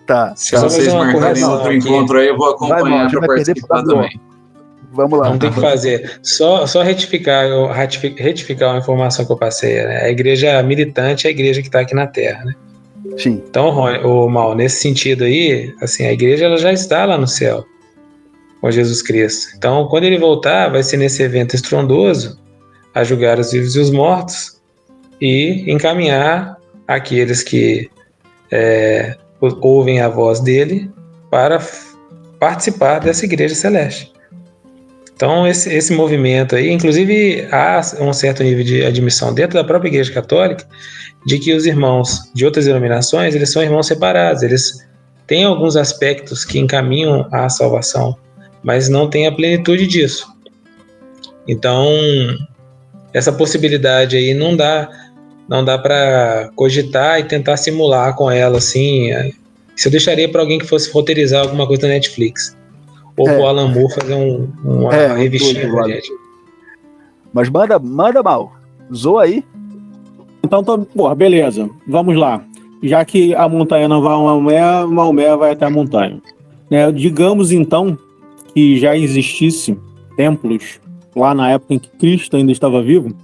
Tá. 0.05 0.33
Se 0.35 0.51
tá. 0.51 0.61
vocês 0.61 0.91
marcarem 0.93 1.43
outro 1.43 1.69
aqui. 1.69 1.77
encontro 1.77 2.17
aí, 2.17 2.27
eu 2.27 2.37
vou 2.37 2.49
acompanhar 2.51 3.09
para 3.09 3.27
participar 3.27 3.83
também. 3.83 4.19
Vamos 4.93 5.19
lá. 5.19 5.29
Não 5.29 5.37
tem 5.37 5.51
que 5.51 5.59
fazer. 5.59 6.19
Só, 6.23 6.65
só 6.65 6.81
retificar, 6.81 7.45
retificar 8.17 8.71
uma 8.71 8.79
informação 8.79 9.25
que 9.25 9.31
eu 9.31 9.37
passei. 9.37 9.75
Né? 9.75 10.05
A 10.05 10.09
igreja 10.09 10.63
militante 10.63 11.27
é 11.27 11.29
a 11.29 11.31
igreja 11.31 11.61
que 11.61 11.67
está 11.67 11.81
aqui 11.81 11.93
na 11.93 12.07
Terra, 12.07 12.45
né? 12.45 12.53
Sim. 13.17 13.43
Então, 13.47 13.69
o 14.03 14.27
mal 14.27 14.55
nesse 14.55 14.81
sentido 14.81 15.23
aí, 15.23 15.73
assim, 15.81 16.05
a 16.05 16.11
igreja 16.11 16.45
ela 16.45 16.57
já 16.57 16.73
está 16.73 17.05
lá 17.05 17.17
no 17.17 17.27
céu 17.27 17.63
com 18.59 18.71
Jesus 18.71 19.01
Cristo. 19.01 19.53
Então, 19.55 19.87
quando 19.87 20.05
ele 20.05 20.17
voltar, 20.17 20.69
vai 20.69 20.81
ser 20.83 20.97
nesse 20.97 21.21
evento 21.21 21.55
estrondoso 21.55 22.39
a 22.97 23.03
julgar 23.03 23.39
os 23.39 23.51
vivos 23.51 23.75
e 23.75 23.79
os 23.79 23.91
mortos 23.91 24.59
e 25.21 25.71
encaminhar 25.71 26.57
aqueles 26.87 27.43
que 27.43 27.87
é, 28.51 29.15
ouvem 29.39 30.01
a 30.01 30.09
voz 30.09 30.39
dele 30.39 30.89
para 31.29 31.61
participar 32.39 32.99
dessa 32.99 33.23
igreja 33.25 33.53
celeste. 33.53 34.11
Então, 35.13 35.47
esse, 35.47 35.71
esse 35.71 35.93
movimento 35.93 36.55
aí, 36.55 36.71
inclusive, 36.71 37.47
há 37.51 37.81
um 37.99 38.11
certo 38.13 38.43
nível 38.43 38.63
de 38.63 38.83
admissão 38.83 39.31
dentro 39.31 39.59
da 39.59 39.63
própria 39.63 39.89
Igreja 39.89 40.11
Católica 40.11 40.65
de 41.25 41.37
que 41.37 41.53
os 41.53 41.67
irmãos 41.67 42.31
de 42.33 42.45
outras 42.45 42.65
denominações, 42.65 43.35
eles 43.35 43.51
são 43.51 43.61
irmãos 43.61 43.85
separados, 43.85 44.41
eles 44.41 44.87
têm 45.27 45.43
alguns 45.43 45.75
aspectos 45.75 46.43
que 46.43 46.57
encaminham 46.57 47.27
à 47.31 47.47
salvação, 47.47 48.17
mas 48.63 48.89
não 48.89 49.07
têm 49.07 49.27
a 49.27 49.31
plenitude 49.31 49.85
disso. 49.85 50.27
Então, 51.47 51.87
essa 53.17 53.31
possibilidade 53.33 54.15
aí 54.15 54.33
não 54.33 54.55
dá 54.55 54.89
não 55.49 55.63
dá 55.63 55.77
para 55.77 56.51
cogitar 56.55 57.19
e 57.19 57.23
tentar 57.23 57.57
simular 57.57 58.15
com 58.15 58.29
ela 58.29 58.57
assim. 58.57 59.09
Isso 59.75 59.87
eu 59.87 59.91
deixaria 59.91 60.29
para 60.29 60.41
alguém 60.41 60.59
que 60.59 60.67
fosse 60.67 60.91
roteirizar 60.91 61.41
alguma 61.41 61.65
coisa 61.65 61.83
da 61.83 61.87
Netflix. 61.87 62.55
Ou 63.17 63.29
é. 63.29 63.39
o 63.39 63.47
Alan 63.47 63.69
Moore 63.69 63.93
fazer 63.93 64.13
um, 64.13 64.49
uma 64.63 64.93
é, 64.93 65.15
revistinha 65.15 65.71
pra 65.71 65.87
gente. 65.87 66.11
Mas 67.33 67.49
manda, 67.49 67.79
manda 67.79 68.21
mal. 68.21 68.51
Zoa 68.93 69.23
aí. 69.23 69.43
Então, 70.43 70.63
tô, 70.63 70.79
porra, 70.79 71.15
beleza. 71.15 71.69
Vamos 71.87 72.17
lá. 72.17 72.43
Já 72.83 73.03
que 73.05 73.33
a 73.33 73.47
montanha 73.47 73.87
não 73.87 74.01
vai 74.01 74.13
a 74.13 74.17
Maomé, 74.17 74.85
Maomé 74.85 75.35
vai 75.35 75.51
até 75.51 75.65
a 75.65 75.69
montanha. 75.69 76.21
Né? 76.69 76.91
Digamos 76.91 77.51
então 77.51 77.97
que 78.53 78.77
já 78.77 78.97
existisse 78.97 79.77
templos 80.17 80.79
lá 81.17 81.33
na 81.33 81.49
época 81.49 81.73
em 81.73 81.79
que 81.79 81.89
Cristo 81.89 82.37
ainda 82.37 82.51
estava 82.51 82.81
vivo, 82.81 83.15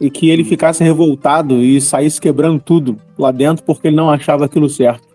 e 0.00 0.10
que 0.10 0.30
ele 0.30 0.44
ficasse 0.44 0.84
revoltado 0.84 1.62
e 1.62 1.80
saísse 1.80 2.20
quebrando 2.20 2.60
tudo 2.60 2.98
lá 3.18 3.30
dentro 3.30 3.64
porque 3.64 3.88
ele 3.88 3.96
não 3.96 4.10
achava 4.10 4.44
aquilo 4.44 4.68
certo. 4.68 5.06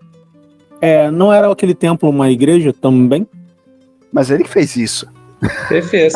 É, 0.79 1.11
não 1.11 1.31
era 1.31 1.51
aquele 1.51 1.75
templo 1.75 2.09
uma 2.09 2.31
igreja 2.31 2.73
também? 2.73 3.27
Mas 4.11 4.31
ele 4.31 4.43
fez 4.43 4.75
isso. 4.75 5.07
Ele 5.69 5.83
fez. 5.83 6.13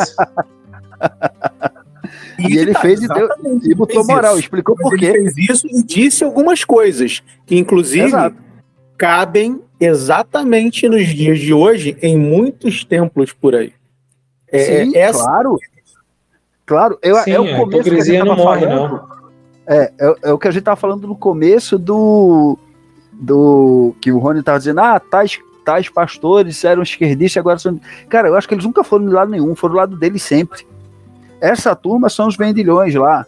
E, 2.38 2.48
e 2.52 2.58
ele 2.58 2.72
tá, 2.72 2.80
fez 2.80 3.00
e, 3.00 3.06
deu, 3.06 3.28
e 3.62 3.74
botou 3.74 4.04
moral, 4.04 4.32
isso. 4.32 4.40
explicou 4.40 4.74
por 4.76 4.98
quê. 4.98 5.06
Ele 5.06 5.30
fez 5.30 5.50
isso 5.50 5.68
e 5.68 5.82
disse 5.82 6.24
algumas 6.24 6.64
coisas 6.64 7.22
que, 7.46 7.56
inclusive, 7.56 8.06
Exato. 8.06 8.36
cabem 8.98 9.60
exatamente 9.78 10.88
nos 10.88 11.06
dias 11.06 11.38
de 11.38 11.54
hoje 11.54 11.96
em 12.02 12.16
muitos 12.16 12.84
templos 12.84 13.32
por 13.32 13.54
aí. 13.54 13.72
É, 14.48 14.84
Sim, 14.84 14.96
essa... 14.96 15.22
claro. 15.22 15.56
Claro, 16.66 16.98
eu, 17.00 17.16
Sim, 17.18 17.30
é 17.30 17.40
o 17.40 17.56
começo 17.56 17.84
que 17.84 17.96
a 17.96 18.04
gente 18.04 18.24
não 18.24 18.36
morre, 18.36 18.66
falando. 18.66 18.92
Não. 18.92 19.16
É, 19.68 19.92
é, 19.98 20.14
é, 20.24 20.32
o 20.32 20.38
que 20.38 20.48
a 20.48 20.50
gente 20.50 20.64
tava 20.64 20.76
falando 20.76 21.06
no 21.06 21.16
começo 21.16 21.78
do. 21.78 22.58
do 23.12 23.94
que 24.00 24.10
o 24.10 24.18
Rony 24.18 24.42
tava 24.42 24.58
dizendo, 24.58 24.80
ah, 24.80 24.98
tais, 24.98 25.38
tais 25.64 25.88
pastores 25.88 26.64
eram 26.64 26.82
esquerdistas 26.82 27.40
agora 27.40 27.58
são. 27.58 27.80
Cara, 28.08 28.28
eu 28.28 28.36
acho 28.36 28.48
que 28.48 28.54
eles 28.54 28.64
nunca 28.64 28.82
foram 28.82 29.06
do 29.06 29.12
lado 29.12 29.30
nenhum, 29.30 29.54
foram 29.54 29.74
do 29.74 29.78
lado 29.78 29.96
deles 29.96 30.22
sempre. 30.22 30.66
Essa 31.40 31.74
turma 31.76 32.08
são 32.08 32.26
os 32.26 32.36
vendilhões 32.36 32.94
lá. 32.94 33.24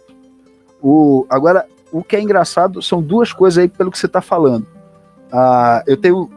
O, 0.81 1.25
agora, 1.29 1.65
o 1.91 2.03
que 2.03 2.15
é 2.15 2.21
engraçado 2.21 2.81
são 2.81 3.01
duas 3.01 3.31
coisas 3.31 3.57
aí 3.57 3.67
pelo 3.69 3.91
que 3.91 3.97
você 3.97 4.05
está 4.05 4.21
falando. 4.21 4.67
Ah, 5.31 5.81
eu 5.87 5.95
tenho. 5.95 6.29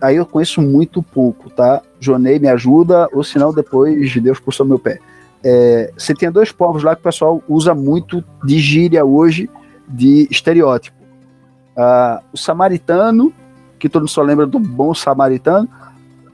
Aí 0.00 0.16
eu 0.16 0.26
conheço 0.26 0.60
muito 0.60 1.02
pouco, 1.02 1.50
tá? 1.50 1.82
Jonei 1.98 2.38
me 2.38 2.48
ajuda, 2.48 3.08
ou 3.12 3.24
senão 3.24 3.52
depois 3.52 4.14
Deus 4.20 4.38
puxou 4.38 4.66
meu 4.66 4.78
pé. 4.78 5.00
É, 5.44 5.92
você 5.96 6.14
tem 6.14 6.30
dois 6.30 6.50
povos 6.50 6.82
lá 6.82 6.94
que 6.94 7.00
o 7.00 7.04
pessoal 7.04 7.42
usa 7.48 7.74
muito 7.74 8.24
de 8.44 8.58
gíria 8.58 9.04
hoje, 9.04 9.48
de 9.88 10.26
estereótipo. 10.30 10.96
Ah, 11.76 12.22
o 12.32 12.36
samaritano, 12.36 13.32
que 13.78 13.88
todo 13.88 14.02
mundo 14.02 14.10
só 14.10 14.22
lembra 14.22 14.46
do 14.46 14.58
bom 14.58 14.94
samaritano, 14.94 15.68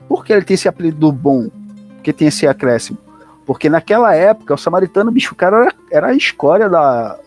por 0.09 0.25
que 0.25 0.33
ele 0.33 0.45
tem 0.45 0.55
esse 0.55 0.69
apelido 0.69 0.99
do 0.99 1.13
bom? 1.13 1.49
Porque 1.97 2.13
tem 2.13 2.29
esse 2.29 2.47
acréscimo? 2.47 2.99
Porque 3.45 3.69
naquela 3.69 4.15
época, 4.15 4.55
o 4.55 4.59
samaritano, 4.59 5.11
bicho, 5.11 5.35
o 5.35 5.37
cara 5.37 5.63
era, 5.63 5.75
era 5.91 6.07
a 6.09 6.15
escória 6.15 6.69
da, 6.69 7.19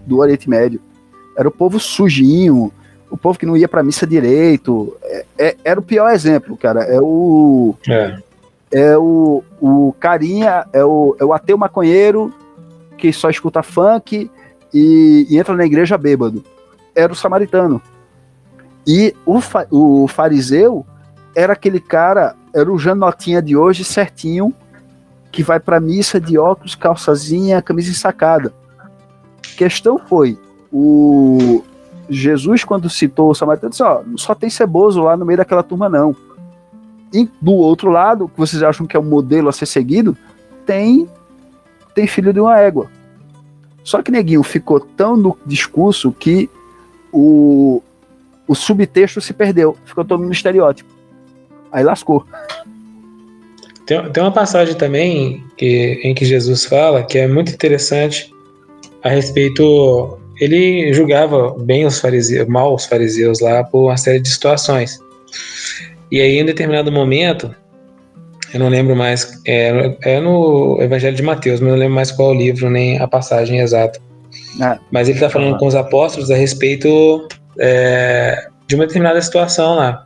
do 0.00 0.18
Oriente 0.18 0.50
Médio. 0.50 0.80
Era 1.36 1.48
o 1.48 1.52
povo 1.52 1.78
sujinho, 1.78 2.72
o 3.10 3.16
povo 3.16 3.38
que 3.38 3.46
não 3.46 3.56
ia 3.56 3.68
pra 3.68 3.82
missa 3.82 4.06
direito. 4.06 4.96
É, 5.02 5.24
é, 5.38 5.56
era 5.64 5.78
o 5.78 5.82
pior 5.82 6.10
exemplo, 6.10 6.56
cara. 6.56 6.82
É 6.84 7.00
o. 7.00 7.74
É. 7.88 8.18
É 8.72 8.96
o, 8.96 9.42
o 9.60 9.94
carinha, 9.98 10.66
é 10.72 10.84
o, 10.84 11.16
é 11.18 11.24
o 11.24 11.32
ateu 11.32 11.58
maconheiro 11.58 12.32
que 12.96 13.12
só 13.12 13.28
escuta 13.30 13.62
funk 13.62 14.30
e, 14.72 15.26
e 15.28 15.38
entra 15.38 15.56
na 15.56 15.64
igreja 15.64 15.98
bêbado. 15.98 16.44
Era 16.94 17.12
o 17.12 17.16
samaritano. 17.16 17.82
E 18.86 19.14
o, 19.26 19.40
fa, 19.40 19.66
o 19.70 20.06
fariseu 20.06 20.86
era 21.34 21.52
aquele 21.52 21.80
cara, 21.80 22.34
era 22.54 22.70
o 22.70 22.78
Janotinha 22.78 23.40
de 23.40 23.56
hoje 23.56 23.84
certinho, 23.84 24.54
que 25.32 25.42
vai 25.42 25.60
para 25.60 25.80
missa 25.80 26.20
de 26.20 26.38
óculos, 26.38 26.74
calçazinha, 26.74 27.62
camisa 27.62 27.90
ensacada. 27.90 28.52
Questão 29.56 29.98
foi, 29.98 30.38
o 30.72 31.62
Jesus, 32.08 32.64
quando 32.64 32.90
citou 32.90 33.30
o 33.30 33.34
samaritano, 33.34 33.70
disse, 33.70 33.82
ó, 33.82 34.02
só 34.16 34.34
tem 34.34 34.50
ceboso 34.50 35.02
lá 35.02 35.16
no 35.16 35.24
meio 35.24 35.36
daquela 35.36 35.62
turma, 35.62 35.88
não. 35.88 36.14
E 37.12 37.28
do 37.40 37.52
outro 37.52 37.90
lado, 37.90 38.28
que 38.28 38.38
vocês 38.38 38.62
acham 38.62 38.86
que 38.86 38.96
é 38.96 39.00
o 39.00 39.02
modelo 39.02 39.48
a 39.48 39.52
ser 39.52 39.66
seguido, 39.66 40.16
tem, 40.64 41.08
tem 41.94 42.06
filho 42.06 42.32
de 42.32 42.40
uma 42.40 42.58
égua. 42.58 42.90
Só 43.82 44.02
que 44.02 44.10
Neguinho 44.10 44.42
ficou 44.42 44.80
tão 44.80 45.16
no 45.16 45.36
discurso 45.44 46.12
que 46.12 46.48
o, 47.12 47.82
o 48.46 48.54
subtexto 48.54 49.20
se 49.20 49.32
perdeu, 49.32 49.76
ficou 49.84 50.04
todo 50.04 50.22
no 50.22 50.32
estereótipo. 50.32 50.90
Aí 51.72 51.82
lascou. 51.82 52.24
Tem, 53.86 54.10
tem 54.12 54.22
uma 54.22 54.32
passagem 54.32 54.74
também 54.76 55.44
que, 55.56 56.00
em 56.04 56.14
que 56.14 56.24
Jesus 56.24 56.64
fala 56.64 57.02
que 57.02 57.18
é 57.18 57.26
muito 57.26 57.52
interessante 57.52 58.32
a 59.02 59.08
respeito. 59.08 60.18
Ele 60.40 60.92
julgava 60.92 61.54
bem 61.58 61.84
os 61.84 61.98
fariseus, 61.98 62.48
mal 62.48 62.74
os 62.74 62.86
fariseus 62.86 63.40
lá 63.40 63.64
por 63.64 63.86
uma 63.86 63.96
série 63.96 64.20
de 64.20 64.28
situações. 64.28 64.98
E 66.10 66.20
aí, 66.20 66.38
em 66.38 66.44
determinado 66.44 66.90
momento, 66.90 67.54
eu 68.52 68.60
não 68.60 68.68
lembro 68.68 68.96
mais, 68.96 69.40
é, 69.46 69.96
é 70.02 70.20
no 70.20 70.78
Evangelho 70.80 71.16
de 71.16 71.22
Mateus, 71.22 71.60
mas 71.60 71.70
não 71.70 71.78
lembro 71.78 71.94
mais 71.94 72.10
qual 72.10 72.32
é 72.32 72.34
o 72.34 72.38
livro, 72.38 72.70
nem 72.70 72.98
a 72.98 73.06
passagem 73.06 73.60
exata. 73.60 74.00
Ah, 74.60 74.78
mas 74.90 75.08
ele 75.08 75.18
está 75.18 75.30
falando 75.30 75.58
com 75.58 75.66
os 75.66 75.74
apóstolos 75.74 76.30
a 76.30 76.36
respeito 76.36 77.28
é, 77.58 78.48
de 78.66 78.74
uma 78.74 78.86
determinada 78.86 79.20
situação 79.22 79.76
lá. 79.76 80.04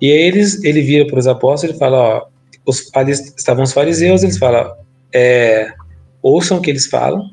E 0.00 0.10
aí 0.10 0.22
eles, 0.22 0.62
ele 0.64 0.80
vira 0.80 1.06
para 1.06 1.18
os 1.18 1.26
apóstolos 1.26 1.76
e 1.76 1.78
fala: 1.78 1.98
Ó, 1.98 2.26
os, 2.66 2.88
ali 2.94 3.12
estavam 3.12 3.64
os 3.64 3.72
fariseus, 3.72 4.22
eles 4.22 4.38
falam, 4.38 4.74
é, 5.12 5.72
ouçam 6.22 6.58
o 6.58 6.60
que 6.60 6.70
eles 6.70 6.86
falam, 6.86 7.30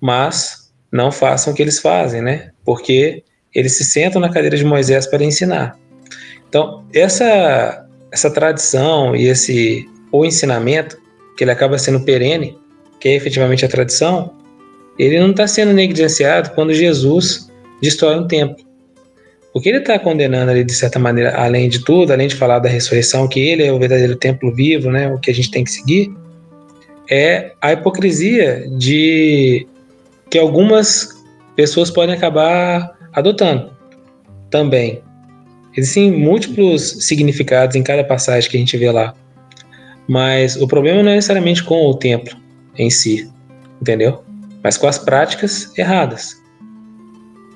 mas 0.00 0.72
não 0.90 1.10
façam 1.10 1.52
o 1.52 1.56
que 1.56 1.62
eles 1.62 1.78
fazem, 1.78 2.20
né? 2.20 2.50
Porque 2.64 3.22
eles 3.54 3.76
se 3.76 3.84
sentam 3.84 4.20
na 4.20 4.28
cadeira 4.28 4.56
de 4.56 4.64
Moisés 4.64 5.06
para 5.06 5.24
ensinar. 5.24 5.76
Então, 6.52 6.84
essa, 6.92 7.86
essa 8.12 8.30
tradição 8.30 9.16
e 9.16 9.26
esse 9.26 9.88
o 10.12 10.22
ensinamento, 10.22 10.98
que 11.34 11.44
ele 11.44 11.50
acaba 11.50 11.78
sendo 11.78 12.00
perene, 12.00 12.58
que 13.00 13.08
é 13.08 13.14
efetivamente 13.14 13.64
a 13.64 13.68
tradição, 13.68 14.30
ele 14.98 15.18
não 15.18 15.30
está 15.30 15.46
sendo 15.46 15.72
negligenciado 15.72 16.50
quando 16.50 16.74
Jesus 16.74 17.50
destrói 17.80 18.18
um 18.18 18.26
templo. 18.26 18.62
O 19.54 19.62
que 19.62 19.70
ele 19.70 19.78
está 19.78 19.98
condenando 19.98 20.50
ali, 20.50 20.62
de 20.62 20.74
certa 20.74 20.98
maneira, 20.98 21.34
além 21.34 21.70
de 21.70 21.82
tudo, 21.82 22.12
além 22.12 22.28
de 22.28 22.34
falar 22.34 22.58
da 22.58 22.68
ressurreição, 22.68 23.26
que 23.26 23.40
ele 23.40 23.64
é 23.64 23.72
o 23.72 23.78
verdadeiro 23.78 24.14
templo 24.14 24.54
vivo, 24.54 24.90
né, 24.90 25.10
o 25.10 25.18
que 25.18 25.30
a 25.30 25.34
gente 25.34 25.50
tem 25.50 25.64
que 25.64 25.70
seguir, 25.70 26.14
é 27.10 27.52
a 27.62 27.72
hipocrisia 27.72 28.68
de 28.76 29.66
que 30.28 30.38
algumas 30.38 31.08
pessoas 31.56 31.90
podem 31.90 32.14
acabar 32.14 32.94
adotando 33.10 33.70
também. 34.50 35.02
Existem 35.76 36.12
múltiplos 36.12 37.06
significados 37.06 37.76
em 37.76 37.82
cada 37.82 38.04
passagem 38.04 38.50
que 38.50 38.56
a 38.56 38.60
gente 38.60 38.76
vê 38.76 38.90
lá. 38.90 39.14
Mas 40.08 40.56
o 40.56 40.66
problema 40.66 41.02
não 41.02 41.10
é 41.10 41.14
necessariamente 41.14 41.62
com 41.64 41.86
o 41.86 41.94
templo 41.94 42.36
em 42.76 42.90
si, 42.90 43.30
entendeu? 43.80 44.22
Mas 44.62 44.76
com 44.76 44.86
as 44.86 44.98
práticas 44.98 45.76
erradas. 45.78 46.40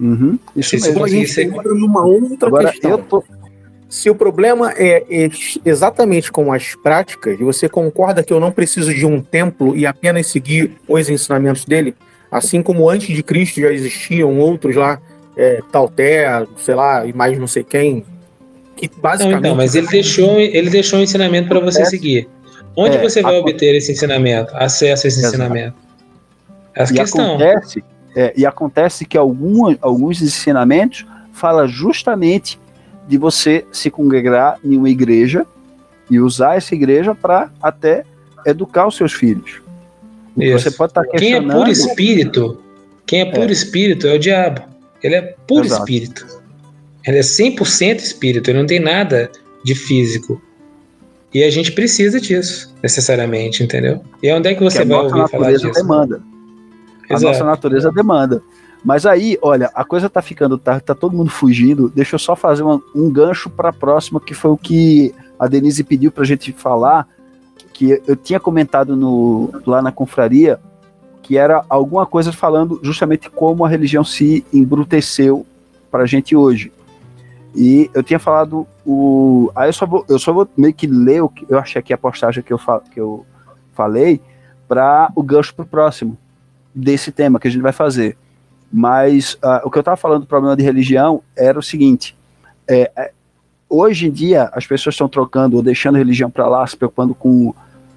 Uhum, 0.01 0.39
isso 0.55 0.77
mesmo. 0.77 1.05
a 1.05 1.09
gente 1.09 1.41
entra 1.41 1.75
numa 1.75 2.05
outra 2.05 2.49
Agora, 2.49 2.71
questão. 2.71 3.03
Tô... 3.03 3.25
Se 3.89 4.11
o 4.11 4.15
problema 4.15 4.73
é, 4.77 5.05
é, 5.09 5.31
exatamente 5.65 6.33
com 6.33 6.53
as 6.53 6.75
práticas, 6.75 7.39
e 7.39 7.45
você 7.45 7.69
concorda 7.69 8.23
que 8.23 8.33
eu 8.33 8.41
não 8.41 8.51
preciso 8.51 8.93
de 8.93 9.07
um 9.07 9.21
templo 9.21 9.77
e 9.77 9.87
apenas 9.87 10.27
seguir 10.27 10.73
os 10.89 11.09
ensinamentos 11.09 11.65
dele, 11.65 11.95
assim 12.31 12.63
como 12.63 12.91
antes 12.91 13.15
de 13.15 13.23
Cristo 13.23 13.61
já 13.61 13.73
existiam 13.73 14.39
outros 14.39 14.75
lá, 14.75 15.01
é, 15.37 15.61
Tauté, 15.71 16.47
sei 16.57 16.75
lá, 16.75 17.07
e 17.07 17.13
mais 17.13 17.39
não 17.39 17.47
sei 17.47 17.63
quem, 17.63 18.05
que 18.77 18.89
basicamente. 18.89 19.43
Não, 19.43 19.49
então, 19.49 19.57
mas 19.57 19.75
ele 19.75 19.87
deixou, 19.87 20.39
ele 20.41 20.71
deixou 20.71 20.99
um 20.99 21.03
ensinamento 21.03 21.49
para 21.49 21.61
você 21.61 21.85
seguir. 21.85 22.29
Onde 22.77 22.97
é, 22.97 23.03
você 23.03 23.23
vai 23.23 23.39
obter 23.39 23.75
esse 23.75 23.93
ensinamento, 23.93 24.55
acesso 24.55 25.07
a 25.07 25.09
esse 25.09 25.21
Exato. 25.21 25.35
ensinamento? 25.35 25.77
Essa 26.75 26.93
e 26.93 26.97
questão. 26.97 27.37
Acontece 27.37 27.85
é, 28.15 28.33
e 28.37 28.47
acontece 28.47 29.05
que 29.05 29.17
alguns 29.17 30.23
ensinamentos 30.23 31.07
fala 31.33 31.67
justamente 31.67 32.59
de 33.07 33.19
você 33.19 33.65
se 33.71 33.91
congregar 33.91 34.59
em 34.65 34.77
uma 34.77 34.89
igreja 34.89 35.47
e 36.11 36.19
usar 36.19 36.57
essa 36.57 36.75
igreja 36.75 37.15
para 37.15 37.51
até 37.63 38.05
educar 38.45 38.87
os 38.87 38.97
seus 38.97 39.13
filhos. 39.13 39.61
Você 40.37 40.71
pode 40.71 40.91
estar 40.91 41.05
tá 41.05 41.11
questionando... 41.11 41.19
Quem 41.19 41.51
é 41.51 41.59
puro 41.59 41.71
espírito, 41.71 42.63
quem 43.07 43.21
é 43.21 43.25
puro 43.27 43.49
é. 43.49 43.53
espírito 43.53 44.07
é 44.07 44.15
o 44.15 44.19
diabo. 44.19 44.76
Ele 45.03 45.15
é 45.15 45.23
puro 45.47 45.65
Exato. 45.65 45.83
espírito. 45.83 46.27
Ele 47.07 47.19
é 47.19 47.23
100% 47.23 48.01
espírito, 48.01 48.51
ele 48.51 48.59
não 48.59 48.67
tem 48.67 48.81
nada 48.81 49.31
de 49.65 49.75
físico. 49.75 50.41
E 51.33 51.45
a 51.45 51.51
gente 51.51 51.73
precisa 51.73 52.21
disso, 52.21 52.75
necessariamente, 52.83 53.63
entendeu? 53.63 54.03
E 54.23 54.33
onde 54.33 54.49
é 54.49 54.55
que 54.55 54.63
você 54.63 54.81
que 54.81 54.87
vai 54.87 54.99
ouvir 54.99 55.29
falar 55.29 55.53
disso? 55.53 55.71
Demanda. 55.71 56.23
A 57.11 57.21
nossa 57.21 57.45
natureza 57.45 57.93
demanda. 57.93 58.43
Mas 58.85 59.05
aí, 59.05 59.39
olha, 59.43 59.71
a 59.75 59.85
coisa 59.85 60.09
tá 60.09 60.23
ficando, 60.23 60.57
tá, 60.57 60.79
tá 60.81 60.95
todo 60.95 61.17
mundo 61.17 61.31
fugindo. 61.31 61.91
Deixa 61.95 62.15
eu 62.15 62.19
só 62.19 62.37
fazer 62.37 62.63
uma, 62.63 62.81
um 62.95 63.11
gancho 63.11 63.51
para 63.51 63.71
a 63.71 63.73
próxima, 63.73 64.21
que 64.21 64.33
foi 64.33 64.51
o 64.51 64.57
que 64.57 65.15
a 65.39 65.47
Denise 65.47 65.83
pediu 65.85 66.11
pra 66.11 66.25
gente 66.25 66.53
falar, 66.53 67.07
que 67.73 68.01
eu 68.07 68.17
tinha 68.17 68.41
comentado 68.41 68.97
no, 68.97 69.51
lá 69.67 69.83
na 69.83 69.93
confraria, 69.93 70.59
que 71.27 71.37
era 71.37 71.65
alguma 71.69 72.07
coisa 72.07 72.31
falando 72.31 72.79
justamente 72.85 73.29
como 73.29 73.65
a 73.65 73.69
religião 73.69 74.05
se 74.05 74.47
embruteceu 74.53 75.45
pra 75.91 76.07
gente 76.07 76.37
hoje. 76.37 76.73
E 77.53 77.91
eu 77.93 78.03
tinha 78.03 78.21
falado 78.21 78.65
o. 78.87 79.51
Aí 79.57 79.69
eu 79.69 79.73
só 79.73 79.87
vou, 79.87 80.05
eu 80.09 80.21
só 80.21 80.33
vou 80.33 80.49
meio 80.57 80.73
que 80.73 80.87
ler 80.87 81.23
o 81.23 81.29
que 81.29 81.45
eu 81.49 81.59
achei 81.59 81.81
aqui 81.81 81.93
a 81.93 81.99
postagem 81.99 82.45
que 82.45 82.53
eu, 82.53 82.61
que 82.93 83.01
eu 83.01 83.27
falei 83.75 84.21
para 84.69 85.11
o 85.17 85.23
gancho 85.23 85.53
pro 85.53 85.67
próximo 85.67 86.17
desse 86.73 87.11
tema 87.11 87.41
que 87.41 87.49
a 87.49 87.51
gente 87.51 87.63
vai 87.63 87.73
fazer. 87.73 88.17
Mas 88.73 89.35
uh, 89.35 89.65
o 89.65 89.71
que 89.71 89.79
eu 89.79 89.81
estava 89.81 89.97
falando 89.97 90.21
do 90.21 90.27
problema 90.29 90.55
de 90.55 90.63
religião 90.63 91.23
era 91.35 91.59
o 91.59 91.63
seguinte: 91.63 92.17
é, 92.69 92.89
é, 92.97 93.11
hoje 93.69 94.07
em 94.07 94.13
dia 94.13 94.49
as 94.53 94.65
pessoas 94.65 94.95
estão 94.95 95.09
trocando 95.09 95.57
ou 95.57 95.63
deixando 95.63 95.97
a 95.97 95.99
religião 95.99 96.31
para 96.31 96.47
lá, 96.47 96.65
se 96.65 96.77
preocupando 96.77 97.17
com 97.17 97.53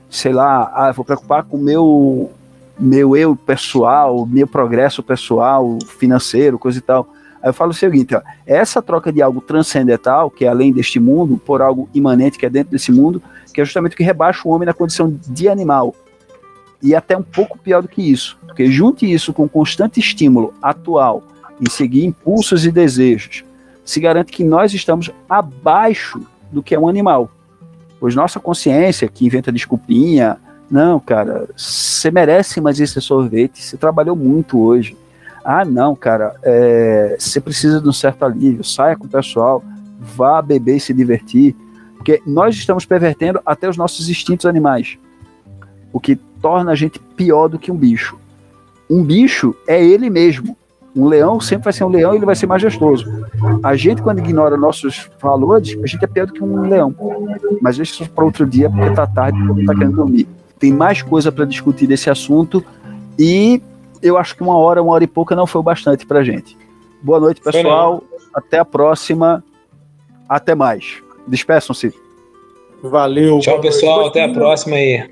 sei 0.10 0.34
lá, 0.34 0.72
ah, 0.74 0.92
vou 0.92 1.06
preocupar 1.06 1.44
com 1.44 1.58
o 1.58 1.62
meu, 1.62 2.32
meu 2.80 3.16
eu 3.16 3.36
pessoal, 3.36 4.26
meu 4.26 4.48
progresso 4.48 5.04
pessoal, 5.04 5.78
financeiro, 5.86 6.58
coisa 6.58 6.78
e 6.78 6.82
tal. 6.82 7.08
Aí 7.42 7.50
eu 7.50 7.54
falo 7.54 7.72
o 7.72 7.74
seguinte, 7.74 8.16
ó, 8.16 8.22
essa 8.46 8.82
troca 8.82 9.12
de 9.12 9.22
algo 9.22 9.42
transcendental, 9.42 10.30
que 10.30 10.46
é 10.46 10.48
além 10.48 10.72
deste 10.72 11.00
mundo, 11.00 11.38
por 11.38 11.62
algo 11.62 11.90
imanente 11.94 12.38
que 12.38 12.46
é 12.46 12.50
dentro 12.50 12.72
desse 12.72 12.92
mundo, 12.92 13.22
que 13.54 13.62
é 13.62 13.66
justamente 13.66 13.94
o 13.94 13.98
que 13.98 14.04
rebaixa 14.04 14.48
o 14.48 14.52
homem 14.52 14.66
na 14.66 14.74
condição 14.74 15.14
de 15.28 15.50
animal. 15.50 15.94
E 16.82 16.96
até 16.96 17.18
um 17.18 17.24
pouco 17.24 17.58
pior 17.58 17.82
do 17.82 17.88
que 17.88 18.02
isso, 18.02 18.38
porque 18.46 18.72
junte 18.72 19.12
isso 19.12 19.34
com 19.34 19.44
o 19.44 19.50
constante 19.50 20.00
estímulo 20.00 20.54
atual 20.62 21.24
em 21.60 21.70
seguir 21.70 22.06
impulsos 22.06 22.66
e 22.66 22.72
desejos, 22.72 23.44
se 23.84 24.00
garante 24.00 24.32
que 24.32 24.44
nós 24.44 24.74
estamos 24.74 25.12
abaixo 25.28 26.22
do 26.52 26.64
que 26.64 26.74
é 26.74 26.80
um 26.80 26.88
animal. 26.88 27.30
Pois 28.00 28.16
nossa 28.16 28.40
consciência, 28.40 29.10
que 29.10 29.26
inventa 29.26 29.52
desculpinha, 29.52 30.38
não, 30.70 31.00
cara, 31.00 31.50
você 31.56 32.12
merece 32.12 32.62
mais 32.62 32.80
esse 32.80 33.02
sorvete, 33.02 33.64
você 33.64 33.76
trabalhou 33.76 34.16
muito 34.16 34.60
hoje. 34.60 34.96
Ah, 35.44 35.66
não, 35.66 35.96
cara, 35.96 36.36
é, 36.44 37.16
você 37.18 37.42
precisa 37.42 37.82
de 37.82 37.88
um 37.88 37.94
certo 37.94 38.24
alívio, 38.24 38.64
saia 38.64 38.96
com 38.96 39.06
o 39.06 39.10
pessoal, 39.10 39.64
vá 40.00 40.42
beber 40.42 40.78
e 40.78 40.80
se 40.80 40.94
divertir, 40.94 41.56
porque 41.96 42.22
nós 42.26 42.56
estamos 42.56 42.86
pervertendo 42.86 43.42
até 43.46 43.68
os 43.68 43.78
nossos 43.78 44.10
instintos 44.10 44.46
animais, 44.46 44.98
o 45.92 46.00
que 46.00 46.16
torna 46.16 46.72
a 46.72 46.76
gente 46.76 47.00
pior 47.00 47.48
do 47.48 47.58
que 47.58 47.72
um 47.72 47.78
bicho. 47.78 48.18
Um 48.90 49.04
bicho 49.04 49.56
é 49.68 49.84
ele 49.84 50.10
mesmo. 50.10 50.56
Um 50.96 51.06
leão 51.06 51.40
sempre 51.40 51.66
vai 51.66 51.74
ser 51.74 51.84
um 51.84 51.90
leão 51.90 52.14
e 52.14 52.18
ele 52.18 52.26
vai 52.26 52.36
ser 52.36 52.48
majestoso. 52.48 53.06
A 53.64 53.76
gente, 53.76 54.02
quando 54.02 54.20
ignora 54.20 54.58
nossos 54.58 55.10
valores, 55.22 55.78
a 55.84 55.88
gente 55.88 56.04
é 56.04 56.08
pior 56.08 56.26
do 56.26 56.34
que 56.34 56.44
um 56.44 56.62
leão. 56.62 56.94
Mas 57.62 57.78
deixa 57.78 58.04
isso 58.04 58.12
para 58.12 58.26
outro 58.26 58.46
dia, 58.46 58.70
porque 58.70 58.90
tá 58.92 59.06
tarde 59.06 59.40
e 59.40 59.48
todo 59.48 59.66
tá 59.66 59.76
querendo 59.76 59.96
dormir. 59.96 60.28
Tem 60.60 60.74
mais 60.74 61.02
coisa 61.02 61.32
para 61.32 61.46
discutir 61.46 61.88
desse 61.88 62.10
assunto 62.10 62.64
e 63.18 63.62
eu 64.02 64.18
acho 64.18 64.36
que 64.36 64.44
uma 64.44 64.58
hora, 64.58 64.82
uma 64.82 64.94
hora 64.94 65.04
e 65.04 65.08
pouca 65.08 65.36
não 65.36 65.48
foi 65.48 65.60
o 65.60 65.64
bastante 65.64 66.06
para 66.06 66.24
gente. 66.24 66.58
Boa 67.02 67.20
noite, 67.20 67.42
pessoal. 67.42 68.04
Até 68.34 68.60
a 68.60 68.66
próxima. 68.66 69.44
Até 70.28 70.54
mais. 70.54 71.02
Despeçam-se. 71.28 71.94
Valeu. 72.84 73.40
Tchau, 73.40 73.60
pessoal. 73.60 74.08
Até 74.08 74.24
a 74.24 74.34
próxima 74.34 74.76
aí. 74.76 75.10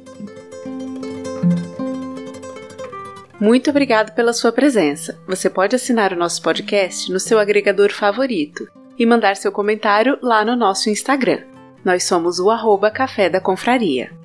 Muito 3.40 3.70
obrigado 3.70 4.16
pela 4.16 4.34
sua 4.34 4.52
presença. 4.52 5.20
Você 5.28 5.50
pode 5.50 5.76
assinar 5.76 6.12
o 6.12 6.16
nosso 6.16 6.42
podcast 6.42 7.12
no 7.12 7.20
seu 7.20 7.38
agregador 7.38 7.92
favorito 7.92 8.68
e 8.98 9.06
mandar 9.06 9.36
seu 9.36 9.52
comentário 9.52 10.18
lá 10.22 10.44
no 10.44 10.56
nosso 10.56 10.90
Instagram. 10.90 11.42
Nós 11.86 12.04
somos 12.04 12.40
o 12.40 12.50
arroba 12.50 12.90
Café 12.90 13.30
da 13.30 13.40
Confraria. 13.40 14.17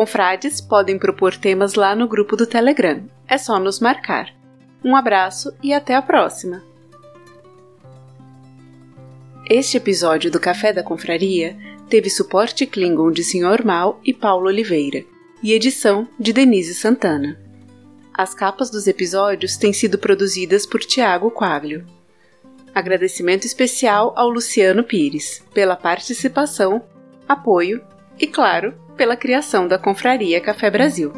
Confrades 0.00 0.62
podem 0.62 0.98
propor 0.98 1.36
temas 1.36 1.74
lá 1.74 1.94
no 1.94 2.08
grupo 2.08 2.34
do 2.34 2.46
Telegram. 2.46 3.02
É 3.28 3.36
só 3.36 3.58
nos 3.58 3.80
marcar. 3.80 4.34
Um 4.82 4.96
abraço 4.96 5.52
e 5.62 5.74
até 5.74 5.94
a 5.94 6.00
próxima! 6.00 6.64
Este 9.46 9.76
episódio 9.76 10.30
do 10.30 10.40
Café 10.40 10.72
da 10.72 10.82
Confraria 10.82 11.54
teve 11.90 12.08
suporte 12.08 12.64
Klingon 12.64 13.10
de 13.10 13.22
Sr. 13.22 13.62
Mal 13.62 14.00
e 14.02 14.14
Paulo 14.14 14.46
Oliveira 14.46 15.04
e 15.42 15.52
edição 15.52 16.08
de 16.18 16.32
Denise 16.32 16.74
Santana. 16.74 17.38
As 18.14 18.32
capas 18.32 18.70
dos 18.70 18.86
episódios 18.86 19.58
têm 19.58 19.74
sido 19.74 19.98
produzidas 19.98 20.64
por 20.64 20.80
Tiago 20.80 21.30
Quaglio. 21.30 21.84
Agradecimento 22.74 23.44
especial 23.44 24.14
ao 24.16 24.30
Luciano 24.30 24.82
Pires 24.82 25.44
pela 25.52 25.76
participação, 25.76 26.80
apoio 27.28 27.84
e, 28.20 28.26
claro, 28.26 28.74
pela 28.96 29.16
criação 29.16 29.66
da 29.66 29.78
Confraria 29.78 30.40
Café 30.40 30.70
Brasil. 30.70 31.12